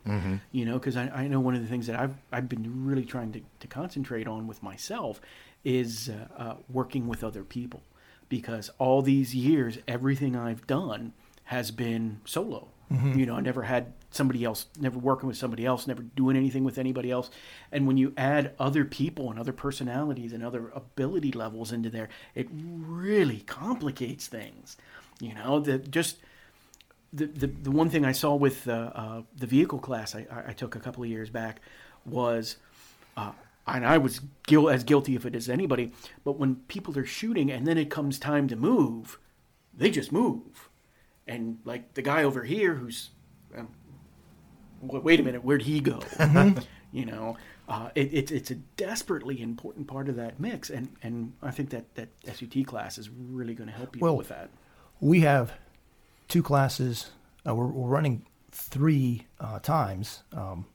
You 0.51 0.65
know, 0.65 0.73
because 0.79 0.97
I, 0.97 1.09
I 1.09 1.27
know 1.27 1.39
one 1.39 1.53
of 1.55 1.61
the 1.61 1.67
things 1.67 1.85
that 1.87 1.99
I've 1.99 2.15
I've 2.31 2.49
been 2.49 2.85
really 2.85 3.05
trying 3.05 3.31
to, 3.33 3.41
to 3.59 3.67
concentrate 3.67 4.27
on 4.27 4.47
with 4.47 4.63
myself 4.63 5.21
is 5.63 6.09
uh, 6.09 6.41
uh, 6.41 6.55
working 6.69 7.07
with 7.07 7.23
other 7.23 7.43
people, 7.43 7.83
because 8.29 8.71
all 8.79 9.01
these 9.03 9.35
years, 9.35 9.77
everything 9.87 10.35
I've 10.35 10.65
done 10.65 11.13
has 11.51 11.69
been 11.71 12.19
solo. 12.25 12.67
You 13.17 13.25
know, 13.25 13.35
I 13.35 13.39
never 13.41 13.63
had 13.63 13.93
somebody 14.09 14.43
else, 14.43 14.65
never 14.77 14.99
working 14.99 15.27
with 15.27 15.37
somebody 15.37 15.65
else, 15.65 15.87
never 15.87 16.01
doing 16.03 16.35
anything 16.35 16.65
with 16.65 16.77
anybody 16.77 17.09
else. 17.09 17.29
And 17.71 17.87
when 17.87 17.95
you 17.95 18.11
add 18.17 18.53
other 18.59 18.83
people 18.83 19.29
and 19.31 19.39
other 19.39 19.53
personalities 19.53 20.33
and 20.33 20.43
other 20.43 20.71
ability 20.75 21.31
levels 21.31 21.71
into 21.71 21.89
there, 21.89 22.09
it 22.35 22.47
really 22.51 23.39
complicates 23.47 24.27
things. 24.27 24.75
You 25.21 25.33
know, 25.35 25.61
that 25.61 25.89
just 25.89 26.17
the, 27.13 27.27
the 27.27 27.47
the 27.47 27.71
one 27.71 27.89
thing 27.89 28.03
I 28.05 28.11
saw 28.11 28.35
with 28.35 28.67
uh, 28.67 28.91
uh, 28.93 29.21
the 29.37 29.47
vehicle 29.47 29.79
class 29.79 30.13
I, 30.15 30.27
I- 30.29 30.49
I 30.49 30.53
took 30.53 30.75
a 30.75 30.79
couple 30.79 31.03
of 31.03 31.09
years 31.09 31.29
back 31.29 31.61
was, 32.05 32.57
uh, 33.15 33.31
and 33.67 33.85
I 33.85 33.97
was 33.99 34.19
guil- 34.47 34.73
as 34.73 34.83
guilty 34.83 35.15
of 35.15 35.25
it 35.25 35.33
as 35.35 35.47
anybody. 35.47 35.91
But 36.25 36.33
when 36.39 36.55
people 36.67 36.97
are 36.97 37.05
shooting 37.05 37.49
and 37.51 37.65
then 37.65 37.77
it 37.77 37.89
comes 37.89 38.19
time 38.19 38.49
to 38.49 38.55
move, 38.57 39.17
they 39.77 39.89
just 39.91 40.11
move, 40.11 40.67
and 41.31 41.57
like 41.65 41.93
the 41.93 42.01
guy 42.01 42.23
over 42.23 42.43
here 42.43 42.73
who's, 42.73 43.09
um, 43.57 43.69
wait 44.81 45.19
a 45.19 45.23
minute, 45.23 45.43
where'd 45.43 45.61
he 45.61 45.79
go? 45.79 46.01
you 46.91 47.05
know, 47.05 47.37
uh, 47.69 47.89
it, 47.95 48.13
it's 48.13 48.31
it's 48.31 48.51
a 48.51 48.55
desperately 48.55 49.41
important 49.41 49.87
part 49.87 50.09
of 50.09 50.17
that 50.17 50.39
mix, 50.39 50.69
and 50.69 50.89
and 51.03 51.33
I 51.41 51.51
think 51.51 51.69
that 51.69 51.95
that 51.95 52.09
SUT 52.25 52.65
class 52.65 52.97
is 52.97 53.09
really 53.09 53.53
going 53.53 53.69
to 53.69 53.75
help 53.75 53.95
you 53.95 54.01
Well, 54.01 54.17
with 54.17 54.27
that. 54.27 54.49
we 54.99 55.21
have 55.21 55.53
two 56.27 56.43
classes. 56.43 57.11
Uh, 57.47 57.55
we're, 57.55 57.67
we're 57.67 57.87
running 57.87 58.25
three 58.51 59.25
uh, 59.39 59.59
times, 59.59 60.23
um, 60.33 60.65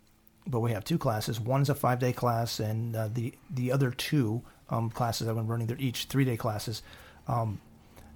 but 0.47 0.61
we 0.61 0.73
have 0.73 0.85
two 0.85 0.99
classes. 0.99 1.39
One's 1.39 1.69
a 1.69 1.74
five 1.74 1.99
day 1.99 2.12
class, 2.15 2.61
and 2.61 2.97
uh, 2.97 3.09
the 3.12 3.35
the 3.51 3.70
other 3.73 3.91
two 3.91 4.43
um, 4.70 4.89
classes 4.91 5.28
I've 5.28 5.37
been 5.37 5.47
running, 5.49 5.66
they're 5.66 5.77
each 5.78 6.07
three 6.07 6.24
day 6.24 6.37
classes. 6.39 6.83
Um, 7.28 7.61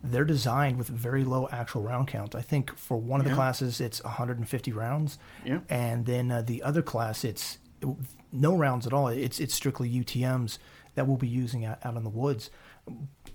they're 0.03 0.25
designed 0.25 0.79
with 0.79 0.89
very 0.89 1.25
low 1.25 1.49
actual 1.53 1.83
round 1.83 2.09
count. 2.09 2.35
I 2.35 2.43
think 2.43 2.77
for 2.77 2.97
one 2.97 3.21
of 3.21 3.27
the 3.29 3.35
classes, 3.35 3.81
it's 3.81 4.03
150 4.03 4.73
rounds, 4.73 5.19
Yeah. 5.45 5.61
and 5.69 6.07
then 6.07 6.31
uh, 6.31 6.43
the 6.43 6.63
other 6.63 6.83
class, 6.83 7.25
it's 7.25 7.59
no 8.33 8.57
rounds 8.57 8.87
at 8.87 8.93
all. 8.93 9.09
It's 9.09 9.41
it's 9.41 9.55
strictly 9.55 9.89
UTM's 9.91 10.59
that 10.95 11.07
we'll 11.07 11.17
be 11.17 11.29
using 11.29 11.65
out, 11.65 11.79
out 11.85 11.97
in 11.97 12.05
the 12.05 12.11
woods. 12.11 12.51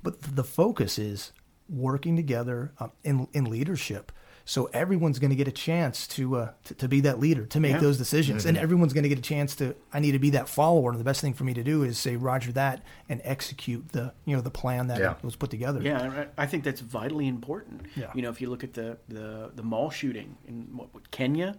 But 0.04 0.22
the 0.22 0.44
focus 0.44 0.98
is 1.00 1.32
working 1.70 2.16
together 2.16 2.72
uh, 2.80 2.90
in 3.04 3.28
in 3.34 3.46
leadership. 3.46 4.12
So 4.48 4.70
everyone's 4.74 5.18
going 5.18 5.32
to 5.32 5.36
get 5.36 5.48
a 5.48 5.52
chance 5.52 6.06
to, 6.10 6.36
uh, 6.36 6.52
to 6.66 6.76
to 6.76 6.88
be 6.88 7.02
that 7.02 7.20
leader, 7.20 7.48
to 7.48 7.60
make 7.60 7.74
Yeah. 7.74 7.80
those 7.80 7.98
decisions, 7.98 8.46
and 8.46 8.58
everyone's 8.58 8.94
going 8.94 9.02
to 9.04 9.10
get 9.10 9.18
a 9.18 9.22
chance 9.24 9.56
to. 9.56 9.76
I 9.92 10.00
need 10.00 10.12
to 10.12 10.20
be 10.20 10.30
that 10.32 10.48
follower, 10.48 10.92
and 10.92 11.00
the 11.00 11.04
best 11.04 11.20
thing 11.20 11.34
for 11.34 11.44
me 11.46 11.54
to 11.56 11.64
do 11.64 11.82
is 11.82 11.98
say 11.98 12.16
Roger 12.16 12.52
that 12.52 12.84
and 13.10 13.22
execute 13.24 13.90
the 13.90 14.14
you 14.24 14.36
know 14.36 14.42
the 14.44 14.52
plan 14.52 14.86
that 14.88 15.00
Yeah. 15.00 15.16
was 15.24 15.36
put 15.36 15.50
together. 15.50 15.82
Yeah, 15.82 16.28
I 16.38 16.44
I 16.44 16.46
think 16.46 16.64
that's 16.64 16.80
vitally 16.82 17.28
important. 17.28 17.88
Yeah. 17.96 18.12
You 18.14 18.22
know, 18.22 18.30
if 18.30 18.40
you 18.40 18.50
look 18.52 18.64
at 18.64 18.74
the 18.76 18.98
the, 19.08 19.52
the 19.56 19.64
mall 19.64 19.90
shooting 19.90 20.38
in 20.48 20.78
what, 20.78 20.94
what, 20.94 21.10
Kenya, 21.10 21.58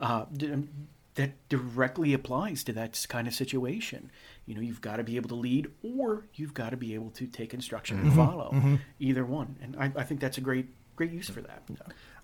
uh, 0.00 0.24
that 1.14 1.48
directly 1.48 2.12
applies 2.14 2.62
to 2.64 2.72
that 2.72 3.04
kind 3.08 3.26
of 3.28 3.34
situation. 3.34 4.10
You 4.46 4.54
know, 4.54 4.60
you've 4.60 4.80
got 4.80 4.96
to 4.96 5.04
be 5.04 5.16
able 5.16 5.28
to 5.28 5.34
lead, 5.34 5.68
or 5.82 6.26
you've 6.34 6.54
got 6.54 6.70
to 6.70 6.76
be 6.76 6.94
able 6.94 7.10
to 7.12 7.26
take 7.26 7.54
instruction 7.54 7.98
and 8.00 8.12
follow. 8.12 8.78
Either 8.98 9.24
one, 9.24 9.56
and 9.62 9.76
I, 9.76 9.92
I 10.00 10.04
think 10.04 10.20
that's 10.20 10.38
a 10.38 10.40
great 10.40 10.66
great 10.96 11.12
use 11.12 11.28
for 11.30 11.40
that. 11.42 11.62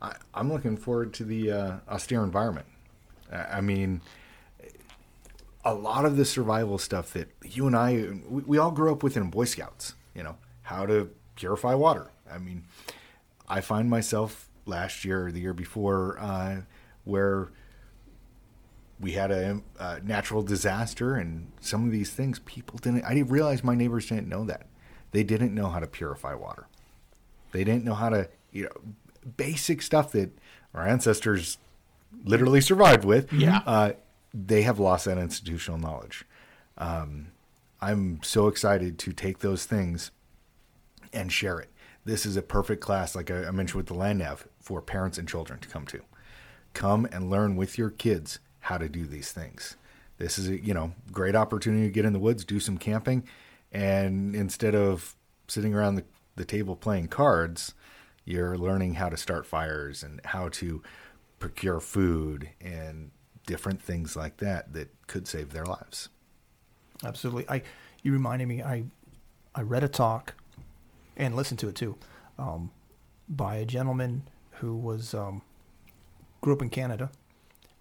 I, 0.04 0.16
I'm 0.34 0.52
looking 0.52 0.76
forward 0.76 1.14
to 1.14 1.24
the 1.24 1.50
uh, 1.50 1.76
austere 1.88 2.22
environment. 2.22 2.66
I 3.32 3.58
I 3.58 3.60
mean, 3.60 4.02
a 5.64 5.74
lot 5.74 6.04
of 6.04 6.16
the 6.16 6.24
survival 6.24 6.78
stuff 6.78 7.12
that 7.14 7.28
you 7.42 7.66
and 7.66 7.74
I, 7.74 8.18
we, 8.28 8.42
we 8.42 8.58
all 8.58 8.70
grew 8.70 8.92
up 8.92 9.02
with 9.02 9.16
in 9.16 9.30
Boy 9.30 9.46
Scouts, 9.46 9.94
you 10.14 10.22
know, 10.22 10.36
how 10.62 10.84
to 10.86 11.10
purify 11.36 11.74
water. 11.74 12.10
I 12.30 12.38
mean, 12.38 12.64
I 13.48 13.60
find 13.60 13.88
myself 13.88 14.48
last 14.66 15.04
year 15.04 15.26
or 15.26 15.32
the 15.32 15.40
year 15.40 15.54
before 15.54 16.18
uh, 16.18 16.62
where 17.04 17.48
we 19.00 19.12
had 19.12 19.30
a, 19.30 19.60
a 19.78 20.00
natural 20.00 20.42
disaster 20.42 21.16
and 21.16 21.50
some 21.60 21.84
of 21.84 21.92
these 21.92 22.10
things 22.10 22.38
people 22.40 22.78
didn't, 22.78 23.04
I 23.04 23.14
didn't 23.14 23.30
realize 23.30 23.64
my 23.64 23.74
neighbors 23.74 24.08
didn't 24.08 24.28
know 24.28 24.44
that. 24.44 24.66
They 25.12 25.22
didn't 25.22 25.54
know 25.54 25.68
how 25.68 25.80
to 25.80 25.86
purify 25.86 26.34
water. 26.34 26.66
They 27.52 27.64
didn't 27.64 27.84
know 27.84 27.94
how 27.94 28.08
to, 28.10 28.28
you 28.52 28.64
know, 28.64 28.94
basic 29.36 29.82
stuff 29.82 30.12
that 30.12 30.30
our 30.74 30.86
ancestors 30.86 31.58
literally 32.24 32.60
survived 32.60 33.04
with. 33.04 33.32
Yeah. 33.32 33.60
Uh, 33.66 33.92
they 34.32 34.62
have 34.62 34.78
lost 34.78 35.04
that 35.04 35.18
institutional 35.18 35.78
knowledge. 35.78 36.24
Um, 36.76 37.28
I'm 37.80 38.20
so 38.22 38.48
excited 38.48 38.98
to 39.00 39.12
take 39.12 39.38
those 39.38 39.64
things 39.64 40.10
and 41.12 41.32
share 41.32 41.60
it. 41.60 41.70
This 42.04 42.26
is 42.26 42.36
a 42.36 42.42
perfect 42.42 42.80
class, 42.80 43.14
like 43.14 43.30
I, 43.30 43.46
I 43.46 43.50
mentioned 43.50 43.76
with 43.76 43.86
the 43.86 43.94
land 43.94 44.18
nav, 44.18 44.46
for 44.60 44.82
parents 44.82 45.18
and 45.18 45.28
children 45.28 45.60
to 45.60 45.68
come 45.68 45.86
to. 45.86 46.02
Come 46.72 47.06
and 47.12 47.30
learn 47.30 47.56
with 47.56 47.78
your 47.78 47.90
kids 47.90 48.40
how 48.60 48.78
to 48.78 48.88
do 48.88 49.06
these 49.06 49.30
things. 49.30 49.76
This 50.18 50.38
is 50.38 50.48
a 50.48 50.58
you 50.58 50.74
know 50.74 50.92
great 51.12 51.34
opportunity 51.34 51.84
to 51.84 51.92
get 51.92 52.04
in 52.04 52.12
the 52.12 52.18
woods, 52.18 52.44
do 52.44 52.60
some 52.60 52.78
camping, 52.78 53.24
and 53.72 54.34
instead 54.34 54.74
of 54.74 55.16
sitting 55.48 55.74
around 55.74 55.96
the, 55.96 56.04
the 56.36 56.44
table 56.44 56.76
playing 56.76 57.08
cards, 57.08 57.74
you're 58.24 58.56
learning 58.56 58.94
how 58.94 59.08
to 59.08 59.16
start 59.16 59.46
fires 59.46 60.02
and 60.02 60.20
how 60.24 60.48
to 60.48 60.82
procure 61.38 61.80
food 61.80 62.48
and 62.60 63.10
different 63.46 63.82
things 63.82 64.16
like 64.16 64.38
that 64.38 64.72
that 64.72 64.88
could 65.06 65.28
save 65.28 65.52
their 65.52 65.66
lives. 65.66 66.08
Absolutely. 67.04 67.48
I 67.48 67.62
you 68.02 68.12
reminded 68.12 68.48
me. 68.48 68.62
I 68.62 68.84
I 69.54 69.62
read 69.62 69.84
a 69.84 69.88
talk 69.88 70.34
and 71.16 71.36
listened 71.36 71.58
to 71.60 71.68
it 71.68 71.74
too 71.74 71.96
um, 72.38 72.70
by 73.28 73.56
a 73.56 73.64
gentleman 73.64 74.22
who 74.52 74.76
was 74.76 75.14
um, 75.14 75.42
grew 76.40 76.54
up 76.54 76.62
in 76.62 76.70
Canada 76.70 77.10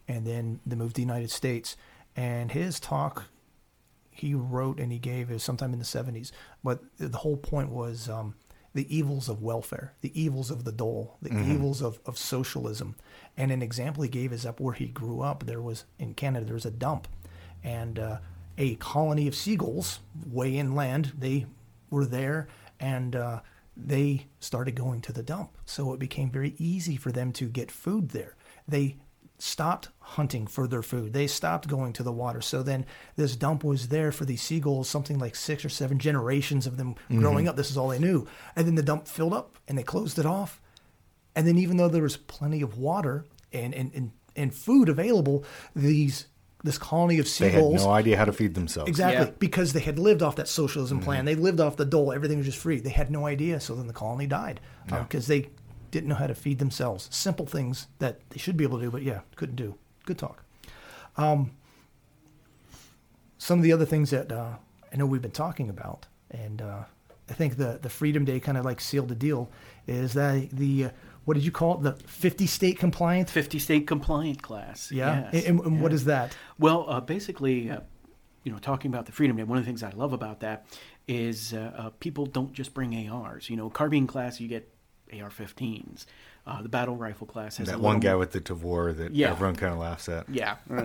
and 0.07 0.25
then 0.25 0.59
they 0.65 0.75
moved 0.75 0.95
to 0.95 1.01
the 1.01 1.05
United 1.05 1.31
States. 1.31 1.77
And 2.15 2.51
his 2.51 2.79
talk 2.79 3.25
he 4.11 4.35
wrote 4.35 4.79
and 4.79 4.91
he 4.91 4.99
gave 4.99 5.31
is 5.31 5.41
sometime 5.41 5.73
in 5.73 5.79
the 5.79 5.85
70s. 5.85 6.31
But 6.63 6.81
the 6.97 7.17
whole 7.17 7.37
point 7.37 7.69
was 7.69 8.07
um, 8.07 8.35
the 8.73 8.95
evils 8.95 9.29
of 9.29 9.41
welfare, 9.41 9.93
the 10.01 10.11
evils 10.19 10.49
of 10.49 10.63
the 10.63 10.71
dole, 10.71 11.17
the 11.21 11.29
Mm-hmm. 11.29 11.51
evils 11.51 11.81
of, 11.81 11.99
of 12.05 12.17
socialism. 12.17 12.95
And 13.37 13.51
an 13.51 13.61
example 13.61 14.03
he 14.03 14.09
gave 14.09 14.33
is 14.33 14.45
up 14.45 14.59
where 14.59 14.73
he 14.73 14.87
grew 14.87 15.21
up. 15.21 15.45
There 15.45 15.61
was 15.61 15.85
in 15.99 16.13
Canada, 16.15 16.45
there 16.45 16.55
was 16.55 16.65
a 16.65 16.71
dump, 16.71 17.07
and 17.63 17.99
uh, 17.99 18.17
a 18.57 18.75
colony 18.75 19.27
of 19.27 19.35
seagulls 19.35 19.99
way 20.25 20.57
inland. 20.57 21.13
They 21.17 21.45
were 21.89 22.05
there, 22.05 22.47
and 22.79 23.15
uh, 23.15 23.39
they 23.77 24.25
started 24.39 24.75
going 24.75 25.01
to 25.01 25.13
the 25.13 25.23
dump. 25.23 25.57
So 25.65 25.93
it 25.93 25.99
became 25.99 26.29
very 26.31 26.53
easy 26.57 26.95
for 26.95 27.11
them 27.11 27.31
to 27.33 27.45
get 27.45 27.71
food 27.71 28.09
there. 28.09 28.35
They 28.67 28.97
stopped 29.39 29.89
hunting 29.99 30.47
for 30.47 30.67
their 30.67 30.81
food. 30.81 31.11
They 31.13 31.27
stopped 31.27 31.67
going 31.67 31.93
to 31.93 32.03
the 32.03 32.11
water. 32.11 32.41
So 32.41 32.63
then 32.63 32.85
this 33.15 33.35
dump 33.35 33.63
was 33.63 33.89
there 33.89 34.11
for 34.11 34.25
these 34.25 34.41
seagulls, 34.41 34.87
something 34.87 35.19
like 35.19 35.35
six 35.35 35.65
or 35.65 35.69
seven 35.69 35.99
generations 35.99 36.65
of 36.67 36.77
them 36.77 36.95
growing 37.09 37.47
up. 37.47 37.55
This 37.55 37.71
is 37.71 37.77
all 37.77 37.89
they 37.89 37.99
knew. 37.99 38.27
And 38.55 38.65
then 38.65 38.75
the 38.75 38.83
dump 38.83 39.07
filled 39.07 39.33
up 39.33 39.57
and 39.67 39.77
they 39.77 39.83
closed 39.83 40.17
it 40.19 40.25
off. 40.25 40.61
And 41.35 41.47
then 41.47 41.57
even 41.57 41.77
though 41.77 41.89
there 41.89 42.03
was 42.03 42.15
plenty 42.17 42.61
of 42.61 42.77
water 42.77 43.25
and, 43.51 43.73
and, 43.73 43.91
and, 43.93 44.11
and 44.35 44.53
food 44.53 44.87
available, 44.89 45.43
these 45.75 46.27
this 46.65 46.77
colony 46.77 47.19
of 47.19 47.27
seagulls. 47.27 47.73
They 47.73 47.79
had 47.81 47.87
no 47.87 47.93
idea 47.93 48.17
how 48.17 48.23
to 48.23 48.31
feed 48.31 48.53
themselves. 48.55 48.87
Exactly, 48.87 49.25
Yeah. 49.25 49.31
because 49.37 49.73
they 49.73 49.81
had 49.81 49.99
lived 49.99 50.21
off 50.23 50.37
that 50.37 50.47
socialism 50.47 50.99
Mm-hmm. 50.99 51.05
plan. 51.05 51.25
They 51.25 51.35
lived 51.35 51.59
off 51.59 51.75
the 51.75 51.83
dole. 51.83 52.13
Everything 52.13 52.37
was 52.37 52.45
just 52.45 52.57
free. 52.57 52.79
They 52.79 52.89
had 52.89 53.11
no 53.11 53.25
idea. 53.25 53.59
So 53.59 53.75
then 53.75 53.87
the 53.87 53.91
colony 53.93 54.27
died 54.27 54.61
because 54.87 55.27
they 55.27 55.49
didn't 55.93 56.09
know 56.09 56.15
how 56.15 56.27
to 56.27 56.35
feed 56.35 56.57
themselves. 56.59 57.07
Simple 57.11 57.45
things 57.45 57.87
that 57.99 58.19
they 58.31 58.37
should 58.39 58.57
be 58.57 58.63
able 58.65 58.79
to 58.79 58.85
do, 58.85 58.91
but 58.91 59.03
yeah, 59.03 59.21
couldn't 59.35 59.55
do. 59.55 59.75
Good 60.05 60.17
talk. 60.17 60.43
Um, 61.15 61.51
some 63.37 63.59
of 63.59 63.63
the 63.63 63.71
other 63.71 63.85
things 63.85 64.09
that 64.09 64.31
uh, 64.31 64.55
I 64.91 64.95
know 64.95 65.05
we've 65.05 65.21
been 65.21 65.31
talking 65.31 65.69
about, 65.69 66.07
and 66.31 66.61
uh, 66.61 66.83
I 67.29 67.33
think 67.33 67.57
the 67.57 67.79
the 67.81 67.89
Freedom 67.89 68.25
Day 68.25 68.39
kind 68.39 68.57
of 68.57 68.65
like 68.65 68.81
sealed 68.81 69.07
the 69.09 69.15
deal, 69.15 69.49
is 69.87 70.13
that 70.13 70.49
the 70.51 70.85
uh, 70.85 70.89
what 71.25 71.35
did 71.35 71.45
you 71.45 71.51
call 71.51 71.75
it? 71.77 71.83
The 71.83 71.93
50 72.07 72.47
state 72.47 72.77
compliant. 72.79 73.29
50 73.29 73.59
state 73.59 73.87
compliant 73.87 74.41
class. 74.41 74.91
Yeah. 74.91 75.29
Yes. 75.31 75.45
And, 75.45 75.59
and 75.61 75.79
Yeah. 75.81 75.87
is 75.89 76.05
that? 76.05 76.35
Well, 76.59 76.85
uh, 76.89 76.99
basically, 76.99 77.69
uh, 77.69 77.79
you 78.43 78.51
know, 78.51 78.57
talking 78.57 78.91
about 78.91 79.05
the 79.05 79.13
Freedom 79.13 79.37
Day, 79.37 79.43
one 79.43 79.57
of 79.57 79.63
the 79.63 79.69
things 79.69 79.83
I 79.83 79.91
love 79.91 80.11
about 80.11 80.41
that 80.41 80.65
is 81.07 81.53
uh, 81.53 81.71
uh, 81.77 81.89
people 82.01 82.25
don't 82.25 82.51
just 82.51 82.73
bring 82.73 83.07
ARs. 83.09 83.49
You 83.49 83.55
know, 83.55 83.69
carbine 83.69 84.05
class, 84.07 84.41
you 84.41 84.49
get 84.49 84.69
AR-15s. 85.21 86.05
Uh, 86.45 86.61
the 86.61 86.67
battle 86.69 86.95
rifle 86.97 87.25
class 87.25 87.55
has 87.57 87.67
That 87.67 87.73
little 87.77 87.85
one 87.85 87.99
guy 88.01 88.09
more- 88.09 88.19
with 88.19 88.31
the 88.31 88.41
Tavor 88.41 88.95
that 88.97 89.13
Yeah. 89.15 89.31
everyone 89.31 89.55
kind 89.55 89.71
of 89.73 89.79
laughs 89.79 90.09
at. 90.09 90.27
Yeah. 90.29 90.55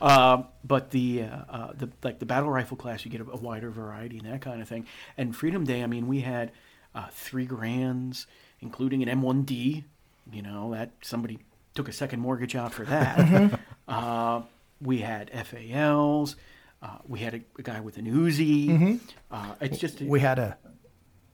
uh, 0.00 0.42
but 0.64 0.90
the, 0.90 1.22
uh, 1.22 1.26
uh, 1.48 1.72
the 1.76 1.90
like 2.02 2.18
the 2.18 2.26
battle 2.26 2.50
rifle 2.50 2.76
class, 2.76 3.04
you 3.04 3.10
get 3.10 3.20
a, 3.20 3.24
a 3.30 3.36
wider 3.36 3.70
variety 3.70 4.18
and 4.18 4.26
that 4.32 4.40
kind 4.40 4.62
of 4.62 4.68
thing. 4.68 4.86
And 5.16 5.34
Freedom 5.36 5.64
Day, 5.64 5.82
I 5.82 5.86
mean, 5.86 6.06
we 6.06 6.20
had 6.20 6.52
uh, 6.94 7.06
three 7.12 7.46
grands, 7.46 8.26
including 8.60 9.02
an 9.06 9.20
M1D. 9.20 9.84
You 10.32 10.42
know 10.42 10.72
that 10.72 10.90
somebody 11.02 11.38
took 11.74 11.88
a 11.88 11.92
second 11.92 12.20
mortgage 12.20 12.56
out 12.56 12.72
for 12.72 12.84
that. 12.84 13.60
uh, 13.88 14.40
we 14.80 15.00
had 15.00 15.30
FALs. 15.30 16.36
Uh, 16.82 16.98
we 17.06 17.18
had 17.20 17.34
a, 17.34 17.40
a 17.58 17.62
guy 17.62 17.80
with 17.80 17.96
an 17.98 18.06
Uzi. 18.06 19.00
Uh, 19.30 19.54
it's 19.60 19.78
just 19.78 20.00
We 20.00 20.20
had 20.20 20.38
a 20.38 20.56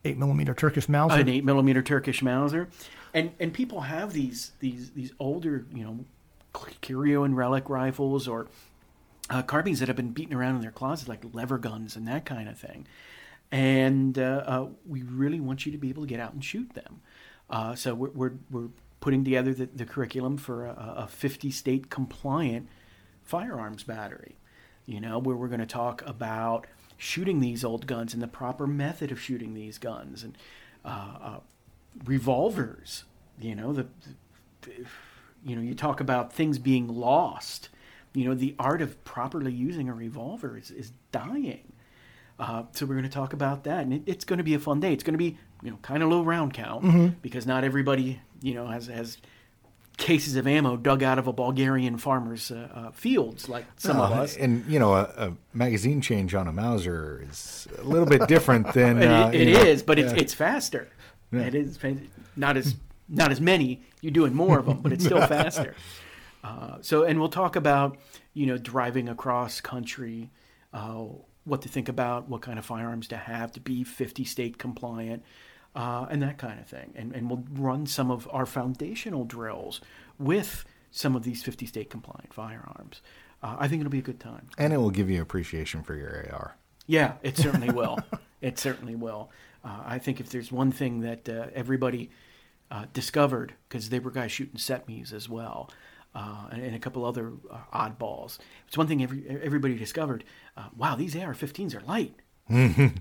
eight 0.04 0.18
millimeter 0.18 0.54
Turkish 0.54 0.88
Mauser. 0.88 1.20
an 1.20 1.28
eight 1.28 1.44
millimeter 1.44 1.82
Turkish 1.82 2.22
Mauser, 2.22 2.68
and 3.14 3.32
and 3.38 3.52
people 3.52 3.82
have 3.82 4.12
these 4.12 4.52
these 4.60 4.90
these 4.90 5.12
older 5.18 5.66
you 5.74 5.84
know 5.84 6.04
curio 6.80 7.24
and 7.24 7.36
relic 7.36 7.68
rifles 7.68 8.26
or 8.26 8.48
uh, 9.28 9.42
carbines 9.42 9.78
that 9.80 9.88
have 9.88 9.96
been 9.96 10.10
beaten 10.10 10.34
around 10.34 10.56
in 10.56 10.62
their 10.62 10.70
closets 10.72 11.08
like 11.08 11.22
lever 11.32 11.58
guns 11.58 11.96
and 11.96 12.08
that 12.08 12.24
kind 12.24 12.48
of 12.48 12.58
thing, 12.58 12.86
and 13.52 14.18
uh, 14.18 14.42
uh, 14.46 14.66
we 14.86 15.02
really 15.02 15.40
want 15.40 15.66
you 15.66 15.72
to 15.72 15.78
be 15.78 15.88
able 15.88 16.02
to 16.02 16.08
get 16.08 16.20
out 16.20 16.32
and 16.32 16.44
shoot 16.44 16.72
them. 16.74 17.00
Uh, 17.48 17.74
so 17.74 17.94
we're, 17.94 18.10
we're 18.10 18.32
we're 18.50 18.68
putting 19.00 19.24
together 19.24 19.54
the, 19.54 19.66
the 19.66 19.84
curriculum 19.84 20.36
for 20.36 20.66
a, 20.66 20.94
a 20.98 21.08
50 21.08 21.50
state 21.50 21.90
compliant 21.90 22.68
firearms 23.24 23.82
battery. 23.82 24.36
You 24.86 25.00
know, 25.00 25.18
where 25.18 25.36
we're 25.36 25.48
going 25.48 25.60
to 25.60 25.66
talk 25.66 26.02
about 26.06 26.66
shooting 27.00 27.40
these 27.40 27.64
old 27.64 27.86
guns 27.86 28.12
and 28.12 28.22
the 28.22 28.28
proper 28.28 28.66
method 28.66 29.10
of 29.10 29.18
shooting 29.18 29.54
these 29.54 29.78
guns 29.78 30.22
and 30.22 30.36
uh, 30.84 31.16
uh, 31.22 31.40
revolvers. 32.04 33.04
You 33.40 33.54
know, 33.54 33.72
the, 33.72 33.86
the 34.62 34.70
you 35.44 35.56
know 35.56 35.62
you 35.62 35.74
talk 35.74 36.00
about 36.00 36.32
things 36.32 36.58
being 36.58 36.88
lost. 36.88 37.70
You 38.12 38.26
know, 38.26 38.34
the 38.34 38.54
art 38.58 38.82
of 38.82 39.02
properly 39.04 39.52
using 39.52 39.88
a 39.88 39.94
revolver 39.94 40.58
is, 40.58 40.70
is 40.70 40.92
dying. 41.12 41.72
Uh, 42.38 42.64
so 42.72 42.84
we're 42.84 42.94
going 42.94 43.04
to 43.04 43.10
talk 43.10 43.32
about 43.32 43.64
that, 43.64 43.82
and 43.84 43.92
it, 43.94 44.02
it's 44.06 44.24
going 44.24 44.38
to 44.38 44.44
be 44.44 44.54
a 44.54 44.58
fun 44.58 44.80
day. 44.80 44.92
It's 44.92 45.04
going 45.04 45.14
to 45.14 45.18
be 45.18 45.38
you 45.62 45.70
know 45.70 45.78
kind 45.82 46.02
of 46.02 46.10
low 46.10 46.22
round 46.22 46.52
count 46.54 46.84
because 47.22 47.46
not 47.46 47.64
everybody 47.64 48.20
you 48.42 48.54
know 48.54 48.66
has 48.66 48.88
has 48.88 49.18
cases 50.00 50.34
of 50.34 50.46
ammo 50.46 50.76
dug 50.76 51.02
out 51.02 51.18
of 51.18 51.26
a 51.28 51.32
Bulgarian 51.32 51.98
farmer's 51.98 52.50
uh, 52.50 52.68
uh, 52.74 52.90
fields 52.90 53.48
like 53.48 53.66
some 53.76 54.00
of 54.00 54.10
Uh, 54.10 54.22
us. 54.22 54.36
And 54.36 54.64
you 54.66 54.78
know, 54.78 54.94
a, 54.94 55.02
a 55.16 55.32
magazine 55.54 56.00
change 56.00 56.34
on 56.34 56.48
a 56.48 56.52
Mauser 56.52 57.24
is 57.30 57.68
a 57.78 57.84
little 57.84 58.06
bit 58.06 58.26
different 58.26 58.72
than 58.80 59.02
uh, 59.02 59.30
it, 59.32 59.42
it 59.42 59.48
you 59.48 59.54
know, 59.54 59.82
but 59.86 59.98
it's 59.98 60.12
yeah. 60.12 60.18
it's 60.18 60.34
faster. 60.34 60.88
Yeah. 61.30 61.42
It 61.42 61.54
is 61.54 61.78
not 62.34 62.56
as 62.56 62.74
not 63.08 63.30
as 63.30 63.40
many. 63.40 63.82
You're 64.00 64.12
doing 64.12 64.34
more 64.34 64.58
of 64.58 64.66
them, 64.66 64.80
but 64.80 64.92
it's 64.92 65.04
still 65.04 65.24
faster. 65.38 65.74
Uh, 66.42 66.78
so, 66.80 67.04
and 67.04 67.20
we'll 67.20 67.28
talk 67.28 67.54
about 67.54 67.98
you 68.32 68.46
know 68.46 68.56
driving 68.56 69.08
across 69.08 69.60
country, 69.60 70.30
uh, 70.72 71.04
what 71.44 71.62
to 71.62 71.68
think 71.68 71.88
about, 71.88 72.28
what 72.28 72.40
kind 72.40 72.58
of 72.58 72.64
firearms 72.64 73.06
to 73.08 73.16
have 73.16 73.52
to 73.52 73.60
be 73.60 73.84
50 73.84 74.24
state 74.24 74.56
compliant, 74.58 75.22
uh, 75.74 76.06
and 76.10 76.22
that 76.22 76.38
kind 76.38 76.58
of 76.60 76.66
thing. 76.66 76.92
And 76.94 77.14
and 77.14 77.30
we'll 77.30 77.44
run 77.52 77.86
some 77.86 78.10
of 78.10 78.28
our 78.32 78.46
foundational 78.46 79.24
drills 79.24 79.80
with 80.18 80.64
some 80.90 81.14
of 81.14 81.22
these 81.22 81.42
50 81.42 81.66
state 81.66 81.90
compliant 81.90 82.34
firearms. 82.34 83.00
Uh, 83.42 83.56
I 83.58 83.68
think 83.68 83.80
it'll 83.80 83.90
be 83.90 84.00
a 84.00 84.02
good 84.02 84.20
time. 84.20 84.48
and 84.58 84.72
it 84.72 84.76
will 84.78 84.90
give 84.90 85.08
you 85.08 85.22
appreciation 85.22 85.82
for 85.82 85.94
your 85.94 86.26
AR. 86.32 86.56
Yeah, 86.86 87.14
it 87.22 87.36
certainly 87.44 87.70
will. 87.70 87.98
it 88.40 88.58
certainly 88.58 88.96
will. 88.96 89.30
Uh, 89.64 89.82
I 89.86 89.98
think 89.98 90.20
if 90.20 90.30
there's 90.30 90.50
one 90.50 90.72
thing 90.72 91.00
that 91.00 91.28
uh, 91.28 91.46
everybody 91.54 92.10
uh, 92.70 92.86
discovered, 92.92 93.54
because 93.68 93.88
they 93.88 93.98
were 93.98 94.10
guys 94.10 94.32
shooting 94.32 94.56
CETMEs 94.56 95.12
as 95.12 95.28
well, 95.28 95.70
uh, 96.14 96.48
and, 96.50 96.62
and 96.62 96.74
a 96.74 96.78
couple 96.78 97.04
other 97.04 97.32
uh, 97.50 97.58
oddballs. 97.72 98.38
It's 98.66 98.76
one 98.76 98.86
thing 98.88 99.02
every, 99.02 99.24
everybody 99.42 99.76
discovered. 99.76 100.24
Uh, 100.56 100.68
wow, 100.76 100.96
these 100.96 101.14
AR-15s 101.16 101.74
are 101.74 101.80
light. 101.86 102.14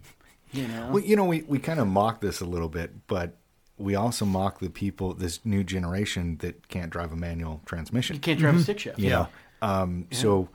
you 0.51 0.67
know, 0.67 0.89
Well, 0.91 1.03
you 1.03 1.15
know, 1.15 1.25
we, 1.25 1.41
we 1.43 1.59
kind 1.59 1.79
of 1.79 1.87
mock 1.87 2.21
this 2.21 2.41
a 2.41 2.45
little 2.45 2.69
bit, 2.69 3.07
but 3.07 3.35
we 3.77 3.95
also 3.95 4.25
mock 4.25 4.59
the 4.59 4.69
people, 4.69 5.13
this 5.13 5.45
new 5.45 5.63
generation 5.63 6.37
that 6.39 6.67
can't 6.67 6.89
drive 6.89 7.11
a 7.11 7.15
manual 7.15 7.61
transmission. 7.65 8.15
you 8.15 8.19
can't 8.21 8.39
drive 8.39 8.55
a 8.55 8.59
stick 8.63 8.79
shift. 8.79 8.99
you 8.99 9.09
know 9.09 9.27
um, 9.61 10.07
so 10.11 10.49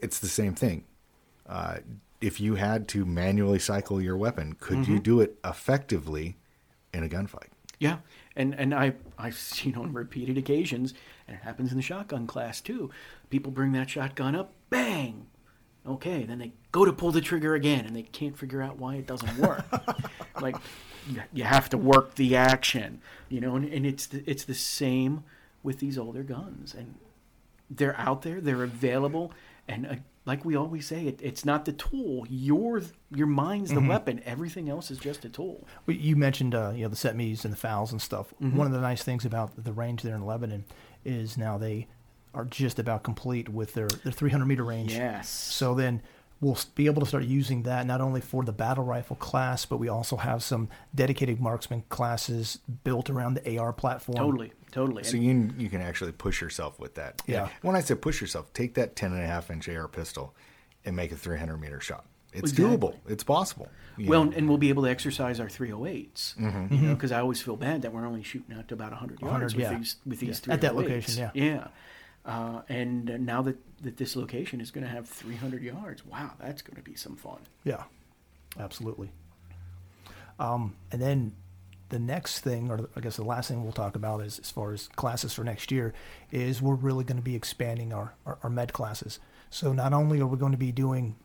it's 0.00 0.18
the 0.20 0.28
same 0.28 0.54
thing 0.54 0.84
uh, 1.48 1.76
if 2.20 2.40
you 2.40 2.54
had 2.56 2.88
to 2.88 3.04
manually 3.04 3.58
cycle 3.58 4.00
your 4.00 4.16
weapon 4.16 4.54
could 4.58 4.78
Mm-hmm. 4.78 4.92
you 4.92 4.98
do 5.00 5.20
it 5.20 5.38
effectively 5.44 6.36
in 6.92 7.02
a 7.04 7.08
gunfight 7.08 7.48
Yeah, 7.78 7.98
and 8.36 8.54
and 8.54 8.74
I 8.74 8.94
I've 9.18 9.36
seen 9.58 9.74
on 9.76 9.92
repeated 9.92 10.36
occasions, 10.38 10.94
and 11.28 11.36
it 11.36 11.42
happens 11.42 11.70
in 11.70 11.76
the 11.76 11.82
shotgun 11.82 12.26
class 12.26 12.60
too. 12.60 12.90
People 13.30 13.50
bring 13.52 13.72
that 13.72 13.88
shotgun 13.90 14.34
up, 14.36 14.52
bang. 14.70 15.26
Okay, 15.86 16.22
then 16.24 16.38
they 16.38 16.52
go 16.72 16.84
to 16.84 16.92
pull 16.92 17.12
the 17.12 17.20
trigger 17.20 17.54
again, 17.54 17.84
and 17.84 17.94
they 17.94 18.02
can't 18.02 18.36
figure 18.36 18.62
out 18.62 18.78
why 18.78 18.96
it 18.96 19.06
doesn't 19.06 19.38
work. 19.38 19.64
like 20.40 20.56
you, 21.08 21.22
you 21.32 21.44
have 21.44 21.68
to 21.70 21.78
work 21.78 22.14
the 22.16 22.34
action, 22.34 23.00
you 23.28 23.40
know, 23.40 23.54
and, 23.56 23.66
and 23.66 23.86
it's 23.86 24.06
the, 24.06 24.24
it's 24.28 24.44
the 24.44 24.54
same 24.54 25.24
with 25.62 25.78
these 25.78 25.96
older 25.96 26.22
guns, 26.22 26.74
and 26.74 26.96
they're 27.70 27.98
out 27.98 28.22
there, 28.22 28.40
they're 28.40 28.64
available, 28.64 29.32
and 29.68 29.86
uh, 29.86 29.94
like 30.24 30.44
we 30.44 30.56
always 30.56 30.86
say, 30.86 31.06
it, 31.06 31.20
it's 31.22 31.44
not 31.44 31.64
the 31.64 31.72
tool. 31.72 32.26
Your 32.30 32.82
your 33.10 33.26
mind's 33.26 33.72
the 33.72 33.80
weapon. 33.80 34.22
Everything 34.24 34.68
else 34.68 34.90
is 34.90 34.98
just 34.98 35.24
a 35.24 35.28
tool. 35.28 35.66
Well, 35.86 35.96
You 35.96 36.14
mentioned 36.16 36.54
uh, 36.54 36.72
you 36.74 36.82
know 36.82 36.88
the 36.88 36.96
CETMEs 36.96 37.44
and 37.44 37.52
the 37.52 37.56
FALs 37.56 37.90
and 37.92 38.00
stuff. 38.00 38.32
Mm-hmm. 38.40 38.56
One 38.56 38.66
of 38.68 38.72
the 38.72 38.80
nice 38.80 39.02
things 39.02 39.24
about 39.24 39.52
the 39.62 39.72
range 39.72 40.02
there 40.02 40.14
in 40.14 40.24
Lebanon 40.24 40.64
is 41.04 41.36
now 41.36 41.58
they 41.58 41.88
are 42.34 42.44
just 42.44 42.78
about 42.78 43.02
complete 43.02 43.48
with 43.48 43.74
their 43.74 43.88
their 43.88 44.12
300 44.12 44.46
meter 44.46 44.64
range. 44.64 44.92
Yes. 44.92 45.28
So 45.28 45.74
then 45.74 46.02
we'll 46.42 46.58
be 46.74 46.86
able 46.86 47.00
to 47.00 47.06
start 47.06 47.24
using 47.24 47.62
that 47.62 47.86
not 47.86 48.00
only 48.00 48.20
for 48.20 48.42
the 48.44 48.52
battle 48.52 48.84
rifle 48.84 49.16
class, 49.16 49.64
but 49.64 49.78
we 49.78 49.88
also 49.88 50.16
have 50.16 50.42
some 50.42 50.68
dedicated 50.94 51.40
marksman 51.40 51.84
classes 51.88 52.58
built 52.82 53.08
around 53.08 53.34
the 53.34 53.58
AR 53.58 53.72
platform. 53.72 54.18
Totally, 54.18 54.52
totally. 54.72 55.04
So 55.04 55.16
you 55.16 55.30
can, 55.30 55.54
you 55.58 55.70
can 55.70 55.80
actually 55.80 56.12
push 56.12 56.40
yourself 56.40 56.78
with 56.80 56.96
that. 56.96 57.22
Yeah. 57.26 57.48
When 57.62 57.76
I 57.76 57.80
say 57.80 57.94
push 57.94 58.20
yourself, 58.20 58.52
take 58.52 58.74
that 58.74 58.96
10 58.96 59.12
and 59.12 59.22
a 59.22 59.26
half 59.26 59.50
inch 59.50 59.68
AR 59.68 59.86
pistol 59.86 60.34
and 60.84 60.96
make 60.96 61.12
a 61.12 61.16
300 61.16 61.56
meter 61.58 61.80
shot. 61.80 62.04
It's 62.32 62.50
Exactly. 62.50 62.76
doable. 62.76 62.96
It's 63.06 63.22
possible. 63.22 63.68
you 63.96 64.08
well, 64.08 64.24
know. 64.24 64.32
and 64.34 64.48
we'll 64.48 64.58
be 64.58 64.70
able 64.70 64.82
to 64.82 64.90
exercise 64.90 65.38
our 65.38 65.46
308s. 65.46 66.36
Mm-hmm. 66.36 66.74
You 66.74 66.80
know, 66.80 66.94
because 66.94 67.12
I 67.12 67.20
always 67.20 67.40
feel 67.40 67.56
bad 67.56 67.82
that 67.82 67.92
we're 67.92 68.06
only 68.06 68.22
shooting 68.24 68.56
out 68.56 68.66
to 68.68 68.74
about 68.74 68.90
100 68.90 69.20
yards 69.20 69.54
100, 69.54 69.54
with 69.54 69.62
yeah. 69.62 69.78
these 69.78 69.96
with 70.04 70.18
these 70.18 70.42
Yeah, 70.44 70.54
at 70.54 70.60
that 70.62 70.74
location, 70.74 71.18
yeah. 71.18 71.30
Yeah. 71.34 71.68
Uh, 72.24 72.62
and 72.68 73.26
now 73.26 73.42
that, 73.42 73.56
that 73.82 73.96
this 73.96 74.14
location 74.14 74.60
is 74.60 74.70
going 74.70 74.84
to 74.84 74.90
have 74.90 75.08
300 75.08 75.62
yards, 75.62 76.06
wow, 76.06 76.30
that's 76.38 76.62
going 76.62 76.76
to 76.76 76.82
be 76.82 76.94
some 76.94 77.16
fun. 77.16 77.38
Yeah, 77.64 77.82
absolutely. 78.58 79.10
Um, 80.38 80.74
and 80.90 81.02
then 81.02 81.32
the 81.88 81.98
next 81.98 82.40
thing, 82.40 82.70
or 82.70 82.88
I 82.96 83.00
guess 83.00 83.16
the 83.16 83.24
last 83.24 83.48
thing 83.48 83.62
we'll 83.62 83.72
talk 83.72 83.96
about 83.96 84.20
is 84.20 84.38
as 84.38 84.50
far 84.50 84.72
as 84.72 84.88
classes 84.96 85.34
for 85.34 85.44
next 85.44 85.70
year, 85.70 85.92
is 86.30 86.62
we're 86.62 86.74
really 86.74 87.04
going 87.04 87.18
to 87.18 87.22
be 87.22 87.36
expanding 87.36 87.92
our, 87.92 88.14
our, 88.24 88.38
our 88.42 88.50
med 88.50 88.72
classes. 88.72 89.18
So 89.50 89.72
not 89.72 89.92
only 89.92 90.20
are 90.20 90.26
we 90.26 90.38
going 90.38 90.52
to 90.52 90.58
be 90.58 90.72
doing 90.72 91.16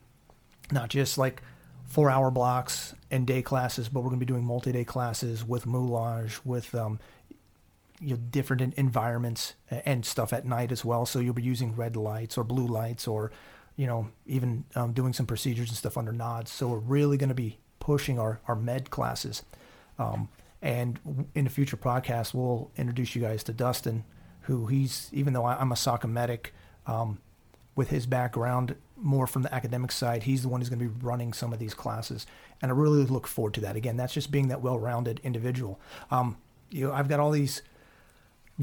not 0.72 0.90
just 0.90 1.18
like 1.18 1.42
four 1.86 2.10
hour 2.10 2.30
blocks 2.30 2.94
and 3.10 3.26
day 3.26 3.42
classes, 3.42 3.88
but 3.88 4.02
we're 4.02 4.10
going 4.10 4.20
to 4.20 4.26
be 4.26 4.32
doing 4.32 4.44
multi 4.44 4.72
day 4.72 4.84
classes 4.84 5.46
with 5.46 5.66
moulage, 5.66 6.42
with 6.44 6.76
um, 6.76 7.00
you 8.00 8.12
know 8.12 8.22
different 8.30 8.62
environments 8.76 9.54
and 9.70 10.06
stuff 10.06 10.34
at 10.34 10.46
night 10.46 10.72
as 10.72 10.86
well. 10.86 11.06
So 11.06 11.20
you'll 11.20 11.34
be 11.34 11.44
using 11.44 11.76
red 11.76 11.96
lights 11.96 12.38
or 12.38 12.44
blue 12.44 12.68
lights, 12.68 13.08
or 13.08 13.32
you 13.76 13.88
know 13.88 14.10
even 14.26 14.66
um, 14.76 14.94
doing 14.94 15.14
some 15.14 15.26
procedures 15.26 15.70
and 15.70 15.78
stuff 15.78 15.98
under 15.98 16.12
nods. 16.12 16.52
So 16.52 16.68
we're 16.68 16.78
really 16.78 17.18
going 17.18 17.30
to 17.30 17.36
be 17.36 17.58
pushing 17.80 18.20
our 18.20 18.40
our 18.48 18.56
med 18.56 18.90
classes. 18.90 19.44
Um, 20.00 20.30
and 20.62 21.00
in 21.36 21.44
the 21.44 21.50
future 21.50 21.78
podcast, 21.78 22.34
we'll 22.34 22.72
introduce 22.78 23.16
you 23.16 23.22
guys 23.22 23.44
to 23.44 23.54
Dustin, 23.54 24.04
who 24.42 24.68
he's 24.68 25.10
even 25.14 25.34
though 25.34 25.46
I'm 25.46 25.72
a 25.72 26.08
medic. 26.08 26.54
Um, 26.86 27.20
with 27.76 27.90
his 27.90 28.08
background 28.08 28.76
more 28.96 29.28
from 29.28 29.44
the 29.44 29.54
academic 29.54 29.92
side, 29.92 30.24
he's 30.24 30.42
the 30.42 30.50
one 30.50 30.60
who's 30.60 30.70
going 30.70 30.80
to 30.80 30.90
be 30.90 31.06
running 31.06 31.32
some 31.32 31.54
of 31.54 31.60
these 31.60 31.76
classes, 31.76 32.26
and 32.60 32.72
I 32.72 32.74
really 32.74 33.04
look 33.04 33.28
forward 33.28 33.54
to 33.54 33.62
that. 33.62 33.76
Again, 33.76 33.98
that's 33.98 34.16
just 34.16 34.32
being 34.32 34.48
that 34.48 34.62
well-rounded 34.62 35.22
individual. 35.24 35.80
Um, 36.10 36.38
you 36.72 36.88
know, 36.88 36.94
I've 36.94 37.08
got 37.08 37.20
all 37.20 37.30
these 37.30 37.62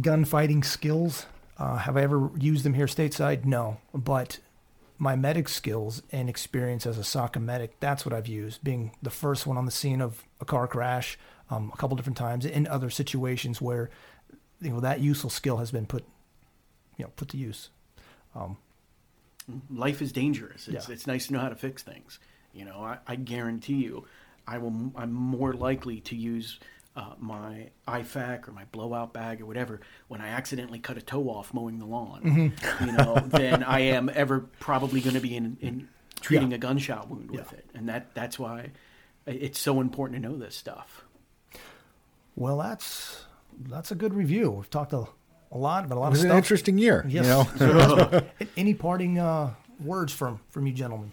gunfighting 0.01 0.63
skills. 0.63 1.27
Uh, 1.59 1.77
have 1.77 1.97
I 1.97 2.03
ever 2.03 2.31
used 2.39 2.65
them 2.65 2.75
here 2.75 2.87
stateside? 2.87 3.45
No, 3.45 3.79
but 3.93 4.39
my 4.99 5.17
medic 5.17 5.49
skills 5.49 6.03
and 6.13 6.29
experience 6.29 6.87
as 6.87 6.99
a 6.99 7.03
SOCM 7.03 7.43
medic, 7.43 7.79
that's 7.81 8.05
what 8.05 8.13
I've 8.13 8.27
used. 8.27 8.63
Being 8.65 8.93
the 9.03 9.11
first 9.11 9.47
one 9.47 9.57
on 9.57 9.65
the 9.65 9.71
scene 9.71 10.01
of 10.01 10.25
a 10.41 10.45
car 10.45 10.67
crash 10.67 11.19
um, 11.51 11.71
a 11.73 11.77
couple 11.77 11.97
different 11.97 12.17
times 12.17 12.45
in 12.45 12.67
other 12.67 12.91
situations 12.91 13.61
where 13.61 13.91
you 14.61 14.71
know 14.71 14.81
that 14.81 15.01
useful 15.01 15.31
skill 15.31 15.59
has 15.59 15.71
been 15.71 15.87
put 15.87 16.05
you 16.97 17.05
know 17.05 17.11
put 17.17 17.29
to 17.29 17.37
use. 17.37 17.71
life 19.71 20.01
is 20.01 20.13
dangerous. 20.13 20.69
It's, 20.69 20.89
Yeah. 20.89 20.95
it's 20.95 21.07
nice 21.07 21.27
to 21.27 21.35
know 21.35 21.41
how 21.41 21.49
to 21.51 21.57
fix 21.57 21.83
things. 21.83 22.19
You 22.53 22.65
know, 22.65 22.79
I, 22.83 22.99
I 23.07 23.17
guarantee 23.17 23.75
you, 23.75 24.07
I 24.47 24.59
will. 24.59 24.93
I'm 24.97 25.13
more 25.13 25.53
likely 25.53 26.01
to 26.01 26.17
use 26.17 26.61
uh, 26.97 27.15
my 27.19 27.71
IFAK 27.89 28.49
or 28.49 28.53
my 28.53 28.65
blowout 28.73 29.13
bag 29.13 29.41
or 29.41 29.47
whatever 29.47 29.81
when 30.09 30.21
I 30.21 30.29
accidentally 30.29 30.79
cut 30.79 30.97
a 30.97 31.03
toe 31.03 31.29
off 31.29 31.53
mowing 31.53 31.79
the 31.79 31.87
lawn. 31.87 32.23
Mm-hmm. 32.23 32.85
You 32.87 32.93
know, 32.93 33.15
than 33.27 33.63
I 33.65 33.81
am 33.81 34.11
ever 34.15 34.41
probably 34.61 35.01
going 35.01 35.15
to 35.15 35.21
be 35.21 35.37
in, 35.37 35.57
in 35.61 35.89
treating 36.21 36.51
Yeah. 36.51 36.57
a 36.57 36.59
gunshot 36.59 37.09
wound 37.11 37.31
with 37.31 37.51
Yeah. 37.53 37.59
it. 37.59 37.67
And 37.75 37.89
that 37.89 38.15
that's 38.15 38.39
why 38.39 38.71
it's 39.27 39.59
so 39.59 39.81
important 39.81 40.23
to 40.23 40.29
know 40.29 40.37
this 40.37 40.55
stuff. 40.57 41.05
Well, 42.37 42.59
that's 42.59 43.25
that's 43.69 43.91
a 43.91 43.95
good 43.95 44.15
review. 44.15 44.51
We've 44.51 44.71
talked 44.71 44.93
a, 44.93 45.05
a 45.53 45.59
lot 45.59 45.85
about 45.85 45.99
a 45.99 46.01
lot 46.01 46.07
it 46.09 46.11
was 46.11 46.21
of 46.21 46.25
an 46.27 46.31
stuff. 46.31 46.39
interesting 46.39 46.79
year. 46.79 47.05
Yes. 47.09 47.25
You 47.61 47.67
know, 47.67 48.21
Any 48.57 48.75
parting 48.75 49.19
uh, 49.19 49.55
words 49.83 50.13
from 50.13 50.41
from 50.49 50.67
you 50.67 50.73
gentlemen? 50.73 51.13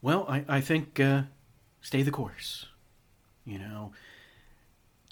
Well, 0.00 0.26
I, 0.28 0.44
I 0.48 0.60
think 0.60 1.00
uh, 1.00 1.22
stay 1.80 2.02
the 2.02 2.10
course. 2.12 2.66
You 3.44 3.58
know, 3.58 3.92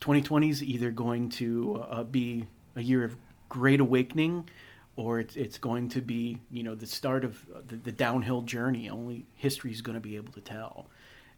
2020 0.07 0.51
is 0.51 0.63
either 0.63 0.93
going 0.93 1.29
to 1.31 1.85
uh, 1.91 2.05
be 2.05 2.47
a 2.77 2.81
year 2.81 3.03
of 3.03 3.17
great 3.49 3.81
awakening 3.81 4.49
or 4.95 5.19
it's, 5.19 5.35
it's 5.35 5.59
going 5.59 5.89
to 5.89 6.01
be, 6.01 6.39
you 6.49 6.63
know, 6.63 6.77
the 6.77 6.87
start 6.87 7.25
of 7.25 7.45
the, 7.67 7.75
the 7.75 7.91
downhill 7.91 8.43
journey. 8.43 8.89
Only 8.89 9.27
history 9.35 9.73
is 9.73 9.83
going 9.83 9.97
to 9.97 10.01
be 10.01 10.15
able 10.15 10.33
to 10.35 10.41
tell. 10.41 10.87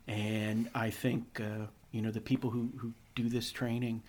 And 0.07 0.69
I 0.74 0.90
think, 0.90 1.40
uh, 1.40 1.69
you 1.93 2.03
know, 2.03 2.11
the 2.11 2.20
people 2.20 2.51
who, 2.51 2.69
who 2.77 2.93
do 3.15 3.31
this 3.31 3.51
training 3.51 4.03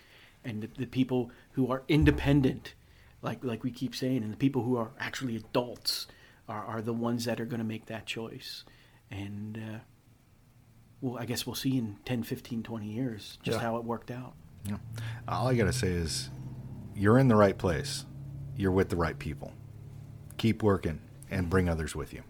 and 0.44 0.60
the, 0.60 0.68
the 0.76 0.86
people 0.86 1.30
who 1.52 1.72
are 1.72 1.82
independent, 1.88 2.74
like, 3.22 3.42
like 3.42 3.64
we 3.64 3.70
keep 3.70 3.94
saying, 3.96 4.22
and 4.22 4.30
the 4.30 4.36
people 4.36 4.62
who 4.62 4.76
are 4.76 4.90
actually 5.00 5.36
adults 5.36 6.06
are, 6.50 6.62
are 6.66 6.82
the 6.82 6.92
ones 6.92 7.24
that 7.24 7.40
are 7.40 7.46
going 7.46 7.60
to 7.60 7.66
make 7.66 7.86
that 7.86 8.04
choice. 8.04 8.64
And, 9.10 9.56
uh, 9.56 9.78
well, 11.00 11.16
I 11.18 11.24
guess 11.24 11.46
we'll 11.46 11.54
see 11.54 11.78
in 11.78 11.96
10, 12.04 12.24
15, 12.24 12.62
20 12.62 12.86
years 12.86 13.38
just 13.42 13.56
Yeah. 13.56 13.62
how 13.62 13.78
it 13.78 13.84
worked 13.84 14.10
out. 14.10 14.34
Yeah. 14.66 14.76
all 15.26 15.48
I 15.48 15.54
got 15.54 15.64
to 15.64 15.72
say 15.72 15.88
is 15.88 16.30
you're 16.94 17.18
in 17.18 17.28
the 17.28 17.36
right 17.36 17.56
place. 17.56 18.04
You're 18.56 18.72
with 18.72 18.90
the 18.90 18.96
right 18.96 19.18
people. 19.18 19.52
Keep 20.36 20.62
working 20.62 21.00
and 21.30 21.48
bring 21.48 21.68
others 21.68 21.96
with 21.96 22.12
you. 22.12 22.22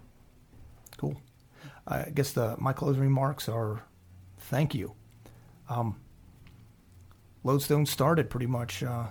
Cool. 0.97 1.21
I 1.87 2.11
guess 2.15 2.33
the 2.33 2.57
my 2.59 2.73
closing 2.73 3.03
remarks 3.03 3.49
are 3.49 3.83
thank 4.39 4.75
you. 4.75 4.95
Um, 5.69 5.97
Lodestone 7.43 7.87
started 7.87 8.29
pretty 8.29 8.47
much 8.47 8.83
uh, 8.83 9.07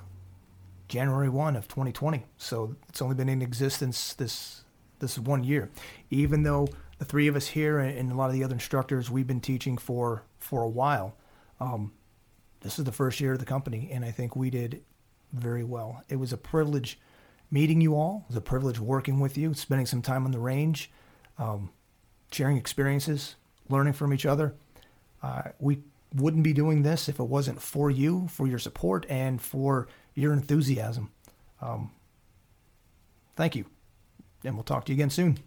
January 0.88 1.30
one 1.30 1.56
of 1.56 1.68
2020, 1.68 2.26
so 2.38 2.76
it's 2.88 3.02
only 3.02 3.16
been 3.16 3.30
in 3.30 3.42
existence 3.42 4.14
this 4.14 4.64
this 5.00 5.18
one 5.18 5.44
year. 5.44 5.70
Even 6.10 6.44
though 6.44 6.68
the 7.00 7.06
three 7.06 7.28
of 7.28 7.36
us 7.36 7.48
here 7.48 7.80
and, 7.80 7.98
and 7.98 8.12
a 8.12 8.16
lot 8.16 8.28
of 8.28 8.34
the 8.34 8.44
other 8.44 8.54
instructors 8.54 9.10
we've 9.10 9.28
been 9.28 9.42
teaching 9.42 9.78
for 9.78 10.24
for 10.40 10.62
a 10.62 10.70
while, 10.70 11.16
um, 11.60 11.92
this 12.62 12.78
is 12.80 12.86
the 12.86 12.92
first 12.92 13.20
year 13.20 13.34
of 13.34 13.40
the 13.40 13.46
company, 13.46 13.90
and 13.92 14.04
I 14.04 14.12
think 14.12 14.36
we 14.36 14.50
did 14.50 14.84
very 15.34 15.64
well. 15.64 16.04
It 16.10 16.18
was 16.18 16.34
a 16.34 16.38
privilege 16.38 17.00
meeting 17.52 17.82
you 17.82 17.96
all. 17.96 18.26
It 18.26 18.30
was 18.30 18.38
a 18.38 18.42
privilege 18.42 18.80
working 18.80 19.20
with 19.20 19.38
you, 19.38 19.54
spending 19.54 19.86
some 19.86 20.02
time 20.02 20.26
on 20.26 20.32
the 20.32 20.40
range, 20.40 20.92
um, 21.38 21.72
sharing 22.32 22.58
experiences, 22.58 23.36
learning 23.70 23.94
from 23.94 24.14
each 24.14 24.26
other. 24.26 24.56
Uh, 25.22 25.44
we 25.60 25.80
wouldn't 26.16 26.44
be 26.44 26.54
doing 26.54 26.84
this 26.84 27.08
if 27.08 27.20
it 27.20 27.24
wasn't 27.24 27.62
for 27.62 27.90
you, 27.90 28.28
for 28.30 28.48
your 28.48 28.60
support, 28.60 29.06
and 29.10 29.42
for 29.42 29.88
your 30.16 30.34
enthusiasm. 30.34 31.12
Um, 31.62 31.92
thank 33.36 33.56
you, 33.56 33.66
and 34.44 34.56
we'll 34.56 34.64
talk 34.64 34.86
to 34.86 34.92
you 34.92 34.96
again 34.96 35.10
soon. 35.10 35.38